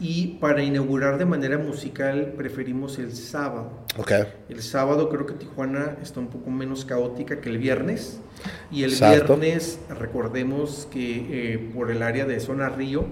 y 0.00 0.38
para 0.40 0.62
inaugurar 0.62 1.18
de 1.18 1.24
manera 1.24 1.56
musical 1.56 2.34
preferimos 2.36 2.98
el 2.98 3.14
sábado. 3.14 3.70
Okay. 3.96 4.24
El 4.48 4.60
sábado 4.60 5.08
creo 5.08 5.24
que 5.26 5.34
Tijuana 5.34 5.96
está 6.02 6.18
un 6.20 6.26
poco 6.26 6.50
menos 6.50 6.84
caótica 6.84 7.40
que 7.40 7.48
el 7.48 7.58
viernes. 7.58 8.18
Y 8.72 8.82
el 8.82 8.90
Exacto. 8.90 9.36
viernes, 9.36 9.78
recordemos 9.88 10.88
que 10.90 11.54
eh, 11.54 11.70
por 11.72 11.90
el 11.90 12.02
área 12.02 12.26
de 12.26 12.40
zona 12.40 12.68
Río, 12.68 13.06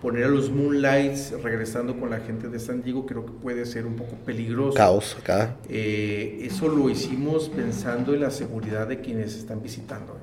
poner 0.00 0.24
a 0.24 0.28
los 0.28 0.50
Moonlights 0.50 1.34
regresando 1.42 1.98
con 1.98 2.10
la 2.10 2.20
gente 2.20 2.48
de 2.48 2.58
San 2.58 2.82
Diego 2.82 3.06
creo 3.06 3.26
que 3.26 3.32
puede 3.32 3.66
ser 3.66 3.86
un 3.86 3.96
poco 3.96 4.16
peligroso. 4.24 4.74
Caos 4.74 5.16
acá. 5.18 5.56
Eh, 5.68 6.40
eso 6.42 6.68
lo 6.68 6.88
hicimos 6.88 7.48
pensando 7.48 8.14
en 8.14 8.20
la 8.20 8.30
seguridad 8.30 8.86
de 8.86 9.00
quienes 9.00 9.36
están 9.36 9.62
visitando. 9.62 10.16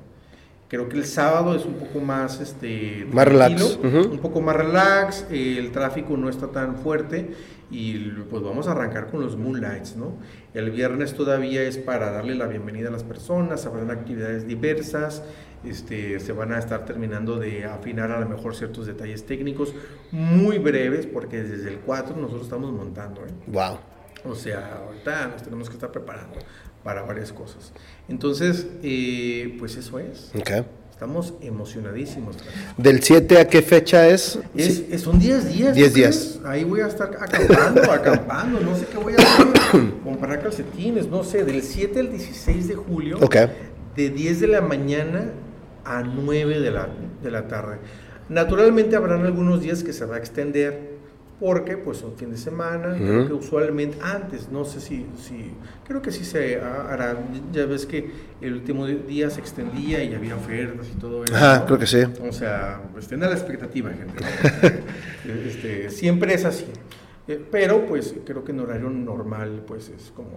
Creo 0.68 0.88
que 0.90 0.98
el 0.98 1.06
sábado 1.06 1.54
es 1.54 1.64
un 1.64 1.74
poco 1.74 1.98
más, 2.00 2.40
este, 2.40 3.06
más 3.10 3.26
relax, 3.26 3.62
uh 3.62 3.82
-huh. 3.82 4.10
un 4.10 4.18
poco 4.18 4.42
más 4.42 4.54
relax, 4.54 5.26
eh, 5.30 5.56
el 5.58 5.72
tráfico 5.72 6.16
no 6.18 6.28
está 6.28 6.48
tan 6.48 6.76
fuerte 6.76 7.30
y 7.70 7.98
pues 8.30 8.42
vamos 8.42 8.68
a 8.68 8.72
arrancar 8.72 9.10
con 9.10 9.20
los 9.20 9.36
Moonlights, 9.36 9.96
¿no? 9.96 10.18
El 10.52 10.70
viernes 10.70 11.14
todavía 11.14 11.62
es 11.62 11.78
para 11.78 12.10
darle 12.10 12.34
la 12.34 12.46
bienvenida 12.46 12.88
a 12.88 12.92
las 12.92 13.02
personas, 13.02 13.64
habrán 13.64 13.90
actividades 13.90 14.46
diversas, 14.46 15.22
este, 15.64 16.20
se 16.20 16.32
van 16.32 16.52
a 16.52 16.58
estar 16.58 16.84
terminando 16.84 17.38
de 17.38 17.64
afinar 17.64 18.10
a 18.10 18.20
lo 18.20 18.28
mejor 18.28 18.54
ciertos 18.54 18.86
detalles 18.86 19.24
técnicos 19.24 19.74
muy 20.12 20.58
breves 20.58 21.06
porque 21.06 21.42
desde 21.42 21.70
el 21.70 21.78
4 21.78 22.14
nosotros 22.14 22.42
estamos 22.42 22.72
montando, 22.72 23.22
¿eh? 23.22 23.30
Wow. 23.46 23.78
O 24.24 24.34
sea, 24.34 24.82
ahorita 24.86 25.28
nos 25.28 25.42
tenemos 25.42 25.68
que 25.68 25.74
estar 25.74 25.90
preparando 25.90 26.38
para 26.88 27.02
varias 27.02 27.34
cosas. 27.34 27.70
Entonces, 28.08 28.66
eh, 28.82 29.54
pues 29.58 29.76
eso 29.76 29.98
es. 29.98 30.30
Okay. 30.34 30.64
Estamos 30.90 31.34
emocionadísimos. 31.42 32.38
¿Del 32.78 33.02
7 33.02 33.40
a 33.40 33.46
qué 33.46 33.60
fecha 33.60 34.08
es? 34.08 34.38
es, 34.56 34.76
sí. 34.76 34.88
es 34.90 35.02
son 35.02 35.18
10 35.18 35.52
días. 35.52 35.74
10 35.74 35.92
días. 35.92 36.40
Ahí 36.46 36.64
voy 36.64 36.80
a 36.80 36.86
estar 36.86 37.10
acampando, 37.20 37.82
acampando, 37.92 38.60
no 38.60 38.74
sé 38.74 38.86
qué 38.90 38.96
voy 38.96 39.12
a 39.12 39.16
hacer. 39.16 39.92
Comprar 40.02 40.42
calcetines, 40.42 41.08
no 41.08 41.24
sé, 41.24 41.44
del 41.44 41.62
7 41.62 42.00
al 42.00 42.10
16 42.10 42.68
de 42.68 42.74
julio. 42.76 43.18
Okay. 43.20 43.48
De 43.94 44.08
10 44.08 44.40
de 44.40 44.46
la 44.46 44.62
mañana 44.62 45.32
a 45.84 46.02
9 46.02 46.58
de 46.58 46.70
la, 46.70 46.88
de 47.22 47.30
la 47.30 47.48
tarde. 47.48 47.76
Naturalmente 48.30 48.96
habrán 48.96 49.26
algunos 49.26 49.60
días 49.60 49.84
que 49.84 49.92
se 49.92 50.06
va 50.06 50.16
a 50.16 50.18
extender 50.20 50.87
porque 51.40 51.76
pues 51.76 51.98
son 51.98 52.16
fin 52.16 52.30
de 52.30 52.36
semana, 52.36 52.88
uh 52.88 52.92
-huh. 52.92 52.96
creo 52.96 53.26
que 53.28 53.32
usualmente 53.34 53.96
antes, 54.02 54.48
no 54.50 54.64
sé 54.64 54.80
si, 54.80 55.06
si, 55.16 55.52
creo 55.86 56.02
que 56.02 56.10
sí 56.10 56.24
se 56.24 56.60
hará, 56.60 57.16
ya 57.52 57.66
ves 57.66 57.86
que 57.86 58.10
el 58.40 58.54
último 58.54 58.86
día 58.86 59.30
se 59.30 59.40
extendía 59.40 60.02
y 60.02 60.14
había 60.14 60.34
ofertas 60.34 60.88
y 60.88 60.98
todo 60.98 61.24
eso. 61.24 61.34
Ajá, 61.34 61.60
¿no? 61.60 61.66
creo 61.66 61.78
que 61.78 61.86
sí. 61.86 61.98
O 62.28 62.32
sea, 62.32 62.80
pues 62.92 63.06
ten 63.06 63.20
la 63.20 63.30
expectativa, 63.32 63.90
gente. 63.90 64.14
¿no? 64.20 65.32
este, 65.46 65.90
siempre 65.90 66.34
es 66.34 66.44
así. 66.44 66.66
Eh, 67.28 67.44
pero 67.50 67.86
pues 67.86 68.14
creo 68.24 68.42
que 68.42 68.52
en 68.52 68.60
horario 68.60 68.88
normal 68.88 69.62
pues 69.66 69.90
es 69.90 70.10
como 70.16 70.30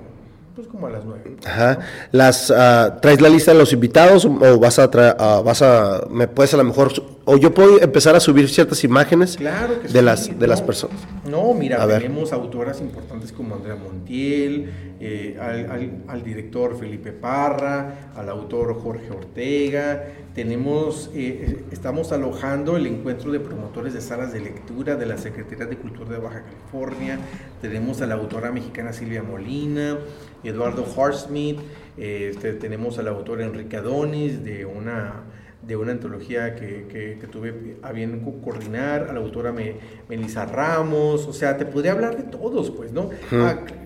pues 0.56 0.68
como 0.68 0.88
a 0.88 0.90
las 0.90 1.06
9. 1.06 1.38
Ajá. 1.45 1.80
Las, 2.11 2.49
uh, 2.49 2.99
¿Traes 3.02 3.22
la 3.22 3.30
lista 3.30 3.53
de 3.53 3.57
los 3.57 3.72
invitados 3.72 4.26
o 4.26 4.60
vas 4.60 4.80
a, 4.80 4.88
uh, 4.88 5.44
vas 5.44 5.61
a, 5.61 6.07
me 6.10 6.28
puedes 6.28 6.53
a 6.53 6.57
lo 6.57 6.65
mejor, 6.65 6.91
o 7.26 7.38
yo 7.38 7.53
puedo 7.53 7.81
empezar 7.81 8.15
a 8.15 8.19
subir 8.19 8.49
ciertas 8.49 8.84
imágenes 8.84 9.38
claro 9.38 9.81
que 9.81 9.88
de, 9.88 9.99
sí. 9.99 10.06
las, 10.06 10.27
de 10.27 10.35
no, 10.35 10.48
las 10.48 10.61
personas? 10.61 10.98
No, 11.30 11.53
mira, 11.53 11.81
a 11.84 11.88
tenemos 11.88 12.31
ver. 12.31 12.39
autoras 12.39 12.81
importantes 12.81 13.31
como 13.31 13.56
Andrea 13.56 13.76
Montiel, 13.76 14.69
eh, 14.99 15.38
al, 15.39 15.72
al, 15.72 16.03
al, 16.07 16.23
director 16.23 16.77
Felipe 16.77 17.11
Parra, 17.11 18.11
al 18.15 18.30
autor 18.30 18.80
Jorge 18.81 19.11
Ortega, 19.11 20.03
tenemos, 20.34 21.10
eh, 21.14 21.65
estamos 21.72 22.11
alojando 22.11 22.77
el 22.77 22.88
encuentro 22.88 23.31
de 23.31 23.39
promotores 23.39 23.93
de 23.93 24.02
salas 24.02 24.31
de 24.31 24.39
lectura 24.39 24.95
de 24.95 25.06
la 25.06 25.18
Secretaría 25.18 25.65
de 25.65 25.77
Cultura 25.77 26.11
de 26.11 26.19
Baja 26.19 26.43
California, 26.43 27.19
tenemos 27.61 28.02
a 28.02 28.07
la 28.07 28.15
autora 28.15 28.52
mexicana 28.52 28.93
Silvia 28.93 29.23
Molina, 29.23 29.98
Eduardo 30.43 30.85
Harsmith, 30.98 31.60
eh, 31.98 32.30
este, 32.31 32.53
tenemos 32.53 32.98
al 32.98 33.07
autor 33.07 33.41
Enrique 33.41 33.77
Adonis 33.77 34.43
de 34.43 34.65
una, 34.65 35.23
de 35.62 35.76
una 35.76 35.92
antología 35.92 36.56
que, 36.56 36.88
que, 36.88 37.18
que, 37.20 37.28
tuve 37.28 37.78
a 37.84 37.92
bien 37.92 38.20
coordinar, 38.44 39.08
a 39.10 39.14
la 39.14 39.20
autora 39.20 39.52
Me, 39.52 39.76
Melissa 40.10 40.46
Ramos, 40.46 41.28
o 41.28 41.34
sea, 41.34 41.56
te 41.58 41.66
podría 41.66 41.92
hablar 41.92 42.18
de 42.18 42.24
todos, 42.24 42.72
pues, 42.72 42.92
¿no? 42.92 43.10
-huh. 43.30 43.46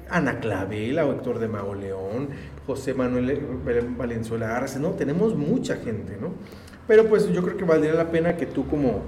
a, 0.09 0.17
Ana 0.17 0.39
Clavel, 0.39 0.99
a 0.99 1.03
Héctor 1.03 1.39
de 1.39 1.47
Mago 1.47 1.75
León, 1.75 2.29
José 2.65 2.93
Manuel 2.93 3.39
Valenzuela 3.97 4.55
Arce, 4.55 4.79
¿no? 4.79 4.91
Tenemos 4.91 5.35
mucha 5.35 5.75
gente, 5.77 6.17
¿no? 6.19 6.33
Pero 6.87 7.07
pues 7.07 7.27
yo 7.29 7.41
creo 7.41 7.57
que 7.57 7.65
valdría 7.65 7.93
la 7.93 8.11
pena 8.11 8.37
que 8.37 8.45
tú 8.45 8.67
como 8.67 9.01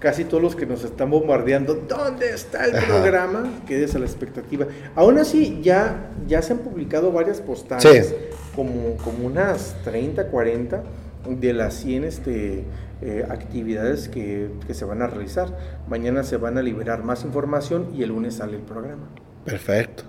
casi 0.00 0.24
todos 0.24 0.42
los 0.42 0.56
que 0.56 0.66
nos 0.66 0.82
están 0.82 1.10
bombardeando, 1.10 1.74
¿dónde 1.74 2.30
está 2.30 2.64
el 2.64 2.74
Ajá. 2.74 2.86
programa? 2.86 3.60
Quedes 3.66 3.94
a 3.94 3.98
la 3.98 4.06
expectativa. 4.06 4.66
Aún 4.96 5.18
así, 5.18 5.60
ya, 5.62 6.10
ya 6.26 6.42
se 6.42 6.54
han 6.54 6.60
publicado 6.60 7.12
varias 7.12 7.40
postales 7.40 8.08
sí. 8.08 8.14
como, 8.56 8.96
como 8.96 9.26
unas 9.26 9.76
30, 9.84 10.28
40 10.28 10.82
de 11.28 11.52
las 11.52 11.74
100 11.74 12.04
este, 12.04 12.64
eh, 13.02 13.26
actividades 13.28 14.08
que, 14.08 14.50
que, 14.66 14.74
se 14.74 14.84
van 14.84 15.02
a 15.02 15.06
realizar. 15.06 15.56
Mañana 15.88 16.22
se 16.22 16.36
van 16.36 16.58
a 16.58 16.62
liberar 16.62 17.04
más 17.04 17.24
información 17.24 17.88
y 17.94 18.02
el 18.02 18.10
lunes 18.10 18.34
sale 18.34 18.56
el 18.56 18.62
programa. 18.62 19.02
Perfecto. 19.44 20.04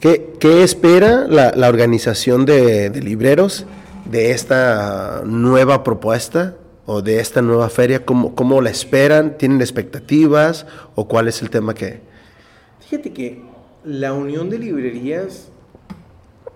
¿Qué, 0.00 0.34
qué 0.38 0.62
espera 0.62 1.26
la, 1.26 1.52
la 1.52 1.68
organización 1.68 2.44
de, 2.44 2.90
de, 2.90 3.00
libreros 3.00 3.66
de 4.04 4.32
esta 4.32 5.22
nueva 5.24 5.82
propuesta 5.82 6.54
o 6.84 7.02
de 7.02 7.20
esta 7.20 7.42
nueva 7.42 7.70
feria? 7.70 8.04
¿Cómo, 8.04 8.34
¿Cómo 8.34 8.60
la 8.60 8.70
esperan? 8.70 9.38
¿Tienen 9.38 9.60
expectativas? 9.60 10.66
¿O 10.94 11.08
cuál 11.08 11.28
es 11.28 11.40
el 11.42 11.50
tema 11.50 11.74
que...? 11.74 12.00
Fíjate 12.88 13.12
que 13.12 13.42
la 13.84 14.12
unión 14.12 14.50
de 14.50 14.58
librerías 14.58 15.48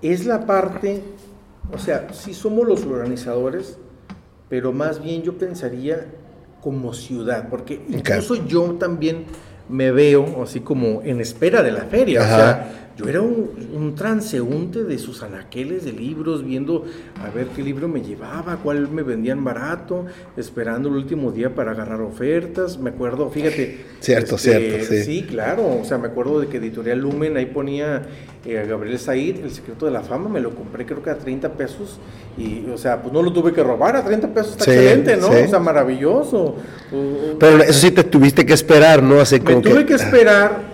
es 0.03 0.27
la 0.27 0.47
parte, 0.47 1.03
o 1.73 1.79
sea, 1.79 2.09
sí 2.13 2.35
somos 2.35 2.67
los 2.67 2.85
organizadores, 2.85 3.79
pero 4.49 4.73
más 4.73 5.03
bien 5.03 5.23
yo 5.23 5.39
pensaría 5.39 6.07
como 6.61 6.93
ciudad, 6.93 7.49
porque 7.49 7.81
incluso 7.89 8.35
okay. 8.35 8.47
yo 8.49 8.73
también 8.75 9.25
me 9.69 9.93
veo 9.93 10.43
así 10.43 10.61
como 10.61 11.01
en 11.03 11.21
espera 11.21 11.63
de 11.63 11.73
la 11.73 11.85
feria, 11.85 12.23
Ajá. 12.23 12.35
o 12.35 12.39
sea, 12.39 12.90
yo 12.97 13.09
era 13.09 13.21
un, 13.23 13.51
un, 13.73 13.95
transeúnte 13.95 14.85
de 14.85 14.99
sus 14.99 15.23
anaqueles 15.23 15.85
de 15.85 15.93
libros, 15.93 16.45
viendo 16.45 16.85
a 17.23 17.31
ver 17.31 17.47
qué 17.49 17.63
libro 17.63 17.89
me 17.89 18.03
llevaba, 18.03 18.57
cuál 18.57 18.89
me 18.89 19.03
vendían 19.03 19.43
barato, 19.43 20.07
esperando 20.37 20.89
el 20.89 20.97
último 20.97 21.33
día 21.33 21.55
para 21.55 21.71
agarrar 21.71 22.01
ofertas. 22.03 22.79
Me 22.79 22.91
acuerdo, 22.91 23.31
fíjate. 23.31 23.87
Cierto, 24.01 24.37
este, 24.37 24.51
cierto. 24.51 24.85
Sí. 24.87 25.05
sí. 25.05 25.23
claro. 25.23 25.79
O 25.81 25.85
sea, 25.85 25.99
me 25.99 26.09
acuerdo 26.09 26.41
de 26.41 26.49
que 26.49 26.59
Editorial 26.59 26.99
Lumen 26.99 27.37
ahí 27.37 27.47
ponía 27.47 28.03
eh, 28.45 28.59
a 28.59 28.65
Gabriel 28.65 28.99
Said, 28.99 29.45
El 29.45 29.51
secreto 29.51 29.87
de 29.87 29.93
la 29.93 30.03
fama. 30.03 30.29
Me 30.29 30.41
lo 30.41 30.55
compré, 30.55 30.85
creo 30.85 31.03
que 31.03 31.11
a 31.11 31.17
30 31.17 31.53
pesos. 31.53 31.99
Y, 32.37 32.69
o 32.71 32.77
sea, 32.77 33.01
pues 33.01 33.15
no 33.15 33.23
lo 33.23 33.33
tuve 33.33 33.53
que 33.53 33.63
robar 33.63 33.97
a 33.97 34.05
30 34.05 34.29
pesos. 34.29 34.53
Está 34.53 34.65
sí, 34.65 34.73
excelente, 34.73 35.17
¿no? 35.17 35.29
Sí. 35.29 35.45
O 35.47 35.49
sea, 35.49 35.59
maravilloso. 35.59 36.57
Pero 37.39 37.63
eso 37.63 37.73
sí 37.73 37.91
te 37.93 38.05
tuviste 38.05 38.45
que 38.45 38.53
esperar, 38.53 39.03
¿no? 39.03 39.21
Así 39.21 39.41
me 39.41 39.57
tuve 39.57 39.81
que... 39.81 39.87
que 39.87 39.95
esperar. 39.95 40.69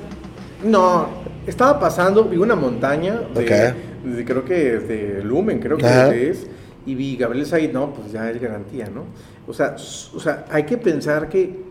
No, 0.64 1.15
estaba 1.46 1.78
pasando, 1.78 2.24
vi 2.24 2.36
una 2.36 2.56
montaña, 2.56 3.20
de, 3.34 3.44
okay. 3.44 4.12
de, 4.16 4.24
creo 4.24 4.44
que 4.44 4.78
de 4.78 5.22
Lumen, 5.22 5.60
creo 5.60 5.76
que 5.76 5.86
Ajá. 5.86 6.14
es, 6.14 6.46
y 6.84 6.94
vi 6.94 7.16
Gabriel 7.16 7.46
Said, 7.46 7.72
no, 7.72 7.92
pues 7.92 8.12
ya 8.12 8.30
es 8.30 8.40
garantía, 8.40 8.88
¿no? 8.88 9.04
O 9.46 9.52
sea, 9.52 9.76
o 10.14 10.20
sea 10.20 10.44
hay 10.50 10.64
que 10.64 10.76
pensar 10.76 11.28
que, 11.28 11.64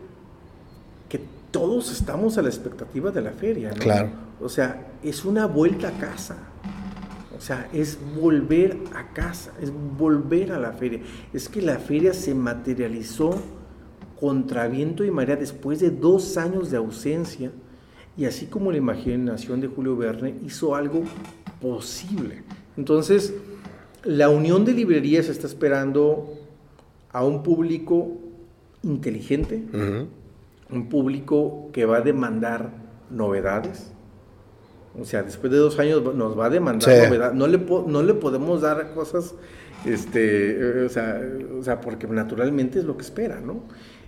que 1.10 1.20
todos 1.52 1.92
estamos 1.92 2.38
a 2.38 2.42
la 2.42 2.50
expectativa 2.50 3.12
de 3.12 3.22
la 3.22 3.32
feria, 3.32 3.70
¿no? 3.70 3.76
Claro. 3.76 4.10
O 4.42 4.50
sea, 4.50 4.88
es 5.04 5.24
una 5.26 5.46
vuelta 5.46 5.90
a 5.90 5.92
casa. 5.92 6.36
O 7.38 7.42
sea, 7.42 7.68
es 7.74 7.98
volver 8.18 8.78
a 8.96 9.14
casa, 9.14 9.52
es 9.62 9.72
volver 9.98 10.54
a 10.54 10.60
la 10.60 10.72
feria. 10.72 11.02
Es 11.34 11.50
que 11.50 11.62
la 11.62 11.78
feria 11.78 12.14
se 12.14 12.34
materializó 12.34 13.42
contra 14.20 14.68
viento 14.68 15.04
y 15.04 15.12
marea 15.12 15.36
después 15.36 15.82
de 15.82 15.90
dos 15.90 16.38
años 16.38 16.72
de 16.72 16.78
ausencia 16.78 17.52
y 18.18 18.26
así 18.26 18.46
como 18.46 18.72
la 18.72 18.78
imaginación 18.78 19.62
de 19.62 19.68
Julio 19.68 19.98
Verne 19.98 20.36
hizo 20.46 20.76
algo 20.76 21.04
posible. 21.62 22.44
Entonces, 22.78 23.34
la 24.04 24.30
unión 24.30 24.66
de 24.66 24.74
librerías 24.74 25.28
está 25.30 25.48
esperando 25.48 26.34
a 27.12 27.24
un 27.26 27.44
público 27.44 28.12
inteligente, 28.84 29.64
uh 29.74 29.78
-huh. 29.78 30.08
un 30.72 30.90
público 30.90 31.70
que 31.74 31.86
va 31.86 31.98
a 31.98 32.02
demandar 32.02 32.72
novedades. 33.10 33.92
O 35.00 35.04
sea, 35.04 35.24
después 35.24 35.52
de 35.52 35.58
dos 35.58 35.78
años 35.80 36.02
nos 36.16 36.40
va 36.40 36.46
a 36.46 36.50
demandar 36.50 36.90
sí. 36.90 37.06
novedades. 37.06 37.36
No 37.36 37.48
le, 37.48 37.58
no 37.58 38.04
le 38.04 38.14
podemos 38.14 38.62
dar 38.62 38.94
cosas, 38.94 39.36
este, 39.86 40.86
o, 40.86 40.90
sea, 40.90 41.22
o 41.60 41.64
sea, 41.64 41.82
porque 41.82 42.08
naturalmente 42.08 42.80
es 42.80 42.86
lo 42.86 42.96
que 42.96 43.04
espera, 43.04 43.42
¿no? 43.42 43.64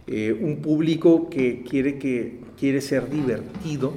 Eh, 0.09 0.31
un 0.31 0.61
público 0.61 1.29
que 1.29 1.65
quiere, 1.69 1.99
que 1.99 2.39
quiere 2.57 2.79
ser 2.79 3.09
divertido, 3.09 3.91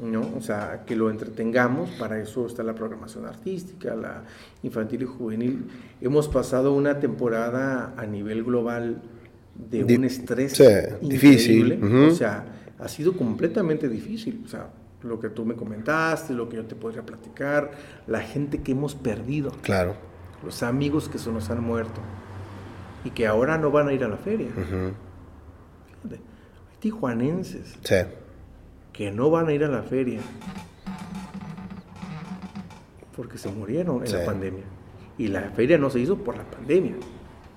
¿no? 0.00 0.30
o 0.38 0.40
sea, 0.40 0.84
que 0.86 0.94
lo 0.94 1.10
entretengamos, 1.10 1.90
para 1.98 2.20
eso 2.20 2.46
está 2.46 2.62
la 2.62 2.76
programación 2.76 3.26
artística, 3.26 3.96
la 3.96 4.22
infantil 4.62 5.02
y 5.02 5.06
juvenil. 5.06 5.64
Hemos 6.00 6.28
pasado 6.28 6.72
una 6.72 7.00
temporada 7.00 7.94
a 7.96 8.06
nivel 8.06 8.44
global 8.44 9.02
de 9.56 9.82
un 9.82 10.04
estrés 10.04 10.52
sí, 10.52 10.64
difícil, 11.02 11.80
uh 11.82 11.84
-huh. 11.84 12.12
o 12.12 12.14
sea, 12.14 12.44
ha 12.78 12.86
sido 12.86 13.16
completamente 13.16 13.88
difícil, 13.88 14.42
o 14.44 14.48
sea, 14.48 14.70
lo 15.02 15.18
que 15.18 15.30
tú 15.30 15.44
me 15.44 15.56
comentaste, 15.56 16.32
lo 16.32 16.48
que 16.48 16.58
yo 16.58 16.64
te 16.64 16.76
podría 16.76 17.02
platicar, 17.02 17.72
la 18.06 18.20
gente 18.20 18.58
que 18.62 18.70
hemos 18.70 18.94
perdido, 18.94 19.50
claro. 19.62 19.96
los 20.44 20.62
amigos 20.62 21.08
que 21.08 21.18
se 21.18 21.32
nos 21.32 21.50
han 21.50 21.60
muerto 21.60 22.00
y 23.04 23.10
que 23.10 23.26
ahora 23.26 23.58
no 23.58 23.72
van 23.72 23.88
a 23.88 23.92
ir 23.92 24.04
a 24.04 24.08
la 24.08 24.16
feria. 24.16 24.50
Uh 24.56 24.74
-huh 24.74 25.09
hay 26.08 26.18
tijuanenses 26.78 27.76
sí. 27.82 27.96
que 28.92 29.10
no 29.10 29.30
van 29.30 29.48
a 29.48 29.52
ir 29.52 29.64
a 29.64 29.68
la 29.68 29.82
feria 29.82 30.20
porque 33.20 33.36
se 33.36 33.50
murieron 33.50 34.00
en 34.00 34.06
sí. 34.06 34.16
la 34.16 34.24
pandemia. 34.24 34.64
Y 35.18 35.28
la 35.28 35.42
feria 35.50 35.76
no 35.76 35.90
se 35.90 36.00
hizo 36.00 36.16
por 36.16 36.38
la 36.38 36.44
pandemia. 36.44 36.94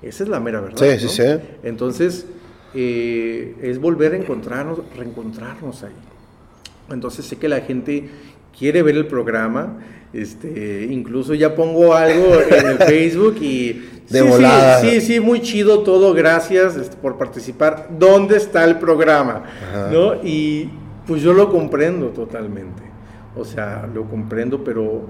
Esa 0.02 0.24
es 0.24 0.30
la 0.30 0.41
mera 0.41 0.60
verdad. 0.60 0.78
Sí, 0.78 1.06
¿no? 1.06 1.10
sí, 1.10 1.24
sí. 1.24 1.40
Entonces, 1.64 2.26
eh, 2.74 3.56
es 3.61 3.80
volver 3.80 4.11
a 4.14 4.18
encontrarnos, 4.18 4.82
reencontrarnos 4.94 5.84
ahí. 5.84 5.94
Entonces, 6.90 7.26
sé 7.26 7.38
que 7.38 7.48
la 7.48 7.61
gente 7.61 8.10
quiere 8.57 8.84
ver 8.84 8.98
el 8.98 9.07
programa. 9.07 9.80
Este, 10.14 10.88
incluso 10.91 11.34
ya 11.34 11.56
pongo 11.56 11.95
algo 11.95 12.35
en 12.49 12.68
el 12.68 12.77
Facebook 12.88 13.38
y 13.41 13.90
de 14.10 14.22
sí, 14.22 14.27
volada. 14.27 14.80
Sí, 14.80 15.02
sí, 15.02 15.02
sí, 15.02 15.19
muy 15.19 15.41
chido 15.41 15.80
todo, 15.80 16.14
gracias 16.14 16.76
este, 16.76 16.95
por 16.98 17.18
participar. 17.18 17.90
¿Dónde 17.98 18.38
está 18.38 18.64
el 18.64 18.77
programa? 18.77 19.44
Ajá. 19.72 19.90
¿No? 19.91 20.15
Y 20.23 20.69
pues 21.07 21.22
yo 21.22 21.34
lo 21.34 21.52
comprendo 21.52 22.07
totalmente. 22.10 22.84
O 23.35 23.44
sea, 23.44 23.90
lo 23.91 24.06
comprendo, 24.06 24.64
pero 24.64 25.02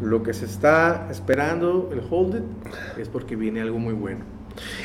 lo 0.00 0.22
que 0.22 0.32
se 0.32 0.44
está 0.44 1.08
esperando, 1.10 1.90
el 1.92 2.00
hold 2.08 2.36
it, 2.36 2.42
es 2.98 3.08
porque 3.08 3.34
viene 3.34 3.60
algo 3.60 3.78
muy 3.78 3.94
bueno. 3.94 4.20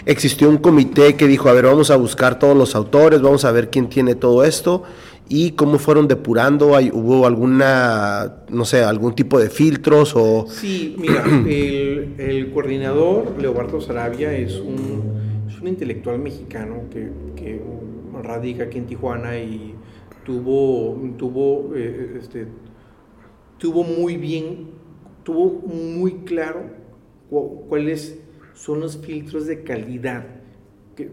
Existió 0.06 0.50
un 0.50 0.58
comité 0.58 1.16
que 1.16 1.28
dijo, 1.28 1.50
a 1.50 1.54
ver, 1.54 1.66
vamos 1.66 1.92
a 1.92 1.98
buscar 1.98 2.40
todos 2.40 2.56
los 2.56 2.74
autores, 2.76 3.22
vamos 3.22 3.46
a 3.46 3.52
ver 3.52 3.70
quién 3.70 3.90
tiene 3.90 4.16
todo 4.16 4.44
esto 4.44 4.84
y 5.30 5.52
cómo 5.52 5.78
fueron 5.78 6.08
depurando, 6.08 6.68
¿hubo 6.94 7.26
alguna, 7.26 8.44
no 8.50 8.66
sé, 8.66 8.84
algún 8.84 9.14
tipo 9.14 9.40
de 9.40 9.50
filtros 9.50 10.14
o...? 10.16 10.48
Sí, 10.48 10.96
mira, 10.98 11.24
el, 11.48 12.16
el 12.18 12.52
coordinador, 12.52 13.36
Leobardo 13.40 13.82
Sarabia, 13.82 14.34
es 14.34 14.60
un, 14.60 15.46
es 15.48 15.60
un 15.60 15.68
intelectual 15.68 16.20
mexicano 16.20 16.84
que, 16.92 17.10
que, 17.36 17.62
radica 18.24 18.64
aquí 18.64 18.80
en 18.80 18.88
Tijuana 18.88 19.38
y 19.38 19.76
tuvo, 20.26 21.00
tuvo, 21.18 21.76
eh, 21.76 22.18
este, 22.20 22.48
tuvo 23.60 23.84
muy 23.84 24.18
bien, 24.18 24.72
tuvo 25.24 25.52
muy 25.68 26.14
claro 26.26 26.64
cuáles 27.30 28.20
son 28.56 28.80
los 28.80 28.98
filtros 28.98 29.46
de 29.46 29.62
calidad 29.62 30.26
que, 30.96 31.12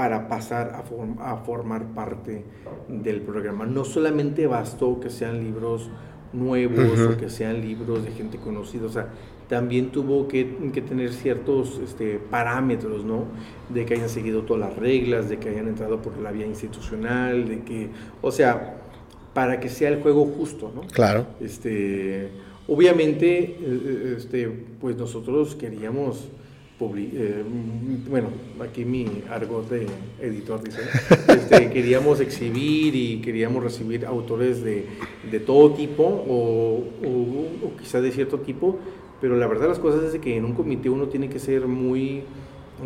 para 0.00 0.28
pasar 0.28 0.72
a, 0.74 0.82
form 0.82 1.18
a, 1.20 1.36
formar 1.36 1.92
parte 1.92 2.42
del 2.88 3.20
programa. 3.20 3.66
No 3.66 3.84
solamente 3.84 4.46
bastó 4.46 4.98
que 4.98 5.10
sean 5.10 5.44
libros 5.44 5.90
nuevos 6.32 6.98
uh 6.98 7.02
-huh. 7.02 7.14
o 7.14 7.16
que 7.18 7.28
sean 7.28 7.60
libros 7.60 8.02
de 8.02 8.10
gente 8.12 8.38
conocida, 8.38 8.86
o 8.86 8.88
sea, 8.88 9.08
también 9.46 9.90
tuvo 9.90 10.26
que, 10.26 10.70
que, 10.72 10.80
tener 10.80 11.12
ciertos 11.12 11.78
este, 11.84 12.18
parámetros, 12.18 13.04
¿no? 13.04 13.26
De 13.68 13.84
que 13.84 13.92
hayan 13.92 14.08
seguido 14.08 14.40
todas 14.44 14.70
las 14.70 14.78
reglas, 14.78 15.28
de 15.28 15.36
que 15.36 15.50
hayan 15.50 15.68
entrado 15.68 16.00
por 16.00 16.16
la 16.16 16.32
vía 16.32 16.46
institucional, 16.46 17.46
de 17.46 17.58
que, 17.60 17.90
o 18.22 18.30
sea, 18.30 18.78
para 19.34 19.60
que 19.60 19.68
sea 19.68 19.90
el 19.90 20.00
juego 20.00 20.24
justo, 20.24 20.72
¿no? 20.74 20.80
Claro. 20.98 21.26
Este, 21.40 22.30
obviamente, 22.68 23.58
este, 24.16 24.48
pues 24.80 24.96
nosotros 24.96 25.56
queríamos 25.56 26.30
eh, 26.82 27.44
bueno, 28.08 28.28
aquí 28.60 28.84
mi 28.84 29.06
argot 29.28 29.68
de 29.68 29.86
editor 30.20 30.62
dice, 30.62 30.80
este, 31.28 31.70
queríamos 31.70 32.20
exhibir 32.20 32.94
y 32.94 33.20
queríamos 33.20 33.62
recibir 33.62 34.06
autores 34.06 34.62
de, 34.62 34.86
de 35.30 35.40
todo 35.40 35.74
tipo 35.74 36.04
o, 36.04 36.84
o, 37.04 37.66
o, 37.66 37.76
quizá 37.78 38.00
de 38.00 38.10
cierto 38.10 38.40
tipo, 38.40 38.78
pero 39.20 39.36
la 39.36 39.46
verdad 39.46 39.68
las 39.68 39.78
cosas 39.78 40.14
es 40.14 40.20
que 40.20 40.36
en 40.36 40.44
un 40.44 40.54
comité 40.54 40.88
uno 40.88 41.08
tiene 41.08 41.28
que 41.28 41.38
ser 41.38 41.66
muy 41.66 42.22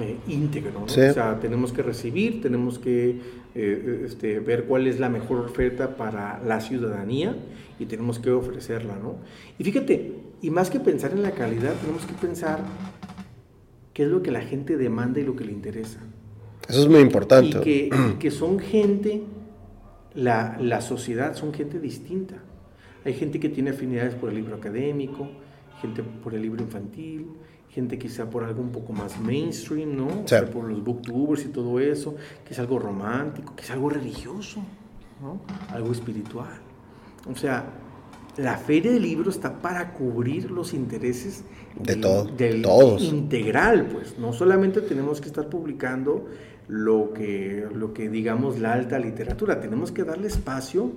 eh, 0.01 0.17
íntegro, 0.27 0.81
¿no? 0.81 0.89
sí. 0.89 1.01
o 1.01 1.13
sea, 1.13 1.39
tenemos 1.39 1.73
que 1.73 1.83
recibir, 1.83 2.43
tenemos 2.43 2.81
que 2.81 3.21
eh, 3.55 4.03
este, 4.07 4.41
ver 4.41 4.65
cuál 4.65 4.89
es 4.89 4.99
la 4.99 5.09
mejor 5.09 5.39
oferta 5.39 5.97
para 5.97 6.43
la 6.45 6.61
ciudadanía 6.61 7.37
y 7.79 7.87
tenemos 7.87 8.19
que 8.19 8.31
ofrecerla, 8.31 8.97
¿no? 8.97 9.17
Y 9.57 9.63
fíjate, 9.63 10.13
y 10.43 10.51
más 10.51 10.71
que 10.71 10.81
pensar 10.81 11.13
en 11.13 11.23
la 11.23 11.31
calidad, 11.31 11.75
tenemos 11.81 12.05
que 12.05 12.15
pensar 12.15 12.59
qué 13.95 14.03
es 14.03 14.09
lo 14.11 14.23
que 14.23 14.31
la 14.31 14.43
gente 14.43 14.77
demanda 14.77 15.21
y 15.21 15.25
lo 15.25 15.35
que 15.37 15.45
le 15.45 15.53
interesa. 15.53 16.01
Eso 16.69 16.83
es 16.83 16.89
muy 16.89 17.01
importante. 17.01 17.59
Y 17.59 17.61
que, 17.63 17.91
y 18.11 18.19
que 18.19 18.31
son 18.31 18.59
gente, 18.59 19.23
la, 20.15 20.59
la, 20.61 20.81
sociedad 20.81 21.35
son 21.35 21.55
gente 21.55 21.79
distinta. 21.79 22.37
Hay 23.05 23.15
gente 23.15 23.39
que 23.39 23.49
tiene 23.49 23.71
afinidades 23.71 24.15
por 24.15 24.31
el 24.31 24.37
libro 24.37 24.57
académico, 24.57 25.29
gente 25.81 26.03
por 26.03 26.35
el 26.35 26.43
libro 26.43 26.63
infantil, 26.63 27.29
gente 27.69 27.99
quizá 27.99 28.29
por 28.29 28.45
algo 28.45 28.63
un 28.63 28.73
poco 28.73 28.93
más 28.93 29.21
mainstream, 29.21 29.97
¿no? 29.97 30.07
O 30.07 30.29
sea, 30.29 30.45
por 30.47 30.65
los 30.65 30.83
booktubers 30.83 31.45
y 31.45 31.49
todo 31.49 31.79
eso, 31.79 32.17
que 32.45 32.55
es 32.55 32.59
algo 32.59 32.79
romántico, 32.79 33.55
que 33.55 33.63
es 33.63 33.71
algo 33.71 33.91
religioso, 33.91 34.61
¿no? 35.21 35.41
Algo 35.71 35.93
espiritual. 35.93 36.61
O 37.31 37.37
sea, 37.37 37.65
la 38.37 38.59
feria 38.59 38.93
del 38.93 39.03
libro 39.03 39.31
está 39.31 39.61
para 39.61 39.93
cubrir 39.93 40.51
los 40.51 40.75
intereses 40.75 41.45
de 41.79 41.97
todo, 41.97 42.25
del 42.25 42.63
todos. 42.63 43.03
integral, 43.03 43.87
pues 43.93 44.19
no 44.19 44.33
solamente 44.33 44.81
tenemos 44.81 45.21
que 45.21 45.29
estar 45.29 45.49
publicando 45.49 46.29
lo 46.69 47.13
que, 47.13 47.67
lo 47.75 47.93
que 47.93 48.09
digamos 48.09 48.59
la 48.59 48.73
alta 48.73 48.99
literatura, 48.99 49.61
tenemos 49.61 49.93
que 49.93 50.05
darle 50.05 50.29
espacio 50.29 50.91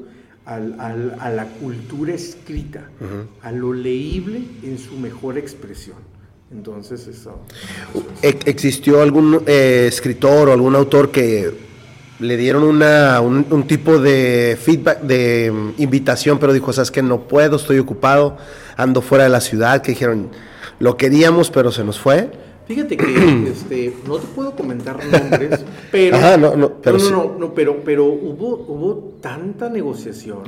al, 0.45 0.79
al, 0.79 1.17
a 1.19 1.29
la 1.29 1.45
cultura 1.45 2.13
escrita, 2.13 2.89
a 3.41 3.51
lo 3.51 3.73
leíble 3.73 4.41
en 4.63 4.77
su 4.77 4.95
mejor 4.95 5.37
expresión. 5.37 5.97
Entonces 6.49 7.05
eso... 7.07 7.41
¿Existió 8.21 9.01
algún 9.01 9.41
eh, 9.45 9.85
escritor 9.89 10.47
o 10.47 10.53
algún 10.53 10.75
autor 10.75 11.11
que 11.11 11.66
le 12.19 12.37
dieron 12.37 12.63
una, 12.63 13.21
un, 13.21 13.67
tipo 13.67 13.99
de 13.99 14.57
feedback, 14.59 15.01
de 15.01 15.51
mm, 15.51 15.81
invitación, 15.81 16.39
pero 16.39 16.53
dijo, 16.53 16.73
sabes 16.73 16.91
que 16.91 17.03
no 17.03 17.27
puedo, 17.27 17.57
estoy 17.57 17.79
ocupado, 17.79 18.37
ando 18.75 19.01
fuera 19.01 19.25
de 19.25 19.29
la 19.29 19.41
ciudad, 19.41 19.81
que 19.81 19.91
dijeron, 19.91 20.29
lo 20.79 20.97
queríamos, 20.97 21.51
pero 21.51 21.71
se 21.71 21.83
nos 21.83 21.99
fue. 21.99 22.29
Fíjate 22.67 22.97
que 22.97 23.05
este, 23.51 23.93
no 24.05 24.17
te 24.17 24.27
puedo 24.27 24.51
comentar 24.55 24.99
nombres, 25.05 25.63
pero, 25.91 26.17
no, 26.37 26.81
pero, 26.81 26.97
no, 27.39 27.53
pero, 27.53 27.81
pero 27.83 28.05
hubo, 28.05 28.65
hubo 28.67 29.17
tanta 29.21 29.69
negociación. 29.69 30.43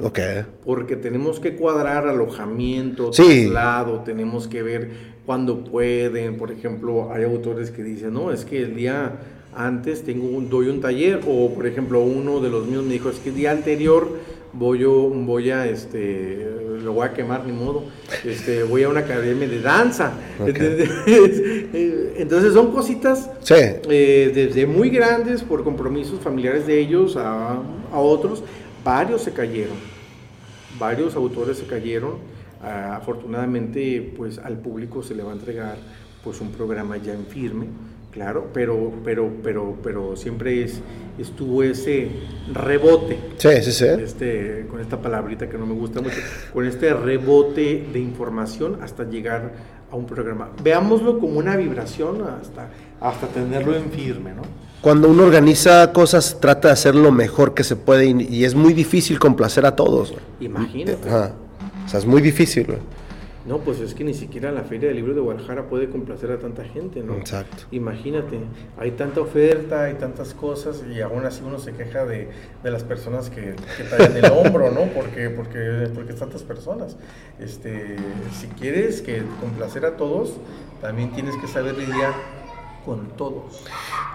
Porque 0.66 0.96
tenemos 0.96 1.40
que 1.40 1.56
cuadrar 1.56 2.08
alojamiento, 2.08 3.12
traslado, 3.12 4.02
tenemos 4.02 4.48
que 4.48 4.64
ver 4.64 4.92
cuándo 5.26 5.64
pueden. 5.64 6.38
Por 6.38 6.52
ejemplo, 6.52 7.14
hay 7.14 7.24
autores 7.24 7.72
que 7.72 7.84
dicen, 7.84 8.14
no, 8.14 8.32
es 8.32 8.44
que 8.44 8.64
el 8.64 8.76
día 8.76 9.20
antes 9.56 10.04
tengo 10.04 10.28
un, 10.28 10.50
doy 10.50 10.68
un 10.68 10.82
taller 10.82 11.22
o 11.28 11.54
por 11.54 11.66
ejemplo 11.66 12.02
uno 12.02 12.40
de 12.40 12.50
los 12.50 12.68
míos 12.68 12.84
me 12.84 12.94
dijo 12.94 13.10
es 13.10 13.20
que 13.20 13.30
el 13.30 13.36
día 13.36 13.52
anterior 13.52 14.10
voy 14.54 14.80
yo 14.80 15.10
voy 15.10 15.52
a 15.52 15.68
este 15.68 16.48
lo 16.84 16.94
voy 16.94 17.08
a 17.08 17.14
quemar 17.14 17.46
ni 17.46 17.52
modo 17.52 17.84
este 18.26 18.64
voy 18.64 18.84
a 18.84 18.90
una 18.90 19.02
academia 19.02 19.48
de 19.48 19.62
danza 19.62 20.14
entonces 20.40 20.90
son 22.54 22.72
cositas 22.72 23.30
eh, 23.90 24.32
desde 24.34 24.66
muy 24.66 24.90
grandes 24.90 25.44
por 25.44 25.64
compromisos 25.64 26.20
familiares 26.20 26.68
de 26.68 26.80
ellos 26.80 27.18
a, 27.18 27.62
a, 27.92 28.00
otros 28.00 28.44
varios 28.84 29.24
se 29.24 29.34
cayeron 29.34 29.76
varios 30.80 31.16
autores 31.16 31.58
se 31.58 31.66
cayeron. 31.66 32.40
Ah, 32.62 32.98
afortunadamente 32.98 34.14
pues 34.18 34.38
al 34.38 34.58
público 34.58 35.02
se 35.02 35.16
le 35.16 35.24
va 35.24 35.32
a 35.32 35.34
entregar 35.34 35.78
pues 36.26 36.42
un 36.42 36.52
programa 36.52 36.98
ya 36.98 37.14
en 37.14 37.26
firme 37.26 37.68
Claro, 38.12 38.48
pero, 38.54 38.92
pero, 39.04 39.32
pero, 39.44 39.78
pero 39.84 40.16
siempre 40.16 40.64
es, 40.64 40.82
estuvo 41.20 41.62
ese 41.62 42.10
rebote. 42.52 43.20
Sí, 43.38 43.50
sí, 43.62 43.72
sí. 43.72 43.86
Este, 43.86 44.66
con 44.70 44.80
esta 44.80 45.00
palabrita 45.00 45.48
que 45.48 45.58
no 45.58 45.68
me 45.68 45.76
gusta 45.76 46.02
mucho, 46.02 46.18
con 46.52 46.66
este 46.66 46.92
rebote 46.94 47.88
de 47.94 48.00
información 48.00 48.80
hasta 48.82 49.04
llegar 49.04 49.54
a 49.92 49.96
un 49.96 50.06
programa. 50.08 50.50
Veámoslo 50.64 51.20
como 51.20 51.38
una 51.38 51.56
vibración 51.56 52.24
hasta, 52.24 52.70
hasta 53.00 53.28
tenerlo 53.28 53.76
en 53.76 53.92
firme, 53.92 54.34
¿no? 54.34 54.42
Cuando 54.82 55.10
uno 55.10 55.24
organiza 55.24 55.92
cosas, 55.92 56.38
trata 56.40 56.70
de 56.70 56.74
hacer 56.74 56.96
lo 56.96 57.12
mejor 57.12 57.54
que 57.54 57.64
se 57.64 57.76
puede 57.76 58.06
y, 58.08 58.46
es 58.46 58.56
muy 58.56 58.74
difícil 58.74 59.20
complacer 59.20 59.66
a 59.66 59.76
todos. 59.76 60.14
Imagínate. 60.40 61.08
O 61.08 61.90
sea, 61.90 62.00
es 62.00 62.06
muy 62.06 62.22
difícil. 62.22 62.66
No, 62.68 62.76
pues 63.58 63.80
es 63.80 63.96
que 63.96 64.04
ni 64.04 64.14
siquiera 64.14 64.52
la 64.52 64.62
Feria 64.62 64.90
del 64.90 64.98
Libro 64.98 65.16
de 65.16 65.22
Guadalajara 65.22 65.68
puede 65.68 65.90
complacer 65.90 66.32
a 66.32 66.38
tanta 66.38 66.64
gente, 66.64 67.02
¿no? 67.02 67.16
Exacto. 67.16 67.64
Imagínate, 67.72 68.40
hay 68.78 68.92
tanta 68.92 69.22
oferta, 69.22 69.86
hay 69.86 69.96
tantas 69.96 70.36
cosas 70.36 70.84
y 70.88 71.02
aún 71.02 71.26
así 71.26 71.42
uno 71.44 71.58
se 71.58 71.74
queja 71.74 72.06
de, 72.06 72.30
las 72.64 72.84
personas 72.84 73.32
que, 73.32 73.56
que 73.78 73.84
traen 73.84 74.16
el 74.16 74.32
hombro, 74.32 74.70
¿no? 74.72 74.86
Porque, 74.94 75.32
porque, 75.32 75.90
porque 75.94 76.14
tantas 76.14 76.44
personas. 76.44 76.96
Este, 77.40 77.96
si 78.40 78.48
quieres 78.48 79.02
que 79.02 79.24
complacer 79.42 79.86
a 79.86 79.98
todos, 79.98 80.38
también 80.80 81.12
tienes 81.12 81.36
que 81.38 81.48
saber 81.48 81.76
lidiar 81.76 82.14
con 82.90 83.10
todos. 83.10 83.44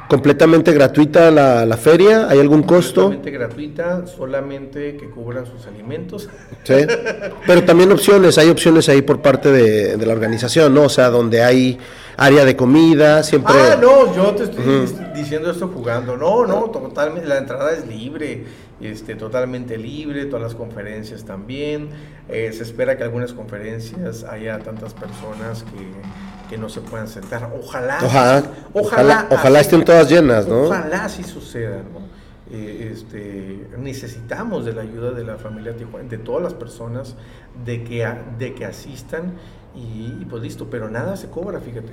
¿Completamente 0.09 0.73
gratuita 0.73 1.31
la, 1.31 1.65
la 1.65 1.77
feria? 1.77 2.29
¿Hay 2.29 2.41
algún 2.41 2.65
costo? 2.65 3.05
Completamente 3.05 3.31
gratuita, 3.31 4.07
solamente 4.07 4.97
que 4.97 5.09
cubran 5.09 5.47
sus 5.47 5.67
alimentos. 5.69 6.29
Sí, 6.65 6.75
pero 7.47 7.63
también 7.63 7.93
opciones, 7.93 8.37
hay 8.37 8.51
opciones 8.51 8.89
ahí 8.89 9.03
por 9.03 9.23
parte 9.23 9.53
de, 9.53 9.97
de 9.97 10.07
la 10.07 10.13
organización, 10.13 10.75
¿no? 10.75 10.83
O 10.83 10.89
sea, 10.89 11.09
donde 11.09 11.43
hay 11.45 11.79
área 12.17 12.45
de 12.45 12.57
comida, 12.57 13.23
siempre... 13.23 13.55
Ah, 13.55 13.79
no, 13.81 14.15
yo 14.15 14.35
te 14.35 14.45
estoy 14.45 14.65
diciendo 15.15 15.51
esto 15.53 15.69
jugando. 15.69 16.17
No, 16.17 16.47
no, 16.47 16.65
totalmente, 16.65 17.29
la 17.29 17.39
entrada 17.39 17.73
es 17.73 17.87
libre, 17.87 18.45
este, 18.81 19.15
totalmente 19.15 19.79
libre, 19.79 20.27
todas 20.27 20.43
las 20.43 20.55
conferencias 20.55 21.25
también. 21.25 21.91
Eh, 22.29 22.51
se 22.53 22.65
espera 22.65 22.97
que 22.97 23.05
algunas 23.05 23.33
conferencias 23.33 24.25
haya 24.25 24.59
tantas 24.59 24.93
personas 24.95 25.63
que 25.63 25.79
que 26.49 26.59
no 26.59 26.69
se 26.69 26.81
puedan 26.81 27.09
sentar. 27.09 27.51
Ojalá. 27.59 27.99
Ojalá, 28.73 29.27
ojalá, 29.31 29.61
estén 29.61 29.85
todas 29.85 30.09
llenas, 30.09 30.47
¿no? 30.47 30.65
Ojalá 30.65 31.09
sí 31.09 31.23
suceda, 31.23 31.79
¿no? 31.79 32.05
Eh, 32.51 32.91
este, 32.93 33.69
necesitamos 33.79 34.65
de 34.65 34.75
la 34.75 34.83
ayuda 34.83 35.13
de 35.13 35.25
la 35.25 35.37
familia 35.37 35.75
Tijuana, 35.77 36.09
de 36.09 36.19
todas 36.19 36.43
las 36.43 36.55
personas, 36.55 37.17
de 37.65 37.83
que, 37.85 38.07
de 38.39 38.55
que 38.55 38.65
asistan 38.65 39.35
y, 39.75 40.25
pues 40.27 40.43
listo, 40.43 40.69
pero 40.71 40.91
nada 40.91 41.17
se 41.17 41.31
cobra, 41.31 41.61
fíjate. 41.61 41.93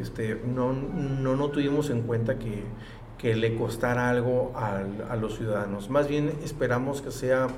Este, 0.00 0.40
no, 0.46 0.72
no, 0.72 1.36
no 1.36 1.48
tuvimos 1.48 1.90
en 1.90 2.02
cuenta 2.02 2.38
que, 2.38 2.62
que 3.18 3.34
le 3.34 3.56
costara 3.56 4.08
algo 4.08 4.52
a 4.56 5.16
los 5.16 5.36
ciudadanos. 5.36 5.90
Más 5.90 6.08
bien 6.08 6.32
esperamos 6.44 7.02
que 7.02 7.10
sea 7.10 7.48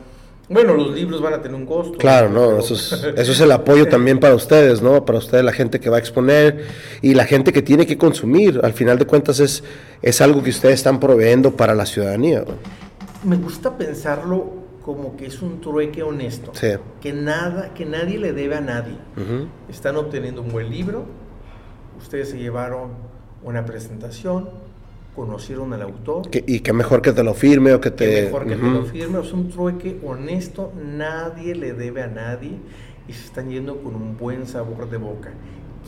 bueno, 0.50 0.74
los 0.74 0.92
libros 0.92 1.22
van 1.22 1.34
a 1.34 1.40
tener 1.40 1.54
un 1.54 1.64
costo. 1.64 1.96
Claro, 1.96 2.28
no, 2.28 2.58
eso 2.58 2.74
es, 2.74 2.92
eso 2.92 3.32
es 3.32 3.40
el 3.40 3.52
apoyo 3.52 3.86
también 3.86 4.18
para 4.18 4.34
ustedes, 4.34 4.82
¿no? 4.82 5.04
Para 5.04 5.18
ustedes, 5.18 5.44
la 5.44 5.52
gente 5.52 5.78
que 5.78 5.88
va 5.88 5.96
a 5.96 6.00
exponer 6.00 6.66
y 7.00 7.14
la 7.14 7.24
gente 7.24 7.52
que 7.52 7.62
tiene 7.62 7.86
que 7.86 7.96
consumir. 7.96 8.60
Al 8.64 8.72
final 8.72 8.98
de 8.98 9.06
cuentas 9.06 9.38
es, 9.38 9.62
es 10.02 10.20
algo 10.20 10.42
que 10.42 10.50
ustedes 10.50 10.74
están 10.74 10.98
proveyendo 10.98 11.52
para 11.52 11.74
la 11.76 11.86
ciudadanía. 11.86 12.44
Me 13.22 13.36
gusta 13.36 13.78
pensarlo 13.78 14.60
como 14.84 15.16
que 15.16 15.26
es 15.26 15.40
un 15.40 15.60
trueque 15.60 16.02
honesto. 16.02 16.50
Sí. 16.52 16.72
Que, 17.00 17.12
nada, 17.12 17.72
que 17.72 17.86
nadie 17.86 18.18
le 18.18 18.32
debe 18.32 18.56
a 18.56 18.60
nadie. 18.60 18.96
Están 19.68 19.96
obteniendo 19.96 20.42
un 20.42 20.50
buen 20.50 20.68
libro, 20.68 21.04
ustedes 21.96 22.30
se 22.30 22.38
llevaron 22.38 22.90
una 23.44 23.64
presentación, 23.64 24.50
conocieron 25.14 25.72
al 25.72 25.82
autor. 25.82 26.28
y 26.32 26.60
que 26.60 26.72
mejor 26.72 27.02
que 27.02 27.12
te 27.12 27.22
lo 27.22 27.34
firme 27.34 27.72
o 27.74 27.80
que 27.80 27.90
te... 27.90 28.24
mejor 28.24 28.46
que 28.46 28.56
te 28.56 28.62
lo 28.62 28.84
firme, 28.84 29.20
es 29.20 29.32
un 29.32 29.48
trueque 29.48 30.00
honesto, 30.04 30.72
nadie 30.76 31.54
le 31.54 31.72
debe 31.72 32.02
a 32.02 32.06
nadie 32.06 32.52
y 33.08 33.12
se 33.12 33.24
están 33.24 33.50
yendo 33.50 33.82
con 33.82 33.94
un 33.94 34.16
buen 34.16 34.46
sabor 34.46 34.88
de 34.88 34.96
boca. 34.96 35.32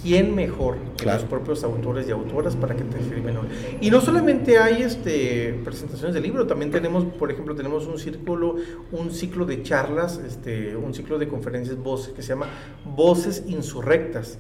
¿Quién 0.03 0.35
mejor 0.35 0.77
que 0.97 1.07
los 1.07 1.23
propios 1.23 1.63
autores 1.65 2.09
y 2.09 2.11
autoras 2.11 2.57
para 2.57 2.75
que 2.75 2.85
te 2.85 2.99
firmen 2.99 3.37
Y 3.81 3.91
no 3.91 4.01
solamente 4.01 4.59
hay 4.59 4.83
este, 4.83 5.61
presentaciones 5.65 6.15
de 6.15 6.21
libro, 6.21 6.47
también 6.47 6.71
tenemos, 6.71 7.05
por 7.05 7.31
ejemplo, 7.31 7.55
tenemos 7.55 7.87
un 7.87 7.99
círculo, 7.99 8.57
un 8.91 9.11
ciclo 9.13 9.45
de 9.45 9.63
charlas, 9.63 10.21
este, 10.27 10.77
un 10.77 10.93
ciclo 10.93 11.19
de 11.19 11.29
conferencias 11.29 11.77
voces 11.77 12.13
que 12.13 12.23
se 12.23 12.31
llama 12.31 12.47
Voces 12.85 13.45
Insurrectas, 13.47 14.39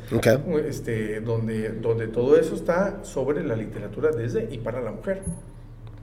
este, 0.67 1.21
donde, 1.21 1.71
donde 1.71 2.09
todo 2.09 2.37
eso 2.37 2.55
está 2.55 3.05
sobre 3.05 3.45
la 3.45 3.57
literatura 3.57 4.11
desde 4.11 4.49
y 4.51 4.59
para 4.59 4.81
la 4.81 4.93
mujer. 4.93 5.23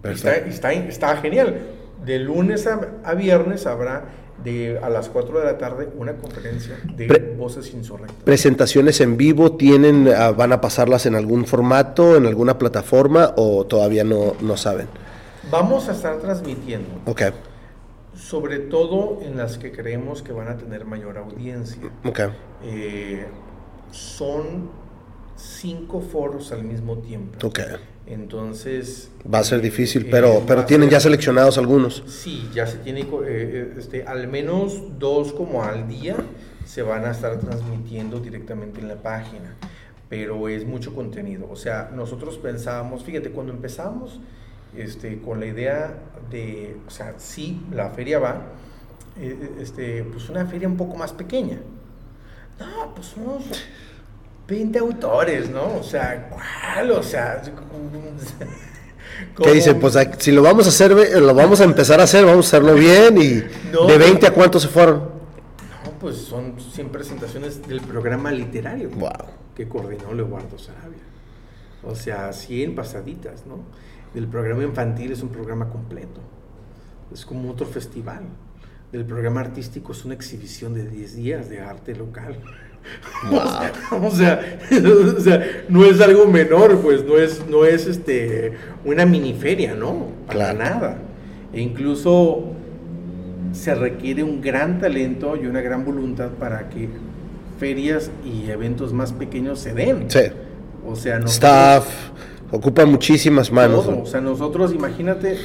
Está, 0.04 0.36
está, 0.38 0.72
está, 0.72 1.18
genial. 1.18 1.60
De 2.06 2.18
lunes 2.20 2.66
a, 2.66 2.80
a 3.04 3.14
viernes 3.14 3.66
habrá 3.66 4.06
de 4.44 4.80
a 4.82 4.90
las 4.90 5.10
4 5.10 5.40
de 5.40 5.46
la 5.46 5.58
tarde 5.58 5.90
una 5.98 6.16
conferencia 6.16 6.80
de 6.96 7.36
voces 7.38 7.74
insurrectas. 7.74 8.24
¿Presentaciones 8.24 9.02
en 9.02 9.18
vivo 9.18 9.54
tienen, 9.54 10.08
ah, 10.08 10.32
van 10.32 10.54
a 10.54 10.62
pasarlas 10.62 11.06
en 11.06 11.16
algún 11.16 11.46
formato, 11.46 12.16
en 12.16 12.26
alguna 12.26 12.58
plataforma 12.58 13.34
o 13.36 13.66
todavía 13.66 14.04
no, 14.04 14.36
no 14.42 14.58
saben? 14.58 14.88
Vamos 15.52 15.90
a 15.90 15.94
estar 15.94 16.20
transmitiendo. 16.20 16.90
Ok. 17.06 17.24
Sobre 18.16 18.60
todo 18.60 19.20
en 19.22 19.38
las 19.38 19.58
que 19.58 19.72
creemos 19.72 20.22
que 20.22 20.34
van 20.34 20.48
a 20.50 20.58
tener 20.58 20.86
mayor 20.86 21.18
audiencia. 21.18 21.90
Ok. 22.06 22.20
Eh, 22.64 23.26
son 23.92 24.70
cinco 25.36 26.02
foros 26.02 26.52
al 26.52 26.64
mismo 26.64 26.98
tiempo. 26.98 27.48
Ok. 27.48 27.60
Entonces... 28.10 29.12
Va 29.32 29.40
a 29.40 29.44
ser 29.44 29.62
difícil, 29.62 30.04
eh, 30.06 30.08
pero, 30.10 30.44
pero 30.48 30.66
tienen 30.66 30.90
ya 30.90 31.00
seleccionados 31.00 31.58
algunos. 31.58 32.04
Sí, 32.08 32.50
ya 32.54 32.66
se 32.66 32.78
tiene, 32.78 33.08
eh, 33.26 33.76
este, 33.78 34.04
al 34.04 34.28
menos 34.28 34.98
dos 34.98 35.32
como 35.32 35.64
al 35.64 35.88
día 35.88 36.16
se 36.66 36.82
van 36.82 37.06
a 37.06 37.12
estar 37.12 37.40
transmitiendo 37.40 38.20
directamente 38.20 38.82
en 38.82 38.88
la 38.88 38.96
página, 38.96 39.56
pero 40.10 40.50
es 40.50 40.66
mucho 40.66 40.96
contenido. 40.96 41.48
O 41.52 41.56
sea, 41.56 41.92
nosotros 41.94 42.38
pensábamos, 42.38 43.04
fíjate, 43.04 43.30
cuando 43.30 43.54
empezamos 43.54 44.20
este, 44.76 45.20
con 45.20 45.40
la 45.40 45.46
idea 45.46 45.98
de, 46.32 46.78
o 46.88 46.90
sea, 46.90 47.14
sí, 47.18 47.62
la 47.72 47.92
feria 47.92 48.18
va, 48.18 48.42
este, 49.60 50.04
pues 50.04 50.30
una 50.30 50.46
feria 50.46 50.68
un 50.68 50.78
poco 50.78 50.96
más 50.96 51.12
pequeña 51.12 51.60
No, 52.58 52.96
pues 52.96 53.08
somos 53.08 53.44
20 54.50 54.80
autores, 54.80 55.50
¿no? 55.50 55.78
O 55.80 55.84
sea, 55.84 56.30
¿cuál? 56.30 56.92
O 56.92 57.04
sea, 57.04 57.42
¿Qué 59.38 59.52
dice? 59.54 59.76
Pues 59.76 59.98
si 60.18 60.32
lo 60.32 60.42
vamos 60.42 60.66
a 60.66 60.70
hacer, 60.70 60.92
lo 60.92 61.34
vamos 61.34 61.62
a 61.62 61.66
empezar 61.66 62.00
a 62.00 62.04
hacer, 62.04 62.26
vamos 62.26 62.46
a 62.46 62.58
hacerlo 62.58 62.74
bien 62.76 63.18
y 63.18 63.28
de 63.36 63.98
20 63.98 64.28
a 64.28 64.34
cuántos 64.34 64.64
se 64.64 64.68
fueron. 64.68 64.98
No, 65.86 65.92
pues 66.00 66.18
son 66.18 66.56
100 66.60 66.90
presentaciones 66.90 67.68
del 67.68 67.82
programa 67.82 68.32
literario 68.32 68.90
wow. 68.90 69.10
que 69.56 69.68
coordinó 69.68 70.14
Leobardo 70.14 70.58
Sarabia. 70.58 71.00
O 71.84 71.96
sea, 71.96 72.34
100 72.34 72.76
pasaditas, 72.76 73.46
¿no? 73.46 73.64
Del 74.14 74.28
programa 74.28 74.64
infantil 74.64 75.12
es 75.12 75.22
un 75.22 75.30
programa 75.30 75.70
completo. 75.70 76.22
Es 77.14 77.26
como 77.26 77.52
otro 77.52 77.66
festival. 77.66 78.24
Del 78.92 79.06
programa 79.06 79.42
artístico 79.42 79.92
es 79.92 80.04
una 80.04 80.16
exhibición 80.16 80.74
de 80.74 80.88
10 80.88 81.16
días 81.16 81.50
de 81.50 81.62
arte 81.62 81.96
local. 81.96 82.40
o, 83.92 84.12
sea, 84.12 84.60
o, 85.18 85.20
sea, 85.20 85.64
no 85.68 85.86
es 85.86 86.00
algo 86.02 86.26
menor, 86.26 86.80
pues 86.82 87.04
no 87.06 87.18
es, 87.18 87.46
no 87.48 87.66
es 87.66 87.88
este, 87.88 88.54
una 88.86 89.06
miniferia, 89.06 89.76
¿no? 89.76 90.08
Para 90.28 90.54
nada. 90.54 90.98
E 91.54 91.62
incluso 91.62 92.54
se 93.52 93.76
requiere 93.76 94.24
un 94.24 94.42
gran 94.42 94.80
talento 94.80 95.36
y 95.36 95.48
una 95.48 95.62
gran 95.62 95.84
voluntad 95.84 96.30
para 96.40 96.70
que 96.70 96.90
ferias 97.60 98.12
y 98.24 98.50
eventos 98.50 98.94
más 98.94 99.12
pequeños 99.12 99.60
se 99.60 99.74
den. 99.74 100.10
Sí. 100.10 100.22
O 100.86 100.96
sea, 100.96 101.18
Staff, 101.26 101.86
ocupa 102.52 102.86
muchísimas 102.86 103.52
manos. 103.52 103.86
O 103.88 104.06
sea, 104.06 104.22
nosotros, 104.22 104.74
imagínate, 104.74 105.38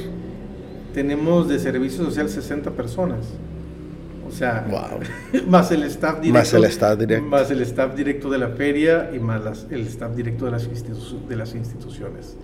tenemos 0.95 1.49
de 1.49 1.59
servicio 1.59 2.05
social 2.05 2.29
60 2.29 2.71
personas. 2.71 3.27
O 4.27 4.33
sea, 4.33 4.67
más 5.49 5.71
el 5.71 5.83
staff 5.85 6.21
directo. 6.21 6.39
Más 6.39 6.53
el 6.55 6.65
staff 6.65 6.99
directo. 6.99 7.27
Más 7.27 7.51
el 7.51 7.63
staff 7.63 7.95
directo 7.95 8.31
de 8.31 8.39
la 8.39 8.49
feria 8.49 9.11
y 9.15 9.19
más 9.19 9.67
el 9.71 9.87
staff 9.87 10.15
directo 10.15 10.47
de 10.47 10.51
las, 10.53 10.69
de 11.29 11.37
las 11.37 11.55
instituciones. 11.55 12.37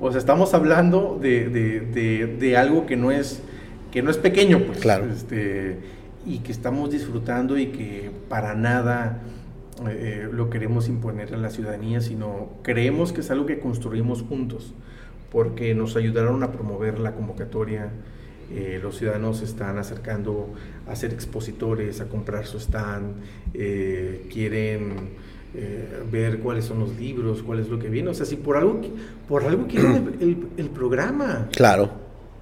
O 0.00 0.10
sea, 0.10 0.18
estamos 0.18 0.52
hablando 0.52 1.18
de, 1.20 1.48
de, 1.48 2.26
de, 2.26 2.56
algo 2.56 2.86
que 2.86 2.96
no 2.96 3.12
es, 3.12 3.40
que 3.92 4.02
no 4.02 4.10
es 4.10 4.18
pequeño, 4.18 4.64
pues. 4.66 4.78
Claro. 4.78 5.06
Este, 5.06 5.78
y 6.26 6.38
que 6.38 6.52
estamos 6.52 6.90
disfrutando 6.90 7.58
y 7.58 7.66
que 7.66 8.10
para 8.28 8.54
nada 8.54 9.20
eh, 9.88 10.28
lo 10.30 10.50
queremos 10.50 10.88
imponer 10.88 11.34
a 11.34 11.36
la 11.36 11.50
ciudadanía, 11.50 12.00
sino 12.00 12.50
creemos 12.62 13.12
que 13.12 13.20
es 13.20 13.30
algo 13.30 13.46
que 13.46 13.58
construimos 13.58 14.22
juntos, 14.22 14.74
porque 15.30 15.74
nos 15.74 15.96
ayudaron 15.96 16.42
a 16.42 16.52
promover 16.52 16.98
la 16.98 17.12
convocatoria 17.12 17.90
eh, 18.54 18.78
los 18.82 18.98
ciudadanos 18.98 19.38
se 19.38 19.46
están 19.46 19.78
acercando 19.78 20.50
a 20.86 20.94
ser 20.94 21.12
expositores, 21.12 22.02
a 22.02 22.08
comprar 22.08 22.46
su 22.46 22.58
stand, 22.58 23.14
eh, 23.54 24.26
quieren 24.30 25.10
eh, 25.54 26.02
ver 26.10 26.40
cuáles 26.40 26.66
son 26.66 26.80
los 26.80 26.94
libros, 26.96 27.42
cuál 27.42 27.60
es 27.60 27.68
lo 27.68 27.78
que 27.78 27.88
viene. 27.88 28.10
O 28.10 28.14
sea, 28.14 28.26
si 28.26 28.36
por 28.36 28.58
algo, 28.58 28.78
por 29.26 29.44
algo 29.44 29.66
quieren 29.66 30.50
el, 30.58 30.66
programa. 30.66 31.48
Claro. 31.52 31.90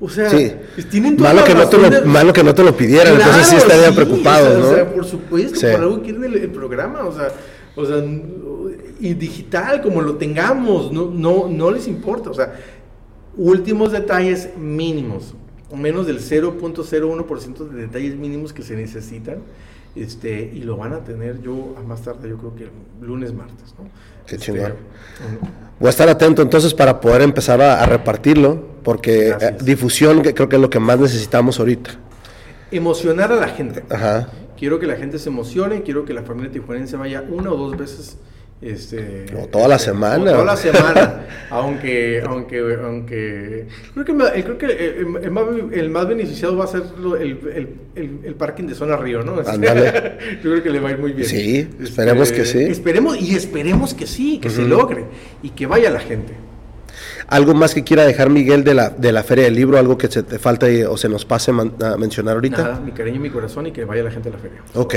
O 0.01 0.09
sea, 0.09 0.31
pues 0.75 0.89
tienen 0.89 1.17
malo, 1.21 1.45
que 1.45 1.55
no 1.55 1.69
te 1.69 1.79
lo, 1.79 2.07
malo 2.07 2.33
que 2.33 2.43
no 2.43 2.55
te 2.55 2.65
lo 2.65 2.75
pidieran, 2.75 3.15
entonces 3.15 3.47
sí 3.47 3.57
estarían 3.57 3.95
preocupados, 3.95 4.59
¿no? 4.59 4.71
O 4.71 4.75
sea, 4.75 4.91
por 4.91 5.05
supuesto, 5.05 5.61
por 5.61 5.81
algo 5.81 6.03
quieren 6.03 6.25
el, 6.25 6.49
programa, 6.49 7.05
o 7.05 7.13
sea, 7.15 7.29
o 7.77 7.85
sea, 7.85 8.03
y 8.99 9.13
digital, 9.13 9.83
como 9.83 10.01
lo 10.01 10.15
tengamos, 10.15 10.91
no, 10.91 11.11
no, 11.11 11.49
no 11.49 11.71
les 11.71 11.87
importa, 11.87 12.31
o 12.31 12.35
sea, 12.35 12.55
últimos 13.37 13.93
detalles 13.93 14.57
mínimos 14.57 15.35
menos 15.77 16.07
del 16.07 16.21
0.01% 16.21 17.69
de 17.69 17.81
detalles 17.83 18.17
mínimos 18.17 18.53
que 18.53 18.63
se 18.63 18.77
necesitan. 18.77 19.39
Este, 19.97 20.53
y 20.55 20.61
lo 20.63 20.77
van 20.77 20.93
a 20.93 21.01
tener 21.03 21.43
yo 21.43 21.75
a 21.77 21.83
más 21.83 22.03
tarde, 22.03 22.29
yo 22.29 22.39
creo 22.39 22.55
que 22.55 22.69
lunes, 23.05 23.35
martes. 23.35 23.75
¿no? 23.77 23.91
Qué 24.27 24.37
este, 24.37 24.53
chingón. 24.53 24.75
Voy 25.81 25.89
a 25.89 25.91
estar 25.91 26.09
atento 26.09 26.43
entonces 26.43 26.75
para 26.75 27.01
poder 27.01 27.23
empezar 27.23 27.61
a, 27.61 27.85
repartirlo, 27.87 28.63
porque 28.85 29.31
eh, 29.31 29.57
difusión 29.61 30.23
que 30.23 30.33
creo 30.33 30.49
que 30.49 30.57
es 30.57 30.63
lo 30.63 30.71
que 30.71 30.79
más 30.79 31.01
necesitamos 31.01 31.59
ahorita. 31.59 31.91
Emocionar 32.71 33.33
a 33.33 33.37
la 33.37 33.49
gente. 33.49 33.83
Ajá. 33.91 34.29
Quiero 34.57 34.79
que 34.79 34.87
la 34.87 34.97
gente 34.97 35.19
se 35.19 35.29
emocione, 35.29 35.83
quiero 35.83 36.05
que 36.05 36.13
la 36.13 36.23
familia 36.23 36.53
tijuanense 36.53 36.97
vaya 36.97 37.25
una 37.29 37.51
o 37.51 37.57
dos 37.57 37.77
veces 37.77 38.19
este, 38.63 39.25
toda 39.51 39.69
la 39.69 39.79
semana. 39.79 40.33
Toda 40.33 40.45
la 40.45 40.57
semana. 40.57 41.27
aunque, 41.51 42.23
aunque, 42.27 42.59
aunque. 42.83 43.67
Creo 43.95 44.05
que, 44.05 44.13
eh, 44.13 44.45
creo 44.45 44.59
que 44.59 44.97
el, 44.99 45.31
más, 45.31 45.45
el, 45.73 45.89
más, 45.89 46.07
beneficiado 46.07 46.57
va 46.59 46.65
a 46.65 46.69
ser 46.69 46.83
el, 47.21 47.79
el, 47.95 48.35
parking 48.35 48.65
de 48.65 48.75
zona 48.75 48.97
Río, 48.97 49.23
¿no? 49.23 49.37
Yo 49.43 49.51
creo 50.43 50.63
que 50.63 50.71
le 50.71 50.81
va 50.81 50.91
a 50.91 50.93
ir 50.93 50.99
muy 50.99 51.13
bien. 51.13 51.27
Sí, 51.27 51.69
esperemos 51.81 52.33
que 52.33 52.45
sí. 52.45 52.65
Esperemos, 52.65 53.19
y 53.19 53.35
esperemos 53.35 53.95
que 53.95 54.07
sí, 54.07 54.39
que 54.39 54.51
se 54.51 54.63
logre 54.63 55.05
y 55.43 55.51
que 55.51 55.67
vaya 55.67 55.89
la 55.89 56.01
gente. 56.01 56.35
¿Algo 57.31 57.55
más 57.55 57.75
que 57.75 57.85
quiera 57.85 58.05
dejar 58.05 58.29
Miguel 58.29 58.65
de 58.65 58.75
la, 58.75 58.91
de 58.91 59.13
la 59.13 59.23
Feria 59.23 59.45
del 59.45 59.55
Libro? 59.55 59.79
¿Algo 59.79 59.97
que 59.97 60.09
se 60.09 60.25
te 60.25 60.41
falte 60.41 60.85
o 60.87 60.97
se 60.97 61.09
nos 61.09 61.25
pase 61.25 61.53
a 61.53 61.97
mencionar 61.97 62.35
ahorita? 62.35 62.63
Nada, 62.63 62.81
mi 62.81 62.91
cariño 62.91 63.19
y 63.19 63.21
mi 63.21 63.31
corazón 63.31 63.69
y 63.69 63.73
que 63.73 63.85
vaya 63.85 64.03
la 64.03 64.11
gente 64.11 64.31
a 64.31 64.33
la 64.33 64.39
feria. 64.39 64.63
Ok. 64.75 64.95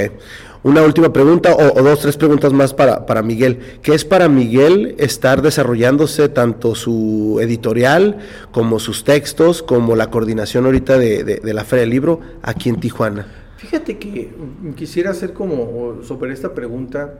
Una 0.63 0.81
última 0.81 1.13
pregunta 1.13 1.55
o, 1.55 1.81
dos, 1.83 1.99
tres 1.99 2.17
preguntas 2.17 2.51
más 2.51 2.73
para, 2.73 3.05
para 3.05 3.21
Miguel. 3.21 3.59
¿Qué 3.83 3.93
es 3.93 4.03
para 4.03 4.29
Miguel 4.29 4.95
estar 4.97 5.43
desarrollándose 5.43 6.27
tanto 6.27 6.73
su 6.73 7.37
editorial 7.39 8.17
como 8.51 8.79
sus 8.79 9.03
textos, 9.03 9.61
como 9.61 9.95
la 9.95 10.09
coordinación 10.09 10.65
ahorita 10.65 10.97
de, 10.97 11.23
de 11.23 11.53
la 11.53 11.63
Feria 11.63 11.81
del 11.81 11.91
Libro 11.91 12.19
aquí 12.41 12.69
en 12.69 12.79
Tijuana? 12.79 13.27
Fíjate 13.57 13.99
que 13.99 14.31
quisiera 14.75 15.11
hacer 15.11 15.33
como 15.33 16.01
sobre 16.03 16.33
esta 16.33 16.55
pregunta 16.55 17.13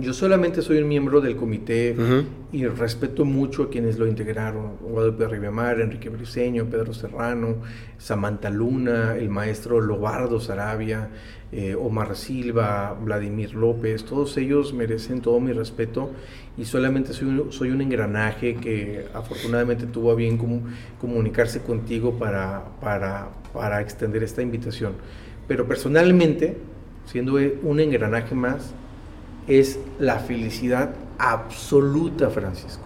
yo 0.00 0.12
solamente 0.12 0.60
soy 0.60 0.78
un 0.78 0.88
miembro 0.88 1.20
del 1.20 1.36
comité 1.36 1.94
y 2.50 2.66
respeto 2.66 3.24
mucho 3.24 3.64
a 3.64 3.70
quienes 3.70 3.96
lo 3.98 4.06
integraron. 4.08 4.76
Guadalupe 4.80 5.28
Ribemar, 5.28 5.80
Enrique 5.80 6.08
Briceño, 6.08 6.64
Pedro 6.66 6.92
Serrano, 6.92 7.58
Samantha 7.98 8.50
Luna, 8.50 9.16
el 9.16 9.28
maestro 9.28 9.80
Lobardo 9.80 10.40
Sarabia, 10.40 11.10
eh, 11.52 11.76
Omar 11.76 12.16
Silva, 12.16 12.98
Vladimir 13.00 13.54
López, 13.54 14.04
todos 14.04 14.36
ellos 14.36 14.74
merecen 14.74 15.20
todo 15.20 15.38
mi 15.38 15.52
respeto 15.52 16.10
y 16.56 16.64
solamente 16.64 17.12
soy 17.12 17.28
un, 17.28 17.52
soy 17.52 17.70
un 17.70 17.80
engranaje 17.80 18.56
que 18.56 19.06
afortunadamente 19.14 19.86
tuvo 19.86 20.10
a 20.10 20.16
bien 20.16 20.38
comunicarse 21.00 21.60
contigo 21.60 22.18
para, 22.18 22.64
para, 22.80 23.28
para 23.52 23.80
extender 23.80 24.24
esta 24.24 24.42
invitación. 24.42 24.94
Pero 25.46 25.66
personalmente, 25.68 26.56
siendo 27.06 27.38
un 27.62 27.78
engranaje 27.78 28.34
más, 28.34 28.74
es 29.48 29.78
la 29.98 30.18
felicidad 30.18 30.94
absoluta, 31.18 32.30
Francisco. 32.30 32.82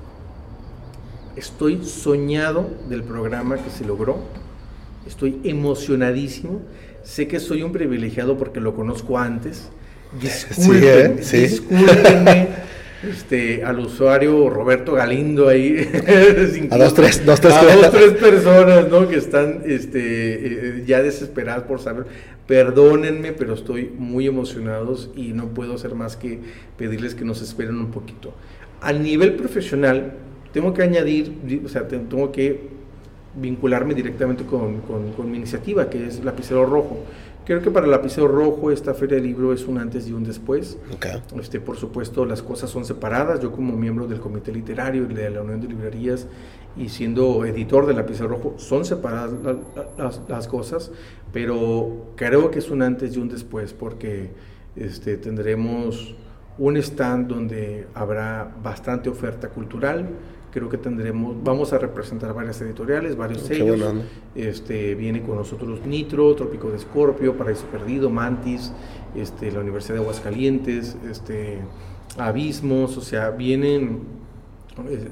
Estoy 1.36 1.84
soñado 1.84 2.68
del 2.88 3.04
programa 3.04 3.56
que 3.56 3.70
se 3.70 3.84
logró. 3.84 4.18
Estoy 5.06 5.40
emocionadísimo. 5.44 6.60
Sé 7.04 7.28
que 7.28 7.38
soy 7.40 7.62
un 7.62 7.72
privilegiado 7.72 8.36
porque 8.36 8.60
lo 8.60 8.74
conozco 8.74 9.18
antes. 9.18 9.68
Sí, 10.20 10.70
¿eh? 10.72 11.16
discúlpenme 11.18 12.48
este, 13.02 13.64
al 13.64 13.78
usuario 13.78 14.50
Roberto 14.50 14.94
Galindo 14.94 15.48
ahí. 15.48 15.76
a 16.70 16.78
dos, 16.78 16.94
tres, 16.94 17.24
dos, 17.24 17.40
tres, 17.40 17.54
a 17.54 17.76
dos, 17.76 17.90
tres 17.90 18.12
personas 18.14 18.88
¿no? 18.88 19.08
que 19.08 19.16
están 19.16 19.62
este, 19.66 19.98
eh, 20.00 20.84
ya 20.86 21.02
desesperadas 21.02 21.64
por 21.64 21.80
saber. 21.80 22.06
Perdónenme, 22.46 23.32
pero 23.32 23.54
estoy 23.54 23.92
muy 23.96 24.26
emocionados 24.26 25.10
y 25.14 25.28
no 25.28 25.48
puedo 25.48 25.74
hacer 25.74 25.94
más 25.94 26.16
que 26.16 26.40
pedirles 26.76 27.14
que 27.14 27.24
nos 27.24 27.42
esperen 27.42 27.76
un 27.76 27.90
poquito. 27.90 28.32
A 28.80 28.92
nivel 28.92 29.34
profesional, 29.34 30.14
tengo 30.52 30.72
que 30.72 30.82
añadir, 30.82 31.62
o 31.64 31.68
sea, 31.68 31.86
tengo 31.86 32.32
que 32.32 32.78
vincularme 33.36 33.94
directamente 33.94 34.44
con, 34.44 34.80
con, 34.80 35.12
con 35.12 35.30
mi 35.30 35.36
iniciativa, 35.36 35.90
que 35.90 36.06
es 36.06 36.24
Lapicero 36.24 36.64
Rojo. 36.64 37.04
Creo 37.48 37.62
que 37.62 37.70
para 37.70 37.86
lapicero 37.86 38.28
rojo 38.28 38.70
esta 38.70 38.92
feria 38.92 39.16
de 39.16 39.22
libro 39.22 39.54
es 39.54 39.66
un 39.66 39.78
antes 39.78 40.06
y 40.06 40.12
un 40.12 40.22
después. 40.22 40.76
Este, 41.40 41.60
por 41.60 41.78
supuesto, 41.78 42.26
las 42.26 42.42
cosas 42.42 42.68
son 42.68 42.84
separadas. 42.84 43.40
Yo 43.40 43.52
como 43.52 43.74
miembro 43.74 44.06
del 44.06 44.20
comité 44.20 44.52
literario 44.52 45.06
y 45.10 45.14
de 45.14 45.30
la 45.30 45.40
Unión 45.40 45.58
de 45.62 45.68
Librerías 45.68 46.26
y 46.76 46.90
siendo 46.90 47.46
editor 47.46 47.86
del 47.86 47.96
lapicero 47.96 48.28
rojo, 48.28 48.52
son 48.58 48.84
separadas 48.84 49.32
las, 49.96 50.20
las, 50.28 50.46
cosas, 50.46 50.90
pero 51.32 52.12
creo 52.16 52.50
que 52.50 52.58
es 52.58 52.68
un 52.68 52.82
antes 52.82 53.16
y 53.16 53.18
un 53.18 53.30
después 53.30 53.72
porque 53.72 54.28
este, 54.76 55.16
tendremos 55.16 56.16
un 56.58 56.76
stand 56.76 57.28
donde 57.28 57.86
habrá 57.94 58.56
bastante 58.62 59.08
oferta 59.08 59.48
cultural, 59.48 60.06
creo 60.52 60.68
que 60.68 60.78
tendremos, 60.78 61.36
vamos 61.42 61.72
a 61.72 61.78
representar 61.78 62.34
varias 62.34 62.60
editoriales, 62.60 63.16
varios 63.16 63.42
sellos. 63.42 63.80
este, 64.34 64.94
viene 64.94 65.22
con 65.22 65.36
nosotros 65.36 65.84
Nitro, 65.86 66.34
Trópico 66.34 66.70
de 66.70 66.76
Escorpio, 66.76 67.36
Paraíso 67.36 67.66
Perdido, 67.66 68.10
Mantis, 68.10 68.72
este, 69.14 69.50
la 69.52 69.60
Universidad 69.60 69.94
de 69.94 70.00
Aguascalientes, 70.02 70.96
este, 71.10 71.58
Abismos, 72.16 72.96
o 72.96 73.00
sea, 73.00 73.30
vienen 73.30 74.18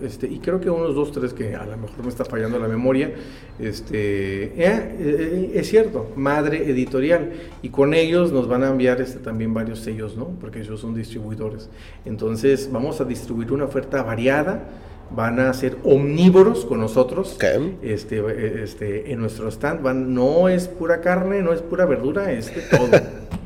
Este, 0.01 0.29
y 0.29 0.39
creo 0.39 0.61
que 0.61 0.71
unos 0.71 0.95
dos, 0.95 1.11
tres 1.11 1.33
que 1.33 1.57
a 1.57 1.67
lo 1.67 1.77
mejor 1.77 2.05
me 2.05 2.09
está 2.09 2.25
fallando 2.25 2.57
la 2.59 2.69
memoria, 2.69 3.13
este, 3.59 4.45
eh, 4.45 4.53
eh, 4.57 5.51
es 5.55 5.69
cierto, 5.69 6.13
Madre 6.15 6.71
Editorial, 6.71 7.33
y 7.63 7.71
con 7.71 7.93
ellos 7.93 8.31
nos 8.31 8.47
van 8.47 8.63
a 8.63 8.69
enviar 8.69 9.01
este, 9.01 9.19
también 9.19 9.53
varios 9.55 9.81
sellos, 9.81 10.17
¿no? 10.17 10.29
Porque 10.41 10.61
ellos 10.61 10.79
son 10.81 10.95
distribuidores. 10.95 11.69
Entonces 12.05 12.71
vamos 12.71 13.01
a 13.01 13.05
distribuir 13.05 13.51
una 13.53 13.65
oferta 13.65 14.05
variada, 14.05 14.69
van 15.11 15.41
a 15.41 15.53
ser 15.55 15.79
omnívoros 15.85 16.65
con 16.65 16.81
nosotros, 16.81 17.39
este, 17.83 18.63
este, 18.63 19.13
en 19.13 19.21
nuestro 19.21 19.49
stand, 19.51 19.83
van, 19.83 20.15
no 20.15 20.49
es 20.49 20.69
pura 20.69 21.01
carne, 21.01 21.43
no 21.43 21.53
es 21.53 21.63
pura 21.63 21.87
verdura, 21.87 22.33
es 22.33 22.55
de 22.55 22.63
todo. 22.63 22.89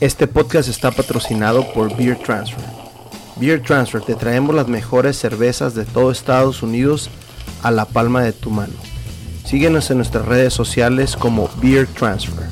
Este 0.00 0.26
podcast 0.26 0.68
está 0.68 0.90
patrocinado 0.90 1.72
por 1.72 1.96
Beer 1.96 2.18
Transfer. 2.18 2.64
Beer 3.36 3.62
Transfer, 3.62 4.02
te 4.02 4.14
traemos 4.16 4.54
las 4.54 4.68
mejores 4.68 5.16
cervezas 5.16 5.74
de 5.74 5.84
todo 5.84 6.10
Estados 6.10 6.62
Unidos 6.62 7.08
a 7.62 7.70
la 7.70 7.84
palma 7.86 8.22
de 8.22 8.32
tu 8.32 8.50
mano. 8.50 8.74
Síguenos 9.44 9.90
en 9.90 9.98
nuestras 9.98 10.26
redes 10.26 10.52
sociales 10.52 11.16
como 11.16 11.48
Beer 11.62 11.86
Transfer. 11.86 12.44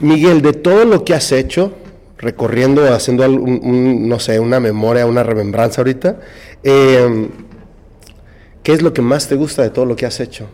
Miguel, 0.00 0.42
de 0.42 0.52
todo 0.52 0.84
lo 0.84 1.04
que 1.04 1.14
has 1.14 1.30
hecho, 1.32 1.72
recorriendo, 2.20 2.94
haciendo 2.94 3.26
no 3.28 4.18
sé, 4.20 4.38
una 4.38 4.60
memoria, 4.60 5.06
una 5.06 5.22
remembranza 5.22 5.80
ahorita, 5.80 6.20
em, 6.62 7.28
¿qué 8.62 8.72
es 8.72 8.82
lo 8.82 8.92
que 8.92 9.02
más 9.02 9.28
te 9.28 9.34
gusta 9.34 9.62
de 9.62 9.70
todo 9.70 9.86
lo 9.86 9.96
que 9.96 10.06
has 10.06 10.20
hecho? 10.20 10.46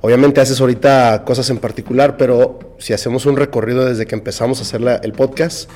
Obviamente 0.00 0.40
haces 0.40 0.60
ahorita 0.60 1.24
cosas 1.24 1.48
en 1.50 1.58
particular, 1.58 2.16
pero 2.16 2.58
si 2.78 2.92
hacemos 2.92 3.26
un 3.26 3.36
recorrido 3.36 3.84
desde 3.84 4.06
que 4.06 4.14
empezamos 4.14 4.58
a 4.58 4.62
hacer 4.62 5.00
el 5.02 5.12
podcast, 5.12 5.70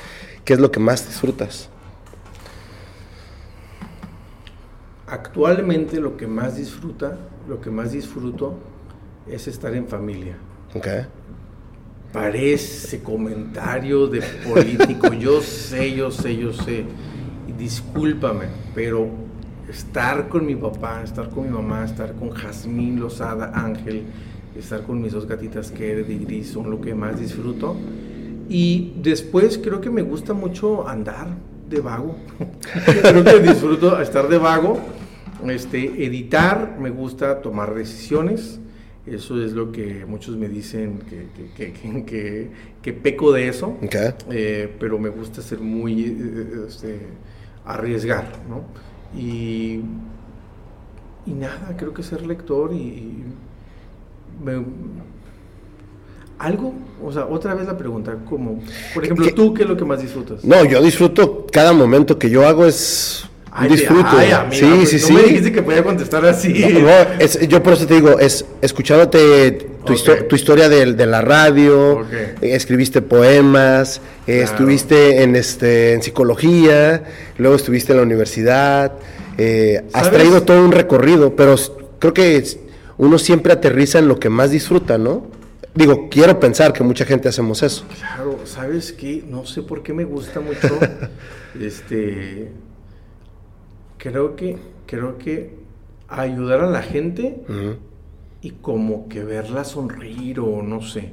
¿Qué 0.45 0.55
es 0.55 0.61
lo 0.61 0.71
que 0.71 0.81
más 0.81 1.07
disfrutas? 1.07 1.69
Actualmente 5.07 6.01
lo 6.01 6.17
que 6.17 6.27
más 6.27 6.57
disfruta, 6.57 7.17
lo 7.49 7.61
que 7.61 7.71
más 7.71 7.93
disfruto 7.93 8.55
es 9.27 9.49
estar 9.49 9.75
en 9.75 9.89
familia. 9.89 10.37
Okay. 10.75 11.07
Parece 12.13 13.03
comentario 13.03 14.09
de 14.09 14.21
político, 14.21 15.13
yo 15.19 15.41
sé, 15.41 15.95
yo 15.95 16.11
sé, 16.11 16.37
yo 16.37 16.53
sé. 16.53 16.85
Discúlpame, 17.57 18.47
pero 18.75 19.09
estar 19.69 20.29
con 20.29 20.45
mi 20.45 20.57
papá, 20.57 21.03
estar 21.05 21.31
con 21.31 21.45
mi 21.45 21.51
mamá, 21.51 21.85
estar 21.85 22.15
con 22.15 22.31
Jazmín 22.31 22.99
Lozada 22.99 23.53
Ángel, 23.55 24.05
estar 24.59 24.83
con 24.83 25.01
mis 25.01 25.13
dos 25.13 25.27
gatitas 25.27 25.71
que 25.71 26.05
y 26.09 26.19
Gris 26.25 26.51
son 26.51 26.71
lo 26.71 26.81
que 26.81 26.95
más 26.95 27.21
disfruto. 27.21 27.77
Y 28.49 28.95
después 28.97 29.59
creo 29.59 29.81
que 29.81 29.91
me 29.91 30.03
gusta 30.03 30.35
mucho 30.35 30.89
andar 30.89 31.29
de 31.69 31.81
vago. 31.81 32.17
creo 32.85 33.23
que 33.23 33.39
disfruto 33.41 34.01
estar 34.01 34.29
de 34.29 34.39
vago. 34.39 34.81
Este, 35.47 36.05
editar, 36.05 36.77
me 36.81 36.91
gusta 36.91 37.41
tomar 37.41 37.75
decisiones. 37.75 38.59
Eso 39.11 39.43
es 39.43 39.53
lo 39.53 39.73
que 39.73 40.05
muchos 40.07 40.37
me 40.37 40.49
dicen 40.49 41.01
que, 41.01 41.73
que, 41.73 42.51
que, 42.81 42.93
peco 42.93 43.33
de 43.33 43.49
eso. 43.49 43.77
Eh, 44.31 44.73
pero 44.79 44.99
me 44.99 45.09
gusta 45.09 45.43
ser 45.43 45.59
muy. 45.61 46.05
Eh, 46.05 46.67
este, 46.69 47.01
arriesgar, 47.65 48.27
¿no? 48.49 48.65
Y, 49.19 49.81
y 51.27 51.33
nada, 51.33 51.75
creo 51.77 51.93
que 51.93 52.03
ser 52.03 52.27
lector 52.27 52.73
y, 52.73 53.25
me, 54.43 54.65
algo, 56.39 56.73
o 57.05 57.13
sea, 57.13 57.27
otra 57.27 57.55
vez 57.55 57.67
la 57.67 57.77
pregunta, 57.77 58.17
como, 58.29 58.63
por 58.95 59.05
ejemplo, 59.05 59.27
¿tú 59.35 59.53
qué 59.53 59.65
es 59.65 59.69
lo 59.69 59.77
que 59.77 59.85
más 59.85 60.01
disfrutas? 60.01 60.43
No, 60.43 60.65
yo 60.65 60.83
disfruto 60.83 61.47
cada 61.53 61.73
momento 61.73 62.19
que 62.19 62.31
yo 62.31 62.47
hago 62.47 62.65
es 62.65 63.29
disfruto. 63.69 64.11
sí, 64.51 64.65
pues, 64.65 64.91
sí, 64.91 64.99
sí. 64.99 65.13
No 65.13 65.19
me 65.19 65.25
dijiste 65.25 65.53
que 65.53 65.63
podía 65.63 65.83
contestar 65.83 66.25
así. 66.27 66.55
yo 67.49 67.63
por 67.63 67.73
eso 67.73 67.87
te 67.87 67.95
digo, 67.95 68.19
es 68.19 68.45
escuchándote 68.61 69.71
tu, 69.85 69.95
tu 70.29 70.37
historia 70.37 70.69
de, 70.69 70.93
de, 70.93 71.07
la 71.07 71.21
radio, 71.21 72.07
escribiste 72.41 73.03
poemas, 73.03 74.01
estuviste 74.27 75.23
en 75.23 75.37
este 75.37 75.95
en 75.95 76.03
psicología, 76.03 77.03
luego 77.39 77.57
estuviste 77.57 77.93
en 77.93 77.99
la 77.99 78.05
universidad, 78.05 78.93
eh, 79.39 79.85
has 79.93 80.11
traído 80.11 80.43
todo 80.43 80.65
un 80.65 80.73
recorrido, 80.73 81.35
pero 81.35 81.57
creo 81.99 82.13
que 82.13 82.45
uno 82.99 83.19
siempre 83.19 83.53
aterriza 83.53 83.99
en 83.99 84.09
lo 84.09 84.21
que 84.21 84.29
más 84.29 84.51
disfruta, 84.51 84.99
¿no? 84.99 85.29
Digo, 85.75 86.09
quiero 86.11 86.39
pensar 86.39 86.73
que 86.73 86.83
mucha 86.83 87.05
gente 87.05 87.29
hacemos 87.29 87.63
eso. 87.63 87.87
Claro, 87.97 88.41
¿sabes 88.45 88.93
qué? 88.93 89.25
No 89.27 89.47
sé 89.47 89.63
por 89.63 89.83
qué 89.83 89.95
me 89.95 90.05
gusta 90.05 90.41
mucho. 90.41 90.79
este. 91.61 92.51
Creo 94.01 94.35
que. 94.35 94.59
Creo 94.87 95.19
que 95.19 95.61
ayudar 96.11 96.61
a 96.61 96.67
la 96.67 96.83
gente 96.83 97.43
y 98.43 98.51
como 98.51 99.09
que 99.09 99.23
verla 99.23 99.65
sonreír 99.65 100.41
o 100.41 100.63
no 100.63 100.83
sé. 100.83 101.13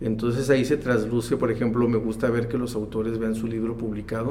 Entonces 0.00 0.48
ahí 0.50 0.64
se 0.64 0.76
trasluce, 0.76 1.36
por 1.36 1.50
ejemplo, 1.50 1.88
me 1.88 1.98
gusta 1.98 2.28
ver 2.28 2.48
que 2.48 2.58
los 2.58 2.74
autores 2.74 3.18
vean 3.18 3.34
su 3.34 3.46
libro 3.46 3.76
publicado 3.76 4.30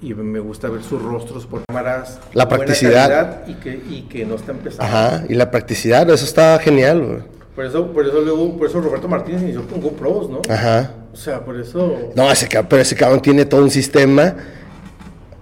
y 0.00 0.14
me 0.14 0.40
gusta 0.40 0.68
ver 0.68 0.82
sus 0.82 1.02
rostros 1.02 1.46
por 1.46 1.62
cámaras. 1.66 2.20
La 2.34 2.48
practicidad. 2.48 3.46
Y 3.46 3.54
que, 3.54 3.80
y 3.90 4.02
que 4.02 4.24
no 4.24 4.36
están 4.36 4.56
empezando. 4.56 4.84
Ajá, 4.84 5.24
y 5.28 5.34
la 5.34 5.50
practicidad, 5.50 6.08
eso 6.10 6.24
está 6.24 6.58
genial. 6.58 7.24
Por 7.54 7.64
eso, 7.64 7.92
por 7.92 8.06
eso 8.06 8.20
luego, 8.20 8.56
por 8.56 8.68
eso 8.68 8.80
Roberto 8.80 9.08
Martínez 9.08 9.42
inició 9.42 9.66
con 9.66 9.80
GoPros, 9.80 10.30
¿no? 10.30 10.40
Ajá. 10.48 10.94
O 11.12 11.16
sea, 11.16 11.44
por 11.44 11.58
eso. 11.58 12.10
No, 12.14 12.30
ese 12.30 12.48
pero 12.68 12.82
ese 12.82 12.96
cabrón 12.96 13.20
tiene 13.20 13.44
todo 13.44 13.62
un 13.62 13.70
sistema 13.70 14.34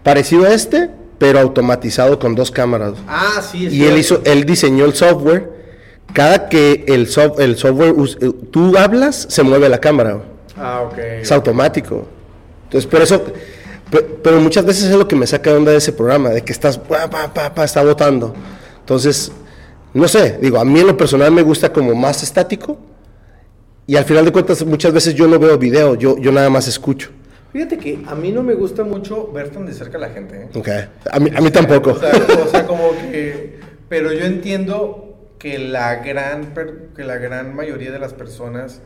parecido 0.02 0.44
a 0.44 0.52
este, 0.52 0.90
pero 1.20 1.38
automatizado 1.38 2.18
con 2.18 2.34
dos 2.34 2.50
cámaras. 2.50 2.94
Ah, 3.06 3.42
sí, 3.42 3.66
es 3.66 3.74
Y 3.74 3.84
él 3.84 3.98
hizo, 3.98 4.22
él 4.24 4.46
diseñó 4.46 4.86
el 4.86 4.94
software. 4.94 5.52
Cada 6.14 6.48
que 6.48 6.82
el, 6.88 7.02
el 7.02 7.08
software 7.58 8.16
eh, 8.20 8.32
tú 8.50 8.78
hablas, 8.78 9.26
se 9.28 9.42
mueve 9.42 9.68
la 9.68 9.78
cámara. 9.78 10.22
Ah, 10.56 10.80
ok. 10.80 10.98
Es 11.20 11.30
automático. 11.30 12.06
Entonces, 12.64 12.90
por 12.90 13.02
eso, 13.02 13.22
pero, 14.22 14.40
muchas 14.40 14.64
veces 14.64 14.84
es 14.84 14.96
lo 14.96 15.06
que 15.06 15.14
me 15.14 15.26
saca 15.26 15.50
de 15.50 15.56
onda 15.58 15.72
de 15.72 15.76
ese 15.76 15.92
programa, 15.92 16.30
de 16.30 16.42
que 16.42 16.52
estás, 16.52 16.78
pa, 16.78 17.10
pa, 17.10 17.54
pa, 17.54 17.64
está 17.64 17.84
votando. 17.84 18.32
Entonces, 18.78 19.30
no 19.92 20.08
sé, 20.08 20.38
digo, 20.40 20.58
a 20.58 20.64
mí 20.64 20.80
en 20.80 20.86
lo 20.86 20.96
personal 20.96 21.30
me 21.32 21.42
gusta 21.42 21.70
como 21.70 21.94
más 21.94 22.22
estático 22.22 22.78
y 23.86 23.96
al 23.96 24.06
final 24.06 24.24
de 24.24 24.32
cuentas 24.32 24.64
muchas 24.64 24.94
veces 24.94 25.14
yo 25.14 25.28
no 25.28 25.38
veo 25.38 25.58
video, 25.58 25.96
yo, 25.96 26.16
yo 26.16 26.32
nada 26.32 26.48
más 26.48 26.66
escucho. 26.66 27.10
Fíjate 27.52 27.78
que 27.78 28.02
a 28.06 28.14
mí 28.14 28.30
no 28.30 28.42
me 28.42 28.54
gusta 28.54 28.84
mucho 28.84 29.32
ver 29.32 29.50
tan 29.50 29.66
de 29.66 29.74
cerca 29.74 29.98
a 29.98 30.00
la 30.00 30.10
gente. 30.10 30.42
¿eh? 30.42 30.48
Ok, 30.54 30.68
a 31.10 31.18
mí, 31.18 31.30
a 31.34 31.40
mí 31.40 31.50
tampoco. 31.50 31.90
O 31.92 32.48
sea, 32.48 32.66
como 32.66 32.92
que, 33.10 33.58
pero 33.88 34.12
yo 34.12 34.24
entiendo 34.24 35.32
que 35.38 35.58
la 35.58 35.96
gran, 35.96 36.54
que 36.94 37.02
la 37.02 37.16
gran 37.16 37.54
mayoría 37.54 37.90
de 37.90 37.98
las 37.98 38.14
personas, 38.14 38.80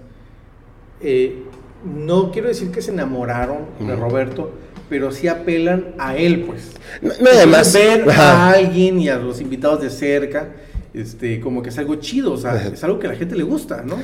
eh, 1.02 1.42
no 1.84 2.30
quiero 2.30 2.48
decir 2.48 2.70
que 2.70 2.80
se 2.80 2.90
enamoraron 2.92 3.66
de 3.80 3.94
Roberto, 3.96 4.52
pero 4.88 5.12
sí 5.12 5.28
apelan 5.28 5.94
a 5.98 6.16
él, 6.16 6.44
pues. 6.44 6.72
No, 7.02 7.12
además, 7.30 7.72
ver 7.74 8.08
a 8.10 8.50
alguien 8.50 8.98
y 8.98 9.08
a 9.08 9.16
los 9.16 9.40
invitados 9.40 9.82
de 9.82 9.90
cerca 9.90 10.48
este, 10.94 11.40
como 11.40 11.60
que 11.60 11.70
es 11.70 11.78
algo 11.78 11.96
chido, 11.96 12.32
o 12.32 12.36
sea, 12.36 12.68
es 12.68 12.84
algo 12.84 13.00
que 13.00 13.08
a 13.08 13.10
la 13.10 13.16
gente 13.16 13.34
le 13.34 13.42
gusta, 13.42 13.82
¿no? 13.84 13.98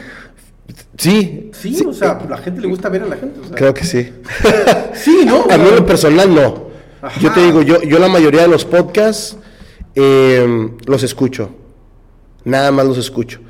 Sí. 0.96 1.50
Sí, 1.52 1.84
o 1.86 1.92
sea, 1.92 2.18
la 2.28 2.38
gente 2.38 2.60
le 2.60 2.68
gusta 2.68 2.88
ver 2.88 3.02
a 3.02 3.06
la 3.06 3.16
gente. 3.16 3.40
Creo 3.54 3.74
que 3.74 3.84
sí. 3.84 4.12
sí, 4.94 5.22
¿no? 5.26 5.44
A 5.50 5.58
mí 5.58 5.68
en 5.68 5.76
lo 5.76 5.86
personal 5.86 6.34
no. 6.34 6.70
Yo 7.20 7.32
te 7.32 7.42
digo, 7.42 7.62
yo, 7.62 7.82
yo 7.82 7.98
la 7.98 8.08
mayoría 8.08 8.42
de 8.42 8.48
los 8.48 8.64
podcasts 8.64 9.36
em, 9.94 10.76
los 10.86 11.02
escucho. 11.02 11.50
Nada 12.44 12.70
más 12.70 12.86
los 12.86 12.98
escucho. 12.98 13.40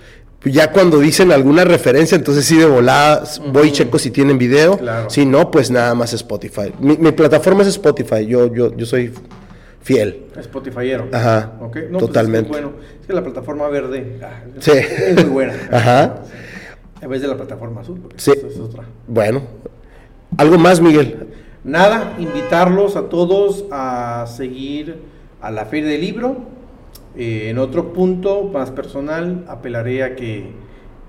Ya 0.44 0.72
cuando 0.72 0.98
dicen 1.01 1.32
alguna 1.32 1.64
referencia, 1.64 2.16
entonces 2.16 2.47
sí 2.47 2.56
de 2.56 2.64
volada 2.64 3.24
voy 3.52 3.68
y 3.68 3.72
checo 3.72 3.98
si 3.98 4.10
tienen 4.10 4.38
video. 4.38 4.78
Si 5.09 5.26
no, 5.26 5.51
pues 5.51 5.70
nada 5.70 5.94
más 5.94 6.12
Spotify. 6.12 6.72
Mi, 6.78 6.97
mi 6.97 7.12
plataforma 7.12 7.62
es 7.62 7.68
Spotify. 7.68 8.24
Yo, 8.26 8.52
yo, 8.52 8.74
yo 8.74 8.86
soy 8.86 9.12
fiel. 9.82 10.26
Spotifyero. 10.38 11.09
Ajá. 11.12 11.52
No, 11.90 11.98
totalmente. 11.98 12.48
Pues 12.48 12.60
es 12.60 12.66
bueno. 12.66 12.82
Es 13.01 13.06
que 13.06 13.12
la 13.12 13.22
plataforma 13.22 13.68
verde 13.68 14.18
ah, 14.22 14.42
sí. 14.60 14.72
es 14.72 15.14
muy 15.16 15.24
buena. 15.24 15.55
Ajá. 15.70 16.22
En 17.01 17.09
vez 17.09 17.22
de 17.22 17.28
la 17.28 17.36
plataforma 17.36 17.81
azul. 17.81 18.01
Sí. 18.16 18.32
Es 18.32 18.59
otra. 18.59 18.85
Bueno. 19.06 19.43
¿Algo 20.36 20.59
más, 20.59 20.81
Miguel? 20.81 21.28
Nada, 21.64 22.16
invitarlos 22.18 22.97
a 22.97 23.09
todos 23.09 23.64
a 23.70 24.27
seguir 24.28 24.97
a 25.40 25.51
la 25.51 25.66
Feria 25.66 25.90
del 25.90 26.01
Libro. 26.01 26.36
Eh, 27.16 27.48
en 27.51 27.59
otro 27.59 27.93
punto 27.93 28.44
más 28.44 28.70
personal, 28.70 29.44
apelaré 29.48 30.02
a 30.05 30.14
que 30.14 30.52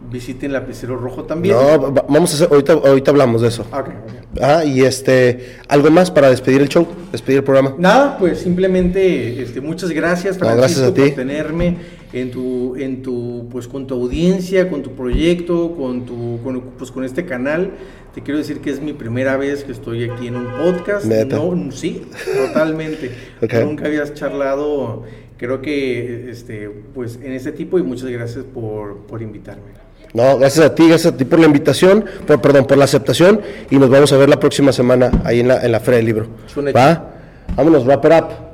visiten 0.10 0.52
Lapicero 0.52 0.98
Rojo 0.98 1.24
también. 1.24 1.56
No, 1.56 1.92
vamos 2.10 2.32
a 2.32 2.36
hacer, 2.36 2.48
ahorita, 2.52 2.74
ahorita 2.74 3.12
hablamos 3.12 3.42
de 3.42 3.48
eso. 3.50 3.66
Okay, 3.72 3.94
Ah, 4.42 4.64
y 4.66 4.82
este, 4.82 5.58
¿algo 5.68 5.92
más 5.92 6.10
para 6.10 6.30
despedir 6.30 6.62
el 6.62 6.70
show, 6.70 6.88
despedir 7.12 7.40
el 7.40 7.44
programa? 7.44 7.76
Nada, 7.78 8.18
pues 8.18 8.40
simplemente 8.40 9.42
este, 9.42 9.62
muchas 9.62 9.92
gracias, 9.92 10.38
Francisco, 10.38 10.60
gracias 10.62 10.88
a 10.90 10.94
ti. 10.94 11.02
por 11.02 11.12
tenerme 11.12 11.78
en 12.14 12.32
tu, 12.32 12.76
en 12.76 13.02
tu, 13.02 13.48
pues 13.52 13.68
con 13.68 13.88
tu 13.88 13.96
audiencia, 13.96 14.70
con 14.70 14.82
tu 14.82 14.92
proyecto, 14.92 15.76
con 15.76 16.06
tu, 16.06 16.40
con, 16.44 16.62
pues 16.78 16.92
con 16.92 17.04
este 17.04 17.26
canal. 17.26 17.72
Te 18.14 18.22
quiero 18.22 18.40
decir 18.40 18.60
que 18.60 18.70
es 18.70 18.82
mi 18.82 18.94
primera 18.94 19.38
vez 19.38 19.64
que 19.64 19.72
estoy 19.72 20.10
aquí 20.10 20.28
en 20.28 20.36
un 20.36 20.48
podcast. 20.48 21.06
No, 21.06 21.72
sí, 21.72 22.02
totalmente. 22.48 23.12
Nunca 23.64 23.86
habías 23.86 24.14
charlado, 24.14 25.04
creo 25.38 25.62
que, 25.62 26.30
este, 26.30 26.70
pues 26.94 27.20
en 27.24 27.32
este 27.32 27.54
tipo 27.54 27.80
y 27.80 27.84
muchas 27.84 28.10
gracias 28.10 28.44
por, 28.44 28.98
por 29.08 29.22
invitarme. 29.22 29.82
No, 30.14 30.38
gracias 30.38 30.66
a 30.66 30.76
ti, 30.76 30.90
gracias 30.90 31.14
a 31.14 31.18
ti 31.18 31.24
por 31.24 31.40
la 31.40 31.46
invitación, 31.46 32.04
por, 32.28 32.42
perdón, 32.42 32.68
por 32.68 32.78
la 32.78 32.84
aceptación 32.84 33.40
y 33.70 33.78
nos 33.78 33.90
vamos 33.90 34.12
a 34.12 34.18
ver 34.18 34.28
la 34.28 34.40
próxima 34.40 34.74
semana 34.74 35.10
ahí 35.24 35.40
en 35.40 35.48
la, 35.48 35.66
en 35.66 35.72
la 35.72 35.80
Feria 35.80 35.98
del 35.98 36.06
Libro. 36.06 36.28
¿Va? 36.76 37.14
Vámonos, 37.56 37.86
wrap 37.86 38.04
it 38.06 38.12
up. 38.12 38.51